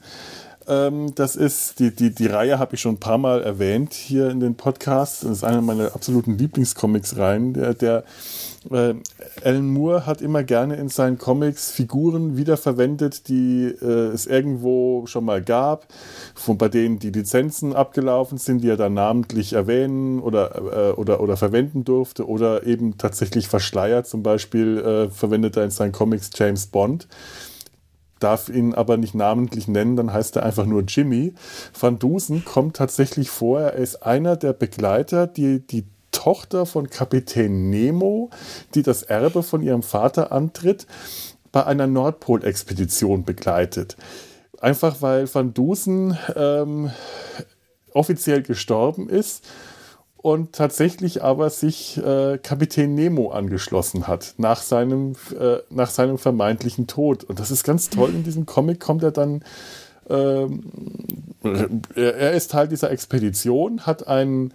Ähm, 0.71 1.13
das 1.15 1.35
ist, 1.35 1.79
die, 1.79 1.93
die, 1.93 2.15
die 2.15 2.27
Reihe 2.27 2.57
habe 2.57 2.75
ich 2.75 2.81
schon 2.81 2.95
ein 2.95 2.99
paar 2.99 3.17
Mal 3.17 3.43
erwähnt 3.43 3.93
hier 3.93 4.29
in 4.29 4.39
den 4.39 4.55
Podcasts. 4.55 5.19
Das 5.19 5.31
ist 5.31 5.43
eine 5.43 5.61
meiner 5.61 5.93
absoluten 5.93 6.37
Lieblingscomics-Reihen. 6.37 7.53
Der, 7.53 7.73
der 7.73 8.03
äh, 8.71 8.93
Alan 9.43 9.67
Moore 9.67 10.05
hat 10.05 10.21
immer 10.21 10.43
gerne 10.43 10.77
in 10.77 10.87
seinen 10.87 11.17
Comics 11.17 11.71
Figuren 11.71 12.37
wiederverwendet, 12.37 13.27
die 13.27 13.65
äh, 13.65 14.13
es 14.13 14.27
irgendwo 14.27 15.05
schon 15.07 15.25
mal 15.25 15.41
gab, 15.41 15.87
von, 16.35 16.57
bei 16.57 16.69
denen 16.69 16.99
die 16.99 17.11
Lizenzen 17.11 17.75
abgelaufen 17.75 18.37
sind, 18.37 18.63
die 18.63 18.69
er 18.69 18.77
dann 18.77 18.93
namentlich 18.93 19.51
erwähnen 19.51 20.21
oder, 20.21 20.55
äh, 20.55 20.91
oder, 20.93 21.19
oder 21.19 21.35
verwenden 21.35 21.83
durfte 21.83 22.25
oder 22.25 22.65
eben 22.65 22.97
tatsächlich 22.97 23.49
verschleiert. 23.49 24.07
Zum 24.07 24.23
Beispiel 24.23 24.77
äh, 24.77 25.09
verwendet 25.09 25.57
er 25.57 25.65
in 25.65 25.71
seinen 25.71 25.91
Comics 25.91 26.29
James 26.33 26.67
Bond 26.67 27.09
darf 28.23 28.49
ihn 28.49 28.73
aber 28.73 28.97
nicht 28.97 29.15
namentlich 29.15 29.67
nennen, 29.67 29.95
dann 29.95 30.13
heißt 30.13 30.35
er 30.35 30.43
einfach 30.43 30.65
nur 30.65 30.83
Jimmy. 30.83 31.33
Van 31.77 31.99
Dusen 31.99 32.45
kommt 32.45 32.77
tatsächlich 32.77 33.29
vor, 33.29 33.61
er 33.61 33.73
ist 33.73 34.03
einer 34.03 34.35
der 34.35 34.53
Begleiter, 34.53 35.27
die 35.27 35.65
die 35.65 35.85
Tochter 36.11 36.65
von 36.65 36.89
Kapitän 36.89 37.69
Nemo, 37.69 38.29
die 38.75 38.83
das 38.83 39.03
Erbe 39.03 39.43
von 39.43 39.61
ihrem 39.61 39.83
Vater 39.83 40.31
antritt, 40.31 40.85
bei 41.51 41.65
einer 41.65 41.87
Nordpolexpedition 41.87 43.23
begleitet. 43.25 43.97
Einfach 44.59 45.01
weil 45.01 45.33
Van 45.33 45.53
Dusen 45.53 46.17
ähm, 46.35 46.91
offiziell 47.93 48.41
gestorben 48.41 49.09
ist 49.09 49.45
und 50.21 50.53
tatsächlich 50.53 51.23
aber 51.23 51.49
sich 51.49 51.97
äh, 51.97 52.37
Kapitän 52.37 52.93
Nemo 52.93 53.31
angeschlossen 53.31 54.07
hat 54.07 54.35
nach 54.37 54.61
seinem, 54.61 55.15
äh, 55.39 55.57
nach 55.69 55.89
seinem 55.89 56.17
vermeintlichen 56.17 56.87
Tod. 56.87 57.23
Und 57.23 57.39
das 57.39 57.49
ist 57.49 57.63
ganz 57.63 57.89
toll. 57.89 58.11
In 58.11 58.23
diesem 58.23 58.45
Comic 58.45 58.79
kommt 58.79 59.03
er 59.03 59.11
dann. 59.11 59.43
Ähm, 60.09 60.63
er 61.95 62.31
ist 62.33 62.51
Teil 62.51 62.67
dieser 62.67 62.91
Expedition, 62.91 63.85
hat 63.85 64.07
einen 64.07 64.51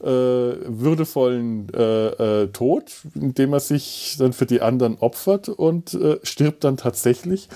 äh, 0.00 0.06
würdevollen 0.06 1.68
äh, 1.74 2.42
äh, 2.42 2.46
Tod, 2.48 2.90
indem 3.14 3.52
er 3.52 3.60
sich 3.60 4.16
dann 4.18 4.32
für 4.32 4.46
die 4.46 4.62
anderen 4.62 4.96
opfert 4.98 5.48
und 5.48 5.94
äh, 5.94 6.18
stirbt 6.22 6.64
dann 6.64 6.76
tatsächlich, 6.76 7.48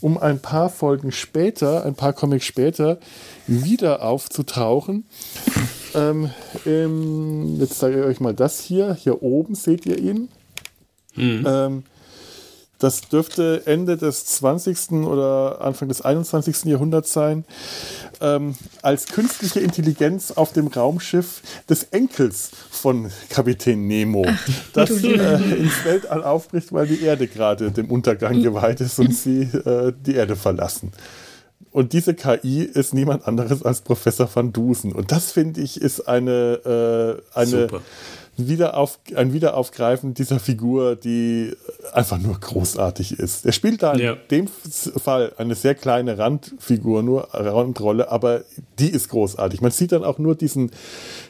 um 0.00 0.18
ein 0.18 0.40
paar 0.40 0.68
Folgen 0.68 1.12
später, 1.12 1.84
ein 1.84 1.94
paar 1.94 2.12
Comics 2.12 2.44
später, 2.44 2.98
wieder 3.46 4.02
aufzutauchen 4.02 5.04
ähm, 5.96 6.30
ähm, 6.64 7.56
jetzt 7.58 7.78
zeige 7.78 8.00
ich 8.00 8.04
euch 8.04 8.20
mal 8.20 8.34
das 8.34 8.60
hier. 8.60 8.94
Hier 8.94 9.22
oben 9.22 9.54
seht 9.54 9.86
ihr 9.86 9.98
ihn. 9.98 10.28
Mhm. 11.14 11.44
Ähm, 11.46 11.82
das 12.78 13.08
dürfte 13.08 13.62
Ende 13.64 13.96
des 13.96 14.26
20. 14.26 14.92
oder 15.06 15.62
Anfang 15.62 15.88
des 15.88 16.02
21. 16.02 16.64
Jahrhunderts 16.66 17.12
sein, 17.12 17.46
ähm, 18.20 18.54
als 18.82 19.06
künstliche 19.06 19.60
Intelligenz 19.60 20.30
auf 20.32 20.52
dem 20.52 20.66
Raumschiff 20.66 21.40
des 21.70 21.84
Enkels 21.84 22.50
von 22.70 23.10
Kapitän 23.30 23.86
Nemo, 23.86 24.26
Ach, 24.28 24.48
das 24.74 24.90
äh, 24.90 25.56
ins 25.56 25.84
Weltall 25.86 26.22
aufbricht, 26.22 26.72
weil 26.72 26.86
die 26.86 27.00
Erde 27.00 27.28
gerade 27.28 27.70
dem 27.70 27.90
Untergang 27.90 28.42
geweiht 28.42 28.82
ist 28.82 28.98
und 28.98 29.14
sie 29.14 29.42
äh, 29.42 29.94
die 29.98 30.14
Erde 30.14 30.36
verlassen. 30.36 30.92
Und 31.76 31.92
diese 31.92 32.14
KI 32.14 32.62
ist 32.62 32.94
niemand 32.94 33.28
anderes 33.28 33.62
als 33.62 33.82
Professor 33.82 34.26
van 34.34 34.50
Dusen. 34.50 34.92
Und 34.92 35.12
das 35.12 35.32
finde 35.32 35.60
ich 35.60 35.78
ist 35.78 36.08
eine, 36.08 37.20
äh, 37.34 37.38
eine 37.38 37.68
Wiederauf, 38.38 38.98
ein 39.14 39.34
Wiederaufgreifen 39.34 40.14
dieser 40.14 40.40
Figur, 40.40 40.96
die 40.96 41.52
einfach 41.92 42.16
nur 42.16 42.40
großartig 42.40 43.18
ist. 43.18 43.44
Er 43.44 43.52
spielt 43.52 43.82
da 43.82 43.94
ja. 43.94 44.12
in 44.12 44.18
dem 44.30 44.48
Fall 44.48 45.34
eine 45.36 45.54
sehr 45.54 45.74
kleine 45.74 46.16
Randfigur, 46.16 47.02
nur 47.02 47.28
Randrolle, 47.34 48.10
aber 48.10 48.44
die 48.78 48.88
ist 48.88 49.10
großartig. 49.10 49.60
Man 49.60 49.70
sieht 49.70 49.92
dann 49.92 50.02
auch 50.02 50.16
nur 50.16 50.34
diesen 50.34 50.70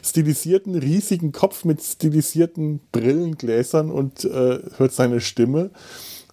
stilisierten, 0.01 0.75
riesigen 0.75 1.33
Kopf 1.33 1.65
mit 1.65 1.83
stilisierten 1.83 2.79
Brillengläsern 2.93 3.91
und 3.91 4.23
äh, 4.23 4.59
hört 4.77 4.93
seine 4.93 5.19
Stimme 5.19 5.71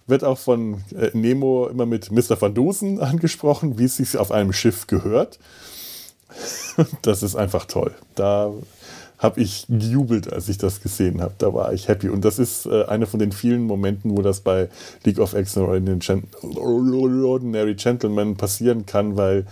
wird 0.07 0.23
auch 0.23 0.37
von 0.37 0.83
äh, 0.95 1.09
Nemo 1.13 1.67
immer 1.67 1.85
mit 1.85 2.11
Mr. 2.11 2.39
Van 2.39 2.53
Dusen 2.53 2.99
angesprochen, 3.01 3.77
wie 3.79 3.85
es 3.85 3.97
sich 3.97 4.17
auf 4.17 4.31
einem 4.31 4.53
Schiff 4.53 4.87
gehört. 4.87 5.39
Das 7.03 7.23
ist 7.23 7.37
einfach 7.37 7.65
toll. 7.65 7.93
Da 8.15 8.51
habe 9.17 9.41
ich 9.41 9.65
gejubelt, 9.69 10.31
als 10.33 10.49
ich 10.49 10.57
das 10.57 10.81
gesehen 10.81 11.21
habe. 11.21 11.33
Da 11.37 11.53
war 11.53 11.71
ich 11.73 11.87
happy. 11.87 12.09
Und 12.09 12.25
das 12.25 12.37
ist 12.37 12.65
äh, 12.65 12.83
einer 12.85 13.07
von 13.07 13.19
den 13.19 13.31
vielen 13.31 13.63
Momenten, 13.63 14.17
wo 14.17 14.21
das 14.21 14.41
bei 14.41 14.67
League 15.05 15.19
of 15.19 15.33
Extraordinary 15.33 15.99
Gentlemen 17.75 18.35
passieren 18.35 18.85
kann, 18.85 19.15
weil 19.15 19.45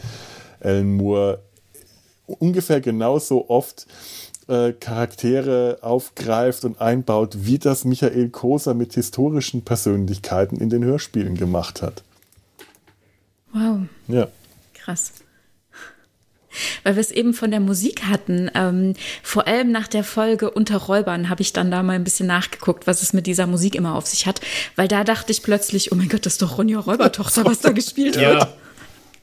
Alan 0.60 0.96
Moore 0.96 1.40
ungefähr 2.26 2.82
genauso 2.82 3.50
oft 3.50 3.88
äh, 4.54 4.74
Charaktere 4.74 5.80
aufgreift 5.82 6.66
und 6.66 6.80
einbaut, 6.80 7.38
wie 7.40 7.60
das 7.60 7.86
Michael 7.86 8.30
Koser 8.30 8.74
mit 8.74 8.94
historischen 8.94 9.64
Persönlichkeiten 9.64 10.58
in 10.58 10.70
den 10.70 10.84
Hörspielen 10.84 11.36
gemacht 11.36 11.82
hat. 11.82 12.04
Wow. 13.52 13.82
Ja. 14.08 14.28
Krass. 14.74 15.14
Weil 16.84 16.96
wir 16.96 17.02
es 17.02 17.12
eben 17.12 17.34
von 17.34 17.50
der 17.50 17.60
Musik 17.60 18.04
hatten. 18.04 18.50
Ähm, 18.54 18.94
vor 19.24 19.48
allem 19.48 19.72
nach 19.72 19.88
der 19.88 20.04
Folge 20.04 20.52
Unter 20.52 20.78
Räubern 20.78 21.30
habe 21.30 21.42
ich 21.42 21.52
dann 21.52 21.72
da 21.72 21.82
mal 21.82 21.94
ein 21.94 22.04
bisschen 22.04 22.28
nachgeguckt, 22.28 22.86
was 22.86 23.02
es 23.02 23.14
mit 23.14 23.26
dieser 23.26 23.48
Musik 23.48 23.76
immer 23.76 23.96
auf 23.96 24.06
sich 24.06 24.28
hat. 24.28 24.42
Weil 24.76 24.88
da 24.88 25.04
dachte 25.04 25.32
ich 25.32 25.42
plötzlich, 25.42 25.92
oh 25.92 25.96
mein 25.96 26.10
Gott, 26.10 26.26
das 26.26 26.34
ist 26.34 26.42
doch 26.42 26.58
Ronja 26.58 26.80
Räubertochter, 26.80 27.46
was 27.46 27.60
da 27.60 27.70
gespielt 27.72 28.20
wird. 28.20 28.48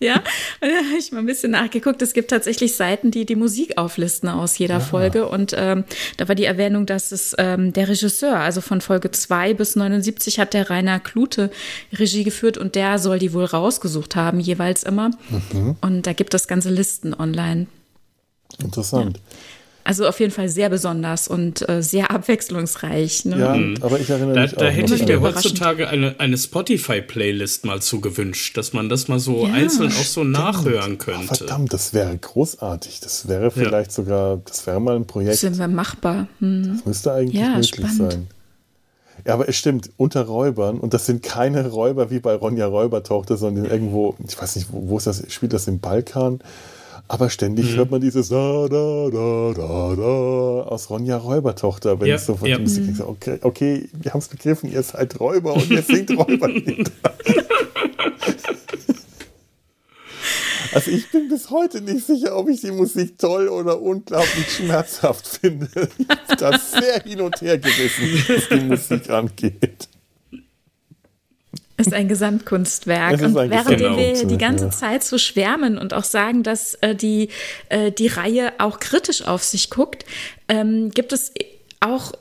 Ja. 0.05 0.17
Und 0.61 0.71
da 0.71 0.77
habe 0.77 0.99
ich 0.99 1.13
mal 1.13 1.19
ein 1.19 1.27
bisschen 1.27 1.53
nachgeguckt. 1.53 2.01
Es 2.01 2.15
gibt 2.15 2.31
tatsächlich 2.31 2.75
Seiten, 2.75 3.11
die 3.11 3.27
die 3.27 3.37
Musik 3.37 3.77
auflisten 3.77 4.31
aus 4.31 4.57
jeder 4.57 4.75
ja. 4.75 4.81
Folge. 4.81 5.29
Und 5.29 5.55
ähm, 5.57 5.85
da 6.17 6.27
war 6.27 6.35
die 6.35 6.47
Erwähnung, 6.47 6.87
dass 6.87 7.13
es 7.13 7.35
ähm, 7.37 7.75
der 7.75 7.89
Regisseur, 7.89 8.39
also 8.39 8.63
von 8.63 8.81
Folge 8.81 9.11
2 9.11 9.53
bis 9.53 9.77
79 9.77 10.39
hat 10.39 10.55
der 10.55 10.71
Rainer 10.71 11.01
Klute 11.01 11.51
Regie 11.93 12.25
geführt 12.25 12.57
und 12.57 12.77
der 12.77 12.99
soll 12.99 13.19
die 13.19 13.35
wohl 13.35 13.45
rausgesucht 13.45 14.17
haben, 14.17 14.41
jeweils 14.41 14.85
immer. 14.85 15.11
Mhm. 15.53 15.77
Und 15.83 16.07
da 16.07 16.15
gibt 16.15 16.33
es 16.33 16.49
ganze 16.49 16.71
Listen 16.71 17.13
online. 17.13 17.67
Interessant. 18.59 19.19
Ja. 19.19 19.23
Also 19.91 20.07
auf 20.07 20.21
jeden 20.21 20.31
Fall 20.31 20.49
sehr 20.49 20.71
besonders 20.71 21.27
und 21.27 21.69
äh, 21.69 21.83
sehr 21.83 22.13
abwechslungsreich. 22.13 23.25
Ne? 23.25 23.41
Ja, 23.41 23.55
mhm. 23.57 23.75
aber 23.81 23.99
ich 23.99 24.09
erinnere 24.09 24.35
da, 24.37 24.43
mich 24.43 24.53
da 24.53 24.69
auch. 24.69 24.71
hätte 24.71 24.95
ich 24.95 25.05
mir 25.05 25.21
heutzutage 25.21 25.89
eine, 25.89 26.15
eine 26.19 26.39
Spotify-Playlist 26.39 27.65
mal 27.65 27.83
zu 27.83 28.01
gewünscht, 28.01 28.57
dass 28.57 28.73
man 28.73 28.89
das 28.89 29.09
mal 29.09 29.19
so 29.19 29.49
ja, 29.49 29.53
einzeln 29.53 29.89
auch 29.89 30.05
so 30.05 30.21
stimmt. 30.21 30.31
nachhören 30.31 30.99
könnte. 30.99 31.27
Ach, 31.33 31.37
verdammt, 31.39 31.73
das 31.73 31.93
wäre 31.93 32.17
großartig. 32.17 33.01
Das 33.01 33.27
wäre 33.27 33.51
vielleicht 33.51 33.91
ja. 33.91 33.97
sogar, 33.97 34.37
das 34.45 34.65
wäre 34.65 34.81
mal 34.81 34.95
ein 34.95 35.09
Projekt. 35.09 35.43
Das 35.43 35.59
wäre 35.59 35.69
machbar. 35.69 36.29
Hm. 36.39 36.75
Das 36.77 36.87
müsste 36.87 37.13
eigentlich 37.13 37.41
ja, 37.41 37.49
möglich 37.49 37.67
spannend. 37.71 38.13
sein. 38.13 38.27
Ja, 39.27 39.35
aber 39.35 39.49
es 39.49 39.57
stimmt, 39.57 39.91
unter 39.97 40.23
Räubern, 40.23 40.79
und 40.79 40.95
das 40.95 41.07
sind 41.07 41.25
keine 41.25 41.67
Räuber 41.67 42.13
wie 42.13 42.21
bei 42.21 42.37
Ronja 42.37 42.67
Räubertochter, 42.67 43.37
sondern 43.37 43.65
irgendwo, 43.65 44.15
ich 44.25 44.41
weiß 44.41 44.55
nicht, 44.55 44.69
wo, 44.71 44.89
wo 44.89 44.99
ist 44.99 45.09
das, 45.09 45.25
spielt 45.33 45.53
das 45.53 45.67
im 45.67 45.81
Balkan? 45.81 46.39
Aber 47.11 47.29
ständig 47.29 47.73
mhm. 47.73 47.77
hört 47.77 47.91
man 47.91 48.01
dieses 48.01 48.29
da, 48.29 48.69
da, 48.69 49.11
da, 49.11 49.53
da, 49.53 49.97
da 49.97 50.63
aus 50.69 50.91
Ronja 50.91 51.17
Räubertochter, 51.17 52.01
wenn 52.01 52.09
es 52.09 52.25
so 52.25 52.37
von 52.37 52.49
ja. 52.49 52.57
Musik 52.57 52.85
mhm. 52.85 53.01
okay, 53.01 53.39
okay, 53.43 53.89
wir 53.93 54.13
haben 54.13 54.21
es 54.21 54.29
begriffen, 54.29 54.71
ihr 54.71 54.81
seid 54.85 55.19
Räuber 55.19 55.55
und 55.55 55.69
ihr 55.71 55.83
singt 55.83 56.17
Räuberlieder. 56.17 56.91
Also 60.73 60.93
ich 60.93 61.11
bin 61.11 61.29
bis 61.29 61.51
heute 61.51 61.81
nicht 61.81 62.07
sicher, 62.07 62.37
ob 62.37 62.49
ich 62.49 62.61
die 62.61 62.71
Musik 62.71 63.19
toll 63.19 63.49
oder 63.49 63.83
unglaublich 63.83 64.49
schmerzhaft 64.49 65.27
finde. 65.27 65.69
Ich 65.75 66.07
bin 66.07 66.37
da 66.39 66.57
sehr 66.57 67.03
hin 67.03 67.21
und 67.23 67.41
her 67.41 67.59
gerissen, 67.59 68.25
was 68.29 68.49
die 68.49 68.65
Musik 68.67 69.11
angeht. 69.11 69.89
Ist 71.81 71.95
ein 71.95 72.09
Gesamtkunstwerk. 72.09 73.15
Ist 73.15 73.23
ein 73.23 73.37
und 73.37 73.51
während 73.51 73.81
wir 73.81 74.27
die 74.27 74.39
ganze. 74.39 74.71
Zeit 74.71 75.03
so 75.03 75.19
schwärmen 75.19 75.79
und 75.79 75.95
auch 75.95 76.05
sagen, 76.05 76.43
dass 76.43 76.75
äh, 76.75 76.95
die, 76.95 77.29
äh, 77.69 77.91
die 77.91 78.07
Reihe 78.07 78.53
auch 78.59 78.79
kritisch 78.79 79.23
auf 79.23 79.43
sich 79.43 79.71
guckt, 79.71 80.05
ähm, 80.49 80.91
gibt 80.91 81.13
es 81.13 81.33
auch 81.81 82.13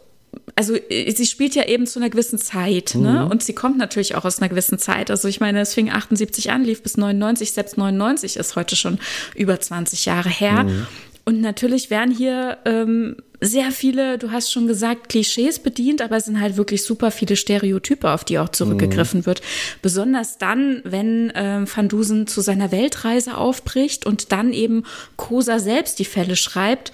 also 0.56 0.76
äh, 0.76 1.11
sie 1.11 1.26
spielt 1.26 1.56
ja 1.56 1.65
eben 1.65 1.88
zu 1.88 1.99
einer 1.99 2.10
gewissen 2.10 2.38
Zeit, 2.38 2.95
ne? 2.95 3.23
mhm. 3.23 3.31
Und 3.31 3.44
sie 3.44 3.53
kommt 3.53 3.77
natürlich 3.77 4.15
auch 4.15 4.26
aus 4.26 4.40
einer 4.40 4.49
gewissen 4.49 4.77
Zeit. 4.77 5.10
Also 5.10 5.27
ich 5.27 5.40
meine, 5.40 5.61
es 5.61 5.73
fing 5.73 5.90
78 5.90 6.52
an, 6.52 6.64
lief 6.64 6.84
bis 6.84 6.98
99, 6.98 7.53
selbst 7.53 7.77
99 7.77 8.38
ist 8.38 8.56
heute 8.56 8.76
schon 8.76 8.99
über 9.36 9.60
20 9.60 10.06
Jahre 10.06 10.30
her. 10.30 10.64
Mhm. 10.64 10.88
Und 11.26 11.41
natürlich 11.41 11.90
werden 11.90 12.14
hier 12.14 12.57
ähm, 12.65 13.18
sehr 13.41 13.72
viele, 13.72 14.18
du 14.18 14.32
hast 14.32 14.52
schon 14.52 14.68
gesagt, 14.68 15.10
Klischees 15.10 15.60
bedient, 15.60 16.02
aber 16.02 16.18
es 16.18 16.26
sind 16.26 16.41
halt 16.41 16.57
wirklich 16.57 16.84
super 16.84 17.10
viele 17.11 17.36
Stereotype, 17.36 18.10
auf 18.10 18.26
die 18.26 18.38
auch 18.38 18.49
zurückgegriffen 18.49 19.22
mhm. 19.22 19.26
wird. 19.26 19.41
Besonders 19.82 20.38
dann, 20.38 20.82
wenn 20.84 21.30
äh, 21.32 21.66
Van 21.66 21.88
Dusen 21.88 22.28
zu 22.28 22.41
seiner 22.41 22.72
Weltreise 22.72 23.38
aufbricht 23.38 24.06
und 24.06 24.32
dann 24.32 24.52
eben 24.52 24.84
Kosa 25.16 25.60
selbst 25.60 25.99
die 25.99 26.06
Fälle 26.06 26.36
schreibt. 26.36 26.91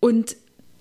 Und 0.00 0.36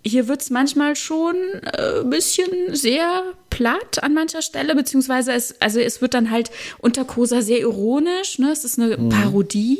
hier 0.05 0.27
wird 0.27 0.41
es 0.41 0.49
manchmal 0.49 0.95
schon 0.95 1.35
äh, 1.63 2.01
ein 2.01 2.09
bisschen 2.09 2.75
sehr 2.75 3.23
platt 3.49 4.03
an 4.03 4.13
mancher 4.13 4.41
Stelle, 4.41 4.75
beziehungsweise 4.75 5.31
es, 5.31 5.59
also 5.61 5.79
es 5.79 6.01
wird 6.01 6.13
dann 6.13 6.29
halt 6.29 6.51
unter 6.79 7.05
Kosa 7.05 7.41
sehr 7.41 7.59
ironisch, 7.59 8.37
ne? 8.37 8.51
Es 8.51 8.63
ist 8.65 8.79
eine 8.79 8.97
mhm. 8.97 9.09
Parodie 9.09 9.79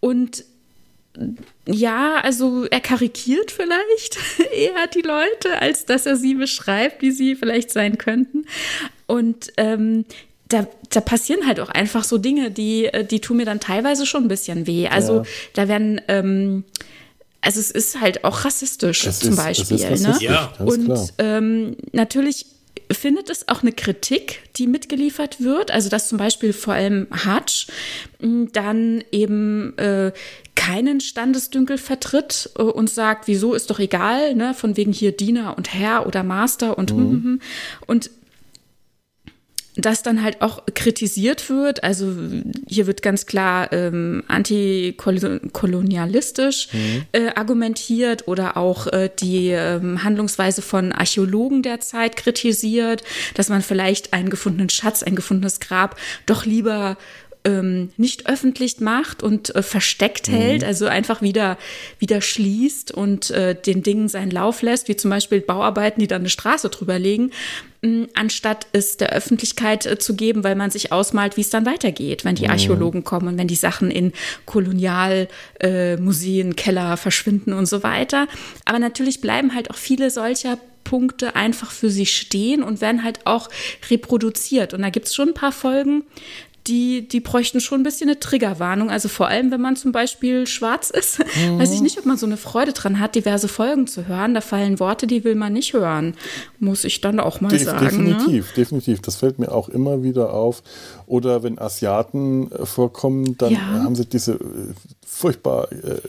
und 0.00 0.44
ja, 1.66 2.16
also 2.22 2.64
er 2.64 2.80
karikiert 2.80 3.50
vielleicht 3.50 4.18
eher 4.54 4.86
die 4.92 5.02
Leute, 5.02 5.60
als 5.60 5.84
dass 5.84 6.06
er 6.06 6.16
sie 6.16 6.34
beschreibt, 6.34 7.02
wie 7.02 7.10
sie 7.10 7.36
vielleicht 7.36 7.70
sein 7.70 7.98
könnten. 7.98 8.46
Und 9.06 9.52
ähm, 9.56 10.04
da, 10.48 10.66
da 10.90 11.00
passieren 11.00 11.46
halt 11.46 11.60
auch 11.60 11.68
einfach 11.68 12.04
so 12.04 12.18
Dinge, 12.18 12.50
die, 12.50 12.86
äh, 12.86 13.04
die 13.04 13.20
tun 13.20 13.36
mir 13.38 13.46
dann 13.46 13.60
teilweise 13.60 14.06
schon 14.06 14.24
ein 14.24 14.28
bisschen 14.28 14.66
weh. 14.66 14.88
Also 14.88 15.18
ja. 15.18 15.24
da 15.54 15.68
werden, 15.68 16.00
ähm, 16.08 16.64
also 17.40 17.60
es 17.60 17.70
ist 17.70 18.00
halt 18.00 18.24
auch 18.24 18.44
rassistisch 18.44 19.06
es 19.06 19.20
zum 19.20 19.30
ist, 19.30 19.36
Beispiel. 19.36 19.76
Rassistisch, 19.76 20.20
ne? 20.20 20.34
ja. 20.34 20.52
Und 20.58 21.12
ähm, 21.18 21.76
natürlich 21.92 22.46
findet 22.92 23.30
es 23.30 23.48
auch 23.48 23.62
eine 23.62 23.72
Kritik, 23.72 24.40
die 24.56 24.66
mitgeliefert 24.66 25.40
wird. 25.40 25.70
Also 25.70 25.88
dass 25.88 26.08
zum 26.08 26.18
Beispiel 26.18 26.52
vor 26.52 26.74
allem 26.74 27.06
Hatsch 27.10 27.68
dann 28.20 29.04
eben 29.12 29.76
äh, 29.78 30.12
keinen 30.54 31.00
Standesdünkel 31.00 31.78
vertritt 31.78 32.50
äh, 32.58 32.62
und 32.62 32.90
sagt, 32.90 33.28
wieso 33.28 33.54
ist 33.54 33.70
doch 33.70 33.78
egal, 33.78 34.34
ne, 34.34 34.54
von 34.54 34.76
wegen 34.76 34.92
hier 34.92 35.12
Diener 35.12 35.56
und 35.56 35.72
Herr 35.72 36.06
oder 36.06 36.22
Master 36.22 36.76
und 36.76 36.92
mhm. 36.92 36.98
Hm, 36.98 37.10
hm, 37.10 37.22
hm. 37.22 37.40
und 37.86 38.10
das 39.76 40.02
dann 40.02 40.22
halt 40.22 40.42
auch 40.42 40.64
kritisiert 40.74 41.48
wird. 41.48 41.84
Also 41.84 42.12
hier 42.68 42.86
wird 42.86 43.00
ganz 43.02 43.24
klar 43.26 43.72
ähm, 43.72 44.24
antikolonialistisch 44.28 46.68
mhm. 46.72 47.06
äh, 47.12 47.28
argumentiert 47.34 48.28
oder 48.28 48.56
auch 48.56 48.86
äh, 48.88 49.10
die 49.20 49.50
ähm, 49.50 50.02
Handlungsweise 50.02 50.62
von 50.62 50.92
Archäologen 50.92 51.62
der 51.62 51.80
Zeit 51.80 52.16
kritisiert, 52.16 53.04
dass 53.34 53.48
man 53.48 53.62
vielleicht 53.62 54.12
einen 54.12 54.30
gefundenen 54.30 54.70
Schatz, 54.70 55.02
ein 55.02 55.16
gefundenes 55.16 55.58
Grab 55.60 55.96
doch 56.26 56.44
lieber 56.44 56.96
ähm, 57.44 57.90
nicht 57.96 58.28
öffentlich 58.28 58.80
macht 58.80 59.22
und 59.22 59.54
äh, 59.54 59.62
versteckt 59.62 60.28
mhm. 60.28 60.34
hält, 60.34 60.64
also 60.64 60.86
einfach 60.86 61.22
wieder, 61.22 61.56
wieder 61.98 62.20
schließt 62.20 62.92
und 62.92 63.30
äh, 63.30 63.54
den 63.54 63.82
Dingen 63.82 64.08
seinen 64.08 64.30
Lauf 64.30 64.62
lässt, 64.62 64.88
wie 64.88 64.96
zum 64.96 65.10
Beispiel 65.10 65.40
Bauarbeiten, 65.40 66.00
die 66.00 66.06
dann 66.06 66.22
eine 66.22 66.28
Straße 66.28 66.68
drüber 66.68 66.98
legen, 66.98 67.30
anstatt 68.14 68.66
es 68.72 68.98
der 68.98 69.10
Öffentlichkeit 69.10 69.86
äh, 69.86 69.98
zu 69.98 70.14
geben, 70.14 70.44
weil 70.44 70.54
man 70.54 70.70
sich 70.70 70.92
ausmalt, 70.92 71.36
wie 71.36 71.40
es 71.40 71.50
dann 71.50 71.66
weitergeht, 71.66 72.24
wenn 72.24 72.34
die 72.34 72.44
mhm. 72.44 72.50
Archäologen 72.50 73.04
kommen 73.04 73.28
und 73.28 73.38
wenn 73.38 73.48
die 73.48 73.54
Sachen 73.54 73.90
in 73.90 74.12
Kolonialmuseen, 74.44 76.50
äh, 76.50 76.54
Keller 76.54 76.96
verschwinden 76.96 77.54
und 77.54 77.66
so 77.66 77.82
weiter. 77.82 78.28
Aber 78.64 78.78
natürlich 78.78 79.20
bleiben 79.20 79.54
halt 79.54 79.70
auch 79.70 79.76
viele 79.76 80.10
solcher 80.10 80.58
Punkte 80.84 81.36
einfach 81.36 81.70
für 81.70 81.90
sich 81.90 82.16
stehen 82.16 82.62
und 82.62 82.80
werden 82.80 83.04
halt 83.04 83.26
auch 83.26 83.48
reproduziert. 83.90 84.74
Und 84.74 84.82
da 84.82 84.90
gibt 84.90 85.06
es 85.06 85.14
schon 85.14 85.28
ein 85.28 85.34
paar 85.34 85.52
Folgen, 85.52 86.04
die, 86.66 87.08
die 87.08 87.20
bräuchten 87.20 87.60
schon 87.60 87.80
ein 87.80 87.82
bisschen 87.82 88.08
eine 88.08 88.20
Triggerwarnung. 88.20 88.90
Also 88.90 89.08
vor 89.08 89.28
allem, 89.28 89.50
wenn 89.50 89.60
man 89.60 89.76
zum 89.76 89.92
Beispiel 89.92 90.46
schwarz 90.46 90.90
ist, 90.90 91.18
mhm. 91.18 91.58
weiß 91.58 91.72
ich 91.72 91.80
nicht, 91.80 91.98
ob 91.98 92.06
man 92.06 92.16
so 92.16 92.26
eine 92.26 92.36
Freude 92.36 92.72
dran 92.72 92.98
hat, 92.98 93.14
diverse 93.14 93.48
Folgen 93.48 93.86
zu 93.86 94.06
hören. 94.06 94.34
Da 94.34 94.40
fallen 94.40 94.78
Worte, 94.78 95.06
die 95.06 95.24
will 95.24 95.34
man 95.34 95.52
nicht 95.52 95.72
hören, 95.72 96.14
muss 96.58 96.84
ich 96.84 97.00
dann 97.00 97.20
auch 97.20 97.40
mal 97.40 97.48
De 97.48 97.58
sagen. 97.58 97.84
Definitiv, 97.84 98.48
ne? 98.48 98.52
definitiv. 98.56 99.00
Das 99.00 99.16
fällt 99.16 99.38
mir 99.38 99.52
auch 99.52 99.68
immer 99.68 100.02
wieder 100.02 100.32
auf. 100.32 100.62
Oder 101.06 101.42
wenn 101.42 101.58
Asiaten 101.58 102.52
äh, 102.52 102.66
vorkommen, 102.66 103.36
dann 103.38 103.52
ja. 103.52 103.60
haben 103.60 103.96
sie 103.96 104.06
diese 104.06 104.32
äh, 104.32 104.74
furchtbar, 105.20 105.70
äh, 105.70 106.00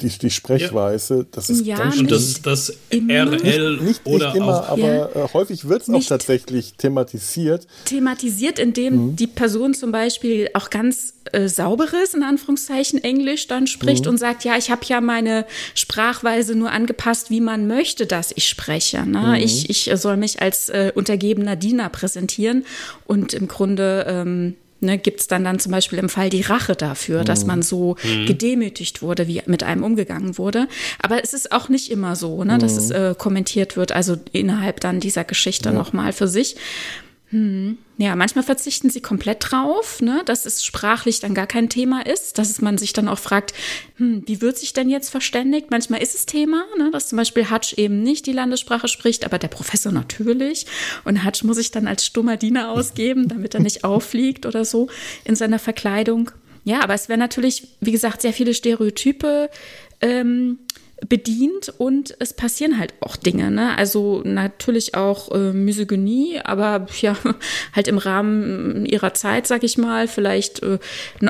die, 0.00 0.08
die 0.10 0.30
Sprechweise, 0.30 1.26
das 1.30 1.48
ist 1.48 1.64
ja, 1.64 1.76
ganz. 1.76 1.98
Und 1.98 2.10
das, 2.10 2.42
das 2.42 2.76
RL 2.92 3.78
nicht, 3.78 4.06
oder 4.06 4.28
nicht 4.28 4.36
immer, 4.36 4.60
auch, 4.60 4.68
aber 4.68 5.10
ja. 5.14 5.32
häufig 5.32 5.68
wird 5.68 5.82
es 5.82 5.90
auch 5.90 6.04
tatsächlich 6.04 6.74
thematisiert. 6.74 7.66
Thematisiert, 7.86 8.58
indem 8.58 8.94
mhm. 8.94 9.16
die 9.16 9.26
Person 9.26 9.72
zum 9.72 9.90
Beispiel 9.90 10.50
auch 10.52 10.68
ganz 10.68 11.14
äh, 11.32 11.48
sauberes, 11.48 12.12
in 12.12 12.22
Anführungszeichen, 12.22 13.02
Englisch 13.02 13.46
dann 13.46 13.66
spricht 13.66 14.04
mhm. 14.04 14.12
und 14.12 14.18
sagt, 14.18 14.44
ja, 14.44 14.56
ich 14.58 14.70
habe 14.70 14.82
ja 14.84 15.00
meine 15.00 15.46
Sprachweise 15.74 16.54
nur 16.54 16.70
angepasst, 16.70 17.30
wie 17.30 17.40
man 17.40 17.66
möchte, 17.66 18.06
dass 18.06 18.32
ich 18.34 18.48
spreche. 18.48 19.06
Ne? 19.06 19.18
Mhm. 19.18 19.34
Ich, 19.36 19.70
ich 19.70 19.90
soll 19.94 20.18
mich 20.18 20.42
als 20.42 20.68
äh, 20.68 20.92
untergebener 20.94 21.56
Diener 21.56 21.88
präsentieren 21.88 22.66
und 23.06 23.32
im 23.32 23.48
Grunde 23.48 24.04
ähm, 24.08 24.54
ne, 24.80 24.98
gibt 24.98 25.20
es 25.20 25.26
dann 25.26 25.44
dann 25.44 25.58
zum 25.58 25.72
Beispiel 25.72 25.98
im 25.98 26.08
Fall 26.08 26.30
die 26.30 26.42
Rache 26.42 26.74
dafür, 26.74 27.20
mhm. 27.20 27.24
dass 27.24 27.44
man 27.44 27.62
so 27.62 27.96
mhm. 28.02 28.26
gedemütigt 28.26 29.02
wurde, 29.02 29.28
wie 29.28 29.42
mit 29.46 29.62
einem 29.62 29.82
umgegangen 29.82 30.38
wurde. 30.38 30.68
Aber 31.00 31.22
es 31.22 31.34
ist 31.34 31.52
auch 31.52 31.68
nicht 31.68 31.90
immer 31.90 32.16
so, 32.16 32.44
ne, 32.44 32.58
dass 32.58 32.76
es 32.76 32.90
mhm. 32.90 32.94
äh, 32.94 33.14
kommentiert 33.16 33.76
wird, 33.76 33.92
also 33.92 34.16
innerhalb 34.32 34.80
dann 34.80 35.00
dieser 35.00 35.24
Geschichte 35.24 35.70
ja. 35.70 35.74
nochmal 35.74 36.12
für 36.12 36.28
sich. 36.28 36.56
Hm. 37.30 37.76
Ja, 37.98 38.16
manchmal 38.16 38.44
verzichten 38.44 38.88
sie 38.88 39.02
komplett 39.02 39.50
drauf, 39.50 40.00
ne, 40.00 40.22
dass 40.24 40.46
es 40.46 40.64
sprachlich 40.64 41.20
dann 41.20 41.34
gar 41.34 41.46
kein 41.46 41.68
Thema 41.68 42.06
ist, 42.06 42.38
dass 42.38 42.60
man 42.62 42.78
sich 42.78 42.94
dann 42.94 43.06
auch 43.06 43.18
fragt, 43.18 43.52
hm, 43.96 44.22
wie 44.26 44.40
wird 44.40 44.56
sich 44.56 44.72
denn 44.72 44.88
jetzt 44.88 45.10
verständigt? 45.10 45.70
Manchmal 45.70 46.00
ist 46.00 46.14
es 46.14 46.24
Thema, 46.24 46.64
ne, 46.78 46.90
dass 46.90 47.08
zum 47.08 47.18
Beispiel 47.18 47.50
Hutch 47.50 47.74
eben 47.76 48.02
nicht 48.02 48.24
die 48.24 48.32
Landessprache 48.32 48.88
spricht, 48.88 49.26
aber 49.26 49.38
der 49.38 49.48
Professor 49.48 49.92
natürlich. 49.92 50.64
Und 51.04 51.22
Hutch 51.24 51.44
muss 51.44 51.56
sich 51.56 51.70
dann 51.70 51.86
als 51.86 52.06
stummer 52.06 52.38
Diener 52.38 52.70
ausgeben, 52.70 53.28
damit 53.28 53.54
er 53.54 53.60
nicht 53.60 53.84
auffliegt 53.84 54.46
oder 54.46 54.64
so 54.64 54.88
in 55.24 55.36
seiner 55.36 55.58
Verkleidung. 55.58 56.30
Ja, 56.64 56.80
aber 56.82 56.94
es 56.94 57.10
wäre 57.10 57.18
natürlich, 57.18 57.68
wie 57.80 57.92
gesagt, 57.92 58.22
sehr 58.22 58.32
viele 58.32 58.54
Stereotype 58.54 59.50
ähm, 60.00 60.60
bedient 61.06 61.72
und 61.78 62.16
es 62.18 62.32
passieren 62.32 62.78
halt 62.78 62.94
auch 63.00 63.16
Dinge, 63.16 63.50
ne? 63.50 63.76
Also 63.76 64.22
natürlich 64.24 64.94
auch 64.94 65.30
äh, 65.30 65.52
Misogynie, 65.52 66.40
aber 66.42 66.86
ja, 67.00 67.16
halt 67.72 67.88
im 67.88 67.98
Rahmen 67.98 68.84
ihrer 68.84 69.14
Zeit, 69.14 69.46
sag 69.46 69.62
ich 69.62 69.78
mal, 69.78 70.08
vielleicht, 70.08 70.62
äh, 70.62 70.78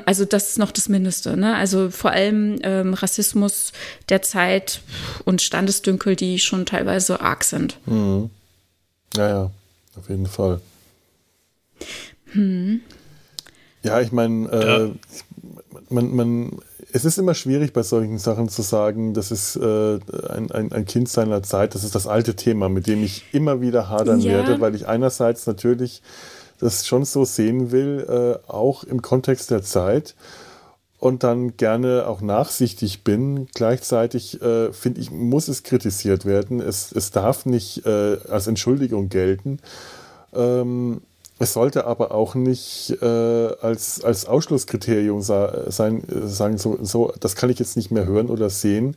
also 0.07 0.25
das 0.25 0.51
ist 0.51 0.59
noch 0.59 0.71
das 0.71 0.89
Mindeste, 0.89 1.37
ne? 1.37 1.55
Also 1.55 1.91
vor 1.91 2.13
allem 2.13 2.59
ähm, 2.63 2.95
Rassismus 2.95 3.73
der 4.09 4.23
Zeit 4.23 4.81
und 5.25 5.43
Standesdünkel, 5.43 6.17
die 6.17 6.39
schon 6.39 6.65
teilweise 6.65 7.21
arg 7.21 7.45
sind. 7.45 7.79
Mhm. 7.87 8.31
Ja, 9.17 9.29
ja, 9.29 9.51
auf 9.97 10.09
jeden 10.09 10.27
Fall. 10.27 10.61
Hm. 12.33 12.81
Ja, 13.83 14.01
ich 14.01 14.13
meine, 14.13 14.49
äh, 14.51 14.87
ja. 14.87 14.91
man, 15.89 16.15
man 16.15 16.59
es 16.93 17.05
ist 17.05 17.19
immer 17.19 17.35
schwierig 17.35 17.73
bei 17.73 17.83
solchen 17.83 18.19
Sachen 18.19 18.49
zu 18.49 18.63
sagen, 18.63 19.15
das 19.15 19.31
ist 19.31 19.57
äh, 19.57 19.99
ein, 20.29 20.51
ein, 20.51 20.73
ein, 20.73 20.85
Kind 20.87 21.09
seiner 21.09 21.43
Zeit, 21.43 21.75
das 21.75 21.85
ist 21.85 21.95
das 21.95 22.07
alte 22.07 22.35
Thema, 22.35 22.69
mit 22.69 22.87
dem 22.87 23.03
ich 23.03 23.25
immer 23.33 23.61
wieder 23.61 23.89
hadern 23.89 24.21
ja. 24.21 24.33
werde, 24.33 24.61
weil 24.61 24.75
ich 24.75 24.87
einerseits 24.89 25.47
natürlich 25.47 26.03
das 26.59 26.87
schon 26.87 27.05
so 27.05 27.25
sehen 27.25 27.71
will, 27.71 28.07
äh, 28.09 28.51
auch 28.51 28.85
im 28.85 29.03
Kontext 29.03 29.51
der 29.51 29.63
Zeit 29.63 30.15
und 30.99 31.23
dann 31.23 31.57
gerne 31.57 32.07
auch 32.07 32.21
nachsichtig 32.21 33.05
bin. 33.05 33.47
Gleichzeitig 33.55 34.43
äh, 34.43 34.73
finde 34.73 35.01
ich, 35.01 35.11
muss 35.11 35.49
es 35.49 35.63
kritisiert 35.63 36.25
werden. 36.25 36.61
Es, 36.61 36.91
es 36.91 37.11
darf 37.11 37.47
nicht 37.47 37.87
äh, 37.87 38.17
als 38.29 38.49
Entschuldigung 38.49 39.09
gelten. 39.09 39.61
Ähm, 40.35 41.03
es 41.39 41.53
sollte 41.53 41.87
aber 41.87 42.13
auch 42.13 42.35
nicht 42.35 42.97
äh, 43.01 43.07
als, 43.07 44.03
als 44.03 44.27
Ausschlusskriterium 44.27 45.23
sa 45.23 45.71
sein, 45.71 46.03
äh, 46.09 46.27
sagen, 46.27 46.59
so, 46.59 46.79
so, 46.83 47.13
das 47.21 47.37
kann 47.37 47.51
ich 47.51 47.59
jetzt 47.59 47.77
nicht 47.77 47.91
mehr 47.91 48.07
hören 48.07 48.29
oder 48.29 48.51
sehen. 48.51 48.97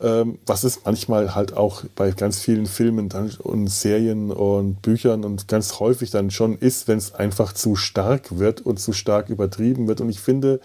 Ähm, 0.00 0.38
was 0.44 0.64
es 0.64 0.84
manchmal 0.84 1.34
halt 1.34 1.56
auch 1.56 1.84
bei 1.94 2.10
ganz 2.10 2.40
vielen 2.40 2.66
Filmen 2.66 3.08
dann, 3.08 3.30
und 3.38 3.68
Serien 3.68 4.32
und 4.32 4.82
Büchern 4.82 5.24
und 5.24 5.46
ganz 5.46 5.78
häufig 5.78 6.10
dann 6.10 6.30
schon 6.30 6.58
ist, 6.58 6.88
wenn 6.88 6.98
es 6.98 7.14
einfach 7.14 7.52
zu 7.52 7.76
stark 7.76 8.38
wird 8.38 8.60
und 8.60 8.80
zu 8.80 8.92
stark 8.92 9.28
übertrieben 9.28 9.86
wird. 9.86 10.00
Und 10.00 10.10
ich 10.10 10.20
finde, 10.20 10.60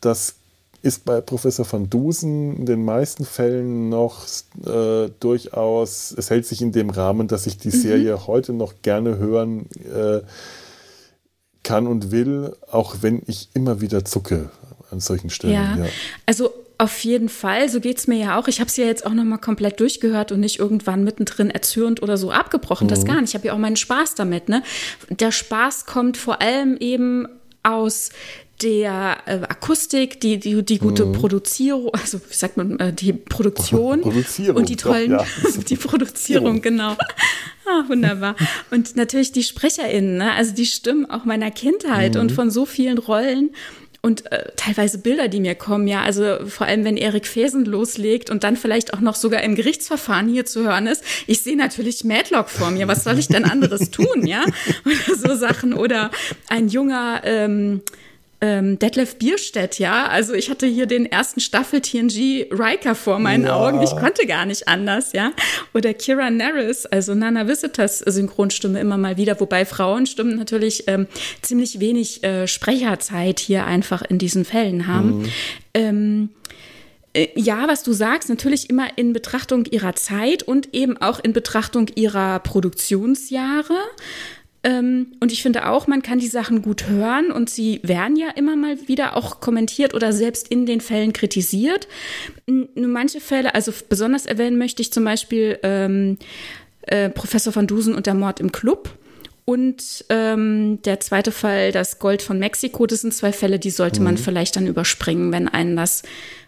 das 0.00 0.36
ist 0.82 1.04
bei 1.04 1.20
Professor 1.20 1.70
van 1.70 1.88
Dusen 1.88 2.56
in 2.56 2.66
den 2.66 2.84
meisten 2.84 3.24
Fällen 3.24 3.88
noch 3.88 4.26
äh, 4.66 5.08
durchaus, 5.20 6.12
es 6.16 6.28
hält 6.28 6.46
sich 6.46 6.60
in 6.60 6.72
dem 6.72 6.90
Rahmen, 6.90 7.28
dass 7.28 7.46
ich 7.46 7.56
die 7.56 7.68
mhm. 7.68 7.80
Serie 7.80 8.26
heute 8.26 8.52
noch 8.52 8.74
gerne 8.82 9.16
hören 9.16 9.66
äh, 9.94 10.20
kann 11.62 11.86
und 11.86 12.10
will, 12.10 12.56
auch 12.70 12.96
wenn 13.00 13.22
ich 13.26 13.48
immer 13.54 13.80
wieder 13.80 14.04
zucke 14.04 14.50
an 14.90 14.98
solchen 14.98 15.30
Stellen. 15.30 15.54
Ja, 15.54 15.76
ja. 15.76 15.90
also 16.26 16.50
auf 16.78 17.04
jeden 17.04 17.28
Fall, 17.28 17.68
so 17.68 17.78
geht 17.78 17.98
es 17.98 18.08
mir 18.08 18.18
ja 18.18 18.40
auch. 18.40 18.48
Ich 18.48 18.58
habe 18.58 18.66
es 18.66 18.76
ja 18.76 18.84
jetzt 18.84 19.06
auch 19.06 19.14
nochmal 19.14 19.38
komplett 19.38 19.78
durchgehört 19.78 20.32
und 20.32 20.40
nicht 20.40 20.58
irgendwann 20.58 21.04
mittendrin 21.04 21.48
erzürnt 21.48 22.02
oder 22.02 22.16
so 22.16 22.32
abgebrochen. 22.32 22.88
Mhm. 22.88 22.90
Das 22.90 23.04
gar 23.04 23.20
nicht. 23.20 23.30
Ich 23.30 23.34
habe 23.36 23.46
ja 23.46 23.52
auch 23.52 23.58
meinen 23.58 23.76
Spaß 23.76 24.16
damit. 24.16 24.48
Ne? 24.48 24.64
Der 25.08 25.30
Spaß 25.30 25.86
kommt 25.86 26.16
vor 26.16 26.42
allem 26.42 26.76
eben 26.78 27.28
aus 27.62 28.10
der 28.62 29.18
äh, 29.26 29.40
Akustik, 29.48 30.20
die, 30.20 30.38
die, 30.38 30.62
die 30.62 30.78
gute 30.78 31.06
mhm. 31.06 31.12
Produzierung, 31.12 31.92
also 31.94 32.20
wie 32.28 32.34
sagt 32.34 32.56
man, 32.56 32.78
äh, 32.78 32.92
die 32.92 33.12
Produktion 33.12 34.00
und 34.54 34.68
die 34.68 34.76
tollen, 34.76 35.10
doch, 35.12 35.26
ja. 35.26 35.60
die 35.68 35.76
Produzierung, 35.76 36.62
genau. 36.62 36.96
Ah, 37.66 37.84
wunderbar. 37.88 38.36
Und 38.70 38.96
natürlich 38.96 39.32
die 39.32 39.42
SprecherInnen, 39.42 40.16
ne? 40.16 40.32
also 40.32 40.54
die 40.54 40.66
Stimmen 40.66 41.08
auch 41.08 41.24
meiner 41.24 41.50
Kindheit 41.50 42.14
mhm. 42.14 42.20
und 42.20 42.32
von 42.32 42.50
so 42.50 42.66
vielen 42.66 42.98
Rollen 42.98 43.50
und 44.04 44.30
äh, 44.32 44.50
teilweise 44.56 44.98
Bilder, 44.98 45.28
die 45.28 45.38
mir 45.38 45.54
kommen, 45.54 45.86
ja, 45.86 46.02
also 46.02 46.44
vor 46.46 46.66
allem 46.66 46.84
wenn 46.84 46.96
Erik 46.96 47.24
Fesen 47.24 47.64
loslegt 47.64 48.30
und 48.30 48.42
dann 48.42 48.56
vielleicht 48.56 48.94
auch 48.94 49.00
noch 49.00 49.14
sogar 49.14 49.42
im 49.42 49.54
Gerichtsverfahren 49.54 50.28
hier 50.28 50.44
zu 50.44 50.64
hören 50.64 50.88
ist. 50.88 51.04
Ich 51.28 51.40
sehe 51.42 51.56
natürlich 51.56 52.02
Madlock 52.02 52.50
vor 52.50 52.72
mir, 52.72 52.88
was 52.88 53.04
soll 53.04 53.16
ich 53.16 53.28
denn 53.28 53.44
anderes 53.44 53.92
tun, 53.92 54.26
ja? 54.26 54.44
Oder 54.84 55.16
so 55.16 55.36
Sachen 55.36 55.72
oder 55.72 56.10
ein 56.48 56.68
junger 56.68 57.22
ähm, 57.24 57.82
ähm, 58.42 58.76
Detlef 58.78 59.16
Bierstedt, 59.16 59.78
ja. 59.78 60.08
Also 60.08 60.34
ich 60.34 60.50
hatte 60.50 60.66
hier 60.66 60.86
den 60.86 61.06
ersten 61.06 61.38
Staffel 61.40 61.80
TNG 61.80 62.48
Riker 62.50 62.96
vor 62.96 63.20
meinen 63.20 63.44
ja. 63.44 63.54
Augen. 63.54 63.80
Ich 63.82 63.90
konnte 63.90 64.26
gar 64.26 64.44
nicht 64.46 64.66
anders, 64.66 65.12
ja. 65.12 65.32
Oder 65.72 65.94
Kira 65.94 66.28
Nerys, 66.28 66.84
also 66.84 67.14
Nana 67.14 67.46
Visitors 67.46 68.00
Synchronstimme 68.00 68.80
immer 68.80 68.98
mal 68.98 69.16
wieder, 69.16 69.38
wobei 69.38 69.64
Frauenstimmen 69.64 70.36
natürlich 70.36 70.88
ähm, 70.88 71.06
ziemlich 71.40 71.78
wenig 71.78 72.24
äh, 72.24 72.48
Sprecherzeit 72.48 73.38
hier 73.38 73.64
einfach 73.64 74.02
in 74.02 74.18
diesen 74.18 74.44
Fällen 74.44 74.88
haben. 74.88 75.18
Mhm. 75.18 75.28
Ähm, 75.74 76.28
äh, 77.14 77.28
ja, 77.36 77.68
was 77.68 77.84
du 77.84 77.92
sagst, 77.92 78.28
natürlich 78.28 78.68
immer 78.68 78.98
in 78.98 79.12
Betrachtung 79.12 79.66
ihrer 79.66 79.94
Zeit 79.94 80.42
und 80.42 80.74
eben 80.74 80.96
auch 80.96 81.20
in 81.20 81.32
Betrachtung 81.32 81.86
ihrer 81.94 82.40
Produktionsjahre. 82.40 83.76
Ähm, 84.64 85.12
und 85.20 85.32
ich 85.32 85.42
finde 85.42 85.68
auch, 85.68 85.86
man 85.86 86.02
kann 86.02 86.18
die 86.18 86.28
Sachen 86.28 86.62
gut 86.62 86.88
hören 86.88 87.32
und 87.32 87.50
sie 87.50 87.80
werden 87.82 88.16
ja 88.16 88.28
immer 88.30 88.56
mal 88.56 88.76
wieder 88.86 89.16
auch 89.16 89.40
kommentiert 89.40 89.94
oder 89.94 90.12
selbst 90.12 90.48
in 90.48 90.66
den 90.66 90.80
Fällen 90.80 91.12
kritisiert. 91.12 91.88
Nur 92.46 92.88
manche 92.88 93.20
Fälle, 93.20 93.54
also 93.54 93.72
besonders 93.88 94.26
erwähnen 94.26 94.58
möchte 94.58 94.82
ich 94.82 94.92
zum 94.92 95.04
Beispiel 95.04 95.58
ähm, 95.62 96.18
äh, 96.82 97.08
Professor 97.10 97.54
van 97.54 97.66
Dusen 97.66 97.94
und 97.94 98.06
der 98.06 98.14
Mord 98.14 98.40
im 98.40 98.52
Club. 98.52 98.90
Und 99.44 100.04
ähm, 100.08 100.80
der 100.82 101.00
zweite 101.00 101.32
Fall, 101.32 101.72
das 101.72 101.98
Gold 101.98 102.22
von 102.22 102.38
Mexiko, 102.38 102.86
das 102.86 103.00
sind 103.00 103.12
zwei 103.12 103.32
Fälle, 103.32 103.58
die 103.58 103.70
sollte 103.70 103.98
mhm. 103.98 104.04
man 104.04 104.18
vielleicht 104.18 104.54
dann 104.54 104.68
überspringen, 104.68 105.32
wenn 105.32 105.48
einen 105.48 105.76
das 105.76 106.02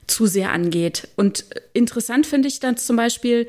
zu 0.07 0.27
sehr 0.27 0.53
angeht. 0.53 1.09
Und 1.17 1.45
interessant 1.73 2.27
finde 2.27 2.47
ich 2.47 2.61
dann 2.61 2.77
zum 2.77 2.95
Beispiel, 2.95 3.49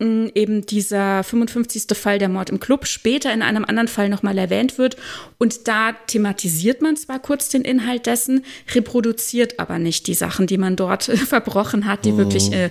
eben 0.00 0.64
dieser 0.64 1.22
55. 1.22 1.96
Fall 1.96 2.18
der 2.18 2.28
Mord 2.28 2.50
im 2.50 2.58
Club 2.58 2.86
später 2.86 3.32
in 3.32 3.42
einem 3.42 3.64
anderen 3.64 3.88
Fall 3.88 4.08
nochmal 4.08 4.38
erwähnt 4.38 4.78
wird. 4.78 4.96
Und 5.38 5.68
da 5.68 5.92
thematisiert 6.06 6.82
man 6.82 6.96
zwar 6.96 7.18
kurz 7.18 7.48
den 7.48 7.62
Inhalt 7.62 8.06
dessen, 8.06 8.44
reproduziert 8.74 9.58
aber 9.58 9.78
nicht 9.78 10.06
die 10.06 10.14
Sachen, 10.14 10.46
die 10.46 10.58
man 10.58 10.76
dort 10.76 11.04
verbrochen 11.28 11.86
hat, 11.86 12.04
die 12.04 12.12
mhm. 12.12 12.16
wirklich, 12.18 12.52
äh, 12.52 12.70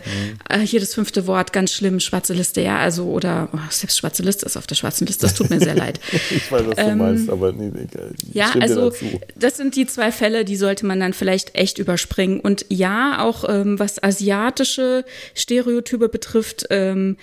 äh, 0.49 0.60
hier 0.60 0.80
das 0.80 0.93
fünfte 0.93 1.27
Wort, 1.27 1.53
ganz 1.53 1.73
schlimm, 1.73 1.99
schwarze 1.99 2.34
Liste, 2.34 2.61
ja, 2.61 2.77
also, 2.77 3.06
oder 3.06 3.49
oh, 3.53 3.57
selbst 3.69 3.97
schwarze 3.97 4.23
Liste 4.23 4.45
ist 4.45 4.57
auf 4.57 4.68
der 4.68 4.76
schwarzen 4.76 5.07
Liste, 5.07 5.26
das 5.26 5.35
tut 5.35 5.49
mir 5.49 5.60
sehr 5.60 5.76
leid. 5.76 5.99
ich 6.11 6.51
weiß, 6.51 6.68
was 6.68 6.76
du 6.76 6.81
ähm, 6.81 6.97
meinst, 6.97 7.30
aber 7.30 7.51
nee, 7.51 7.72
nee, 7.73 7.88
Ja, 8.34 8.51
also, 8.60 8.91
das 9.35 9.57
sind 9.57 9.76
die 9.76 9.85
zwei 9.85 10.11
Fälle, 10.11 10.45
die 10.45 10.56
sollte 10.56 10.85
man 10.85 10.99
dann 10.99 11.14
vielleicht 11.14 11.56
echt 11.56 11.77
überspringen. 11.77 12.39
Und 12.39 12.65
ja, 12.69 13.23
auch 13.23 13.47
ähm, 13.47 13.80
was 13.80 14.01
asiatische 14.01 15.06
Stereotype 15.35 16.10
betrifft, 16.10 16.65
ähm, 16.69 17.18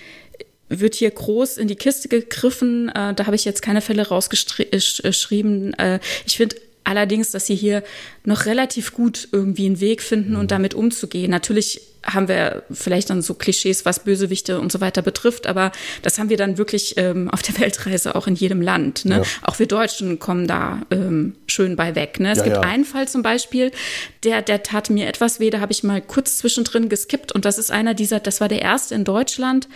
wird 0.69 0.95
hier 0.95 1.11
groß 1.11 1.57
in 1.57 1.67
die 1.67 1.75
Kiste 1.75 2.09
gegriffen. 2.09 2.89
Äh, 2.89 3.13
da 3.13 3.25
habe 3.25 3.35
ich 3.35 3.45
jetzt 3.45 3.61
keine 3.61 3.81
Fälle 3.81 4.07
rausgeschrieben. 4.07 5.73
Äh, 5.75 5.99
ich 6.25 6.37
finde 6.37 6.55
allerdings, 6.87 7.31
dass 7.31 7.45
sie 7.45 7.55
hier 7.55 7.83
noch 8.23 8.45
relativ 8.45 8.93
gut 8.93 9.27
irgendwie 9.31 9.65
einen 9.65 9.79
Weg 9.79 10.01
finden 10.01 10.35
und 10.35 10.45
mhm. 10.45 10.47
damit 10.47 10.73
umzugehen. 10.73 11.29
Natürlich 11.31 11.81
haben 12.03 12.29
wir 12.29 12.63
vielleicht 12.71 13.09
dann 13.09 13.21
so 13.21 13.33
Klischees, 13.33 13.83
was 13.83 14.05
Bösewichte 14.05 14.61
und 14.61 14.71
so 14.71 14.79
weiter 14.79 15.01
betrifft, 15.01 15.45
aber 15.45 15.73
das 16.03 16.17
haben 16.19 16.29
wir 16.29 16.37
dann 16.37 16.57
wirklich 16.57 16.93
ähm, 16.95 17.29
auf 17.29 17.41
der 17.41 17.59
Weltreise 17.59 18.15
auch 18.15 18.27
in 18.27 18.35
jedem 18.35 18.61
Land. 18.61 19.03
Ne? 19.03 19.17
Ja. 19.17 19.23
Auch 19.41 19.59
wir 19.59 19.67
Deutschen 19.67 20.17
kommen 20.17 20.47
da 20.47 20.83
ähm, 20.89 21.35
schön 21.47 21.75
bei 21.75 21.95
weg. 21.95 22.21
Ne? 22.21 22.31
Es 22.31 22.37
ja, 22.37 22.43
gibt 22.45 22.55
ja. 22.55 22.61
einen 22.61 22.85
Fall 22.85 23.09
zum 23.09 23.23
Beispiel, 23.23 23.71
der, 24.23 24.41
der 24.41 24.63
tat 24.63 24.89
mir 24.89 25.07
etwas 25.07 25.41
weh, 25.41 25.49
da 25.49 25.59
habe 25.59 25.73
ich 25.73 25.83
mal 25.83 26.01
kurz 26.01 26.37
zwischendrin 26.37 26.87
geskippt 26.87 27.33
und 27.33 27.43
das 27.43 27.57
ist 27.57 27.71
einer 27.71 27.93
dieser, 27.93 28.21
das 28.21 28.39
war 28.39 28.47
der 28.47 28.61
erste 28.61 28.95
in 28.95 29.03
Deutschland 29.03 29.67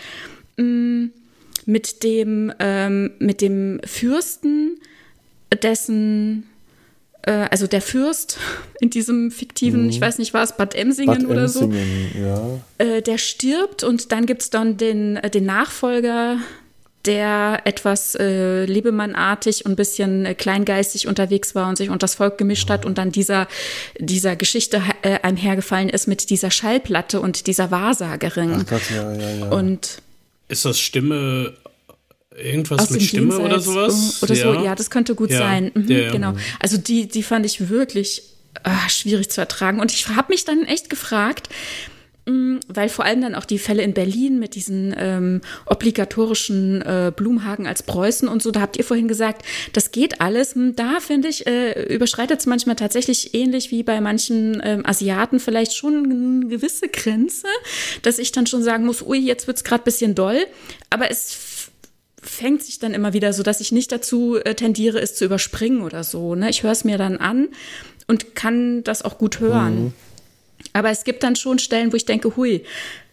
Mm, 0.57 1.07
mit 1.65 2.03
dem, 2.03 2.51
ähm, 2.59 3.11
mit 3.19 3.41
dem 3.41 3.79
Fürsten, 3.85 4.79
dessen, 5.61 6.49
also 7.29 7.67
der 7.67 7.81
Fürst 7.81 8.37
in 8.79 8.89
diesem 8.89 9.31
fiktiven, 9.31 9.83
mhm. 9.83 9.89
ich 9.89 10.01
weiß 10.01 10.17
nicht 10.17 10.33
was, 10.33 10.57
Bad 10.57 10.75
Emsingen 10.75 11.19
Bad 11.19 11.29
oder 11.29 11.41
Emsingen, 11.43 12.09
so, 12.13 12.19
ja. 12.19 12.59
äh, 12.77 13.01
der 13.01 13.17
stirbt 13.17 13.83
und 13.83 14.11
dann 14.11 14.25
gibt 14.25 14.41
es 14.41 14.49
dann 14.49 14.77
den, 14.77 15.17
äh, 15.17 15.29
den 15.29 15.45
Nachfolger 15.45 16.37
der 17.05 17.61
etwas 17.65 18.15
äh, 18.15 18.65
lebemannartig 18.65 19.65
und 19.65 19.71
ein 19.71 19.75
bisschen 19.75 20.25
äh, 20.25 20.35
kleingeistig 20.35 21.07
unterwegs 21.07 21.55
war 21.55 21.67
und 21.67 21.75
sich 21.77 21.89
unter 21.89 21.99
das 21.99 22.15
Volk 22.15 22.37
gemischt 22.37 22.69
hat 22.69 22.85
und 22.85 22.97
dann 22.97 23.11
dieser, 23.11 23.47
dieser 23.97 24.35
Geschichte 24.35 24.81
äh, 25.01 25.19
einhergefallen 25.21 25.89
ist 25.89 26.07
mit 26.07 26.29
dieser 26.29 26.51
Schallplatte 26.51 27.19
und 27.19 27.47
dieser 27.47 27.71
Wahrsagerin. 27.71 28.53
Ach 28.55 28.65
Gott, 28.67 28.81
ja, 28.93 29.13
ja, 29.13 29.29
ja. 29.31 29.49
Und 29.49 30.01
ist 30.47 30.65
das 30.65 30.79
Stimme 30.79 31.53
irgendwas 32.41 32.89
mit 32.89 33.01
Stimme 33.01 33.37
Jenseits 33.37 33.45
oder 33.45 33.59
sowas? 33.59 34.23
Oder 34.23 34.35
ja. 34.35 34.43
so, 34.43 34.65
ja, 34.65 34.75
das 34.75 34.89
könnte 34.89 35.15
gut 35.15 35.31
ja. 35.31 35.37
sein. 35.37 35.71
Mhm, 35.73 35.91
ja, 35.91 36.11
genau. 36.11 36.33
Also 36.59 36.77
die, 36.77 37.07
die 37.07 37.23
fand 37.23 37.45
ich 37.45 37.69
wirklich 37.69 38.23
äh, 38.63 38.89
schwierig 38.89 39.29
zu 39.29 39.41
ertragen. 39.41 39.79
Und 39.79 39.91
ich 39.91 40.07
habe 40.09 40.27
mich 40.29 40.45
dann 40.45 40.63
echt 40.63 40.89
gefragt, 40.89 41.49
Mm, 42.25 42.57
weil 42.67 42.87
vor 42.87 43.05
allem 43.05 43.21
dann 43.21 43.33
auch 43.33 43.45
die 43.45 43.57
Fälle 43.57 43.81
in 43.81 43.93
Berlin 43.93 44.37
mit 44.37 44.53
diesen 44.53 44.93
ähm, 44.95 45.41
obligatorischen 45.65 46.81
äh, 46.83 47.11
Blumhagen 47.15 47.65
als 47.65 47.81
Preußen 47.81 48.27
und 48.27 48.43
so, 48.43 48.51
da 48.51 48.61
habt 48.61 48.77
ihr 48.77 48.83
vorhin 48.83 49.07
gesagt, 49.07 49.43
das 49.73 49.91
geht 49.91 50.21
alles. 50.21 50.53
Hm, 50.53 50.75
da 50.75 50.99
finde 50.99 51.29
ich, 51.29 51.47
äh, 51.47 51.93
überschreitet 51.93 52.39
es 52.39 52.45
manchmal 52.45 52.75
tatsächlich 52.75 53.33
ähnlich 53.33 53.71
wie 53.71 53.81
bei 53.81 54.01
manchen 54.01 54.61
ähm, 54.63 54.85
Asiaten 54.85 55.39
vielleicht 55.39 55.75
schon 55.75 56.05
eine 56.05 56.47
gewisse 56.47 56.89
Grenze, 56.89 57.47
dass 58.03 58.19
ich 58.19 58.31
dann 58.31 58.45
schon 58.45 58.61
sagen 58.61 58.85
muss, 58.85 59.01
ui, 59.01 59.17
jetzt 59.17 59.47
wird 59.47 59.57
es 59.57 59.63
gerade 59.63 59.81
ein 59.81 59.85
bisschen 59.85 60.13
doll. 60.13 60.45
Aber 60.91 61.09
es 61.09 61.33
fängt 62.31 62.63
sich 62.63 62.79
dann 62.79 62.93
immer 62.93 63.11
wieder 63.11 63.33
so, 63.33 63.43
dass 63.43 63.59
ich 63.59 63.73
nicht 63.73 63.91
dazu 63.91 64.37
äh, 64.37 64.55
tendiere, 64.55 64.99
es 64.99 65.15
zu 65.15 65.25
überspringen 65.25 65.81
oder 65.81 66.03
so. 66.03 66.33
Ne? 66.33 66.49
Ich 66.49 66.63
höre 66.63 66.71
es 66.71 66.85
mir 66.85 66.97
dann 66.97 67.17
an 67.17 67.49
und 68.07 68.35
kann 68.35 68.83
das 68.83 69.03
auch 69.03 69.17
gut 69.17 69.41
hören. 69.41 69.83
Mhm. 69.83 69.93
Aber 70.71 70.89
es 70.91 71.03
gibt 71.03 71.23
dann 71.23 71.35
schon 71.35 71.59
Stellen, 71.59 71.91
wo 71.91 71.97
ich 71.97 72.05
denke, 72.05 72.37
hui. 72.37 72.63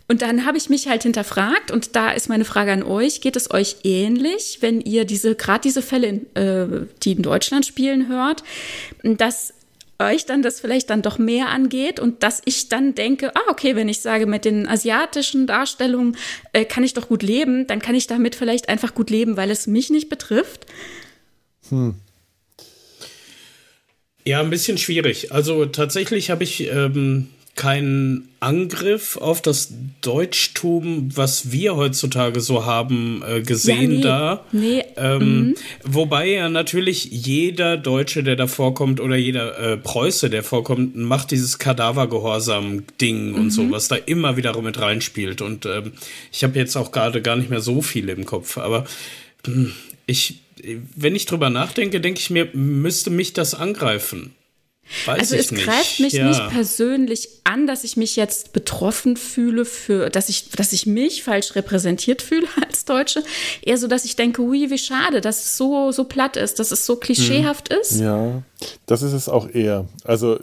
Und 0.06 0.22
dann 0.22 0.46
habe 0.46 0.56
ich 0.56 0.70
mich 0.70 0.88
halt 0.88 1.02
hinterfragt 1.02 1.70
und 1.70 1.96
da 1.96 2.12
ist 2.12 2.28
meine 2.28 2.44
Frage 2.44 2.72
an 2.72 2.82
euch, 2.82 3.20
geht 3.20 3.36
es 3.36 3.50
euch 3.50 3.78
ähnlich, 3.82 4.58
wenn 4.60 4.80
ihr 4.80 5.04
diese, 5.04 5.34
gerade 5.34 5.60
diese 5.62 5.82
Fälle, 5.82 6.06
in, 6.06 6.36
äh, 6.36 6.86
die 7.02 7.12
in 7.12 7.22
Deutschland 7.22 7.66
spielen, 7.66 8.08
hört, 8.08 8.44
dass 9.02 9.52
euch 9.98 10.26
dann 10.26 10.42
das 10.42 10.60
vielleicht 10.60 10.90
dann 10.90 11.02
doch 11.02 11.18
mehr 11.18 11.48
angeht 11.48 11.98
und 11.98 12.22
dass 12.22 12.40
ich 12.44 12.68
dann 12.68 12.94
denke, 12.94 13.34
ah, 13.34 13.42
okay, 13.48 13.74
wenn 13.74 13.88
ich 13.88 14.00
sage, 14.00 14.26
mit 14.26 14.44
den 14.44 14.68
asiatischen 14.68 15.46
Darstellungen 15.46 16.16
äh, 16.52 16.64
kann 16.64 16.84
ich 16.84 16.94
doch 16.94 17.08
gut 17.08 17.22
leben, 17.22 17.66
dann 17.66 17.80
kann 17.80 17.94
ich 17.94 18.06
damit 18.06 18.34
vielleicht 18.34 18.68
einfach 18.68 18.94
gut 18.94 19.10
leben, 19.10 19.36
weil 19.36 19.50
es 19.50 19.66
mich 19.66 19.90
nicht 19.90 20.08
betrifft. 20.08 20.66
Hm. 21.68 21.96
Ja, 24.24 24.40
ein 24.40 24.50
bisschen 24.50 24.78
schwierig. 24.78 25.32
Also 25.32 25.66
tatsächlich 25.66 26.30
habe 26.30 26.44
ich 26.44 26.68
ähm, 26.68 27.30
keinen 27.58 28.28
Angriff 28.38 29.16
auf 29.16 29.42
das 29.42 29.74
Deutschtum, 30.00 31.10
was 31.16 31.50
wir 31.50 31.74
heutzutage 31.74 32.40
so 32.40 32.64
haben, 32.64 33.24
äh, 33.28 33.42
gesehen 33.42 33.90
ja, 33.90 33.96
nee, 33.96 34.00
da. 34.00 34.44
Nee. 34.52 34.84
Ähm, 34.96 35.18
mhm. 35.18 35.54
Wobei 35.82 36.28
ja 36.28 36.48
natürlich 36.48 37.06
jeder 37.06 37.76
Deutsche, 37.76 38.22
der 38.22 38.36
da 38.36 38.46
vorkommt, 38.46 39.00
oder 39.00 39.16
jeder 39.16 39.58
äh, 39.58 39.76
Preuße, 39.76 40.30
der 40.30 40.44
vorkommt, 40.44 40.94
macht 40.94 41.32
dieses 41.32 41.58
Kadavergehorsam-Ding 41.58 43.30
mhm. 43.30 43.34
und 43.34 43.50
so, 43.50 43.68
was 43.72 43.88
da 43.88 43.96
immer 43.96 44.36
wieder 44.36 44.56
mit 44.62 44.80
reinspielt. 44.80 45.42
Und 45.42 45.66
ähm, 45.66 45.94
ich 46.30 46.44
habe 46.44 46.56
jetzt 46.56 46.76
auch 46.76 46.92
gerade 46.92 47.22
gar 47.22 47.34
nicht 47.34 47.50
mehr 47.50 47.60
so 47.60 47.82
viel 47.82 48.08
im 48.08 48.24
Kopf, 48.24 48.56
aber 48.56 48.84
mh, 49.48 49.54
hm, 49.54 49.72
ich, 50.06 50.42
wenn 50.94 51.16
ich 51.16 51.26
drüber 51.26 51.50
nachdenke, 51.50 52.00
denke 52.00 52.20
ich 52.20 52.30
mir, 52.30 52.48
müsste 52.52 53.10
mich 53.10 53.32
das 53.32 53.54
angreifen. 53.54 54.32
Weiß 55.04 55.20
also 55.20 55.36
es 55.36 55.50
nicht. 55.50 55.64
greift 55.64 56.00
mich 56.00 56.14
ja. 56.14 56.26
nicht 56.26 56.48
persönlich 56.48 57.28
an, 57.44 57.66
dass 57.66 57.84
ich 57.84 57.96
mich 57.96 58.16
jetzt 58.16 58.52
betroffen 58.52 59.16
fühle 59.16 59.64
für, 59.64 60.08
dass 60.08 60.28
ich, 60.28 60.50
dass 60.50 60.72
ich 60.72 60.86
mich 60.86 61.22
falsch 61.22 61.54
repräsentiert 61.54 62.22
fühle 62.22 62.46
als 62.66 62.84
Deutsche. 62.84 63.22
Eher 63.62 63.78
so, 63.78 63.86
dass 63.86 64.04
ich 64.04 64.16
denke, 64.16 64.42
ui, 64.42 64.70
wie 64.70 64.78
schade, 64.78 65.20
dass 65.20 65.44
es 65.44 65.56
so, 65.56 65.92
so 65.92 66.04
platt 66.04 66.36
ist, 66.36 66.58
dass 66.58 66.70
es 66.70 66.86
so 66.86 66.96
klischeehaft 66.96 67.70
hm. 67.70 67.78
ist. 67.80 68.00
Ja, 68.00 68.42
das 68.86 69.02
ist 69.02 69.12
es 69.12 69.28
auch 69.28 69.48
eher. 69.48 69.86
Also 70.04 70.38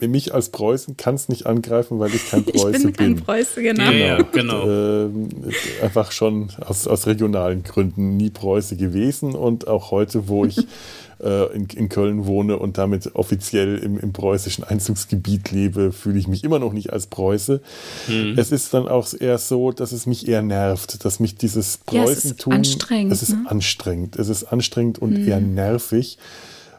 mich 0.00 0.32
als 0.32 0.50
Preußen 0.50 0.96
kann 0.96 1.16
es 1.16 1.28
nicht 1.28 1.46
angreifen, 1.46 1.98
weil 1.98 2.14
ich 2.14 2.30
kein 2.30 2.44
Preuße 2.44 2.70
ich 2.76 2.82
bin. 2.84 2.92
Kein 2.92 3.14
bin. 3.16 3.24
Preuße, 3.24 3.62
genau. 3.62 3.90
Ja, 3.90 4.22
genau. 4.22 4.62
Und, 4.62 5.32
äh, 5.80 5.84
einfach 5.84 6.12
schon 6.12 6.50
aus, 6.60 6.86
aus 6.86 7.06
regionalen 7.06 7.64
Gründen 7.64 8.16
nie 8.16 8.30
Preuße 8.30 8.76
gewesen 8.76 9.34
und 9.34 9.66
auch 9.66 9.90
heute, 9.90 10.28
wo 10.28 10.44
ich 10.44 10.56
äh, 11.22 11.54
in, 11.54 11.66
in, 11.66 11.88
Köln 11.88 12.26
wohne 12.26 12.58
und 12.58 12.78
damit 12.78 13.14
offiziell 13.14 13.78
im, 13.78 13.98
im 13.98 14.12
preußischen 14.12 14.64
Einzugsgebiet 14.64 15.50
lebe, 15.50 15.92
fühle 15.92 16.18
ich 16.18 16.28
mich 16.28 16.44
immer 16.44 16.58
noch 16.58 16.72
nicht 16.72 16.92
als 16.92 17.06
Preuße. 17.06 17.60
Mhm. 18.08 18.34
Es 18.36 18.52
ist 18.52 18.72
dann 18.74 18.88
auch 18.88 19.08
eher 19.18 19.38
so, 19.38 19.72
dass 19.72 19.92
es 19.92 20.06
mich 20.06 20.28
eher 20.28 20.42
nervt, 20.42 21.04
dass 21.04 21.20
mich 21.20 21.36
dieses 21.36 21.78
Preußentum. 21.78 22.52
Ja, 22.52 22.58
es 22.60 22.68
ist 22.68 22.74
anstrengend. 22.78 23.12
Es 23.12 23.22
ist 23.22 23.30
ne? 23.30 23.44
anstrengend. 23.46 24.16
Es 24.16 24.28
ist 24.28 24.44
anstrengend 24.44 24.98
und 24.98 25.18
mhm. 25.18 25.28
eher 25.28 25.40
nervig 25.40 26.18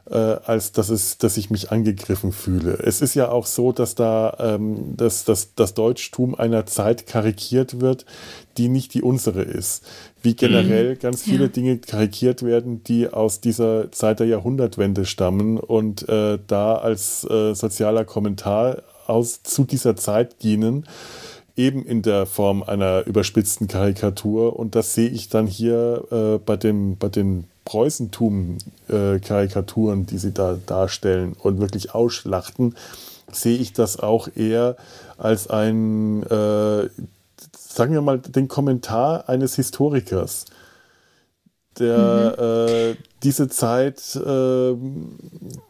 äh, 0.10 0.16
als 0.16 0.72
dass, 0.72 0.90
es, 0.90 1.18
dass 1.18 1.38
ich 1.38 1.50
mich 1.50 1.72
angegriffen 1.72 2.32
fühle. 2.32 2.80
Es 2.84 3.02
ist 3.02 3.16
ja 3.16 3.30
auch 3.30 3.46
so, 3.46 3.72
dass 3.72 3.96
da 3.96 4.36
ähm, 4.40 4.96
dass, 4.98 5.24
dass 5.24 5.56
das 5.56 5.74
Deutschtum 5.74 6.36
einer 6.36 6.66
Zeit 6.66 7.08
karikiert 7.08 7.80
wird, 7.80 8.06
die 8.58 8.70
nicht 8.70 8.94
die 8.94 9.02
unsere 9.02 9.42
ist. 9.42 9.84
Wie 10.22 10.36
generell 10.36 10.96
mhm. 10.96 11.00
ganz 11.00 11.24
viele 11.24 11.46
ja. 11.46 11.50
Dinge 11.50 11.78
karikiert 11.78 12.44
werden, 12.44 12.84
die 12.84 13.08
aus 13.08 13.40
dieser 13.42 13.92
Zeit 13.92 14.20
der 14.20 14.28
Jahrhundertwende 14.28 15.06
stammen 15.06 15.58
und 15.58 16.08
äh, 16.10 16.40
da 16.46 16.76
als 16.76 17.24
äh, 17.30 17.54
sozialer 17.54 18.06
Kommentar 18.06 18.84
aus, 19.08 19.44
zu 19.44 19.64
dieser 19.64 19.96
Zeit 19.96 20.44
dienen 20.44 20.86
eben 21.56 21.86
in 21.86 22.02
der 22.02 22.26
Form 22.26 22.64
einer 22.64 23.06
überspitzten 23.06 23.68
Karikatur. 23.68 24.58
Und 24.58 24.76
das 24.76 24.94
sehe 24.94 25.10
ich 25.10 25.28
dann 25.28 25.46
hier 25.46 26.06
äh, 26.10 26.38
bei, 26.38 26.56
dem, 26.56 26.98
bei 26.98 27.10
den 27.10 27.46
Preußentum-Karikaturen, 27.70 30.02
äh, 30.02 30.06
die 30.06 30.18
sie 30.18 30.32
da 30.32 30.58
darstellen 30.66 31.36
und 31.40 31.62
wirklich 31.62 31.94
ausschlachten, 31.94 32.74
sehe 33.32 33.60
ich 33.60 33.74
das 33.74 34.00
auch 34.00 34.28
eher 34.36 34.76
als 35.20 35.48
ein, 35.48 36.24
äh, 36.24 36.90
sagen 37.54 37.94
wir 37.94 38.02
mal, 38.02 38.18
den 38.18 38.48
Kommentar 38.48 39.30
eines 39.30 39.54
Historikers, 39.56 40.46
der 41.78 42.36
mhm. 42.40 42.44
äh, 42.44 42.96
diese 43.22 43.50
Zeit, 43.50 44.16
äh, 44.16 44.76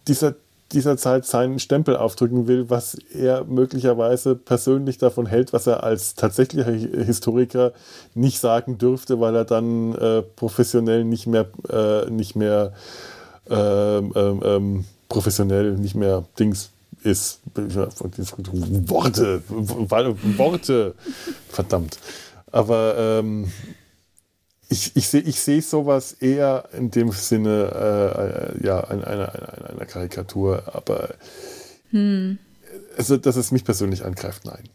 dieser, 0.08 0.36
dieser 0.72 0.98
Zeit 0.98 1.26
seinen 1.26 1.60
Stempel 1.60 1.98
aufdrücken 1.98 2.48
will, 2.48 2.70
was 2.70 2.96
er 3.14 3.44
möglicherweise 3.46 4.36
persönlich 4.36 4.98
davon 4.98 5.26
hält, 5.26 5.52
was 5.52 5.68
er 5.68 5.84
als 5.84 6.16
tatsächlicher 6.16 6.72
Historiker 6.72 7.74
nicht 8.14 8.40
sagen 8.40 8.78
dürfte, 8.78 9.20
weil 9.20 9.36
er 9.36 9.46
dann 9.46 9.96
äh, 9.96 10.22
professionell 10.22 11.04
nicht 11.06 11.28
mehr, 11.28 11.48
äh, 11.70 12.10
nicht 12.10 12.36
mehr 12.36 12.74
ähm, 13.50 14.14
ähm, 14.16 14.42
ähm 14.44 14.86
professionell 15.10 15.74
nicht 15.74 15.96
mehr 15.96 16.24
Dings 16.38 16.70
ist. 17.04 17.40
Worte, 18.88 19.42
Worte, 19.50 20.94
verdammt. 21.50 21.98
Aber 22.52 22.96
ähm, 22.98 23.52
ich, 24.70 24.96
ich 24.96 25.08
sehe 25.08 25.22
ich 25.22 25.40
seh 25.40 25.60
sowas 25.62 26.14
eher 26.14 26.70
in 26.78 26.92
dem 26.92 27.12
Sinne 27.12 27.72
äh, 27.74 28.62
äh 28.62 28.66
ja, 28.66 28.82
einer, 28.82 29.08
einer, 29.08 29.70
einer 29.70 29.86
Karikatur, 29.86 30.64
aber 30.74 31.16
hm. 31.92 32.38
also, 32.98 33.18
dass 33.18 33.36
es 33.36 33.52
mich 33.52 33.64
persönlich 33.64 34.06
angreift, 34.06 34.46
nein. 34.46 34.70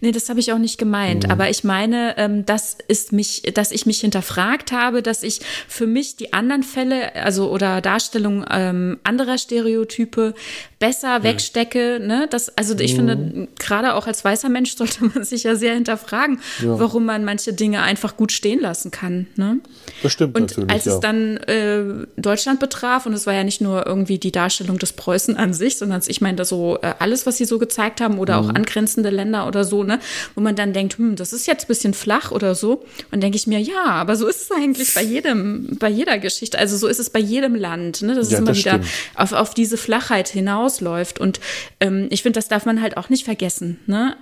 Nee, 0.00 0.12
das 0.12 0.28
habe 0.28 0.40
ich 0.40 0.52
auch 0.52 0.58
nicht 0.58 0.78
gemeint. 0.78 1.24
Mhm. 1.24 1.30
Aber 1.30 1.50
ich 1.50 1.64
meine, 1.64 2.16
ähm, 2.18 2.44
das 2.44 2.76
ist 2.88 3.12
mich, 3.12 3.42
dass 3.54 3.72
ich 3.72 3.86
mich 3.86 4.00
hinterfragt 4.00 4.72
habe, 4.72 5.02
dass 5.02 5.22
ich 5.22 5.40
für 5.68 5.86
mich 5.86 6.16
die 6.16 6.32
anderen 6.32 6.62
Fälle, 6.62 7.14
also 7.16 7.50
oder 7.50 7.80
Darstellungen 7.80 8.44
ähm, 8.50 9.00
anderer 9.04 9.38
Stereotype 9.38 10.34
besser 10.82 11.20
mhm. 11.20 11.22
wegstecke. 11.22 12.00
Ne? 12.02 12.26
Das, 12.28 12.58
also 12.58 12.76
ich 12.76 12.94
mhm. 12.94 12.96
finde, 12.96 13.48
gerade 13.56 13.94
auch 13.94 14.08
als 14.08 14.24
weißer 14.24 14.48
Mensch 14.48 14.76
sollte 14.76 15.04
man 15.04 15.22
sich 15.22 15.44
ja 15.44 15.54
sehr 15.54 15.74
hinterfragen, 15.74 16.40
ja. 16.60 16.76
warum 16.78 17.04
man 17.04 17.24
manche 17.24 17.52
Dinge 17.52 17.82
einfach 17.82 18.16
gut 18.16 18.32
stehen 18.32 18.60
lassen 18.60 18.90
kann. 18.90 19.28
Ne? 19.36 19.60
Das 20.02 20.12
stimmt 20.12 20.36
und 20.36 20.50
natürlich. 20.50 20.70
Als 20.72 20.84
ja. 20.86 20.94
es 20.94 21.00
dann 21.00 21.36
äh, 21.36 21.84
Deutschland 22.16 22.58
betraf, 22.58 23.06
und 23.06 23.12
es 23.12 23.26
war 23.26 23.32
ja 23.32 23.44
nicht 23.44 23.60
nur 23.60 23.86
irgendwie 23.86 24.18
die 24.18 24.32
Darstellung 24.32 24.76
des 24.78 24.92
Preußen 24.94 25.36
an 25.36 25.54
sich, 25.54 25.78
sondern 25.78 26.02
ich 26.04 26.20
meine, 26.20 26.36
da 26.36 26.44
so 26.44 26.78
äh, 26.82 26.94
alles, 26.98 27.26
was 27.26 27.36
sie 27.36 27.44
so 27.44 27.60
gezeigt 27.60 28.00
haben, 28.00 28.18
oder 28.18 28.38
auch 28.38 28.48
mhm. 28.48 28.56
angrenzende 28.56 29.10
Länder 29.10 29.46
oder 29.46 29.62
so, 29.62 29.84
ne, 29.84 30.00
wo 30.34 30.40
man 30.40 30.56
dann 30.56 30.72
denkt, 30.72 30.98
hm, 30.98 31.14
das 31.14 31.32
ist 31.32 31.46
jetzt 31.46 31.64
ein 31.64 31.68
bisschen 31.68 31.94
flach 31.94 32.32
oder 32.32 32.56
so. 32.56 32.84
Und 33.12 33.22
denke 33.22 33.36
ich 33.36 33.46
mir, 33.46 33.60
ja, 33.60 33.84
aber 33.84 34.16
so 34.16 34.26
ist 34.26 34.42
es 34.42 34.50
eigentlich 34.50 34.94
bei 34.94 35.02
jedem, 35.02 35.76
bei 35.78 35.88
jeder 35.88 36.18
Geschichte. 36.18 36.58
Also 36.58 36.76
so 36.76 36.88
ist 36.88 36.98
es 36.98 37.10
bei 37.10 37.20
jedem 37.20 37.54
Land, 37.54 38.02
ne? 38.02 38.16
Das 38.16 38.30
ja, 38.30 38.38
ist 38.38 38.40
immer 38.40 38.50
das 38.50 38.58
wieder 38.58 38.80
auf, 39.14 39.32
auf 39.32 39.54
diese 39.54 39.76
Flachheit 39.76 40.28
hinaus 40.28 40.71
hinausläuft. 40.72 41.18
Und 41.18 41.40
ähm, 41.80 42.08
ich 42.10 42.22
finde, 42.22 42.38
das 42.38 42.48
darf 42.48 42.66
man 42.66 42.80
halt 42.80 42.96
auch 42.96 43.08
nicht 43.08 43.24
vergessen. 43.24 43.78
Ne? 43.86 44.16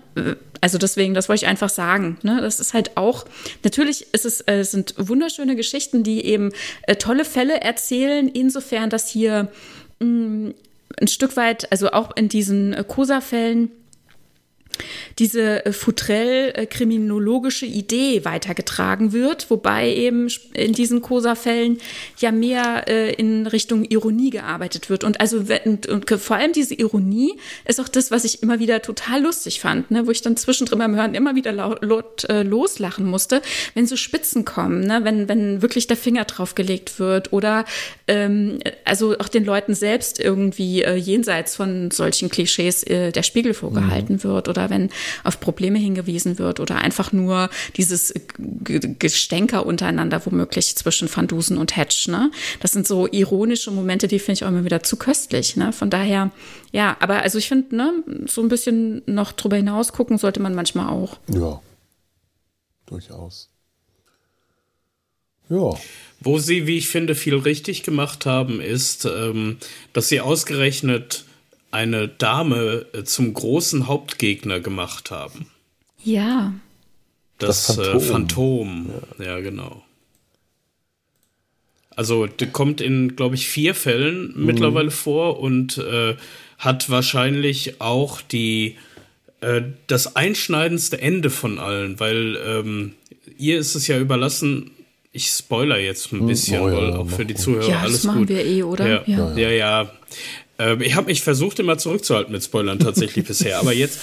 Also 0.61 0.79
deswegen, 0.79 1.15
das 1.15 1.29
wollte 1.29 1.45
ich 1.45 1.51
einfach 1.51 1.71
sagen. 1.71 2.19
Ne? 2.23 2.41
Das 2.41 2.61
ist 2.61 2.75
halt 2.75 2.97
auch, 2.97 3.25
natürlich 3.65 4.07
ist 4.13 4.25
es, 4.25 4.47
äh, 4.47 4.63
sind 4.65 4.95
wunderschöne 4.99 5.57
Geschichten, 5.57 6.03
die 6.03 6.25
eben 6.25 6.53
äh, 6.83 6.97
tolle 6.97 7.25
Fälle 7.25 7.61
erzählen, 7.61 8.29
insofern, 8.29 8.91
dass 8.91 9.09
hier 9.09 9.49
mh, 10.01 10.07
mm, 10.07 10.55
ein 11.01 11.09
Stück 11.09 11.37
weit, 11.37 11.71
also 11.71 11.93
auch 11.93 12.17
in 12.17 12.29
diesen 12.29 12.75
äh, 12.75 12.85
Cosa-Fällen, 12.87 13.71
diese 15.19 15.65
äh, 15.67 15.73
Futrell-kriminologische 15.73 17.67
Idee 17.67 18.25
weitergetragen 18.25 19.13
wird, 19.13 19.51
wobei 19.51 19.93
eben 19.95 20.29
in 20.55 20.73
diesen 20.73 21.03
Cosa-Fällen 21.03 21.79
ja 22.19 22.33
mehr 22.33 22.89
äh, 22.89 23.13
in 23.15 23.47
Richtung 23.47 23.85
Ironie 23.85 24.31
gearbeitet 24.31 24.91
wird. 24.91 25.05
Und 25.05 25.21
also 25.21 25.45
und, 25.65 25.87
und 25.87 26.11
vor 26.11 26.37
allem 26.37 26.53
diese 26.53 26.75
Ironie 26.75 27.35
ist 27.67 27.81
auch 27.81 27.89
das, 27.89 28.11
was 28.11 28.25
ich 28.25 28.43
immer 28.43 28.59
wieder 28.59 28.83
total 28.83 29.23
lustig 29.23 29.61
fand, 29.61 29.91
ne? 29.91 30.07
wo 30.07 30.11
ich 30.11 30.23
dann 30.23 30.37
zwischendrin 30.37 30.79
beim 30.79 30.97
Hören 30.97 31.15
immer 31.15 31.35
wieder 31.35 31.53
laut, 31.53 31.83
laut 31.83 32.25
äh, 32.25 32.43
loslachen 32.43 33.07
musste, 33.07 33.43
wenn 33.75 33.87
so 33.87 33.97
Spitzen 33.97 34.45
kommen, 34.45 34.81
ne? 34.81 35.01
wenn, 35.05 35.29
wenn 35.29 35.63
wirklich 35.63 35.87
der 35.87 35.97
Finger 35.97 36.25
drauf 36.25 36.55
gelegt 36.55 36.99
wird 36.99 37.33
oder 37.33 37.65
ähm, 38.07 38.61
also 38.85 39.19
auch 39.19 39.29
den 39.29 39.45
Leuten 39.45 39.75
selbst 39.75 40.21
irgendwie 40.21 40.83
äh, 40.83 40.95
jenseits 40.95 41.57
von 41.57 41.91
solchen 41.91 42.29
Klischees 42.29 42.83
äh, 42.85 43.13
der 43.13 43.23
Spiegel 43.23 43.55
vorgehalten 43.55 44.17
mhm. 44.17 44.25
wird 44.25 44.49
oder 44.49 44.60
wenn 44.69 44.91
auf 45.25 45.41
Probleme 45.41 45.79
hingewiesen 45.79 46.39
wird 46.39 46.61
oder 46.61 46.77
einfach 46.77 47.13
nur 47.13 47.49
dieses 47.77 48.13
Gestänker 48.99 49.65
untereinander 49.65 50.27
womöglich 50.27 50.77
zwischen 50.77 51.09
Van 51.15 51.27
Dusen 51.29 51.57
und 51.57 51.77
Hedge. 51.77 52.07
Ne? 52.09 52.31
Das 52.61 52.73
sind 52.73 52.87
so 52.87 53.07
ironische 53.07 53.71
Momente, 53.71 54.09
die 54.09 54.19
finde 54.19 54.33
ich 54.33 54.45
auch 54.45 54.49
immer 54.49 54.65
wieder 54.65 54.83
zu 54.83 54.97
köstlich. 54.97 55.57
Ne? 55.57 55.73
Von 55.73 55.89
daher, 55.89 56.31
ja, 56.73 56.97
aber 57.01 57.23
also 57.23 57.39
ich 57.39 57.49
finde, 57.49 57.77
ne, 57.77 57.93
so 58.27 58.43
ein 58.43 58.49
bisschen 58.49 59.03
noch 59.07 59.33
drüber 59.33 59.57
hinaus 59.57 59.93
gucken 59.93 60.19
sollte 60.19 60.41
man 60.41 60.55
manchmal 60.55 60.89
auch. 60.89 61.19
Ja, 61.29 61.63
durchaus. 62.87 63.49
Ja. 65.49 65.75
Wo 66.21 66.39
sie, 66.39 66.67
wie 66.67 66.79
ich 66.79 66.89
finde, 66.89 67.15
viel 67.15 67.35
richtig 67.35 67.83
gemacht 67.83 68.27
haben, 68.27 68.61
ist, 68.61 69.05
ähm, 69.05 69.57
dass 69.93 70.09
sie 70.09 70.21
ausgerechnet 70.21 71.25
eine 71.71 72.09
Dame 72.09 72.87
äh, 72.93 73.05
zum 73.05 73.33
großen 73.33 73.87
Hauptgegner 73.87 74.61
gemacht 74.61 75.11
haben. 75.11 75.47
Ja. 76.03 76.55
Das, 77.39 77.67
das 77.67 77.77
Phantom. 77.77 77.97
Äh, 77.97 78.01
Phantom. 78.01 78.91
Ja. 79.19 79.25
ja. 79.25 79.41
genau. 79.41 79.83
Also, 81.97 82.27
der 82.27 82.49
kommt 82.49 82.81
in, 82.81 83.17
glaube 83.17 83.35
ich, 83.35 83.49
vier 83.49 83.75
Fällen 83.75 84.33
mhm. 84.35 84.47
mittlerweile 84.47 84.91
vor 84.91 85.41
und 85.41 85.79
äh, 85.79 86.17
hat 86.59 86.89
wahrscheinlich 86.91 87.81
auch 87.81 88.21
die 88.21 88.77
äh, 89.41 89.63
das 89.87 90.17
einschneidendste 90.17 91.01
Ende 91.01 91.31
von 91.31 91.59
allen, 91.59 91.99
weil 91.99 92.37
ähm, 92.47 92.93
ihr 93.39 93.59
ist 93.59 93.75
es 93.75 93.87
ja 93.87 93.99
überlassen, 93.99 94.71
ich 95.13 95.27
spoiler 95.29 95.79
jetzt 95.79 96.13
ein 96.13 96.21
hm, 96.21 96.27
bisschen, 96.27 96.61
oh, 96.61 96.69
ja, 96.69 96.77
weil 96.77 96.93
auch 96.93 97.09
für 97.09 97.25
die 97.25 97.35
Zuhörer 97.35 97.69
ja, 97.69 97.81
alles 97.81 97.95
das 97.95 98.05
machen 98.05 98.21
gut. 98.21 98.29
wir 98.29 98.45
eh, 98.45 98.63
oder? 98.63 98.87
Ja, 98.87 99.03
ja. 99.07 99.37
ja. 99.37 99.51
ja. 99.51 99.93
Ähm, 100.61 100.83
ich 100.83 100.95
habe 100.95 101.07
mich 101.07 101.23
versucht, 101.23 101.59
immer 101.59 101.79
zurückzuhalten 101.79 102.33
mit 102.33 102.45
Spoilern 102.45 102.79
tatsächlich 102.79 103.25
bisher. 103.27 103.59
Aber 103.59 103.73
jetzt, 103.73 103.99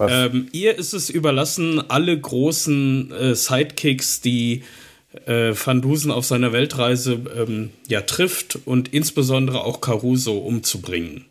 ähm, 0.00 0.48
ihr 0.50 0.76
ist 0.76 0.92
es 0.92 1.08
überlassen, 1.08 1.80
alle 1.88 2.18
großen 2.18 3.12
äh, 3.12 3.34
Sidekicks, 3.36 4.20
die 4.20 4.64
äh, 5.26 5.52
Van 5.54 5.80
Dusen 5.80 6.10
auf 6.10 6.24
seiner 6.24 6.52
Weltreise 6.52 7.20
ähm, 7.36 7.70
ja 7.88 8.00
trifft 8.00 8.58
und 8.64 8.92
insbesondere 8.92 9.64
auch 9.64 9.80
Caruso 9.80 10.38
umzubringen. 10.38 11.26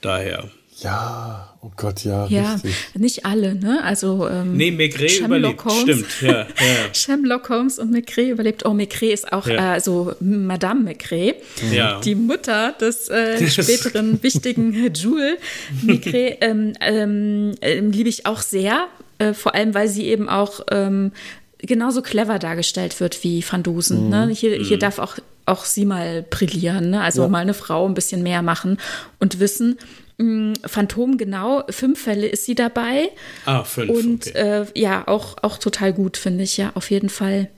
Daher. 0.00 0.50
Ja, 0.78 1.54
oh 1.60 1.70
Gott, 1.76 2.04
ja. 2.04 2.26
Ja, 2.26 2.54
richtig. 2.54 2.74
nicht 2.94 3.24
alle, 3.24 3.54
ne? 3.54 3.82
Also. 3.84 4.28
Ähm, 4.28 4.56
nee, 4.56 4.72
Maigret 4.72 5.20
überlebt, 5.20 5.64
Holmes. 5.64 5.82
stimmt. 5.82 6.06
Ja, 6.20 6.40
ja. 6.40 6.46
Shamlock 6.92 7.48
Holmes 7.48 7.78
und 7.78 7.92
Maigret 7.92 8.30
überlebt. 8.30 8.66
Oh, 8.66 8.74
Maigret 8.74 9.12
ist 9.12 9.32
auch, 9.32 9.46
ja. 9.46 9.54
äh, 9.54 9.72
also 9.74 10.14
Madame 10.20 10.82
Maigret, 10.82 11.36
ja. 11.72 12.00
die 12.00 12.16
Mutter 12.16 12.72
des 12.72 13.08
äh, 13.08 13.46
späteren 13.48 14.20
wichtigen 14.22 14.72
Jules 14.92 15.38
Maigret, 15.82 16.38
ähm, 16.40 16.72
ähm, 16.80 17.54
ähm, 17.60 17.90
liebe 17.92 18.08
ich 18.08 18.26
auch 18.26 18.42
sehr. 18.42 18.88
Äh, 19.18 19.32
vor 19.32 19.54
allem, 19.54 19.74
weil 19.74 19.86
sie 19.88 20.06
eben 20.06 20.28
auch 20.28 20.60
ähm, 20.72 21.12
genauso 21.58 22.02
clever 22.02 22.40
dargestellt 22.40 22.98
wird 22.98 23.22
wie 23.22 23.44
Van 23.48 23.62
Dusen. 23.62 24.08
Ne? 24.08 24.22
Mhm. 24.22 24.28
Ne? 24.28 24.34
Hier, 24.34 24.56
hier 24.56 24.76
mhm. 24.76 24.80
darf 24.80 24.98
auch, 24.98 25.18
auch 25.46 25.64
sie 25.64 25.84
mal 25.84 26.22
brillieren, 26.28 26.90
ne? 26.90 27.00
also 27.00 27.22
ja. 27.22 27.28
mal 27.28 27.38
eine 27.38 27.54
Frau 27.54 27.86
ein 27.86 27.94
bisschen 27.94 28.24
mehr 28.24 28.42
machen 28.42 28.78
und 29.20 29.38
wissen, 29.38 29.78
Phantom, 30.16 31.18
genau, 31.18 31.64
fünf 31.70 32.00
Fälle 32.00 32.28
ist 32.28 32.44
sie 32.44 32.54
dabei. 32.54 33.10
Ah, 33.46 33.64
fünf. 33.64 33.90
Und 33.90 34.26
okay. 34.28 34.62
äh, 34.62 34.66
ja, 34.74 35.08
auch, 35.08 35.36
auch 35.42 35.58
total 35.58 35.92
gut, 35.92 36.16
finde 36.16 36.44
ich, 36.44 36.56
ja, 36.56 36.72
auf 36.74 36.90
jeden 36.90 37.08
Fall. 37.08 37.48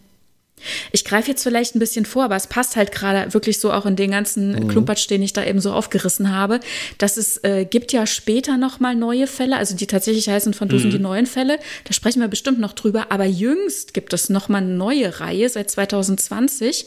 Ich 0.91 1.05
greife 1.05 1.31
jetzt 1.31 1.43
vielleicht 1.43 1.77
ein 1.77 1.81
bisschen 1.81 2.07
vor, 2.07 2.25
aber 2.25 2.37
es 2.37 2.47
passt 2.47 2.77
halt 2.77 2.91
gerade 2.91 3.35
wirklich 3.35 3.61
so 3.61 3.73
auch 3.73 3.85
in 3.85 3.95
den 3.95 4.11
ganzen 4.11 4.53
mhm. 4.53 4.69
Klumpatsch, 4.69 5.09
den 5.11 5.23
ich 5.23 5.35
da 5.35 5.45
eben 5.45 5.61
so 5.61 5.73
aufgerissen 5.73 6.35
habe, 6.35 6.61
dass 6.97 7.19
es 7.19 7.45
äh, 7.45 7.67
gibt 7.67 7.93
ja 7.93 8.07
später 8.07 8.57
noch 8.57 8.81
mal 8.81 8.95
neue 8.95 9.27
Fälle, 9.27 9.59
also 9.59 9.77
die 9.77 9.87
tatsächlich 9.87 10.31
heißen 10.31 10.55
von 10.55 10.69
Dusen 10.69 10.89
mhm. 10.89 10.93
die 10.93 10.99
neuen 10.99 11.27
Fälle. 11.27 11.59
Da 11.85 11.93
sprechen 11.93 12.21
wir 12.21 12.29
bestimmt 12.29 12.59
noch 12.59 12.73
drüber. 12.73 13.07
Aber 13.11 13.27
jüngst 13.27 13.93
gibt 13.93 14.15
es 14.15 14.31
noch 14.31 14.49
mal 14.49 14.63
eine 14.63 14.73
neue 14.73 15.21
Reihe 15.21 15.49
seit 15.51 15.71
2020 15.71 16.87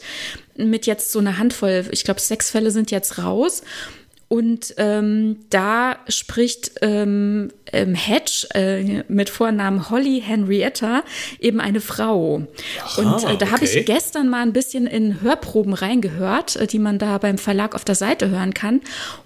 mit 0.56 0.86
jetzt 0.86 1.12
so 1.12 1.20
einer 1.20 1.38
Handvoll. 1.38 1.86
Ich 1.92 2.02
glaube, 2.02 2.20
sechs 2.20 2.50
Fälle 2.50 2.72
sind 2.72 2.90
jetzt 2.90 3.18
raus. 3.18 3.62
Und 4.32 4.74
ähm, 4.76 5.38
da 5.50 5.96
spricht 6.06 6.70
ähm, 6.82 7.50
ähm, 7.72 7.96
Hedge 7.96 8.46
äh, 8.54 9.02
mit 9.08 9.28
Vornamen 9.28 9.90
Holly 9.90 10.22
Henrietta 10.24 11.02
eben 11.40 11.60
eine 11.60 11.80
Frau. 11.80 12.46
Aha, 12.80 13.00
und 13.00 13.24
äh, 13.24 13.36
da 13.36 13.46
okay. 13.46 13.50
habe 13.50 13.64
ich 13.64 13.84
gestern 13.86 14.28
mal 14.28 14.42
ein 14.42 14.52
bisschen 14.52 14.86
in 14.86 15.20
Hörproben 15.20 15.74
reingehört, 15.74 16.54
äh, 16.54 16.68
die 16.68 16.78
man 16.78 17.00
da 17.00 17.18
beim 17.18 17.38
Verlag 17.38 17.74
auf 17.74 17.84
der 17.84 17.96
Seite 17.96 18.30
hören 18.30 18.54
kann. 18.54 18.82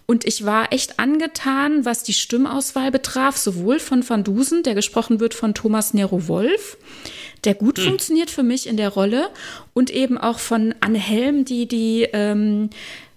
Und 0.07 0.25
ich 0.25 0.47
war 0.47 0.73
echt 0.73 0.99
angetan, 0.99 1.85
was 1.85 2.03
die 2.03 2.15
Stimmauswahl 2.15 2.91
betraf, 2.91 3.37
sowohl 3.37 3.81
von 3.81 4.09
Van 4.09 4.25
Dusen, 4.25 4.63
der 4.63 4.75
gesprochen 4.75 5.21
wird 5.21 5.35
von 5.35 5.53
Thomas 5.53 5.93
Nero 5.93 6.29
Wolf, 6.29 6.79
der 7.45 7.53
gut 7.53 7.77
hm. 7.77 7.89
funktioniert 7.89 8.31
für 8.31 8.43
mich 8.43 8.67
in 8.67 8.79
der 8.79 8.89
Rolle, 8.89 9.29
und 9.75 9.91
eben 9.91 10.17
auch 10.17 10.39
von 10.39 10.75
Anne 10.81 10.99
Helm, 10.99 11.45
die 11.45 11.67
die 11.67 12.09
ähm, 12.13 12.71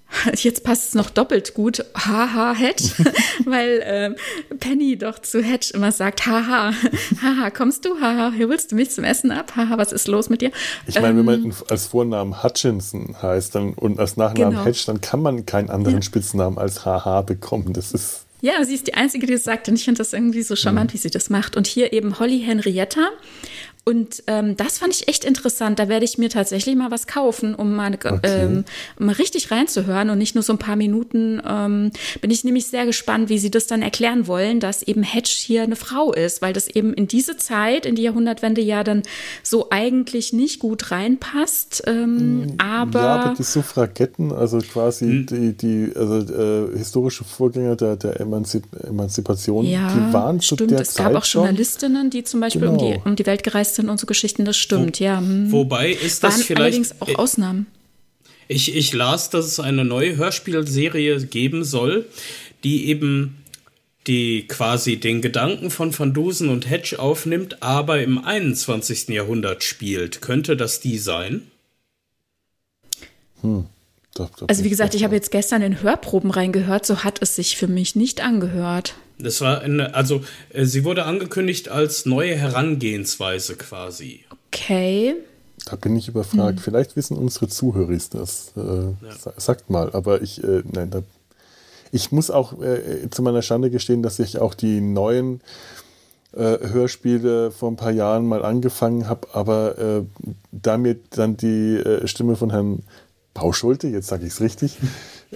Jetzt 0.35 0.63
passt 0.63 0.89
es 0.89 0.95
noch 0.95 1.09
doppelt 1.09 1.53
gut, 1.53 1.83
haha, 1.95 2.53
Hedge, 2.53 2.91
weil 3.45 3.79
äh, 3.79 4.55
Penny 4.55 4.97
doch 4.97 5.19
zu 5.19 5.41
Hedge 5.41 5.71
immer 5.73 5.91
sagt, 5.91 6.25
haha, 6.25 6.73
haha, 7.21 7.49
kommst 7.49 7.85
du, 7.85 7.99
haha, 7.99 8.31
hier 8.31 8.49
willst 8.49 8.71
du 8.71 8.75
mich 8.75 8.91
zum 8.91 9.03
Essen 9.03 9.31
ab, 9.31 9.53
haha, 9.55 9.77
was 9.77 9.91
ist 9.91 10.07
los 10.07 10.29
mit 10.29 10.41
dir? 10.41 10.51
Ich 10.85 10.95
meine, 10.95 11.09
ähm, 11.09 11.17
wenn 11.17 11.25
man 11.25 11.43
ähm, 11.45 11.53
als 11.69 11.87
Vornamen 11.87 12.43
Hutchinson 12.43 13.15
heißt 13.21 13.55
dann, 13.55 13.73
und 13.73 13.99
als 13.99 14.17
Nachnamen 14.17 14.53
genau. 14.53 14.65
Hedge, 14.65 14.83
dann 14.87 15.01
kann 15.01 15.21
man 15.21 15.45
keinen 15.45 15.69
anderen 15.69 15.97
ja. 15.97 16.01
Spitznamen 16.01 16.57
als 16.57 16.85
haha 16.85 17.21
bekommen, 17.21 17.73
das 17.73 17.91
ist... 17.91 18.23
Ja, 18.39 18.63
sie 18.63 18.75
ist 18.75 18.85
die 18.85 18.93
Einzige, 18.93 19.25
die 19.25 19.33
das 19.33 19.43
sagt 19.43 19.67
und 19.67 19.75
ich 19.75 19.83
finde 19.83 19.97
das 19.97 20.13
irgendwie 20.13 20.43
so 20.43 20.55
charmant, 20.55 20.91
mhm. 20.91 20.93
wie 20.93 20.97
sie 20.99 21.09
das 21.09 21.31
macht. 21.31 21.57
Und 21.57 21.65
hier 21.65 21.91
eben 21.91 22.19
Holly 22.19 22.39
Henrietta 22.39 23.09
und 23.87 24.21
ähm, 24.27 24.57
das 24.57 24.79
fand 24.79 24.93
ich 24.93 25.07
echt 25.07 25.23
interessant. 25.23 25.79
Da 25.79 25.87
werde 25.87 26.03
ich 26.03 26.17
mir 26.17 26.29
tatsächlich 26.29 26.75
mal 26.75 26.91
was 26.91 27.07
kaufen, 27.07 27.55
um 27.55 27.73
mal, 27.73 27.93
okay. 27.93 28.19
ähm, 28.23 28.65
mal 28.99 29.13
richtig 29.13 29.49
reinzuhören 29.49 30.09
und 30.09 30.17
nicht 30.17 30.35
nur 30.35 30.43
so 30.43 30.51
ein 30.51 30.59
paar 30.59 30.75
Minuten. 30.75 31.41
Ähm, 31.47 31.91
bin 32.19 32.29
ich 32.29 32.43
nämlich 32.43 32.67
sehr 32.67 32.85
gespannt, 32.85 33.29
wie 33.29 33.39
sie 33.39 33.49
das 33.49 33.65
dann 33.65 33.81
erklären 33.81 34.27
wollen, 34.27 34.59
dass 34.59 34.83
eben 34.83 35.03
Hedge 35.03 35.33
hier 35.33 35.63
eine 35.63 35.77
Frau 35.77 36.11
ist, 36.11 36.41
weil 36.41 36.51
das 36.51 36.67
eben 36.67 36.93
in 36.93 37.07
diese 37.07 37.37
Zeit, 37.37 37.85
in 37.85 37.95
die 37.95 38.01
Jahrhundertwende 38.01 38.59
ja 38.59 38.83
dann 38.83 39.03
so 39.41 39.67
eigentlich 39.69 40.33
nicht 40.33 40.59
gut 40.59 40.91
reinpasst. 40.91 41.83
Ähm, 41.87 42.39
mm, 42.39 42.53
aber 42.57 42.99
ja, 42.99 43.15
aber 43.15 43.35
die 43.35 43.43
Suffragetten, 43.43 44.33
also 44.33 44.59
quasi 44.59 45.05
hm. 45.05 45.25
die, 45.27 45.53
die 45.53 45.93
also, 45.95 46.33
äh, 46.33 46.77
historische 46.77 47.23
Vorgänger 47.23 47.77
der, 47.77 47.95
der 47.95 48.19
Emanzip 48.19 48.65
Emanzipation, 48.83 49.65
ja, 49.65 49.93
die 49.93 50.13
waren 50.13 50.41
stimmt. 50.41 50.59
zu 50.59 50.67
der 50.67 50.81
es 50.81 50.93
Zeit 50.93 51.13
gab 51.13 51.23
auch 51.23 51.25
Journalistinnen, 51.25 52.09
die 52.09 52.25
zum 52.25 52.41
Beispiel 52.41 52.63
genau. 52.63 52.73
um, 52.73 52.77
die, 52.79 52.91
genau. 52.91 53.05
um 53.05 53.15
die 53.15 53.25
Welt 53.25 53.43
gereist 53.43 53.76
sind 53.77 53.89
und 53.89 53.99
so 53.99 54.05
Geschichten, 54.05 54.43
das 54.43 54.57
stimmt, 54.57 54.99
Wo, 54.99 55.03
ja. 55.03 55.19
Hm. 55.19 55.51
Wobei 55.51 55.91
ist 55.91 56.23
das 56.23 56.33
Waren 56.33 56.43
vielleicht. 56.43 56.61
Allerdings 56.61 57.01
auch 57.01 57.15
Ausnahmen. 57.15 57.67
Ich, 58.49 58.75
ich 58.75 58.93
las, 58.93 59.29
dass 59.29 59.45
es 59.45 59.59
eine 59.59 59.85
neue 59.85 60.15
Hörspielserie 60.17 61.25
geben 61.25 61.63
soll, 61.63 62.05
die 62.63 62.87
eben 62.87 63.37
die 64.07 64.47
quasi 64.47 64.97
den 64.97 65.21
Gedanken 65.21 65.69
von 65.69 65.97
Van 65.97 66.13
Dusen 66.13 66.49
und 66.49 66.69
Hedge 66.69 66.97
aufnimmt, 66.97 67.61
aber 67.61 68.01
im 68.01 68.23
21. 68.23 69.09
Jahrhundert 69.09 69.63
spielt. 69.63 70.21
Könnte 70.21 70.55
das 70.55 70.79
die 70.79 70.97
sein? 70.97 71.43
Hm. 73.41 73.65
Also 74.47 74.63
wie 74.63 74.69
gesagt, 74.69 74.95
ich 74.95 75.03
habe 75.03 75.13
jetzt 75.13 75.29
gestern 75.29 75.61
in 75.61 75.81
Hörproben 75.81 76.31
reingehört, 76.31 76.85
so 76.85 77.03
hat 77.03 77.21
es 77.21 77.35
sich 77.35 77.55
für 77.55 77.67
mich 77.67 77.95
nicht 77.95 78.21
angehört. 78.21 78.95
Das 79.19 79.41
war 79.41 79.61
eine, 79.61 79.95
also 79.95 80.21
äh, 80.53 80.65
sie 80.65 80.83
wurde 80.83 81.05
angekündigt 81.05 81.69
als 81.69 82.05
neue 82.05 82.35
Herangehensweise 82.35 83.55
quasi. 83.55 84.25
Okay. 84.51 85.15
Da 85.65 85.75
bin 85.75 85.95
ich 85.95 86.07
überfragt. 86.07 86.57
Hm. 86.57 86.63
Vielleicht 86.63 86.95
wissen 86.95 87.17
unsere 87.17 87.47
Zuhörer 87.47 87.97
das. 88.11 88.53
Äh, 88.55 88.61
ja. 88.61 89.33
Sagt 89.37 89.69
mal, 89.69 89.91
aber 89.93 90.21
ich, 90.21 90.43
äh, 90.43 90.63
nein, 90.71 90.91
da, 90.91 91.03
ich 91.91 92.11
muss 92.11 92.29
auch 92.29 92.61
äh, 92.61 93.09
zu 93.09 93.21
meiner 93.21 93.41
Schande 93.41 93.69
gestehen, 93.69 94.03
dass 94.03 94.19
ich 94.19 94.39
auch 94.39 94.53
die 94.53 94.81
neuen 94.81 95.41
äh, 96.33 96.57
Hörspiele 96.69 97.51
vor 97.51 97.71
ein 97.71 97.75
paar 97.75 97.91
Jahren 97.91 98.27
mal 98.27 98.45
angefangen 98.45 99.09
habe, 99.09 99.27
aber 99.33 99.77
äh, 99.77 100.03
da 100.51 100.77
mir 100.77 100.97
dann 101.09 101.37
die 101.37 101.81
Stimme 102.05 102.35
von 102.35 102.51
Herrn 102.51 102.83
Bauschulte, 103.33 103.87
jetzt 103.87 104.07
sage 104.07 104.25
ich 104.25 104.33
es 104.33 104.41
richtig, 104.41 104.77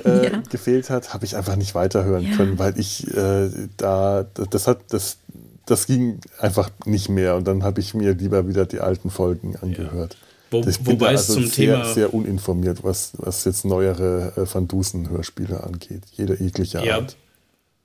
äh, 0.03 0.25
ja. 0.25 0.43
gefehlt 0.49 0.89
hat, 0.89 1.13
habe 1.13 1.25
ich 1.25 1.35
einfach 1.35 1.55
nicht 1.55 1.75
weiterhören 1.75 2.23
ja. 2.29 2.35
können, 2.35 2.59
weil 2.59 2.79
ich 2.79 3.07
äh, 3.15 3.49
da, 3.77 4.25
das 4.49 4.67
hat, 4.67 4.79
das, 4.89 5.17
das 5.65 5.87
ging 5.87 6.19
einfach 6.39 6.69
nicht 6.85 7.09
mehr. 7.09 7.35
Und 7.35 7.47
dann 7.47 7.63
habe 7.63 7.81
ich 7.81 7.93
mir 7.93 8.13
lieber 8.13 8.47
wieder 8.47 8.65
die 8.65 8.79
alten 8.79 9.09
Folgen 9.09 9.55
angehört. 9.57 10.13
Ja. 10.13 10.27
Wo, 10.51 10.67
ich 10.67 10.79
bin 10.79 10.99
wobei 10.99 11.09
also 11.09 11.35
zum 11.35 11.45
sehr, 11.45 11.53
Thema 11.53 11.93
sehr 11.93 12.13
uninformiert, 12.13 12.83
was, 12.83 13.13
was 13.17 13.45
jetzt 13.45 13.63
neuere 13.63 14.33
äh, 14.35 14.53
Van 14.53 14.67
Dusen-Hörspiele 14.67 15.63
angeht. 15.63 16.03
Jede 16.11 16.35
jegliche 16.35 16.83
ja, 16.83 16.95
Art. 16.95 17.15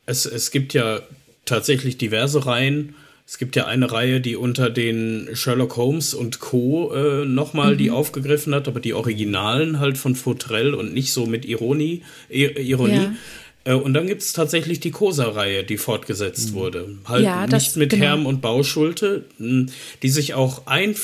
Es, 0.04 0.26
es 0.26 0.50
gibt 0.50 0.74
ja 0.74 1.00
tatsächlich 1.44 1.96
diverse 1.96 2.44
Reihen. 2.44 2.96
Es 3.28 3.38
gibt 3.38 3.56
ja 3.56 3.66
eine 3.66 3.90
Reihe, 3.90 4.20
die 4.20 4.36
unter 4.36 4.70
den 4.70 5.30
Sherlock 5.32 5.76
Holmes 5.76 6.14
und 6.14 6.38
Co. 6.38 6.94
Äh, 6.94 7.24
nochmal 7.24 7.74
mhm. 7.74 7.78
die 7.78 7.90
aufgegriffen 7.90 8.54
hat, 8.54 8.68
aber 8.68 8.78
die 8.78 8.94
Originalen 8.94 9.80
halt 9.80 9.98
von 9.98 10.14
Futrell 10.14 10.74
und 10.74 10.94
nicht 10.94 11.12
so 11.12 11.26
mit 11.26 11.44
Ironie. 11.44 12.02
Ironie. 12.28 12.94
Ja. 12.94 13.12
Äh, 13.66 13.74
und 13.74 13.94
dann 13.94 14.06
gibt 14.06 14.22
es 14.22 14.32
tatsächlich 14.32 14.80
die 14.80 14.92
Cosa-Reihe, 14.92 15.64
die 15.64 15.76
fortgesetzt 15.76 16.52
mhm. 16.52 16.54
wurde. 16.54 16.88
Halt 17.04 17.24
ja, 17.24 17.46
nicht 17.46 17.76
mit 17.76 17.90
genau. 17.90 18.04
Herm 18.04 18.26
und 18.26 18.40
Bauschulte, 18.40 19.24
hm, 19.38 19.66
die 20.02 20.08
sich 20.08 20.34
auch 20.34 20.66
ein, 20.66 20.94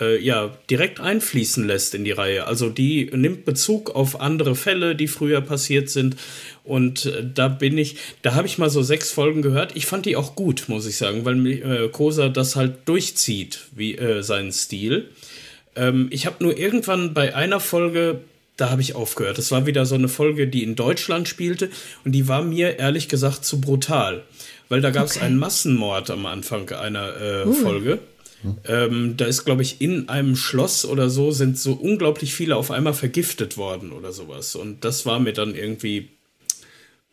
äh, 0.00 0.22
ja, 0.22 0.56
direkt 0.70 1.00
einfließen 1.00 1.66
lässt 1.66 1.94
in 1.94 2.04
die 2.04 2.12
Reihe. 2.12 2.46
Also 2.46 2.70
die 2.70 3.10
nimmt 3.12 3.44
Bezug 3.44 3.90
auf 3.90 4.20
andere 4.20 4.54
Fälle, 4.54 4.94
die 4.94 5.08
früher 5.08 5.40
passiert 5.40 5.90
sind. 5.90 6.16
Und 6.64 7.06
äh, 7.06 7.24
da 7.34 7.48
bin 7.48 7.76
ich, 7.78 7.96
da 8.22 8.34
habe 8.34 8.46
ich 8.46 8.58
mal 8.58 8.70
so 8.70 8.82
sechs 8.82 9.10
Folgen 9.10 9.42
gehört. 9.42 9.74
Ich 9.74 9.86
fand 9.86 10.06
die 10.06 10.16
auch 10.16 10.36
gut, 10.36 10.64
muss 10.68 10.86
ich 10.86 10.96
sagen, 10.96 11.24
weil 11.24 11.44
äh, 11.46 11.88
Cosa 11.88 12.28
das 12.28 12.56
halt 12.56 12.86
durchzieht, 12.86 13.60
wie 13.74 13.96
äh, 13.96 14.22
seinen 14.22 14.52
Stil. 14.52 15.08
Ähm, 15.74 16.08
ich 16.10 16.26
habe 16.26 16.42
nur 16.44 16.56
irgendwann 16.56 17.14
bei 17.14 17.34
einer 17.34 17.60
Folge 17.60 18.20
da 18.56 18.70
habe 18.70 18.82
ich 18.82 18.94
aufgehört. 18.94 19.38
Das 19.38 19.50
war 19.50 19.66
wieder 19.66 19.86
so 19.86 19.94
eine 19.94 20.08
Folge, 20.08 20.46
die 20.46 20.62
in 20.62 20.76
Deutschland 20.76 21.26
spielte 21.26 21.70
und 22.04 22.12
die 22.12 22.28
war 22.28 22.42
mir 22.42 22.78
ehrlich 22.78 23.08
gesagt 23.08 23.44
zu 23.44 23.60
brutal. 23.60 24.22
Weil 24.68 24.80
da 24.80 24.90
gab 24.90 25.06
es 25.06 25.16
okay. 25.16 25.26
einen 25.26 25.38
Massenmord 25.38 26.10
am 26.10 26.26
Anfang 26.26 26.70
einer 26.70 27.20
äh, 27.20 27.46
uh. 27.46 27.52
Folge. 27.52 27.98
Ähm, 28.66 29.16
da 29.16 29.26
ist, 29.26 29.44
glaube 29.44 29.62
ich, 29.62 29.80
in 29.80 30.08
einem 30.08 30.34
Schloss 30.34 30.84
oder 30.84 31.10
so 31.10 31.30
sind 31.30 31.58
so 31.58 31.74
unglaublich 31.74 32.34
viele 32.34 32.56
auf 32.56 32.70
einmal 32.72 32.94
vergiftet 32.94 33.56
worden 33.56 33.92
oder 33.92 34.12
sowas. 34.12 34.56
Und 34.56 34.84
das 34.84 35.06
war 35.06 35.20
mir 35.20 35.32
dann 35.32 35.54
irgendwie 35.54 36.08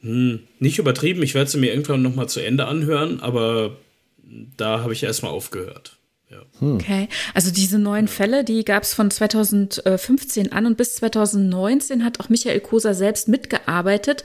hm, 0.02 0.40
nicht 0.60 0.80
übertrieben. 0.80 1.24
Ich 1.24 1.34
werde 1.34 1.50
sie 1.50 1.58
mir 1.58 1.72
irgendwann 1.72 2.02
noch 2.02 2.16
mal 2.16 2.28
zu 2.28 2.40
Ende 2.40 2.66
anhören, 2.66 3.20
aber 3.20 3.78
da 4.58 4.82
habe 4.82 4.94
ich 4.94 5.04
erstmal 5.04 5.32
aufgehört. 5.32 5.98
Ja. 6.30 6.42
Hm. 6.60 6.76
Okay, 6.76 7.08
also 7.34 7.52
diese 7.52 7.80
neuen 7.80 8.08
Fälle, 8.08 8.44
die 8.44 8.64
gab 8.64 8.84
es 8.84 8.94
von 8.94 9.10
2015 9.10 10.52
an 10.52 10.68
und 10.68 10.78
bis 10.78 10.96
2019 10.96 12.06
hat 12.06 12.20
auch 12.20 12.30
Michael 12.30 12.60
Koser 12.60 12.94
selbst 12.94 13.28
mitgearbeitet 13.28 14.24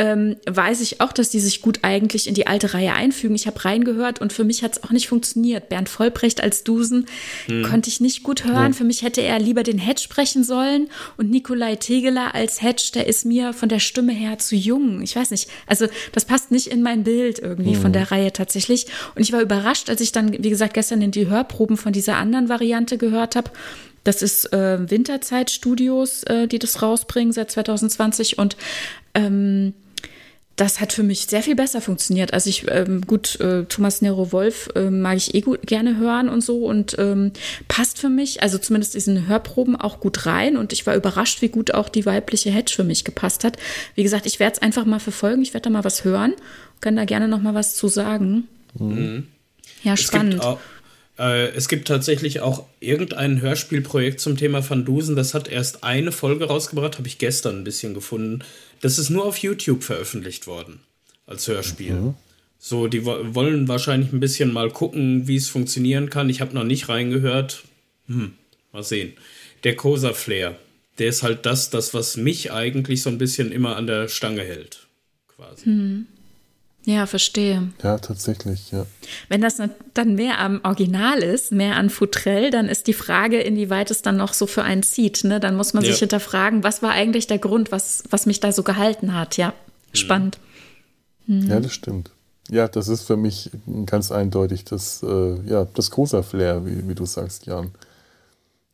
ähm, 0.00 0.36
weiß 0.48 0.80
ich 0.80 1.02
auch, 1.02 1.12
dass 1.12 1.28
die 1.28 1.40
sich 1.40 1.60
gut 1.60 1.80
eigentlich 1.82 2.26
in 2.26 2.32
die 2.32 2.46
alte 2.46 2.72
Reihe 2.72 2.94
einfügen. 2.94 3.34
Ich 3.34 3.46
habe 3.46 3.62
reingehört 3.62 4.18
und 4.18 4.32
für 4.32 4.44
mich 4.44 4.62
hat 4.62 4.72
es 4.72 4.82
auch 4.82 4.92
nicht 4.92 5.08
funktioniert. 5.08 5.68
Bernd 5.68 5.90
Vollbrecht 5.90 6.42
als 6.42 6.64
Dusen 6.64 7.04
hm. 7.44 7.64
konnte 7.64 7.90
ich 7.90 8.00
nicht 8.00 8.22
gut 8.22 8.46
hören. 8.46 8.72
Ja. 8.72 8.72
Für 8.72 8.84
mich 8.84 9.02
hätte 9.02 9.20
er 9.20 9.38
lieber 9.38 9.62
den 9.62 9.76
Hedge 9.76 10.00
sprechen 10.00 10.42
sollen 10.42 10.88
und 11.18 11.28
Nikolai 11.30 11.76
Tegeler 11.76 12.34
als 12.34 12.62
Hedge, 12.62 12.92
der 12.94 13.08
ist 13.08 13.26
mir 13.26 13.52
von 13.52 13.68
der 13.68 13.78
Stimme 13.78 14.12
her 14.12 14.38
zu 14.38 14.56
jung. 14.56 15.02
Ich 15.02 15.14
weiß 15.14 15.32
nicht. 15.32 15.50
Also 15.66 15.86
das 16.12 16.24
passt 16.24 16.50
nicht 16.50 16.68
in 16.68 16.80
mein 16.80 17.04
Bild 17.04 17.38
irgendwie 17.38 17.74
hm. 17.74 17.82
von 17.82 17.92
der 17.92 18.10
Reihe 18.10 18.32
tatsächlich. 18.32 18.86
Und 19.14 19.20
ich 19.20 19.32
war 19.32 19.42
überrascht, 19.42 19.90
als 19.90 20.00
ich 20.00 20.12
dann, 20.12 20.32
wie 20.32 20.50
gesagt, 20.50 20.72
gestern 20.72 21.02
in 21.02 21.10
die 21.10 21.28
Hörproben 21.28 21.76
von 21.76 21.92
dieser 21.92 22.16
anderen 22.16 22.48
Variante 22.48 22.96
gehört 22.96 23.36
habe. 23.36 23.50
Das 24.02 24.22
ist 24.22 24.50
äh, 24.54 24.90
Winterzeitstudios, 24.90 26.22
äh, 26.22 26.48
die 26.48 26.58
das 26.58 26.80
rausbringen 26.80 27.32
seit 27.34 27.50
2020 27.50 28.38
und 28.38 28.56
ähm, 29.14 29.74
das 30.56 30.80
hat 30.80 30.92
für 30.92 31.02
mich 31.02 31.26
sehr 31.26 31.42
viel 31.42 31.54
besser 31.54 31.80
funktioniert. 31.80 32.34
Also 32.34 32.50
ich, 32.50 32.70
ähm, 32.70 33.00
gut, 33.06 33.40
äh, 33.40 33.64
Thomas 33.64 34.02
Nero 34.02 34.30
Wolf 34.30 34.68
äh, 34.74 34.90
mag 34.90 35.16
ich 35.16 35.34
eh 35.34 35.40
gut, 35.40 35.66
gerne 35.66 35.96
hören 35.96 36.28
und 36.28 36.42
so 36.42 36.66
und 36.66 36.96
ähm, 36.98 37.32
passt 37.66 37.98
für 37.98 38.10
mich, 38.10 38.42
also 38.42 38.58
zumindest 38.58 38.94
diesen 38.94 39.26
Hörproben 39.26 39.74
auch 39.76 40.00
gut 40.00 40.26
rein 40.26 40.58
und 40.58 40.72
ich 40.74 40.86
war 40.86 40.94
überrascht, 40.94 41.40
wie 41.40 41.48
gut 41.48 41.72
auch 41.72 41.88
die 41.88 42.04
weibliche 42.04 42.50
Hedge 42.50 42.72
für 42.74 42.84
mich 42.84 43.04
gepasst 43.04 43.42
hat. 43.42 43.56
Wie 43.94 44.02
gesagt, 44.02 44.26
ich 44.26 44.38
werde 44.38 44.56
es 44.56 44.62
einfach 44.62 44.84
mal 44.84 45.00
verfolgen, 45.00 45.40
ich 45.42 45.54
werde 45.54 45.64
da 45.64 45.70
mal 45.70 45.84
was 45.84 46.04
hören, 46.04 46.34
kann 46.80 46.96
da 46.96 47.06
gerne 47.06 47.28
noch 47.28 47.40
mal 47.40 47.54
was 47.54 47.74
zu 47.74 47.88
sagen. 47.88 48.46
Mhm. 48.78 49.28
Ja, 49.82 49.96
spannend. 49.96 50.42
Äh, 51.20 51.48
es 51.50 51.68
gibt 51.68 51.86
tatsächlich 51.86 52.40
auch 52.40 52.64
irgendein 52.80 53.42
Hörspielprojekt 53.42 54.20
zum 54.20 54.38
Thema 54.38 54.68
Van 54.68 54.86
Dusen. 54.86 55.16
Das 55.16 55.34
hat 55.34 55.48
erst 55.48 55.84
eine 55.84 56.12
Folge 56.12 56.46
rausgebracht, 56.46 56.96
habe 56.96 57.08
ich 57.08 57.18
gestern 57.18 57.58
ein 57.58 57.64
bisschen 57.64 57.92
gefunden. 57.92 58.42
Das 58.80 58.98
ist 58.98 59.10
nur 59.10 59.24
auf 59.24 59.38
YouTube 59.38 59.82
veröffentlicht 59.82 60.46
worden 60.46 60.80
als 61.26 61.46
Hörspiel. 61.48 61.94
Mhm. 61.94 62.14
So, 62.58 62.88
die 62.88 63.04
wollen 63.06 63.68
wahrscheinlich 63.68 64.12
ein 64.12 64.20
bisschen 64.20 64.52
mal 64.52 64.70
gucken, 64.70 65.26
wie 65.26 65.36
es 65.36 65.48
funktionieren 65.48 66.10
kann. 66.10 66.28
Ich 66.28 66.40
habe 66.42 66.54
noch 66.54 66.64
nicht 66.64 66.90
reingehört. 66.90 67.64
Hm, 68.06 68.32
mal 68.72 68.82
sehen. 68.82 69.14
Der 69.64 69.76
Cosa 69.76 70.12
Flair, 70.12 70.58
der 70.98 71.08
ist 71.08 71.22
halt 71.22 71.46
das, 71.46 71.70
das, 71.70 71.94
was 71.94 72.18
mich 72.18 72.52
eigentlich 72.52 73.02
so 73.02 73.08
ein 73.08 73.16
bisschen 73.16 73.50
immer 73.50 73.76
an 73.76 73.86
der 73.86 74.08
Stange 74.08 74.42
hält. 74.42 74.86
Quasi. 75.28 75.70
Mhm. 75.70 76.06
Ja, 76.90 77.06
verstehe. 77.06 77.68
Ja, 77.84 77.98
tatsächlich, 77.98 78.72
ja. 78.72 78.84
Wenn 79.28 79.40
das 79.40 79.58
dann 79.94 80.14
mehr 80.16 80.40
am 80.40 80.60
Original 80.64 81.22
ist, 81.22 81.52
mehr 81.52 81.76
an 81.76 81.88
Futrell, 81.88 82.50
dann 82.50 82.68
ist 82.68 82.88
die 82.88 82.94
Frage, 82.94 83.40
inwieweit 83.40 83.92
es 83.92 84.02
dann 84.02 84.16
noch 84.16 84.32
so 84.32 84.48
für 84.48 84.64
einen 84.64 84.82
zieht. 84.82 85.22
Ne? 85.22 85.38
Dann 85.38 85.54
muss 85.54 85.72
man 85.72 85.84
ja. 85.84 85.90
sich 85.90 86.00
hinterfragen, 86.00 86.64
was 86.64 86.82
war 86.82 86.90
eigentlich 86.90 87.28
der 87.28 87.38
Grund, 87.38 87.70
was, 87.70 88.02
was 88.10 88.26
mich 88.26 88.40
da 88.40 88.50
so 88.50 88.64
gehalten 88.64 89.14
hat. 89.14 89.36
Ja, 89.36 89.48
mhm. 89.48 89.52
spannend. 89.96 90.38
Mhm. 91.28 91.48
Ja, 91.48 91.60
das 91.60 91.72
stimmt. 91.72 92.10
Ja, 92.50 92.66
das 92.66 92.88
ist 92.88 93.02
für 93.02 93.16
mich 93.16 93.50
ganz 93.86 94.10
eindeutig 94.10 94.64
das, 94.64 95.04
äh, 95.04 95.34
ja, 95.46 95.68
das 95.72 95.92
große 95.92 96.24
Flair, 96.24 96.66
wie, 96.66 96.88
wie 96.88 96.94
du 96.96 97.06
sagst, 97.06 97.46
Jan. 97.46 97.70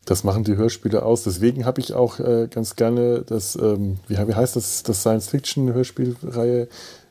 Das 0.07 0.25
machen 0.25 0.45
die 0.45 0.57
Hörspiele 0.57 1.03
aus. 1.03 1.25
Deswegen 1.25 1.67
habe 1.67 1.83
ich 1.83 1.93
auch 1.93 2.19
äh, 2.19 2.49
ganz 2.49 2.77
gerne 2.77 3.25
das, 3.27 3.57
ähm, 3.57 3.99
wie, 4.09 4.17
wie 4.17 4.35
heißt 4.35 4.57
das, 4.57 4.85
das 4.85 5.01
Science-Fiction-Hörspielreihe 5.01 6.69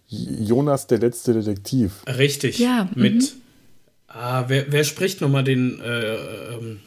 Jonas, 0.07 0.87
der 0.87 0.99
letzte 0.99 1.33
Detektiv. 1.33 2.03
Richtig. 2.07 2.59
Ja. 2.59 2.89
Mit. 2.95 3.15
Mhm. 3.15 3.41
Ah, 4.07 4.45
wer, 4.47 4.71
wer 4.71 4.83
spricht 4.83 5.21
nochmal 5.21 5.43
den, 5.43 5.81
äh, 5.81 6.15
ähm, 6.53 6.79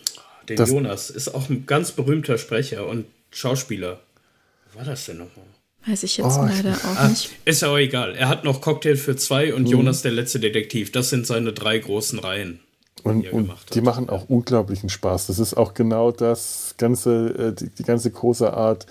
den 0.49 0.57
das, 0.57 0.71
Jonas? 0.71 1.11
Ist 1.11 1.35
auch 1.35 1.49
ein 1.51 1.67
ganz 1.67 1.93
berühmter 1.93 2.39
Sprecher 2.39 2.87
und 2.87 3.07
Schauspieler. 3.31 4.01
Wer 4.73 4.81
war 4.81 4.87
das 4.87 5.07
denn 5.07 5.19
nochmal? 5.19 5.45
Weiß 5.87 6.03
ich 6.03 6.17
jetzt 6.17 6.39
oh, 6.39 6.43
leider 6.43 6.73
ich, 6.73 6.85
auch 6.85 6.97
ah, 6.97 7.09
nicht. 7.09 7.31
Ist 7.45 7.63
aber 7.63 7.81
egal. 7.81 8.15
Er 8.15 8.29
hat 8.29 8.45
noch 8.45 8.61
Cocktail 8.61 8.97
für 8.97 9.17
zwei 9.17 9.55
und 9.55 9.63
mhm. 9.63 9.69
Jonas, 9.69 10.03
der 10.03 10.13
letzte 10.13 10.41
Detektiv. 10.41 10.93
Das 10.93 11.11
sind 11.11 11.27
seine 11.27 11.53
drei 11.53 11.79
großen 11.79 12.19
Reihen. 12.19 12.61
Und, 13.05 13.23
die, 13.23 13.29
und 13.29 13.51
die 13.75 13.81
machen 13.81 14.09
auch 14.09 14.29
unglaublichen 14.29 14.89
Spaß. 14.89 15.29
Das 15.29 15.39
ist 15.39 15.55
auch 15.55 15.75
genau 15.75 16.11
das 16.11 16.75
ganze, 16.79 17.29
äh, 17.29 17.53
die, 17.55 17.71
die 17.71 17.85
ganze 17.85 18.11
große 18.11 18.53
Art 18.53 18.87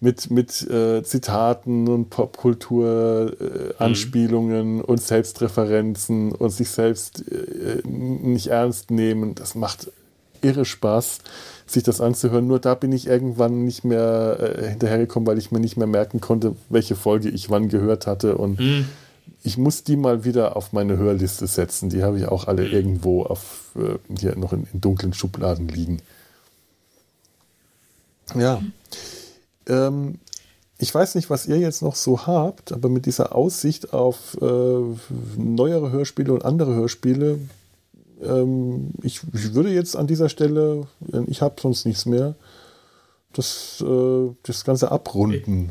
mit, 0.00 0.30
mit 0.30 0.68
äh, 0.68 1.02
Zitaten 1.02 1.88
und 1.88 2.10
Popkultur-Anspielungen 2.10 4.78
äh, 4.78 4.82
mhm. 4.82 4.82
und 4.82 5.00
Selbstreferenzen 5.00 6.32
und 6.32 6.50
sich 6.50 6.68
selbst 6.68 7.24
äh, 7.30 7.80
nicht 7.86 8.48
ernst 8.48 8.90
nehmen. 8.90 9.34
Das 9.34 9.54
macht 9.54 9.90
irre 10.42 10.64
Spaß, 10.64 11.18
sich 11.66 11.82
das 11.82 12.00
anzuhören. 12.00 12.46
Nur 12.46 12.60
da 12.60 12.74
bin 12.74 12.92
ich 12.92 13.06
irgendwann 13.06 13.64
nicht 13.64 13.84
mehr 13.84 14.38
äh, 14.40 14.68
hinterhergekommen, 14.68 15.26
weil 15.26 15.38
ich 15.38 15.50
mir 15.50 15.60
nicht 15.60 15.76
mehr 15.76 15.86
merken 15.86 16.20
konnte, 16.20 16.54
welche 16.68 16.96
Folge 16.96 17.30
ich 17.30 17.50
wann 17.50 17.68
gehört 17.68 18.06
hatte. 18.06 18.36
Und 18.36 18.60
mhm. 18.60 18.86
ich 19.42 19.56
muss 19.56 19.84
die 19.84 19.96
mal 19.96 20.24
wieder 20.24 20.56
auf 20.56 20.72
meine 20.72 20.98
Hörliste 20.98 21.46
setzen. 21.46 21.88
Die 21.88 22.02
habe 22.02 22.18
ich 22.18 22.26
auch 22.26 22.46
alle 22.46 22.66
mhm. 22.66 22.72
irgendwo 22.72 23.22
auf, 23.22 23.72
äh, 23.76 23.98
hier 24.18 24.36
noch 24.36 24.52
in, 24.52 24.66
in 24.72 24.80
dunklen 24.80 25.14
Schubladen 25.14 25.68
liegen. 25.68 26.00
Ja. 28.34 28.62
Ähm, 29.68 30.18
ich 30.78 30.94
weiß 30.94 31.14
nicht, 31.14 31.30
was 31.30 31.46
ihr 31.46 31.58
jetzt 31.58 31.82
noch 31.82 31.94
so 31.94 32.26
habt, 32.26 32.72
aber 32.72 32.88
mit 32.88 33.06
dieser 33.06 33.34
Aussicht 33.34 33.92
auf 33.92 34.36
äh, 34.40 34.80
neuere 35.36 35.92
Hörspiele 35.92 36.32
und 36.32 36.44
andere 36.44 36.74
Hörspiele, 36.74 37.38
ähm, 38.22 38.90
ich, 39.02 39.20
ich, 39.32 39.54
würde 39.54 39.70
jetzt 39.70 39.96
an 39.96 40.06
dieser 40.06 40.28
Stelle, 40.28 40.86
ich 41.26 41.42
habe 41.42 41.60
sonst 41.60 41.86
nichts 41.86 42.06
mehr, 42.06 42.34
das, 43.32 43.84
äh, 43.86 44.30
das 44.42 44.64
Ganze 44.64 44.90
abrunden. 44.90 45.70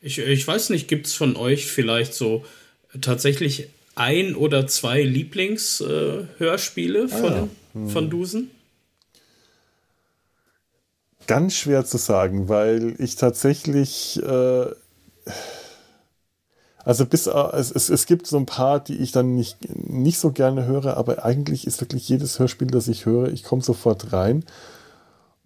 Ich, 0.00 0.18
ich 0.18 0.46
weiß 0.46 0.70
nicht, 0.70 0.88
gibt 0.88 1.06
es 1.06 1.14
von 1.14 1.36
euch 1.36 1.66
vielleicht 1.66 2.14
so 2.14 2.44
tatsächlich 3.00 3.68
ein 3.94 4.34
oder 4.34 4.66
zwei 4.66 5.02
Lieblingshörspiele 5.02 7.04
äh, 7.04 7.08
von, 7.08 7.32
ah, 7.32 7.36
ja. 7.36 7.48
hm. 7.74 7.90
von 7.90 8.10
Dusen? 8.10 8.50
Ganz 11.28 11.54
schwer 11.54 11.84
zu 11.84 11.98
sagen, 11.98 12.48
weil 12.48 12.96
ich 12.98 13.14
tatsächlich, 13.14 14.20
äh, 14.20 14.66
also 16.82 17.06
bis 17.06 17.28
äh, 17.28 17.30
es, 17.52 17.70
es, 17.70 17.90
es 17.90 18.06
gibt 18.06 18.26
so 18.26 18.38
ein 18.38 18.46
paar, 18.46 18.80
die 18.80 18.96
ich 18.96 19.12
dann 19.12 19.36
nicht, 19.36 19.58
nicht 19.88 20.18
so 20.18 20.32
gerne 20.32 20.64
höre, 20.64 20.96
aber 20.96 21.24
eigentlich 21.24 21.66
ist 21.66 21.80
wirklich 21.80 22.08
jedes 22.08 22.40
Hörspiel, 22.40 22.68
das 22.68 22.88
ich 22.88 23.06
höre, 23.06 23.28
ich 23.28 23.44
komme 23.44 23.62
sofort 23.62 24.12
rein. 24.12 24.44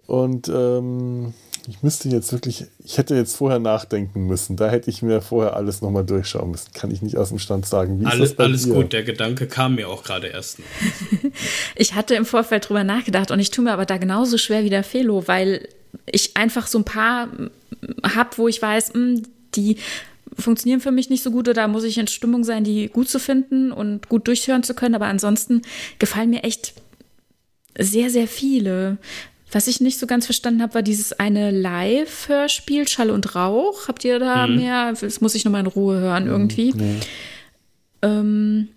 Und 0.07 0.49
ähm, 0.49 1.35
ich 1.69 1.83
müsste 1.83 2.09
jetzt 2.09 2.33
wirklich, 2.33 2.67
ich 2.85 2.99
hätte 2.99 3.15
jetzt 3.15 3.37
vorher 3.37 3.59
nachdenken 3.59 4.27
müssen. 4.27 4.57
Da 4.57 4.69
hätte 4.69 4.91
ich 4.91 5.03
mir 5.03 5.21
vorher 5.21 5.57
alles 5.57 5.81
nochmal 5.81 6.05
durchschauen 6.05 6.51
müssen. 6.51 6.73
Kann 6.73 6.91
ich 6.91 7.03
nicht 7.03 7.17
aus 7.17 7.29
dem 7.29 7.39
Stand 7.39 7.67
sagen. 7.67 8.01
Wie 8.01 8.07
alles 8.07 8.39
alles 8.39 8.69
gut, 8.69 8.93
der 8.93 9.05
Gedanke 9.05 9.47
kam 9.47 9.77
mir 9.77 9.89
auch 9.89 10.03
gerade 10.03 10.29
erst. 10.29 10.59
ich 11.77 11.95
hatte 11.95 12.15
im 12.15 12.25
Vorfeld 12.25 12.69
drüber 12.69 12.85
nachgedacht 12.85 13.31
und 13.31 13.39
ich 13.39 13.51
tue 13.51 13.65
mir 13.65 13.73
aber 13.73 13.87
da 13.87 13.99
genauso 13.99 14.39
schwer 14.39 14.65
wie 14.65 14.71
der 14.71 14.85
Felo, 14.85 15.29
weil 15.29 15.69
ich 16.07 16.37
einfach 16.37 16.67
so 16.67 16.79
ein 16.79 16.85
paar 16.85 17.29
habe, 18.03 18.31
wo 18.37 18.49
ich 18.49 18.61
weiß, 18.61 18.95
hm, 18.95 19.23
die 19.55 19.77
funktionieren 20.37 20.81
für 20.81 20.93
mich 20.93 21.11
nicht 21.11 21.23
so 21.23 21.31
gut 21.31 21.49
oder 21.49 21.69
muss 21.69 21.85
ich 21.85 21.99
in 21.99 22.07
Stimmung 22.09 22.43
sein, 22.43 22.65
die 22.65 22.89
gut 22.89 23.09
zu 23.09 23.19
finden 23.19 23.71
und 23.71 24.09
gut 24.09 24.27
durchhören 24.27 24.63
zu 24.63 24.75
können. 24.75 24.95
Aber 24.95 25.07
ansonsten 25.07 25.63
gefallen 25.99 26.31
mir 26.31 26.43
echt 26.43 26.75
sehr, 27.79 28.11
sehr 28.11 28.27
viele. 28.27 28.99
Was 29.53 29.67
ich 29.67 29.81
nicht 29.81 29.99
so 29.99 30.07
ganz 30.07 30.25
verstanden 30.25 30.63
habe, 30.63 30.75
war 30.75 30.83
dieses 30.83 31.13
eine 31.13 31.51
Live-Hörspiel, 31.51 32.89
Schall 32.89 33.11
und 33.11 33.35
Rauch. 33.35 33.87
Habt 33.87 34.05
ihr 34.05 34.19
da 34.19 34.47
mhm. 34.47 34.57
mehr? 34.57 34.95
Das 34.99 35.21
muss 35.21 35.35
ich 35.35 35.45
nochmal 35.45 35.61
in 35.61 35.67
Ruhe 35.67 36.01
hören 36.01 36.27
irgendwie. 36.27 36.73
Mhm. 36.73 37.01
Ähm, 38.01 38.69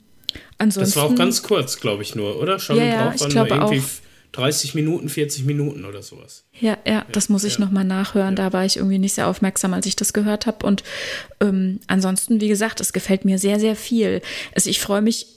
ansonsten, 0.57 0.93
das 0.93 0.95
war 0.97 1.11
auch 1.11 1.15
ganz 1.15 1.43
kurz, 1.43 1.79
glaube 1.79 2.03
ich, 2.03 2.15
nur, 2.15 2.41
oder? 2.41 2.59
Schall 2.59 2.77
ja, 2.77 2.83
und 2.83 3.13
Rauch 3.13 3.21
waren 3.21 3.33
nur 3.33 3.47
irgendwie 3.47 3.79
auch. 3.79 4.05
30 4.33 4.75
Minuten, 4.75 5.07
40 5.07 5.45
Minuten 5.45 5.85
oder 5.85 6.03
sowas. 6.03 6.43
Ja, 6.59 6.77
ja, 6.85 7.05
das 7.13 7.29
muss 7.29 7.45
ich 7.45 7.53
ja. 7.53 7.61
nochmal 7.63 7.85
nachhören. 7.85 8.35
Ja. 8.35 8.49
Da 8.49 8.53
war 8.53 8.65
ich 8.65 8.75
irgendwie 8.75 8.99
nicht 8.99 9.13
sehr 9.13 9.27
aufmerksam, 9.27 9.73
als 9.73 9.85
ich 9.85 9.95
das 9.95 10.11
gehört 10.11 10.45
habe. 10.45 10.65
Und 10.65 10.83
ähm, 11.39 11.79
ansonsten, 11.87 12.41
wie 12.41 12.49
gesagt, 12.49 12.81
es 12.81 12.91
gefällt 12.91 13.23
mir 13.23 13.39
sehr, 13.39 13.61
sehr 13.61 13.77
viel. 13.77 14.21
Also 14.53 14.69
ich 14.69 14.81
freue 14.81 15.01
mich 15.01 15.27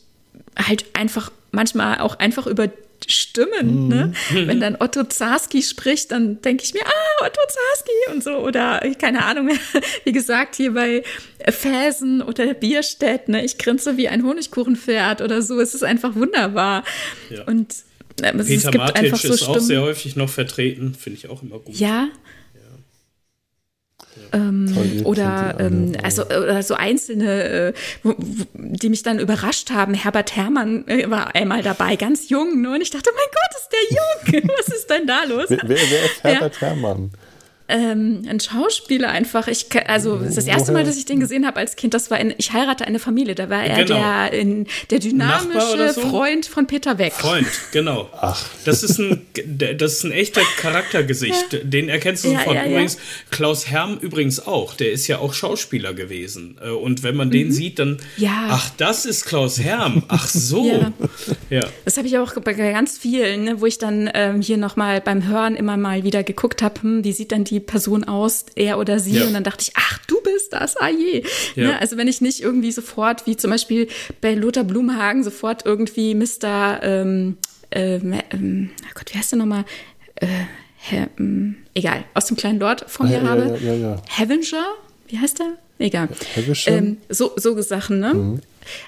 halt 0.57 0.85
einfach 0.95 1.31
manchmal 1.53 2.01
auch 2.01 2.19
einfach 2.19 2.49
über 2.49 2.69
Stimmen. 3.07 3.85
Mhm. 3.85 3.89
Ne? 3.89 4.13
Wenn 4.33 4.61
dann 4.61 4.77
Otto 4.79 5.05
Zarski 5.05 5.63
spricht, 5.63 6.11
dann 6.11 6.41
denke 6.43 6.65
ich 6.65 6.75
mir, 6.75 6.83
ah, 6.85 7.25
Otto 7.25 7.41
Zarski 7.49 8.13
und 8.13 8.25
so. 8.25 8.39
Oder 8.39 8.81
keine 9.01 9.25
Ahnung, 9.25 9.51
wie 10.05 10.13
gesagt, 10.13 10.57
hier 10.57 10.75
bei 10.75 11.03
Fäsen 11.49 12.23
oder 12.23 12.55
Bierstedt, 12.55 13.29
ne? 13.29 13.45
ich 13.45 13.59
grinse 13.59 13.97
wie 13.97 14.09
ein 14.09 14.25
Honigkuchenpferd 14.25 15.21
oder 15.21 15.43
so. 15.43 15.61
Es 15.61 15.75
ist 15.75 15.85
einfach 15.85 16.15
wunderbar. 16.15 16.85
Ja. 17.31 17.45
Und 17.45 17.75
äh, 18.23 18.37
es, 18.37 18.65
Peter 18.65 18.97
einfach 18.97 19.19
so 19.19 19.33
ist 19.33 19.43
auch 19.45 19.59
sehr 19.61 19.83
häufig 19.83 20.17
noch 20.17 20.29
vertreten, 20.29 20.95
finde 20.95 21.19
ich 21.19 21.29
auch 21.29 21.43
immer 21.43 21.59
gut. 21.59 21.77
Ja, 21.77 22.09
ähm, 24.33 25.03
oder 25.05 25.57
ähm, 25.59 25.93
also 26.03 26.25
oder 26.25 26.63
so 26.63 26.75
einzelne, 26.75 27.73
äh, 27.73 27.73
die 28.55 28.89
mich 28.89 29.03
dann 29.03 29.19
überrascht 29.19 29.71
haben. 29.71 29.95
Herbert 29.95 30.37
Herrmann 30.37 30.87
äh, 30.87 31.09
war 31.11 31.35
einmal 31.35 31.63
dabei, 31.63 31.97
ganz 31.97 32.29
jung, 32.29 32.61
ne? 32.61 32.75
und 32.75 32.81
ich 32.81 32.91
dachte, 32.91 33.11
mein 33.15 33.25
Gott, 33.33 33.61
ist 33.61 34.33
der 34.33 34.41
jung? 34.43 34.51
Was 34.59 34.69
ist 34.69 34.91
denn 34.91 35.07
da 35.07 35.25
los? 35.25 35.47
Wer, 35.49 35.61
wer 35.63 36.05
ist 36.05 36.25
Herbert 36.25 36.55
ja. 36.61 36.69
Herrmann? 36.69 37.11
Ähm, 37.69 38.23
ein 38.29 38.41
Schauspieler 38.41 39.11
einfach. 39.11 39.47
Ich, 39.49 39.67
also 39.87 40.17
das, 40.17 40.37
das 40.37 40.47
erste 40.47 40.73
Mal, 40.73 40.85
dass 40.85 40.97
ich 40.97 41.05
den 41.05 41.21
gesehen 41.21 41.47
habe 41.47 41.59
als 41.59 41.77
Kind, 41.77 41.95
das 41.95 42.11
war 42.11 42.19
in 42.19 42.35
Ich 42.39 42.53
heirate 42.53 42.87
eine 42.87 42.99
Familie. 42.99 43.35
Da 43.35 43.51
war 43.51 43.63
er 43.63 43.85
genau. 43.85 44.01
der, 44.01 44.33
in, 44.33 44.67
der 44.91 44.99
dynamische 44.99 45.93
so? 45.93 46.01
Freund 46.01 46.47
von 46.47 46.67
Peter 46.67 46.99
Weck. 46.99 47.13
Freund, 47.13 47.47
genau. 47.73 48.09
Ach. 48.21 48.45
Das 48.65 48.83
ist 48.83 48.99
ein, 48.99 49.27
das 49.77 49.95
ist 49.95 50.05
ein 50.05 50.13
echter 50.13 50.41
Charaktergesicht. 50.59 51.53
Ja. 51.53 51.59
Den 51.63 51.89
erkennst 51.89 52.25
du 52.25 52.31
sofort. 52.31 52.57
Ja, 52.57 52.65
ja, 52.65 52.71
übrigens, 52.71 52.97
Klaus 53.31 53.69
Herm 53.69 53.99
übrigens 53.99 54.47
auch. 54.47 54.75
Der 54.75 54.91
ist 54.91 55.07
ja 55.07 55.19
auch 55.19 55.35
Schauspieler 55.35 55.93
gewesen. 55.93 56.59
Äh, 56.63 56.71
und 56.71 57.03
wenn 57.03 57.17
man 57.17 57.29
mhm. 57.29 57.33
den 57.33 57.53
sieht, 57.53 57.79
dann, 57.79 57.99
ach, 58.49 58.71
das 58.79 59.05
ist 59.05 59.27
Klaus 59.27 59.61
Herm. 59.61 60.05
Ach 60.09 60.27
so. 60.27 60.93
ja. 61.51 61.67
Das 61.85 61.97
habe 61.99 62.07
ich 62.09 62.17
auch 62.19 62.35
bei 62.41 62.55
ganz 62.55 62.97
vielen, 62.97 63.45
ne, 63.45 63.61
wo 63.61 63.67
ich 63.67 63.79
dann 63.79 64.11
ähm, 64.15 64.41
hier 64.41 64.57
nochmal 64.57 65.01
beim 65.01 65.27
Hören 65.27 65.55
immer 65.55 65.77
mal 65.77 66.03
wieder 66.03 66.23
geguckt 66.23 66.63
habe, 66.63 66.81
hm, 66.81 67.05
wie 67.05 67.13
sieht 67.13 67.33
dann 67.33 67.45
die 67.45 67.58
die 67.59 67.65
Person 67.65 68.05
aus, 68.05 68.47
er 68.55 68.79
oder 68.79 68.99
sie. 68.99 69.19
Ja. 69.19 69.27
Und 69.27 69.35
dann 69.35 69.45
dachte 69.45 69.63
ich, 69.63 69.73
ach, 69.75 69.99
du 70.07 70.21
bist 70.23 70.53
das, 70.53 70.77
ah 70.77 70.89
je. 70.89 71.25
Ja. 71.55 71.69
Ne? 71.69 71.81
Also 71.81 71.97
wenn 71.97 72.09
ich 72.09 72.21
nicht 72.21 72.41
irgendwie 72.41 72.73
sofort, 72.73 73.27
wie 73.27 73.37
zum 73.37 73.51
Beispiel 73.51 73.89
bei 74.21 74.35
Lothar 74.35 74.65
Blumhagen, 74.65 75.25
sofort 75.25 75.67
irgendwie 75.67 76.15
Mr. 76.15 76.81
Ähm, 76.83 77.37
ähm, 77.71 78.15
ähm, 78.31 78.71
Gott, 78.95 79.13
wie 79.13 79.19
heißt 79.19 79.33
der 79.33 79.39
nochmal? 79.39 79.65
Äh, 80.17 80.27
ähm, 80.91 81.57
egal, 81.75 82.05
aus 82.15 82.27
dem 82.27 82.37
kleinen 82.37 82.61
Lord 82.61 82.85
vor 82.89 83.07
mir 83.07 83.19
ja, 83.19 83.23
habe. 83.23 83.59
Ja, 83.63 83.75
ja, 83.75 84.03
Heavenger, 84.09 84.65
wie 85.09 85.19
heißt 85.19 85.39
der? 85.39 85.55
Egal. 85.79 86.09
Ähm, 86.67 86.99
so, 87.09 87.33
so 87.37 87.61
Sachen, 87.61 88.01
ne? 88.01 88.15
Mhm. 88.15 88.41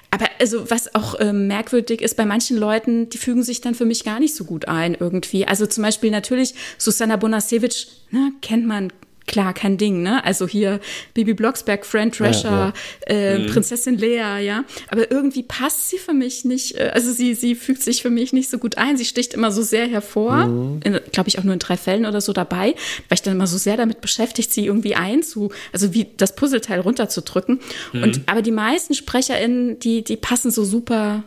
Aber 0.09 0.25
also, 0.39 0.69
was 0.69 0.93
auch 0.95 1.15
ähm, 1.19 1.47
merkwürdig 1.47 2.01
ist, 2.01 2.17
bei 2.17 2.25
manchen 2.25 2.57
Leuten, 2.57 3.09
die 3.09 3.17
fügen 3.17 3.43
sich 3.43 3.61
dann 3.61 3.75
für 3.75 3.85
mich 3.85 4.03
gar 4.03 4.19
nicht 4.19 4.35
so 4.35 4.43
gut 4.43 4.67
ein 4.67 4.95
irgendwie. 4.99 5.47
Also 5.47 5.65
zum 5.65 5.83
Beispiel 5.83 6.11
natürlich 6.11 6.53
Susanna 6.77 7.15
Bonasewicz, 7.15 7.87
ne, 8.11 8.31
kennt 8.41 8.65
man, 8.65 8.91
klar, 9.27 9.53
kein 9.53 9.77
Ding, 9.77 10.01
ne? 10.01 10.23
Also 10.25 10.47
hier 10.47 10.79
Bibi 11.13 11.33
Blocksberg, 11.33 11.85
Fran 11.85 12.11
Drescher, 12.11 12.73
ja, 13.07 13.13
ja. 13.15 13.15
Äh, 13.15 13.39
mhm. 13.39 13.47
Prinzessin 13.47 13.97
Lea, 13.97 14.39
ja. 14.43 14.65
Aber 14.89 15.09
irgendwie 15.11 15.43
passt 15.43 15.89
sie 15.89 15.97
für 15.97 16.13
mich 16.13 16.45
nicht, 16.45 16.75
äh, 16.75 16.91
also 16.93 17.11
sie, 17.11 17.33
sie 17.33 17.55
fügt 17.55 17.81
sich 17.81 18.01
für 18.01 18.09
mich 18.09 18.33
nicht 18.33 18.49
so 18.49 18.57
gut 18.57 18.77
ein. 18.77 18.97
Sie 18.97 19.05
sticht 19.05 19.33
immer 19.33 19.51
so 19.51 19.61
sehr 19.61 19.87
hervor, 19.87 20.47
mhm. 20.47 20.79
glaube 21.11 21.29
ich 21.29 21.39
auch 21.39 21.43
nur 21.43 21.53
in 21.53 21.59
drei 21.59 21.77
Fällen 21.77 22.05
oder 22.05 22.21
so 22.21 22.33
dabei, 22.33 22.75
weil 23.09 23.15
ich 23.15 23.21
dann 23.21 23.35
immer 23.35 23.47
so 23.47 23.57
sehr 23.57 23.77
damit 23.77 24.01
beschäftigt, 24.01 24.51
sie 24.51 24.65
irgendwie 24.65 24.95
einzu, 24.95 25.51
also 25.71 25.93
wie 25.93 26.07
das 26.17 26.35
Puzzleteil 26.35 26.79
runterzudrücken. 26.79 27.59
Mhm. 27.93 28.03
Und 28.03 28.21
aber 28.25 28.41
die 28.41 28.51
meisten 28.51 28.93
SprecherInnen, 28.93 29.79
die, 29.79 30.03
die 30.03 30.17
passen 30.17 30.51
so 30.51 30.65
super 30.65 31.23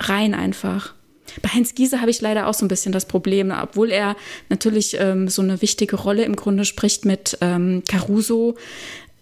rein 0.00 0.34
einfach. 0.34 0.94
Bei 1.40 1.48
Heinz 1.48 1.74
Giese 1.74 2.00
habe 2.00 2.10
ich 2.10 2.20
leider 2.20 2.46
auch 2.46 2.54
so 2.54 2.64
ein 2.64 2.68
bisschen 2.68 2.92
das 2.92 3.06
Problem, 3.06 3.50
obwohl 3.50 3.90
er 3.90 4.16
natürlich 4.48 4.96
ähm, 4.98 5.28
so 5.28 5.42
eine 5.42 5.62
wichtige 5.62 5.96
Rolle 5.96 6.24
im 6.24 6.36
Grunde 6.36 6.64
spricht 6.64 7.04
mit 7.04 7.38
ähm, 7.40 7.82
Caruso. 7.88 8.56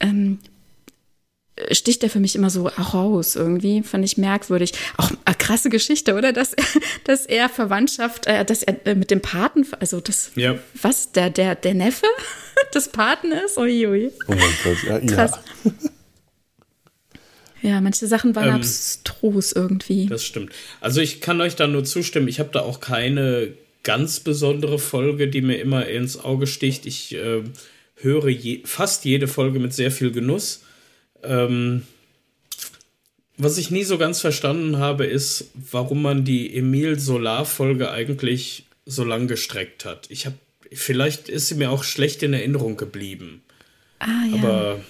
Ähm, 0.00 0.38
sticht 1.72 2.02
er 2.02 2.10
für 2.10 2.20
mich 2.20 2.34
immer 2.34 2.50
so 2.50 2.66
raus 2.66 3.36
irgendwie, 3.36 3.82
fand 3.82 4.04
ich 4.04 4.18
merkwürdig. 4.18 4.72
Auch 4.96 5.10
eine 5.24 5.36
krasse 5.36 5.68
Geschichte, 5.68 6.14
oder? 6.14 6.32
Dass, 6.32 6.54
dass 7.04 7.26
er 7.26 7.48
Verwandtschaft, 7.48 8.26
äh, 8.26 8.44
dass 8.44 8.62
er 8.62 8.86
äh, 8.86 8.94
mit 8.94 9.10
dem 9.10 9.20
Paten, 9.20 9.66
also 9.78 10.00
das, 10.00 10.32
ja. 10.34 10.56
was, 10.80 11.12
der, 11.12 11.30
der, 11.30 11.54
der 11.54 11.74
Neffe 11.74 12.06
des 12.74 12.88
Paten 12.88 13.32
ist? 13.32 13.58
Uiui. 13.58 14.10
Oh 14.28 14.32
mein 14.32 14.38
Gott, 14.64 14.82
ja, 14.86 15.14
Krass. 15.14 15.38
ja. 15.64 15.72
Ja, 17.62 17.80
manche 17.80 18.06
Sachen 18.06 18.34
waren 18.34 18.48
ähm, 18.48 18.54
abstrus 18.54 19.52
irgendwie. 19.52 20.06
Das 20.06 20.24
stimmt. 20.24 20.52
Also 20.80 21.00
ich 21.00 21.20
kann 21.20 21.40
euch 21.40 21.56
da 21.56 21.66
nur 21.66 21.84
zustimmen. 21.84 22.28
Ich 22.28 22.40
habe 22.40 22.50
da 22.52 22.60
auch 22.60 22.80
keine 22.80 23.52
ganz 23.82 24.20
besondere 24.20 24.78
Folge, 24.78 25.28
die 25.28 25.42
mir 25.42 25.56
immer 25.56 25.86
ins 25.86 26.18
Auge 26.18 26.46
sticht. 26.46 26.86
Ich 26.86 27.14
äh, 27.14 27.42
höre 27.96 28.28
je, 28.28 28.62
fast 28.64 29.04
jede 29.04 29.28
Folge 29.28 29.58
mit 29.58 29.72
sehr 29.72 29.90
viel 29.90 30.10
Genuss. 30.10 30.62
Ähm, 31.22 31.82
was 33.36 33.56
ich 33.56 33.70
nie 33.70 33.84
so 33.84 33.96
ganz 33.96 34.20
verstanden 34.20 34.78
habe, 34.78 35.06
ist, 35.06 35.50
warum 35.54 36.02
man 36.02 36.24
die 36.24 36.54
Emil 36.54 36.98
Solar-Folge 36.98 37.90
eigentlich 37.90 38.66
so 38.84 39.04
lang 39.04 39.28
gestreckt 39.28 39.84
hat. 39.84 40.06
Ich 40.10 40.26
habe, 40.26 40.36
vielleicht 40.72 41.28
ist 41.28 41.48
sie 41.48 41.54
mir 41.54 41.70
auch 41.70 41.84
schlecht 41.84 42.22
in 42.22 42.34
Erinnerung 42.34 42.76
geblieben. 42.76 43.42
Ah, 43.98 44.24
ja. 44.30 44.34
Aber 44.34 44.80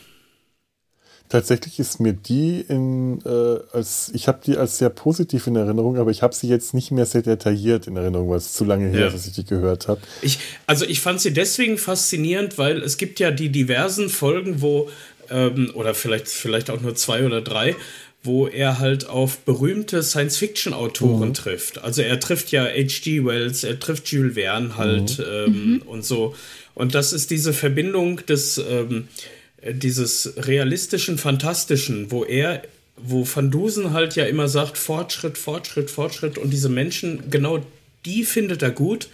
Tatsächlich 1.30 1.78
ist 1.78 2.00
mir 2.00 2.12
die 2.12 2.60
in, 2.60 3.20
äh, 3.24 3.60
als, 3.72 4.10
ich 4.14 4.26
habe 4.26 4.40
die 4.44 4.56
als 4.56 4.78
sehr 4.78 4.90
positiv 4.90 5.46
in 5.46 5.54
Erinnerung, 5.54 5.96
aber 5.96 6.10
ich 6.10 6.22
habe 6.22 6.34
sie 6.34 6.48
jetzt 6.48 6.74
nicht 6.74 6.90
mehr 6.90 7.06
sehr 7.06 7.22
detailliert 7.22 7.86
in 7.86 7.96
Erinnerung, 7.96 8.30
weil 8.30 8.38
es 8.38 8.52
zu 8.52 8.64
lange 8.64 8.88
her 8.88 9.06
ist, 9.06 9.14
dass 9.14 9.26
ich 9.28 9.34
die 9.34 9.44
gehört 9.44 9.86
habe. 9.86 10.00
Ich, 10.22 10.40
also 10.66 10.84
ich 10.84 10.98
fand 10.98 11.20
sie 11.20 11.32
deswegen 11.32 11.78
faszinierend, 11.78 12.58
weil 12.58 12.82
es 12.82 12.96
gibt 12.96 13.20
ja 13.20 13.30
die 13.30 13.48
diversen 13.48 14.08
Folgen, 14.08 14.60
wo, 14.60 14.90
ähm, 15.30 15.70
oder 15.74 15.94
vielleicht, 15.94 16.26
vielleicht 16.26 16.68
auch 16.68 16.80
nur 16.80 16.96
zwei 16.96 17.24
oder 17.24 17.42
drei, 17.42 17.76
wo 18.24 18.48
er 18.48 18.80
halt 18.80 19.08
auf 19.08 19.38
berühmte 19.38 20.02
Science-Fiction-Autoren 20.02 21.28
mhm. 21.28 21.34
trifft. 21.34 21.78
Also 21.84 22.02
er 22.02 22.18
trifft 22.18 22.50
ja 22.50 22.64
H.G. 22.64 23.24
Wells, 23.24 23.62
er 23.62 23.78
trifft 23.78 24.08
Jules 24.08 24.34
Verne 24.34 24.76
halt 24.76 25.20
mhm. 25.20 25.24
Ähm, 25.30 25.52
mhm. 25.74 25.82
und 25.82 26.04
so. 26.04 26.34
Und 26.74 26.96
das 26.96 27.12
ist 27.12 27.30
diese 27.30 27.52
Verbindung 27.52 28.26
des 28.26 28.58
ähm, 28.58 29.06
äh, 29.06 29.39
dieses 29.62 30.34
realistischen, 30.36 31.18
fantastischen, 31.18 32.10
wo 32.10 32.24
er, 32.24 32.62
wo 32.96 33.26
Van 33.26 33.50
Dusen 33.50 33.92
halt 33.92 34.16
ja 34.16 34.24
immer 34.24 34.48
sagt, 34.48 34.78
Fortschritt, 34.78 35.38
Fortschritt, 35.38 35.90
Fortschritt 35.90 36.38
und 36.38 36.50
diese 36.50 36.68
Menschen, 36.68 37.30
genau 37.30 37.60
die 38.04 38.24
findet 38.24 38.62
er 38.62 38.70
gut, 38.70 39.08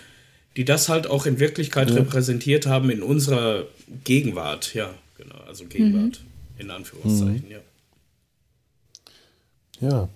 die 0.57 0.65
das 0.65 0.89
halt 0.89 1.09
auch 1.09 1.27
in 1.27 1.41
Wirklichkeit 1.41 1.91
ja. 1.91 1.97
repräsentiert 1.97 2.67
haben 2.67 2.91
in 2.91 3.03
unserer 3.03 3.65
Gegenwart, 4.05 4.75
ja, 4.75 4.95
genau, 5.19 5.37
also 5.47 5.65
Gegenwart, 5.67 6.21
mhm. 6.21 6.61
in 6.61 6.71
Anführungszeichen, 6.71 7.45
mhm. 7.47 7.51
ja. 7.51 7.59
Ja. 9.81 10.09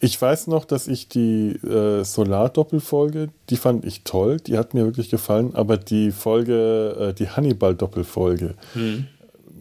Ich 0.00 0.18
weiß 0.18 0.46
noch, 0.46 0.64
dass 0.64 0.88
ich 0.88 1.08
die 1.08 1.50
äh, 1.56 2.02
Solar-Doppelfolge, 2.02 3.28
die 3.50 3.56
fand 3.56 3.84
ich 3.84 4.02
toll, 4.02 4.38
die 4.38 4.56
hat 4.56 4.72
mir 4.72 4.86
wirklich 4.86 5.10
gefallen, 5.10 5.54
aber 5.54 5.76
die 5.76 6.10
Folge, 6.10 7.10
äh, 7.10 7.12
die 7.12 7.28
Hannibal-Doppelfolge, 7.28 8.54
mhm 8.74 9.08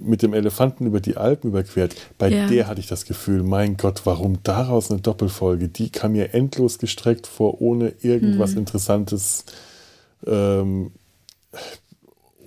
mit 0.01 0.21
dem 0.21 0.33
Elefanten 0.33 0.85
über 0.85 0.99
die 0.99 1.17
Alpen 1.17 1.49
überquert, 1.49 1.95
bei 2.17 2.29
ja. 2.29 2.47
der 2.47 2.67
hatte 2.67 2.79
ich 2.79 2.87
das 2.87 3.05
Gefühl, 3.05 3.43
mein 3.43 3.77
Gott, 3.77 4.01
warum 4.05 4.41
daraus 4.43 4.91
eine 4.91 5.01
Doppelfolge? 5.01 5.67
Die 5.67 5.89
kam 5.89 6.13
mir 6.13 6.33
endlos 6.33 6.79
gestreckt 6.79 7.27
vor, 7.27 7.61
ohne 7.61 7.93
irgendwas 8.01 8.51
hm. 8.51 8.59
Interessantes 8.59 9.45
ähm, 10.25 10.91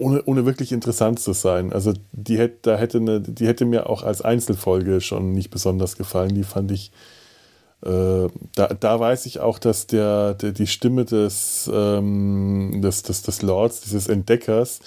ohne, 0.01 0.22
ohne 0.24 0.47
wirklich 0.47 0.72
interessant 0.72 1.20
zu 1.20 1.32
sein. 1.32 1.72
Also 1.72 1.93
die 2.12 2.39
hätte, 2.39 2.59
da 2.62 2.77
hätte 2.77 2.98
eine, 2.98 3.20
die 3.20 3.47
hätte 3.47 3.66
mir 3.66 3.89
auch 3.89 4.02
als 4.02 4.22
Einzelfolge 4.22 5.01
schon 5.01 5.32
nicht 5.32 5.51
besonders 5.51 5.97
gefallen. 5.97 6.35
Die 6.35 6.43
fand 6.43 6.72
ich, 6.72 6.90
äh, 7.85 8.28
da, 8.55 8.68
da 8.68 8.98
weiß 8.98 9.27
ich 9.27 9.40
auch, 9.40 9.59
dass 9.59 9.86
der, 9.86 10.35
der 10.35 10.52
die 10.52 10.66
Stimme 10.66 11.05
des, 11.05 11.70
ähm, 11.72 12.81
des, 12.82 13.02
des, 13.02 13.22
des 13.22 13.43
Lords, 13.43 13.82
dieses 13.82 14.09
Entdeckers, 14.09 14.81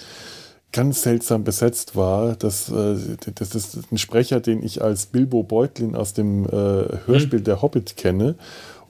ganz 0.74 1.02
seltsam 1.02 1.44
besetzt 1.44 1.96
war. 1.96 2.34
Das, 2.36 2.68
äh, 2.68 2.96
das 3.34 3.54
ist 3.54 3.78
ein 3.90 3.96
Sprecher, 3.96 4.40
den 4.40 4.62
ich 4.62 4.82
als 4.82 5.06
Bilbo 5.06 5.42
Beutlin 5.42 5.94
aus 5.94 6.12
dem 6.12 6.44
äh, 6.44 6.48
Hörspiel 7.06 7.38
mhm. 7.38 7.44
Der 7.44 7.62
Hobbit 7.62 7.96
kenne 7.96 8.34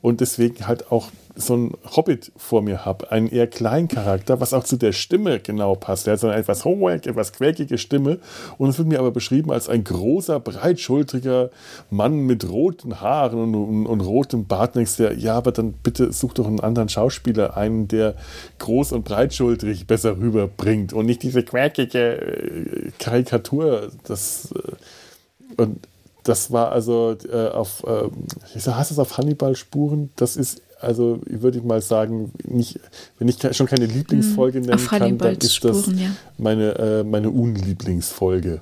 und 0.01 0.21
deswegen 0.21 0.67
halt 0.67 0.91
auch 0.91 1.11
so 1.37 1.57
ein 1.57 1.73
Hobbit 1.97 2.31
vor 2.37 2.63
mir 2.63 2.85
habe, 2.85 3.11
einen 3.11 3.29
eher 3.29 3.47
kleinen 3.47 3.89
Charakter, 3.89 4.41
was 4.41 4.55
auch 4.55 4.65
zu 4.65 4.77
der 4.77 4.93
Stimme 4.93 5.41
genau 5.41 5.75
passt. 5.75 6.07
Er 6.07 6.13
hat 6.13 6.21
so 6.21 6.29
eine 6.29 6.37
etwas 6.37 6.65
hohe, 6.65 6.93
etwas 6.93 7.33
quäkige 7.33 7.77
Stimme 7.79 8.19
und 8.57 8.69
es 8.69 8.79
wird 8.79 8.89
mir 8.89 9.01
aber 9.01 9.11
beschrieben 9.11 9.51
als 9.51 9.69
ein 9.69 9.83
großer, 9.83 10.39
breitschultriger 10.39 11.51
Mann 11.91 12.21
mit 12.21 12.49
roten 12.49 13.01
Haaren 13.01 13.41
und, 13.41 13.55
und, 13.55 13.87
und 13.87 14.01
rotem 14.01 14.47
Bart. 14.47 14.77
Und 14.77 14.99
der, 14.99 15.15
ja, 15.19 15.35
aber 15.35 15.53
dann 15.53 15.73
bitte 15.73 16.13
such 16.13 16.35
doch 16.35 16.47
einen 16.47 16.61
anderen 16.61 16.89
Schauspieler, 16.89 17.57
einen, 17.57 17.89
der 17.89 18.15
groß 18.59 18.93
und 18.93 19.05
breitschultrig 19.05 19.87
besser 19.87 20.19
rüberbringt 20.19 20.93
und 20.93 21.07
nicht 21.07 21.23
diese 21.23 21.43
quäkige 21.43 22.21
äh, 22.21 22.91
Karikatur. 22.99 23.91
Das, 24.05 24.53
äh, 24.53 25.63
und 25.63 25.87
das 26.25 26.51
war 26.51 26.73
also 26.73 27.17
äh, 27.31 27.49
auf, 27.49 27.85
äh, 27.85 28.09
heißt 28.55 28.91
das 28.91 28.99
auf 28.99 29.19
Hannibal-Spuren? 29.19 30.11
Das 30.17 30.37
ist, 30.37 30.63
also 30.85 31.21
würde 31.27 31.59
ich 31.59 31.65
mal 31.65 31.83
sagen, 31.83 32.33
nicht, 32.45 32.79
wenn 33.19 33.29
ich 33.29 33.39
schon 33.57 33.67
keine 33.67 33.87
Lieblingsfolge 33.87 34.59
hm, 34.59 34.67
nennen 34.67 34.87
kann, 34.87 35.19
dann 35.19 35.37
ist 35.37 35.65
das 35.65 35.87
ja. 35.87 36.15
meine, 36.39 36.79
äh, 36.79 37.05
meine 37.05 37.31
Unlieblingsfolge. 37.31 38.61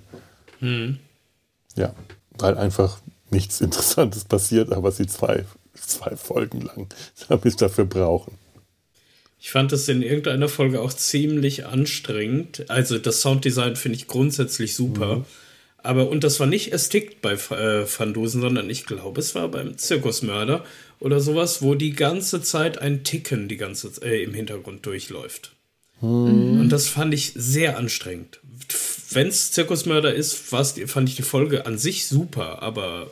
Hm. 0.61 0.99
Ja, 1.77 1.95
weil 2.39 2.57
einfach 2.57 2.99
nichts 3.31 3.61
Interessantes 3.61 4.25
passiert, 4.25 4.73
aber 4.73 4.93
sie 4.93 5.07
zwei, 5.07 5.45
zwei 5.75 6.17
Folgen 6.17 6.63
lang 6.63 6.89
damit 7.29 7.61
dafür 7.61 7.85
brauchen. 7.85 8.35
Ich 9.41 9.51
fand 9.51 9.73
es 9.73 9.89
in 9.89 10.03
irgendeiner 10.03 10.49
Folge 10.49 10.81
auch 10.81 10.93
ziemlich 10.93 11.67
anstrengend. 11.67 12.71
Also 12.71 12.99
das 12.99 13.23
Sounddesign 13.23 13.75
finde 13.75 13.97
ich 13.97 14.07
grundsätzlich 14.07 14.77
super. 14.77 15.17
Mhm. 15.17 15.25
Aber, 15.83 16.09
und 16.09 16.23
das 16.25 16.39
war 16.41 16.47
nicht 16.47 16.73
erstickt 16.73 17.21
bei 17.23 17.33
äh, 17.33 17.87
Van 17.87 18.15
Dusen, 18.15 18.41
sondern 18.41 18.71
ich 18.71 18.87
glaube, 18.87 19.21
es 19.21 19.35
war 19.35 19.49
beim 19.49 19.77
Zirkusmörder 19.77 20.65
oder 21.01 21.21
sowas, 21.21 21.63
wo 21.63 21.75
die 21.75 21.93
ganze 21.93 22.43
Zeit 22.43 22.79
ein 22.79 23.05
Ticken 23.05 23.49
die 23.49 23.57
ganze 23.57 23.91
äh, 24.03 24.23
im 24.23 24.35
Hintergrund 24.35 24.87
durchläuft. 24.87 25.53
Mhm. 26.01 26.61
Und 26.61 26.69
das 26.69 26.89
fand 26.89 27.13
ich 27.15 27.33
sehr 27.35 27.79
anstrengend. 27.79 28.41
Wenn 29.11 29.29
es 29.29 29.53
Zirkusmörder 29.53 30.15
ist, 30.15 30.35
fand 30.35 31.09
ich 31.09 31.17
die 31.17 31.23
Folge 31.23 31.67
an 31.67 31.79
sich 31.79 32.07
super, 32.07 32.63
aber 32.63 33.11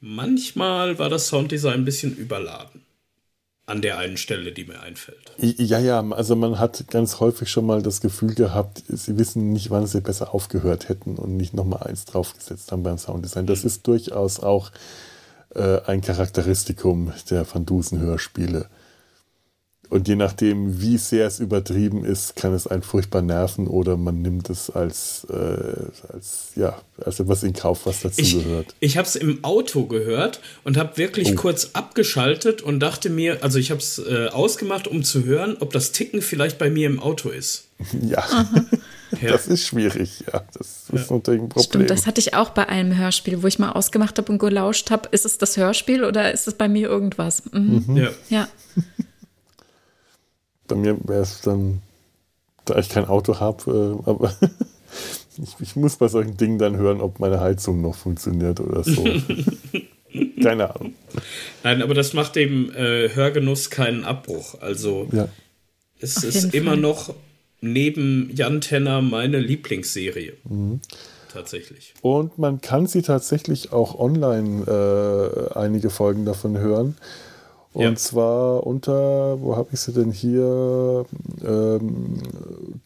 manchmal 0.00 0.98
war 0.98 1.08
das 1.08 1.28
Sounddesign 1.28 1.80
ein 1.80 1.84
bisschen 1.84 2.16
überladen 2.16 2.85
an 3.66 3.82
der 3.82 3.98
einen 3.98 4.16
Stelle, 4.16 4.52
die 4.52 4.64
mir 4.64 4.80
einfällt. 4.80 5.32
Ja, 5.38 5.80
ja, 5.80 6.00
also 6.10 6.36
man 6.36 6.60
hat 6.60 6.86
ganz 6.88 7.18
häufig 7.18 7.50
schon 7.50 7.66
mal 7.66 7.82
das 7.82 8.00
Gefühl 8.00 8.34
gehabt, 8.34 8.84
sie 8.86 9.18
wissen 9.18 9.52
nicht, 9.52 9.70
wann 9.70 9.86
sie 9.86 10.00
besser 10.00 10.32
aufgehört 10.32 10.88
hätten 10.88 11.16
und 11.16 11.36
nicht 11.36 11.52
nochmal 11.52 11.82
eins 11.82 12.04
draufgesetzt 12.04 12.70
haben 12.70 12.84
beim 12.84 12.96
Sounddesign. 12.96 13.46
Das 13.46 13.62
mhm. 13.62 13.66
ist 13.66 13.86
durchaus 13.86 14.38
auch 14.38 14.70
äh, 15.54 15.80
ein 15.86 16.00
Charakteristikum 16.00 17.12
der 17.28 17.44
Van 17.52 17.66
Dusen-Hörspiele. 17.66 18.68
Und 19.88 20.08
je 20.08 20.16
nachdem, 20.16 20.80
wie 20.80 20.98
sehr 20.98 21.26
es 21.26 21.38
übertrieben 21.38 22.04
ist, 22.04 22.34
kann 22.36 22.52
es 22.52 22.66
einen 22.66 22.82
furchtbar 22.82 23.22
nerven 23.22 23.68
oder 23.68 23.96
man 23.96 24.20
nimmt 24.20 24.50
es 24.50 24.68
als, 24.68 25.26
äh, 25.30 26.12
als, 26.12 26.48
ja, 26.56 26.80
als 27.04 27.20
etwas 27.20 27.42
in 27.44 27.52
Kauf, 27.52 27.86
was 27.86 28.00
dazu 28.00 28.20
ich, 28.20 28.32
gehört. 28.34 28.74
Ich 28.80 28.96
habe 28.96 29.06
es 29.06 29.14
im 29.16 29.44
Auto 29.44 29.86
gehört 29.86 30.40
und 30.64 30.76
habe 30.76 30.96
wirklich 30.96 31.32
oh. 31.32 31.36
kurz 31.36 31.70
abgeschaltet 31.74 32.62
und 32.62 32.80
dachte 32.80 33.10
mir, 33.10 33.44
also 33.44 33.58
ich 33.58 33.70
habe 33.70 33.80
es 33.80 33.98
äh, 33.98 34.28
ausgemacht, 34.28 34.88
um 34.88 35.04
zu 35.04 35.24
hören, 35.24 35.56
ob 35.60 35.72
das 35.72 35.92
Ticken 35.92 36.20
vielleicht 36.20 36.58
bei 36.58 36.68
mir 36.68 36.86
im 36.86 37.00
Auto 37.00 37.28
ist. 37.30 37.64
Ja. 38.02 38.24
ja. 39.20 39.32
Das 39.32 39.46
ist 39.46 39.66
schwierig, 39.66 40.24
ja. 40.32 40.42
Das 40.56 40.88
ist 40.92 41.10
ja. 41.10 41.14
natürlich 41.14 41.42
ein 41.42 41.48
Problem. 41.48 41.64
Stimmt, 41.64 41.90
das 41.90 42.06
hatte 42.06 42.20
ich 42.20 42.34
auch 42.34 42.50
bei 42.50 42.68
einem 42.68 42.96
Hörspiel, 42.96 43.42
wo 43.42 43.46
ich 43.46 43.58
mal 43.58 43.72
ausgemacht 43.72 44.18
habe 44.18 44.32
und 44.32 44.38
gelauscht 44.38 44.90
habe. 44.90 45.08
Ist 45.12 45.24
es 45.24 45.38
das 45.38 45.56
Hörspiel 45.56 46.04
oder 46.04 46.32
ist 46.32 46.48
es 46.48 46.54
bei 46.54 46.68
mir 46.68 46.88
irgendwas? 46.88 47.42
Mhm. 47.52 47.84
Mhm. 47.86 47.96
Ja. 47.96 48.10
ja 48.30 48.48
bei 50.66 50.76
mir 50.76 50.96
wäre 51.04 51.22
es 51.22 51.40
dann, 51.40 51.82
da 52.64 52.78
ich 52.78 52.88
kein 52.88 53.06
Auto 53.06 53.40
habe, 53.40 54.00
äh, 54.04 54.08
aber 54.08 54.34
ich, 55.42 55.56
ich, 55.60 55.76
muss 55.76 55.96
bei 55.96 56.08
solchen 56.08 56.36
Dingen 56.36 56.58
dann 56.58 56.76
hören, 56.76 57.00
ob 57.00 57.18
meine 57.18 57.40
Heizung 57.40 57.82
noch 57.82 57.94
funktioniert 57.94 58.60
oder 58.60 58.84
so. 58.84 59.04
Keine 60.42 60.74
Ahnung. 60.74 60.94
Nein, 61.62 61.82
aber 61.82 61.92
das 61.92 62.14
macht 62.14 62.36
dem 62.36 62.70
äh, 62.74 63.10
Hörgenuss 63.14 63.68
keinen 63.68 64.04
Abbruch. 64.04 64.60
Also 64.60 65.08
ja. 65.12 65.28
es 66.00 66.22
ist 66.24 66.54
immer 66.54 66.70
Fall. 66.70 66.80
noch 66.80 67.14
neben 67.60 68.30
Jan 68.34 68.60
Tenner 68.60 69.02
meine 69.02 69.40
Lieblingsserie. 69.40 70.34
Mhm. 70.48 70.80
Tatsächlich. 71.32 71.92
Und 72.00 72.38
man 72.38 72.62
kann 72.62 72.86
sie 72.86 73.02
tatsächlich 73.02 73.72
auch 73.72 73.98
online 73.98 74.64
äh, 74.66 75.58
einige 75.58 75.90
Folgen 75.90 76.24
davon 76.24 76.56
hören. 76.56 76.96
Und 77.76 77.82
ja. 77.82 77.94
zwar 77.94 78.66
unter, 78.66 79.38
wo 79.42 79.54
habe 79.54 79.68
ich 79.70 79.80
sie 79.80 79.92
denn 79.92 80.10
hier? 80.10 81.04
Ähm, 81.46 82.22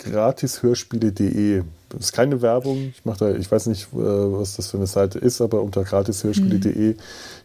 gratishörspiele.de. 0.01 1.63
Das 1.91 2.01
ist 2.07 2.13
keine 2.13 2.43
Werbung. 2.43 2.93
Ich, 2.93 3.19
da, 3.19 3.33
ich 3.37 3.49
weiß 3.49 3.67
nicht, 3.67 3.85
äh, 3.93 3.97
was 3.99 4.57
das 4.57 4.69
für 4.69 4.79
eine 4.79 4.89
Seite 4.89 5.21
ist, 5.21 5.41
aber 5.41 5.63
unter 5.63 5.85
gratishörspiele.de 5.85 6.95
mhm. 6.95 6.97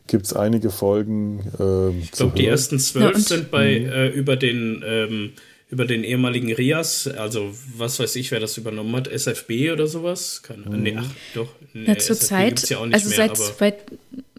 gibt 0.08 0.26
es 0.26 0.34
einige 0.34 0.72
Folgen. 0.72 1.42
Ähm, 1.60 2.00
ich 2.02 2.14
glaube, 2.14 2.36
die 2.36 2.48
ersten 2.48 2.80
zwölf 2.80 3.14
ja, 3.14 3.20
sind 3.20 3.52
bei 3.52 3.80
mhm. 3.80 3.90
äh, 3.90 4.08
über 4.08 4.38
den 4.38 4.84
ähm, 4.84 5.34
über 5.70 5.86
den 5.86 6.04
ehemaligen 6.04 6.52
Rias, 6.52 7.08
also 7.08 7.54
was 7.78 8.00
weiß 8.00 8.16
ich, 8.16 8.32
wer 8.32 8.40
das 8.40 8.58
übernommen 8.58 8.96
hat, 8.96 9.08
SFB 9.08 9.72
oder 9.72 9.86
sowas? 9.86 10.42
Keine, 10.42 10.66
mhm. 10.66 10.82
nee, 10.82 10.96
ach 10.98 11.10
doch. 11.36 11.50
Nee, 11.74 11.86
ja, 11.86 11.98
zur 12.00 12.16
Zeit, 12.16 12.70
ja 12.70 12.80
also 12.80 13.10
seit, 13.10 13.38
seit, 13.38 13.76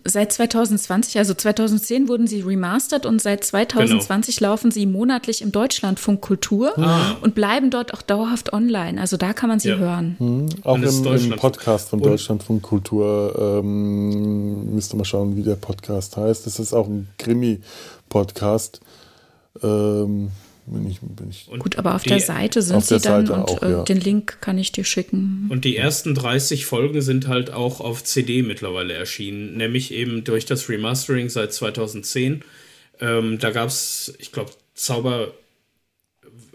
seit 0.06 0.32
2020, 0.32 1.18
also 1.18 1.34
2010 1.34 2.08
wurden 2.08 2.26
sie 2.26 2.40
remastert 2.40 3.06
und 3.06 3.20
seit 3.20 3.44
2020 3.44 4.36
genau. 4.36 4.50
laufen 4.50 4.70
sie 4.70 4.86
monatlich 4.86 5.42
im 5.42 5.52
Deutschlandfunk 5.52 6.20
Kultur 6.20 6.78
ah. 6.78 7.16
und 7.20 7.34
bleiben 7.34 7.70
dort 7.70 7.92
auch 7.94 8.02
dauerhaft 8.02 8.52
online. 8.52 9.00
Also 9.00 9.16
da 9.16 9.32
kann 9.32 9.48
man 9.48 9.58
sie 9.58 9.70
ja. 9.70 9.76
hören. 9.76 10.16
Mhm. 10.18 10.48
Auch 10.64 10.76
im, 10.76 11.06
im, 11.06 11.36
Podcast 11.36 11.88
von 11.90 12.00
Deutschlandfunk 12.00 12.62
Kultur 12.62 13.34
ähm, 13.38 14.74
müsste 14.74 14.96
man 14.96 15.04
schauen, 15.04 15.36
wie 15.36 15.42
der 15.42 15.56
Podcast 15.56 16.16
heißt. 16.16 16.46
Das 16.46 16.58
ist 16.58 16.72
auch 16.72 16.86
ein 16.86 17.08
Krimi-Podcast. 17.18 18.80
Ähm, 19.62 20.30
bin 20.66 20.90
ich, 20.90 21.00
bin 21.00 21.30
ich 21.30 21.46
Gut, 21.58 21.76
aber 21.76 21.94
auf 21.94 22.02
der 22.02 22.20
Seite 22.20 22.60
sind 22.60 22.84
sie 22.84 22.98
dann 22.98 23.26
Seite 23.26 23.32
und 23.32 23.48
auch, 23.48 23.62
äh, 23.62 23.70
ja. 23.70 23.82
den 23.84 24.00
Link 24.00 24.40
kann 24.40 24.58
ich 24.58 24.72
dir 24.72 24.84
schicken. 24.84 25.46
Und 25.48 25.64
die 25.64 25.76
ersten 25.76 26.14
30 26.14 26.66
Folgen 26.66 27.00
sind 27.02 27.28
halt 27.28 27.52
auch 27.52 27.80
auf 27.80 28.02
CD 28.02 28.42
mittlerweile 28.42 28.94
erschienen, 28.94 29.56
nämlich 29.56 29.92
eben 29.92 30.24
durch 30.24 30.44
das 30.44 30.68
Remastering 30.68 31.28
seit 31.28 31.52
2010. 31.52 32.42
Ähm, 33.00 33.38
da 33.38 33.50
gab 33.50 33.68
es, 33.68 34.14
ich 34.18 34.32
glaube, 34.32 34.50
Zauber, 34.74 35.32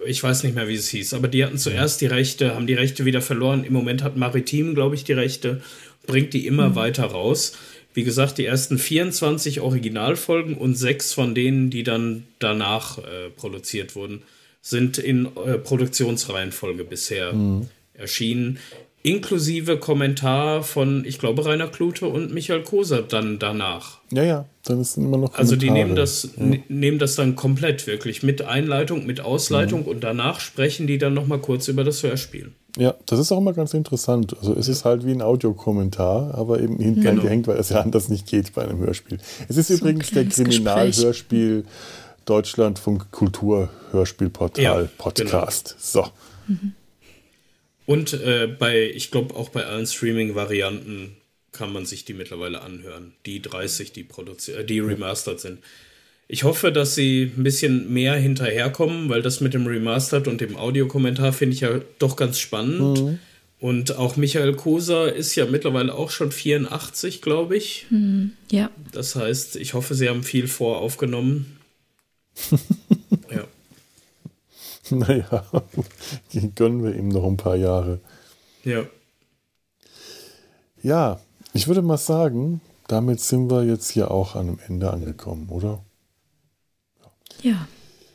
ich 0.05 0.21
weiß 0.21 0.43
nicht 0.43 0.55
mehr, 0.55 0.67
wie 0.67 0.75
es 0.75 0.89
hieß, 0.89 1.13
aber 1.13 1.27
die 1.27 1.45
hatten 1.45 1.57
zuerst 1.57 2.01
die 2.01 2.07
Rechte, 2.07 2.55
haben 2.55 2.67
die 2.67 2.73
Rechte 2.73 3.05
wieder 3.05 3.21
verloren. 3.21 3.63
Im 3.63 3.73
Moment 3.73 4.03
hat 4.03 4.17
Maritim, 4.17 4.75
glaube 4.75 4.95
ich, 4.95 5.03
die 5.03 5.13
Rechte, 5.13 5.61
bringt 6.05 6.33
die 6.33 6.47
immer 6.47 6.69
mhm. 6.69 6.75
weiter 6.75 7.05
raus. 7.05 7.53
Wie 7.93 8.03
gesagt, 8.03 8.37
die 8.37 8.45
ersten 8.45 8.77
24 8.77 9.59
Originalfolgen 9.61 10.55
und 10.55 10.75
sechs 10.75 11.13
von 11.13 11.35
denen, 11.35 11.69
die 11.69 11.83
dann 11.83 12.23
danach 12.39 12.97
äh, 12.99 13.29
produziert 13.35 13.95
wurden, 13.95 14.21
sind 14.61 14.97
in 14.97 15.25
äh, 15.25 15.57
Produktionsreihenfolge 15.57 16.83
bisher 16.83 17.33
mhm. 17.33 17.67
erschienen. 17.93 18.59
Inklusive 19.03 19.77
Kommentar 19.77 20.61
von, 20.61 21.03
ich 21.05 21.17
glaube, 21.17 21.43
Rainer 21.43 21.67
Klute 21.67 22.05
und 22.05 22.31
Michael 22.33 22.61
Koser 22.61 23.01
dann 23.01 23.39
danach. 23.39 23.99
Ja, 24.11 24.23
ja, 24.23 24.45
dann 24.63 24.79
ist 24.79 24.95
immer 24.95 25.17
noch. 25.17 25.33
Kommentare. 25.33 25.39
Also 25.39 25.55
die 25.55 25.71
nehmen 25.71 25.95
das, 25.95 26.29
ja. 26.37 26.57
nehmen 26.67 26.99
das 26.99 27.15
dann 27.15 27.35
komplett 27.35 27.87
wirklich 27.87 28.21
mit 28.21 28.43
Einleitung, 28.43 29.07
mit 29.07 29.19
Ausleitung 29.19 29.81
mhm. 29.81 29.87
und 29.87 30.03
danach 30.03 30.39
sprechen 30.39 30.85
die 30.85 30.99
dann 30.99 31.15
nochmal 31.15 31.39
kurz 31.39 31.67
über 31.67 31.83
das 31.83 32.03
Hörspiel. 32.03 32.51
Ja, 32.77 32.95
das 33.05 33.19
ist 33.19 33.31
auch 33.31 33.37
immer 33.39 33.53
ganz 33.53 33.73
interessant. 33.73 34.35
Also 34.39 34.55
es 34.55 34.67
ist 34.67 34.85
halt 34.85 35.05
wie 35.05 35.11
ein 35.11 35.21
Audiokommentar, 35.21 36.33
aber 36.35 36.59
eben 36.61 36.77
hinten 36.77 37.01
genau. 37.01 37.21
gehängt, 37.21 37.47
weil 37.47 37.57
es 37.57 37.69
ja 37.69 37.81
anders 37.81 38.07
nicht 38.09 38.27
geht 38.27 38.53
bei 38.53 38.63
einem 38.63 38.79
Hörspiel. 38.79 39.19
Es 39.49 39.57
ist 39.57 39.67
so 39.67 39.73
übrigens 39.73 40.11
der 40.11 40.25
Kriminalhörspiel 40.25 41.65
Deutschlandfunk 42.25 43.11
Kultur 43.11 43.69
Hörspielportal 43.91 44.63
ja, 44.63 44.89
Podcast. 44.97 45.75
Genau. 45.93 46.05
So. 46.05 46.11
Mhm. 46.47 46.73
Und 47.85 48.13
äh, 48.13 48.47
bei, 48.47 48.83
ich 48.83 49.11
glaube 49.11 49.35
auch 49.35 49.49
bei 49.49 49.65
allen 49.65 49.85
Streaming-Varianten 49.85 51.17
kann 51.51 51.73
man 51.73 51.85
sich 51.85 52.05
die 52.05 52.13
mittlerweile 52.13 52.61
anhören. 52.61 53.13
Die 53.25 53.41
30, 53.41 53.91
die, 53.91 54.03
produziert, 54.03 54.59
äh, 54.59 54.65
die 54.65 54.79
remastered 54.79 55.39
sind. 55.39 55.59
Ich 56.33 56.45
hoffe, 56.45 56.71
dass 56.71 56.95
sie 56.95 57.29
ein 57.35 57.43
bisschen 57.43 57.91
mehr 57.91 58.15
hinterherkommen, 58.15 59.09
weil 59.09 59.21
das 59.21 59.41
mit 59.41 59.53
dem 59.53 59.67
Remastered 59.67 60.29
und 60.29 60.39
dem 60.39 60.55
Audiokommentar 60.55 61.33
finde 61.33 61.55
ich 61.55 61.59
ja 61.59 61.81
doch 61.99 62.15
ganz 62.15 62.39
spannend. 62.39 63.01
Mhm. 63.01 63.19
Und 63.59 63.97
auch 63.97 64.15
Michael 64.15 64.55
Koser 64.55 65.13
ist 65.13 65.35
ja 65.35 65.45
mittlerweile 65.45 65.93
auch 65.93 66.09
schon 66.09 66.31
84, 66.31 67.21
glaube 67.21 67.57
ich. 67.57 67.85
Mhm, 67.89 68.31
ja. 68.49 68.69
Das 68.93 69.17
heißt, 69.17 69.57
ich 69.57 69.73
hoffe, 69.73 69.93
sie 69.93 70.07
haben 70.07 70.23
viel 70.23 70.47
voraufgenommen. 70.47 71.57
ja. 73.29 73.43
Naja, 74.89 75.43
gönnen 76.55 76.81
wir 76.81 76.95
ihm 76.95 77.09
noch 77.09 77.25
ein 77.25 77.35
paar 77.35 77.57
Jahre. 77.57 77.99
Ja. 78.63 78.85
Ja, 80.81 81.19
ich 81.51 81.67
würde 81.67 81.81
mal 81.81 81.97
sagen, 81.97 82.61
damit 82.87 83.19
sind 83.19 83.51
wir 83.51 83.65
jetzt 83.65 83.91
hier 83.91 84.11
auch 84.11 84.35
an 84.35 84.47
einem 84.47 84.59
Ende 84.65 84.89
angekommen, 84.91 85.49
oder? 85.49 85.83
Ja. 87.41 87.67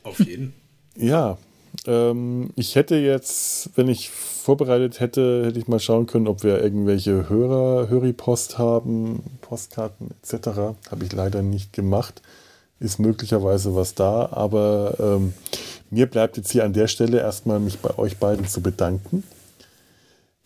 Auf 0.03 0.19
jeden. 0.19 0.53
Ja, 0.95 1.37
ähm, 1.85 2.49
ich 2.55 2.75
hätte 2.75 2.95
jetzt, 2.95 3.69
wenn 3.75 3.87
ich 3.87 4.09
vorbereitet 4.09 4.99
hätte, 4.99 5.45
hätte 5.45 5.59
ich 5.59 5.67
mal 5.67 5.79
schauen 5.79 6.07
können, 6.07 6.27
ob 6.27 6.43
wir 6.43 6.61
irgendwelche 6.61 7.29
Hörer, 7.29 7.89
Höripost 7.89 8.57
haben, 8.57 9.23
Postkarten 9.41 10.11
etc. 10.21 10.47
Habe 10.89 11.05
ich 11.05 11.13
leider 11.13 11.41
nicht 11.41 11.73
gemacht. 11.73 12.21
Ist 12.79 12.99
möglicherweise 12.99 13.75
was 13.75 13.95
da, 13.95 14.29
aber 14.31 14.95
ähm, 14.99 15.33
mir 15.89 16.05
bleibt 16.05 16.37
jetzt 16.37 16.51
hier 16.51 16.63
an 16.63 16.73
der 16.73 16.87
Stelle 16.87 17.19
erstmal 17.19 17.59
mich 17.59 17.79
bei 17.79 17.97
euch 17.97 18.17
beiden 18.17 18.47
zu 18.47 18.61
bedanken, 18.61 19.23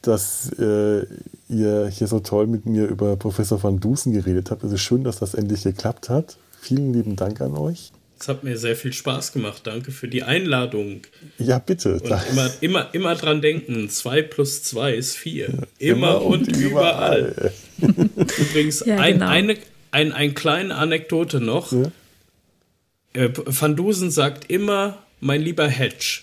dass 0.01 0.51
äh, 0.57 1.05
ihr 1.49 1.87
hier 1.87 2.07
so 2.07 2.19
toll 2.19 2.47
mit 2.47 2.65
mir 2.65 2.87
über 2.87 3.17
Professor 3.17 3.61
van 3.61 3.79
Dusen 3.79 4.13
geredet 4.13 4.49
habt. 4.49 4.63
Es 4.63 4.71
ist 4.71 4.81
schön, 4.81 5.03
dass 5.03 5.19
das 5.19 5.33
endlich 5.33 5.63
geklappt 5.63 6.09
hat. 6.09 6.37
Vielen 6.59 6.93
lieben 6.93 7.15
Dank 7.15 7.41
an 7.41 7.57
euch. 7.57 7.91
Es 8.21 8.27
hat 8.27 8.43
mir 8.43 8.55
sehr 8.55 8.75
viel 8.75 8.93
Spaß 8.93 9.33
gemacht. 9.33 9.61
Danke 9.65 9.91
für 9.91 10.07
die 10.07 10.21
Einladung. 10.21 11.01
Ja, 11.39 11.57
bitte. 11.57 11.95
Und 11.95 12.05
immer, 12.05 12.51
immer, 12.61 12.89
immer 12.93 13.15
dran 13.15 13.41
denken, 13.41 13.89
2 13.89 14.21
plus 14.21 14.61
2 14.61 14.93
ist 14.93 15.17
4. 15.17 15.47
Ja, 15.47 15.49
immer, 15.49 15.67
immer, 15.79 16.21
und, 16.21 16.47
und 16.47 16.55
überall. 16.55 17.51
überall. 17.79 18.09
Übrigens, 18.37 18.83
ja, 18.85 18.97
ein, 18.97 19.15
genau. 19.15 19.27
eine, 19.27 19.57
ein, 19.89 20.11
ein 20.11 20.35
kleine 20.35 20.75
Anekdote 20.75 21.41
noch. 21.41 21.71
Ja. 21.71 21.91
Äh, 23.13 23.29
Van 23.33 23.75
Dusen 23.75 24.11
sagt 24.11 24.51
immer, 24.51 24.99
mein 25.19 25.41
lieber 25.41 25.67
Hedge. 25.67 26.21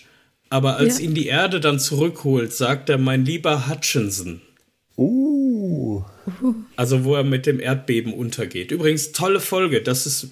Aber 0.49 0.77
als 0.77 1.01
ihn 1.01 1.13
die 1.13 1.27
Erde 1.27 1.59
dann 1.59 1.79
zurückholt, 1.79 2.53
sagt 2.53 2.89
er, 2.89 2.97
mein 2.97 3.25
lieber 3.25 3.67
Hutchinson. 3.67 4.39
Uh. 4.97 6.03
Also 6.77 7.03
wo 7.03 7.15
er 7.15 7.25
mit 7.25 7.45
dem 7.45 7.59
Erdbeben 7.59 8.13
untergeht. 8.13 8.71
Übrigens, 8.71 9.11
tolle 9.11 9.41
Folge. 9.41 9.81
Das 9.81 10.05
ist 10.05 10.29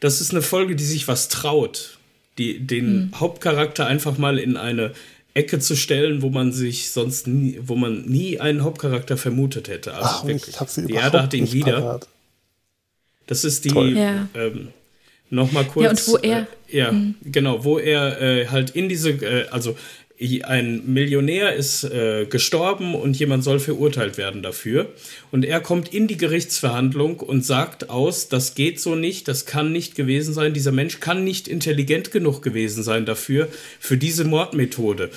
das 0.00 0.20
ist 0.20 0.32
eine 0.32 0.42
Folge, 0.42 0.76
die 0.76 0.84
sich 0.84 1.08
was 1.08 1.28
traut, 1.28 1.98
die, 2.38 2.58
den 2.58 2.92
mhm. 2.92 3.20
Hauptcharakter 3.20 3.86
einfach 3.86 4.18
mal 4.18 4.38
in 4.38 4.56
eine 4.56 4.92
Ecke 5.34 5.60
zu 5.60 5.76
stellen, 5.76 6.22
wo 6.22 6.30
man 6.30 6.52
sich 6.52 6.90
sonst 6.90 7.26
nie, 7.26 7.60
wo 7.62 7.76
man 7.76 8.02
nie 8.02 8.40
einen 8.40 8.64
Hauptcharakter 8.64 9.16
vermutet 9.16 9.68
hätte. 9.68 9.94
Also 9.94 10.08
Ach, 10.08 10.24
wirklich, 10.26 10.48
ich 10.48 10.60
hab 10.60 10.68
sie 10.68 10.86
die 10.86 10.94
Erde 10.94 11.22
hat 11.22 11.34
ihn 11.34 11.52
wieder. 11.52 11.80
Parat. 11.80 12.08
Das 13.26 13.44
ist 13.44 13.64
die 13.64 13.94
ja. 13.94 14.28
ähm, 14.34 14.68
noch 15.28 15.52
mal 15.52 15.64
kurz. 15.64 15.84
Ja, 15.84 15.90
und 15.90 16.08
wo 16.08 16.16
er. 16.16 16.40
Äh, 16.40 16.76
ja, 16.76 16.92
mhm. 16.92 17.14
genau, 17.22 17.64
wo 17.64 17.78
er 17.78 18.20
äh, 18.20 18.46
halt 18.48 18.70
in 18.70 18.88
diese, 18.88 19.10
äh, 19.10 19.48
also 19.50 19.76
ein 20.44 20.82
Millionär 20.92 21.54
ist 21.54 21.82
äh, 21.84 22.26
gestorben 22.28 22.94
und 22.94 23.18
jemand 23.18 23.42
soll 23.42 23.58
verurteilt 23.58 24.18
werden 24.18 24.42
dafür. 24.42 24.92
Und 25.30 25.46
er 25.46 25.60
kommt 25.60 25.94
in 25.94 26.08
die 26.08 26.18
Gerichtsverhandlung 26.18 27.20
und 27.20 27.44
sagt 27.44 27.88
aus, 27.88 28.28
das 28.28 28.54
geht 28.54 28.80
so 28.80 28.94
nicht, 28.94 29.28
das 29.28 29.46
kann 29.46 29.72
nicht 29.72 29.94
gewesen 29.94 30.34
sein, 30.34 30.52
dieser 30.52 30.72
Mensch 30.72 31.00
kann 31.00 31.24
nicht 31.24 31.48
intelligent 31.48 32.10
genug 32.10 32.42
gewesen 32.42 32.82
sein 32.82 33.06
dafür, 33.06 33.48
für 33.78 33.96
diese 33.96 34.24
Mordmethode. 34.24 35.10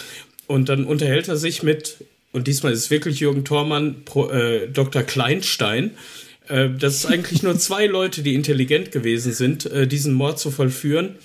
Und 0.47 0.69
dann 0.69 0.85
unterhält 0.85 1.27
er 1.27 1.37
sich 1.37 1.63
mit, 1.63 1.97
und 2.31 2.47
diesmal 2.47 2.71
ist 2.71 2.79
es 2.79 2.89
wirklich 2.89 3.19
Jürgen 3.19 3.43
Thormann, 3.43 4.05
Pro, 4.05 4.29
äh, 4.29 4.69
Dr. 4.69 5.03
Kleinstein, 5.03 5.91
äh, 6.47 6.69
das 6.69 6.95
ist 6.95 7.05
eigentlich 7.07 7.43
nur 7.43 7.57
zwei 7.59 7.87
Leute, 7.87 8.23
die 8.23 8.35
intelligent 8.35 8.93
gewesen 8.93 9.33
sind, 9.33 9.65
äh, 9.65 9.85
diesen 9.85 10.13
Mord 10.13 10.39
zu 10.39 10.49
vollführen. 10.49 11.15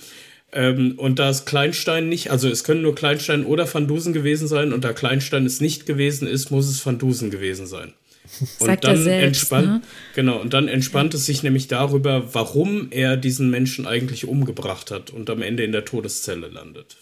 Ähm, 0.51 0.95
und 0.97 1.19
da 1.19 1.29
es 1.29 1.45
Kleinstein 1.45 2.09
nicht, 2.09 2.31
also 2.31 2.49
es 2.49 2.63
können 2.63 2.81
nur 2.81 2.95
Kleinstein 2.95 3.45
oder 3.45 3.71
Van 3.71 3.87
Dusen 3.87 4.13
gewesen 4.13 4.47
sein 4.47 4.73
und 4.73 4.83
da 4.83 4.93
Kleinstein 4.93 5.45
es 5.45 5.61
nicht 5.61 5.85
gewesen 5.85 6.27
ist, 6.27 6.49
muss 6.49 6.67
es 6.67 6.83
Van 6.85 6.97
Dusen 6.97 7.29
gewesen 7.29 7.67
sein. 7.67 7.93
Und 8.59 8.67
Sagt 8.67 8.83
dann 8.83 8.97
selbst, 8.97 9.25
entspannt, 9.25 9.67
ne? 9.67 9.81
genau, 10.13 10.37
und 10.37 10.53
dann 10.53 10.67
entspannt 10.67 11.15
es 11.15 11.25
sich 11.25 11.41
nämlich 11.41 11.67
darüber, 11.67 12.35
warum 12.35 12.89
er 12.91 13.17
diesen 13.17 13.49
Menschen 13.49 13.87
eigentlich 13.87 14.27
umgebracht 14.27 14.91
hat 14.91 15.09
und 15.09 15.31
am 15.31 15.41
Ende 15.41 15.63
in 15.63 15.71
der 15.71 15.83
Todeszelle 15.83 16.47
landet. 16.47 16.97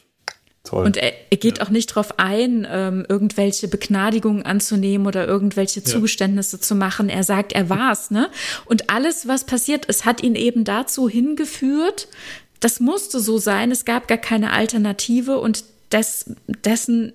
Toll. 0.68 0.86
Und 0.86 0.98
er, 0.98 1.14
er 1.30 1.38
geht 1.38 1.58
ja. 1.58 1.64
auch 1.64 1.70
nicht 1.70 1.92
darauf 1.92 2.20
ein, 2.20 2.68
ähm, 2.70 3.06
irgendwelche 3.08 3.68
Begnadigungen 3.68 4.44
anzunehmen 4.44 5.08
oder 5.08 5.26
irgendwelche 5.26 5.84
Zugeständnisse 5.84 6.58
ja. 6.58 6.62
zu 6.62 6.76
machen. 6.76 7.10
Er 7.10 7.24
sagt, 7.24 7.54
er 7.54 7.70
war's, 7.70 8.12
ne? 8.12 8.30
Und 8.66 8.90
alles, 8.90 9.28
was 9.28 9.46
passiert 9.46 9.86
ist, 9.86 10.06
hat 10.06 10.24
ihn 10.24 10.36
eben 10.36 10.66
dazu 10.66 11.08
hingeführt, 11.08 12.10
das 12.60 12.80
musste 12.80 13.20
so 13.20 13.38
sein, 13.38 13.72
es 13.72 13.86
gab 13.86 14.08
gar 14.08 14.18
keine 14.18 14.52
Alternative 14.52 15.40
und 15.40 15.64
des, 15.92 16.26
dessen 16.64 17.14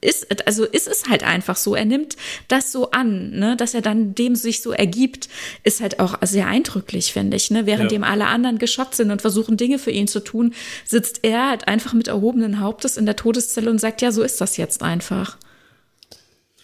ist, 0.00 0.46
also 0.46 0.64
ist 0.64 0.88
es 0.88 1.08
halt 1.08 1.24
einfach 1.24 1.56
so. 1.56 1.74
Er 1.74 1.84
nimmt 1.84 2.16
das 2.48 2.72
so 2.72 2.90
an, 2.90 3.30
ne, 3.32 3.56
dass 3.56 3.74
er 3.74 3.82
dann 3.82 4.14
dem 4.14 4.34
sich 4.34 4.62
so 4.62 4.72
ergibt, 4.72 5.28
ist 5.62 5.80
halt 5.80 6.00
auch 6.00 6.18
sehr 6.22 6.46
eindrücklich, 6.46 7.12
finde 7.12 7.36
ich. 7.36 7.50
Ne? 7.50 7.66
Während 7.66 7.92
ja. 7.92 7.98
dem 7.98 8.04
alle 8.04 8.26
anderen 8.26 8.58
geschockt 8.58 8.94
sind 8.94 9.10
und 9.10 9.20
versuchen, 9.20 9.56
Dinge 9.56 9.78
für 9.78 9.90
ihn 9.90 10.08
zu 10.08 10.20
tun, 10.20 10.54
sitzt 10.86 11.20
er 11.22 11.50
halt 11.50 11.68
einfach 11.68 11.92
mit 11.92 12.08
erhobenen 12.08 12.60
Hauptes 12.60 12.96
in 12.96 13.04
der 13.04 13.16
Todeszelle 13.16 13.70
und 13.70 13.78
sagt, 13.78 14.00
ja, 14.00 14.10
so 14.10 14.22
ist 14.22 14.40
das 14.40 14.56
jetzt 14.56 14.82
einfach. 14.82 15.36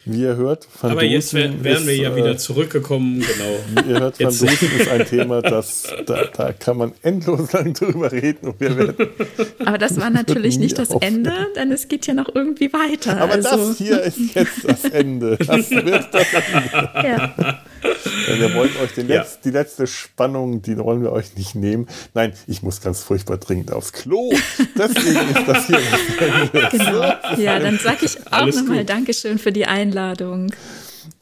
Wie 0.09 0.21
ihr 0.21 0.37
hört, 0.37 0.69
Van 0.81 0.93
Aber 0.93 1.03
jetzt 1.03 1.35
wären 1.35 1.65
wir 1.65 1.73
ist, 1.73 1.89
ja 1.89 2.15
wieder 2.15 2.31
äh, 2.31 2.37
zurückgekommen, 2.37 3.19
genau. 3.19 3.85
Wie 3.85 3.91
ihr 3.91 3.99
hört, 3.99 4.21
Van 4.21 4.29
Dusen 4.29 4.69
ist 4.79 4.89
ein 4.89 5.05
Thema, 5.05 5.43
das, 5.43 5.93
da, 6.07 6.27
da 6.27 6.53
kann 6.53 6.77
man 6.77 6.93
endlos 7.03 7.53
lang 7.53 7.75
drüber 7.75 8.13
reden. 8.13 8.51
Und 8.51 8.61
wir 8.61 8.77
werden, 8.79 9.09
Aber 9.65 9.79
das 9.79 9.99
war 9.99 10.11
natürlich 10.11 10.61
nicht 10.61 10.79
das 10.79 10.91
Ende, 10.91 11.33
denn 11.57 11.73
es 11.73 11.89
geht 11.89 12.07
ja 12.07 12.15
noch 12.15 12.33
irgendwie 12.33 12.73
weiter. 12.73 13.21
Aber 13.21 13.33
also. 13.33 13.49
das 13.57 13.79
hier 13.79 14.01
ist 14.01 14.35
jetzt 14.37 14.65
das 14.65 14.85
Ende. 14.85 15.39
Das 15.39 15.71
wird 15.73 16.07
das 16.13 16.27
Ende. 16.33 16.91
Ja. 16.95 17.63
Wir 18.39 18.55
wollen 18.55 18.71
euch 18.83 18.93
den 18.95 19.09
ja. 19.09 19.23
Letz-, 19.23 19.41
die 19.45 19.51
letzte 19.51 19.87
Spannung, 19.87 20.63
die 20.63 20.77
wollen 20.79 21.03
wir 21.03 21.13
euch 21.13 21.37
nicht 21.37 21.55
nehmen. 21.55 21.89
Nein, 22.15 22.33
ich 22.47 22.63
muss 22.63 22.81
ganz 22.81 23.03
furchtbar 23.03 23.39
dringend 23.39 23.73
aufs 23.73 23.93
Klo. 23.93 24.33
Deswegen 24.79 25.35
ist 25.35 25.49
das 25.49 25.67
hier 25.67 25.79
das 25.79 26.53
Ende. 26.53 26.69
Genau. 26.71 27.43
Ja, 27.43 27.59
dann 27.59 27.79
sage 27.79 28.07
ich 28.07 28.19
auch 28.33 28.47
nochmal 28.47 28.85
Dankeschön 28.85 29.39
für 29.39 29.53
die 29.53 29.67
Einladung. 29.67 29.96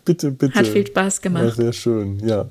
Bitte, 0.04 0.30
bitte. 0.30 0.54
Hat 0.54 0.66
viel 0.66 0.86
Spaß 0.86 1.20
gemacht. 1.20 1.44
War 1.44 1.52
sehr 1.52 1.72
schön, 1.72 2.20
ja. 2.26 2.48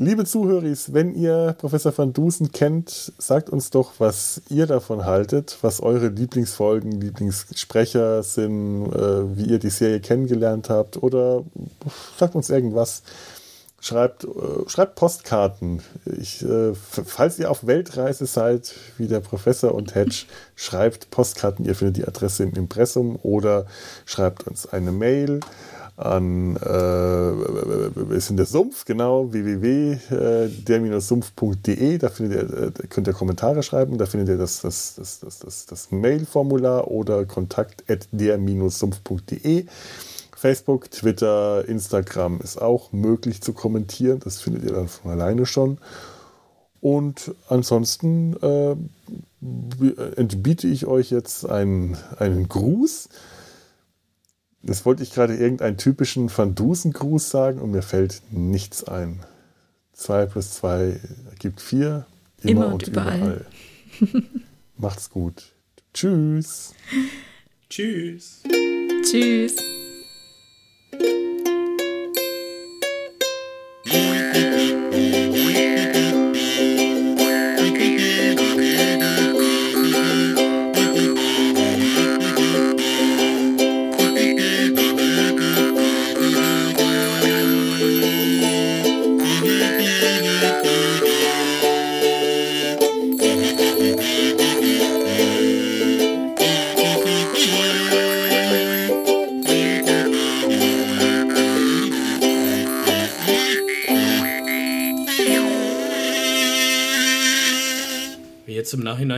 Liebe 0.00 0.24
Zuhörer, 0.24 0.62
wenn 0.92 1.12
ihr 1.16 1.56
Professor 1.58 1.96
van 1.96 2.12
Dusen 2.12 2.52
kennt, 2.52 3.12
sagt 3.18 3.50
uns 3.50 3.70
doch, 3.70 3.94
was 3.98 4.40
ihr 4.48 4.66
davon 4.66 5.04
haltet, 5.04 5.58
was 5.62 5.80
eure 5.80 6.06
Lieblingsfolgen, 6.06 7.00
Lieblingssprecher 7.00 8.22
sind, 8.22 8.92
äh, 8.92 9.36
wie 9.36 9.46
ihr 9.46 9.58
die 9.58 9.70
Serie 9.70 9.98
kennengelernt 9.98 10.70
habt 10.70 11.02
oder 11.02 11.42
sagt 12.16 12.36
uns 12.36 12.48
irgendwas. 12.48 13.02
Schreibt, 13.80 14.24
äh, 14.24 14.68
schreibt 14.68 14.96
Postkarten. 14.96 15.82
Ich, 16.04 16.44
äh, 16.44 16.74
falls 16.74 17.38
ihr 17.38 17.50
auf 17.50 17.66
Weltreise 17.66 18.26
seid, 18.26 18.74
wie 18.96 19.06
der 19.06 19.20
Professor 19.20 19.74
und 19.74 19.94
Hedge, 19.94 20.24
schreibt 20.56 21.10
Postkarten. 21.10 21.64
Ihr 21.64 21.76
findet 21.76 21.96
die 21.96 22.08
Adresse 22.08 22.42
im 22.42 22.54
Impressum 22.54 23.18
oder 23.22 23.66
schreibt 24.04 24.48
uns 24.48 24.66
eine 24.66 24.90
Mail 24.90 25.40
an 25.98 26.56
äh, 26.56 28.14
ist 28.14 28.30
in 28.30 28.36
der 28.36 28.46
Sumpf, 28.46 28.84
genau, 28.84 29.32
www.der-sumpf.de, 29.32 31.98
da 31.98 32.08
findet 32.08 32.52
ihr, 32.52 32.66
äh, 32.66 32.70
könnt 32.88 33.08
ihr 33.08 33.12
Kommentare 33.12 33.64
schreiben, 33.64 33.98
da 33.98 34.06
findet 34.06 34.28
ihr 34.28 34.38
das, 34.38 34.60
das, 34.60 34.94
das, 34.94 35.18
das, 35.20 35.40
das, 35.40 35.66
das 35.66 35.90
Mail-Formular 35.90 36.88
oder 36.88 37.24
kontakt 37.24 37.82
at 37.90 38.06
der-sumpf.de. 38.12 39.66
Facebook, 40.38 40.90
Twitter, 40.92 41.64
Instagram 41.66 42.40
ist 42.40 42.62
auch 42.62 42.92
möglich 42.92 43.42
zu 43.42 43.52
kommentieren, 43.52 44.20
das 44.20 44.40
findet 44.40 44.62
ihr 44.62 44.72
dann 44.72 44.86
von 44.86 45.10
alleine 45.10 45.46
schon. 45.46 45.78
Und 46.80 47.34
ansonsten 47.48 48.36
äh, 48.40 48.76
entbiete 50.14 50.68
ich 50.68 50.86
euch 50.86 51.10
jetzt 51.10 51.44
einen, 51.44 51.96
einen 52.18 52.48
Gruß. 52.48 53.08
Jetzt 54.62 54.86
wollte 54.86 55.02
ich 55.02 55.12
gerade 55.12 55.34
irgendeinen 55.34 55.76
typischen 55.76 56.30
Van 56.34 56.54
Dusen-Gruß 56.54 57.30
sagen 57.30 57.60
und 57.60 57.72
mir 57.72 57.82
fällt 57.82 58.22
nichts 58.30 58.84
ein. 58.84 59.24
2 59.94 60.26
plus 60.26 60.52
2 60.52 61.00
ergibt 61.30 61.60
4. 61.60 62.06
Immer, 62.42 62.50
immer, 62.50 62.66
und, 62.66 62.72
und 62.74 62.88
überall. 62.88 63.46
überall. 64.00 64.24
Macht's 64.76 65.10
gut. 65.10 65.52
Tschüss. 65.92 66.74
Tschüss. 67.68 68.44
Tschüss. 69.02 69.56
Jetzt 70.92 71.02
im 71.02 71.37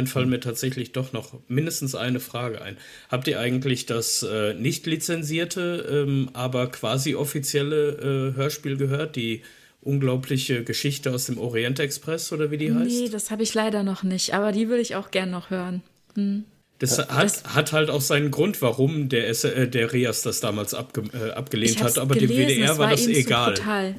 Nachhinein 0.01 0.07
fallen 0.07 0.31
mir 0.31 0.41
tatsächlich 0.41 0.93
doch 0.93 1.13
noch 1.13 1.39
mindestens 1.49 1.95
eine 1.95 2.21
Frage 2.21 2.63
ein. 2.63 2.77
Habt 3.09 3.29
ihr 3.29 3.41
eigentlich 3.41 3.87
das 3.87 4.23
äh, 4.23 4.55
nicht 4.55 4.87
lizenzierte, 4.87 6.07
ähm, 6.07 6.31
aber 6.33 6.69
quasi 6.69 7.15
offizielle 7.15 8.33
äh, 8.33 8.37
Hörspiel 8.37 8.77
gehört, 8.77 9.17
die 9.17 9.43
unglaubliche 9.83 10.63
Geschichte 10.65 11.13
aus 11.13 11.27
dem 11.27 11.39
Orient 11.39 11.81
Express 11.81 12.33
oder 12.33 12.51
wie 12.51 12.59
die 12.59 12.75
heißt? 12.75 12.87
Nee, 12.87 13.09
das 13.09 13.31
habe 13.31 13.43
ich 13.43 13.55
leider 13.55 13.83
noch 13.83 14.03
nicht, 14.03 14.35
aber 14.35 14.53
die 14.53 14.69
würde 14.69 14.83
ich 14.83 14.95
auch 14.95 15.11
gern 15.11 15.31
noch 15.31 15.51
hören. 15.51 15.83
Hm. 16.15 16.45
Das 16.79 16.97
ja, 16.97 17.09
hat, 17.09 17.45
hat 17.45 17.73
halt 17.73 17.91
auch 17.91 18.01
seinen 18.01 18.31
Grund, 18.31 18.63
warum 18.63 19.11
der, 19.11 19.29
äh, 19.29 19.69
der 19.69 19.93
Rias 19.93 20.23
das 20.23 20.41
damals 20.41 20.73
abge, 20.73 21.03
äh, 21.13 21.33
abgelehnt 21.33 21.83
hat, 21.83 21.99
aber 21.99 22.15
gelesen, 22.15 22.37
dem 22.37 22.49
WDR 22.49 22.79
war, 22.79 22.91
das 22.91 23.07
egal. 23.07 23.55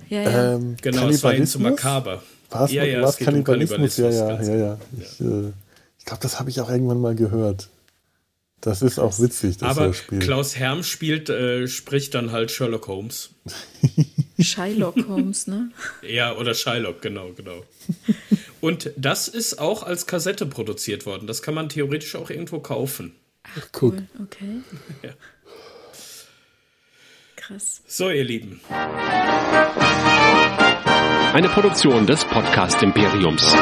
Ja, 0.09 0.21
ja. 0.21 0.55
Ähm, 0.55 0.77
genau, 0.81 1.07
es 1.07 1.23
war 1.23 1.35
ihm 1.35 1.45
zu 1.45 1.59
makaber. 1.59 2.23
War 2.49 2.65
es 2.65 2.71
ja, 2.71 2.83
ja, 2.83 3.07
es 3.07 3.17
Kannibalismus? 3.17 3.97
Um 3.99 4.07
Kannibalismus? 4.07 4.47
Ja, 4.47 4.55
ja, 4.55 4.55
ja, 4.55 4.55
ja. 4.55 4.77
Ich, 4.99 5.21
äh, 5.21 5.53
ich 6.01 6.05
glaube, 6.05 6.23
das 6.23 6.39
habe 6.39 6.49
ich 6.49 6.59
auch 6.59 6.69
irgendwann 6.69 6.99
mal 6.99 7.13
gehört. 7.13 7.69
Das 8.59 8.81
ist 8.81 8.97
auch 8.97 9.19
witzig, 9.19 9.57
das 9.57 9.69
Aber 9.69 9.85
Hörspiel. 9.85 10.17
Klaus 10.17 10.55
Herm 10.55 10.81
spielt, 10.81 11.29
äh, 11.29 11.67
spricht 11.67 12.15
dann 12.15 12.31
halt 12.31 12.49
Sherlock 12.49 12.87
Holmes. 12.87 13.29
Shylock 14.39 14.95
Holmes, 15.07 15.45
ne? 15.45 15.69
Ja, 16.01 16.35
oder 16.35 16.55
Shylock, 16.55 17.03
genau, 17.03 17.33
genau. 17.33 17.63
Und 18.61 18.91
das 18.97 19.27
ist 19.27 19.59
auch 19.59 19.83
als 19.83 20.07
Kassette 20.07 20.47
produziert 20.47 21.05
worden. 21.05 21.27
Das 21.27 21.43
kann 21.43 21.53
man 21.53 21.69
theoretisch 21.69 22.15
auch 22.15 22.31
irgendwo 22.31 22.59
kaufen. 22.59 23.13
Ach, 23.43 23.67
cool. 23.83 24.07
Okay. 24.23 24.61
ja. 25.03 25.11
Krass. 27.35 27.81
So, 27.87 28.09
ihr 28.09 28.23
Lieben. 28.23 28.59
Eine 31.33 31.49
Produktion 31.49 32.07
des 32.07 32.25
Podcast 32.25 32.81
Imperiums. 32.81 33.53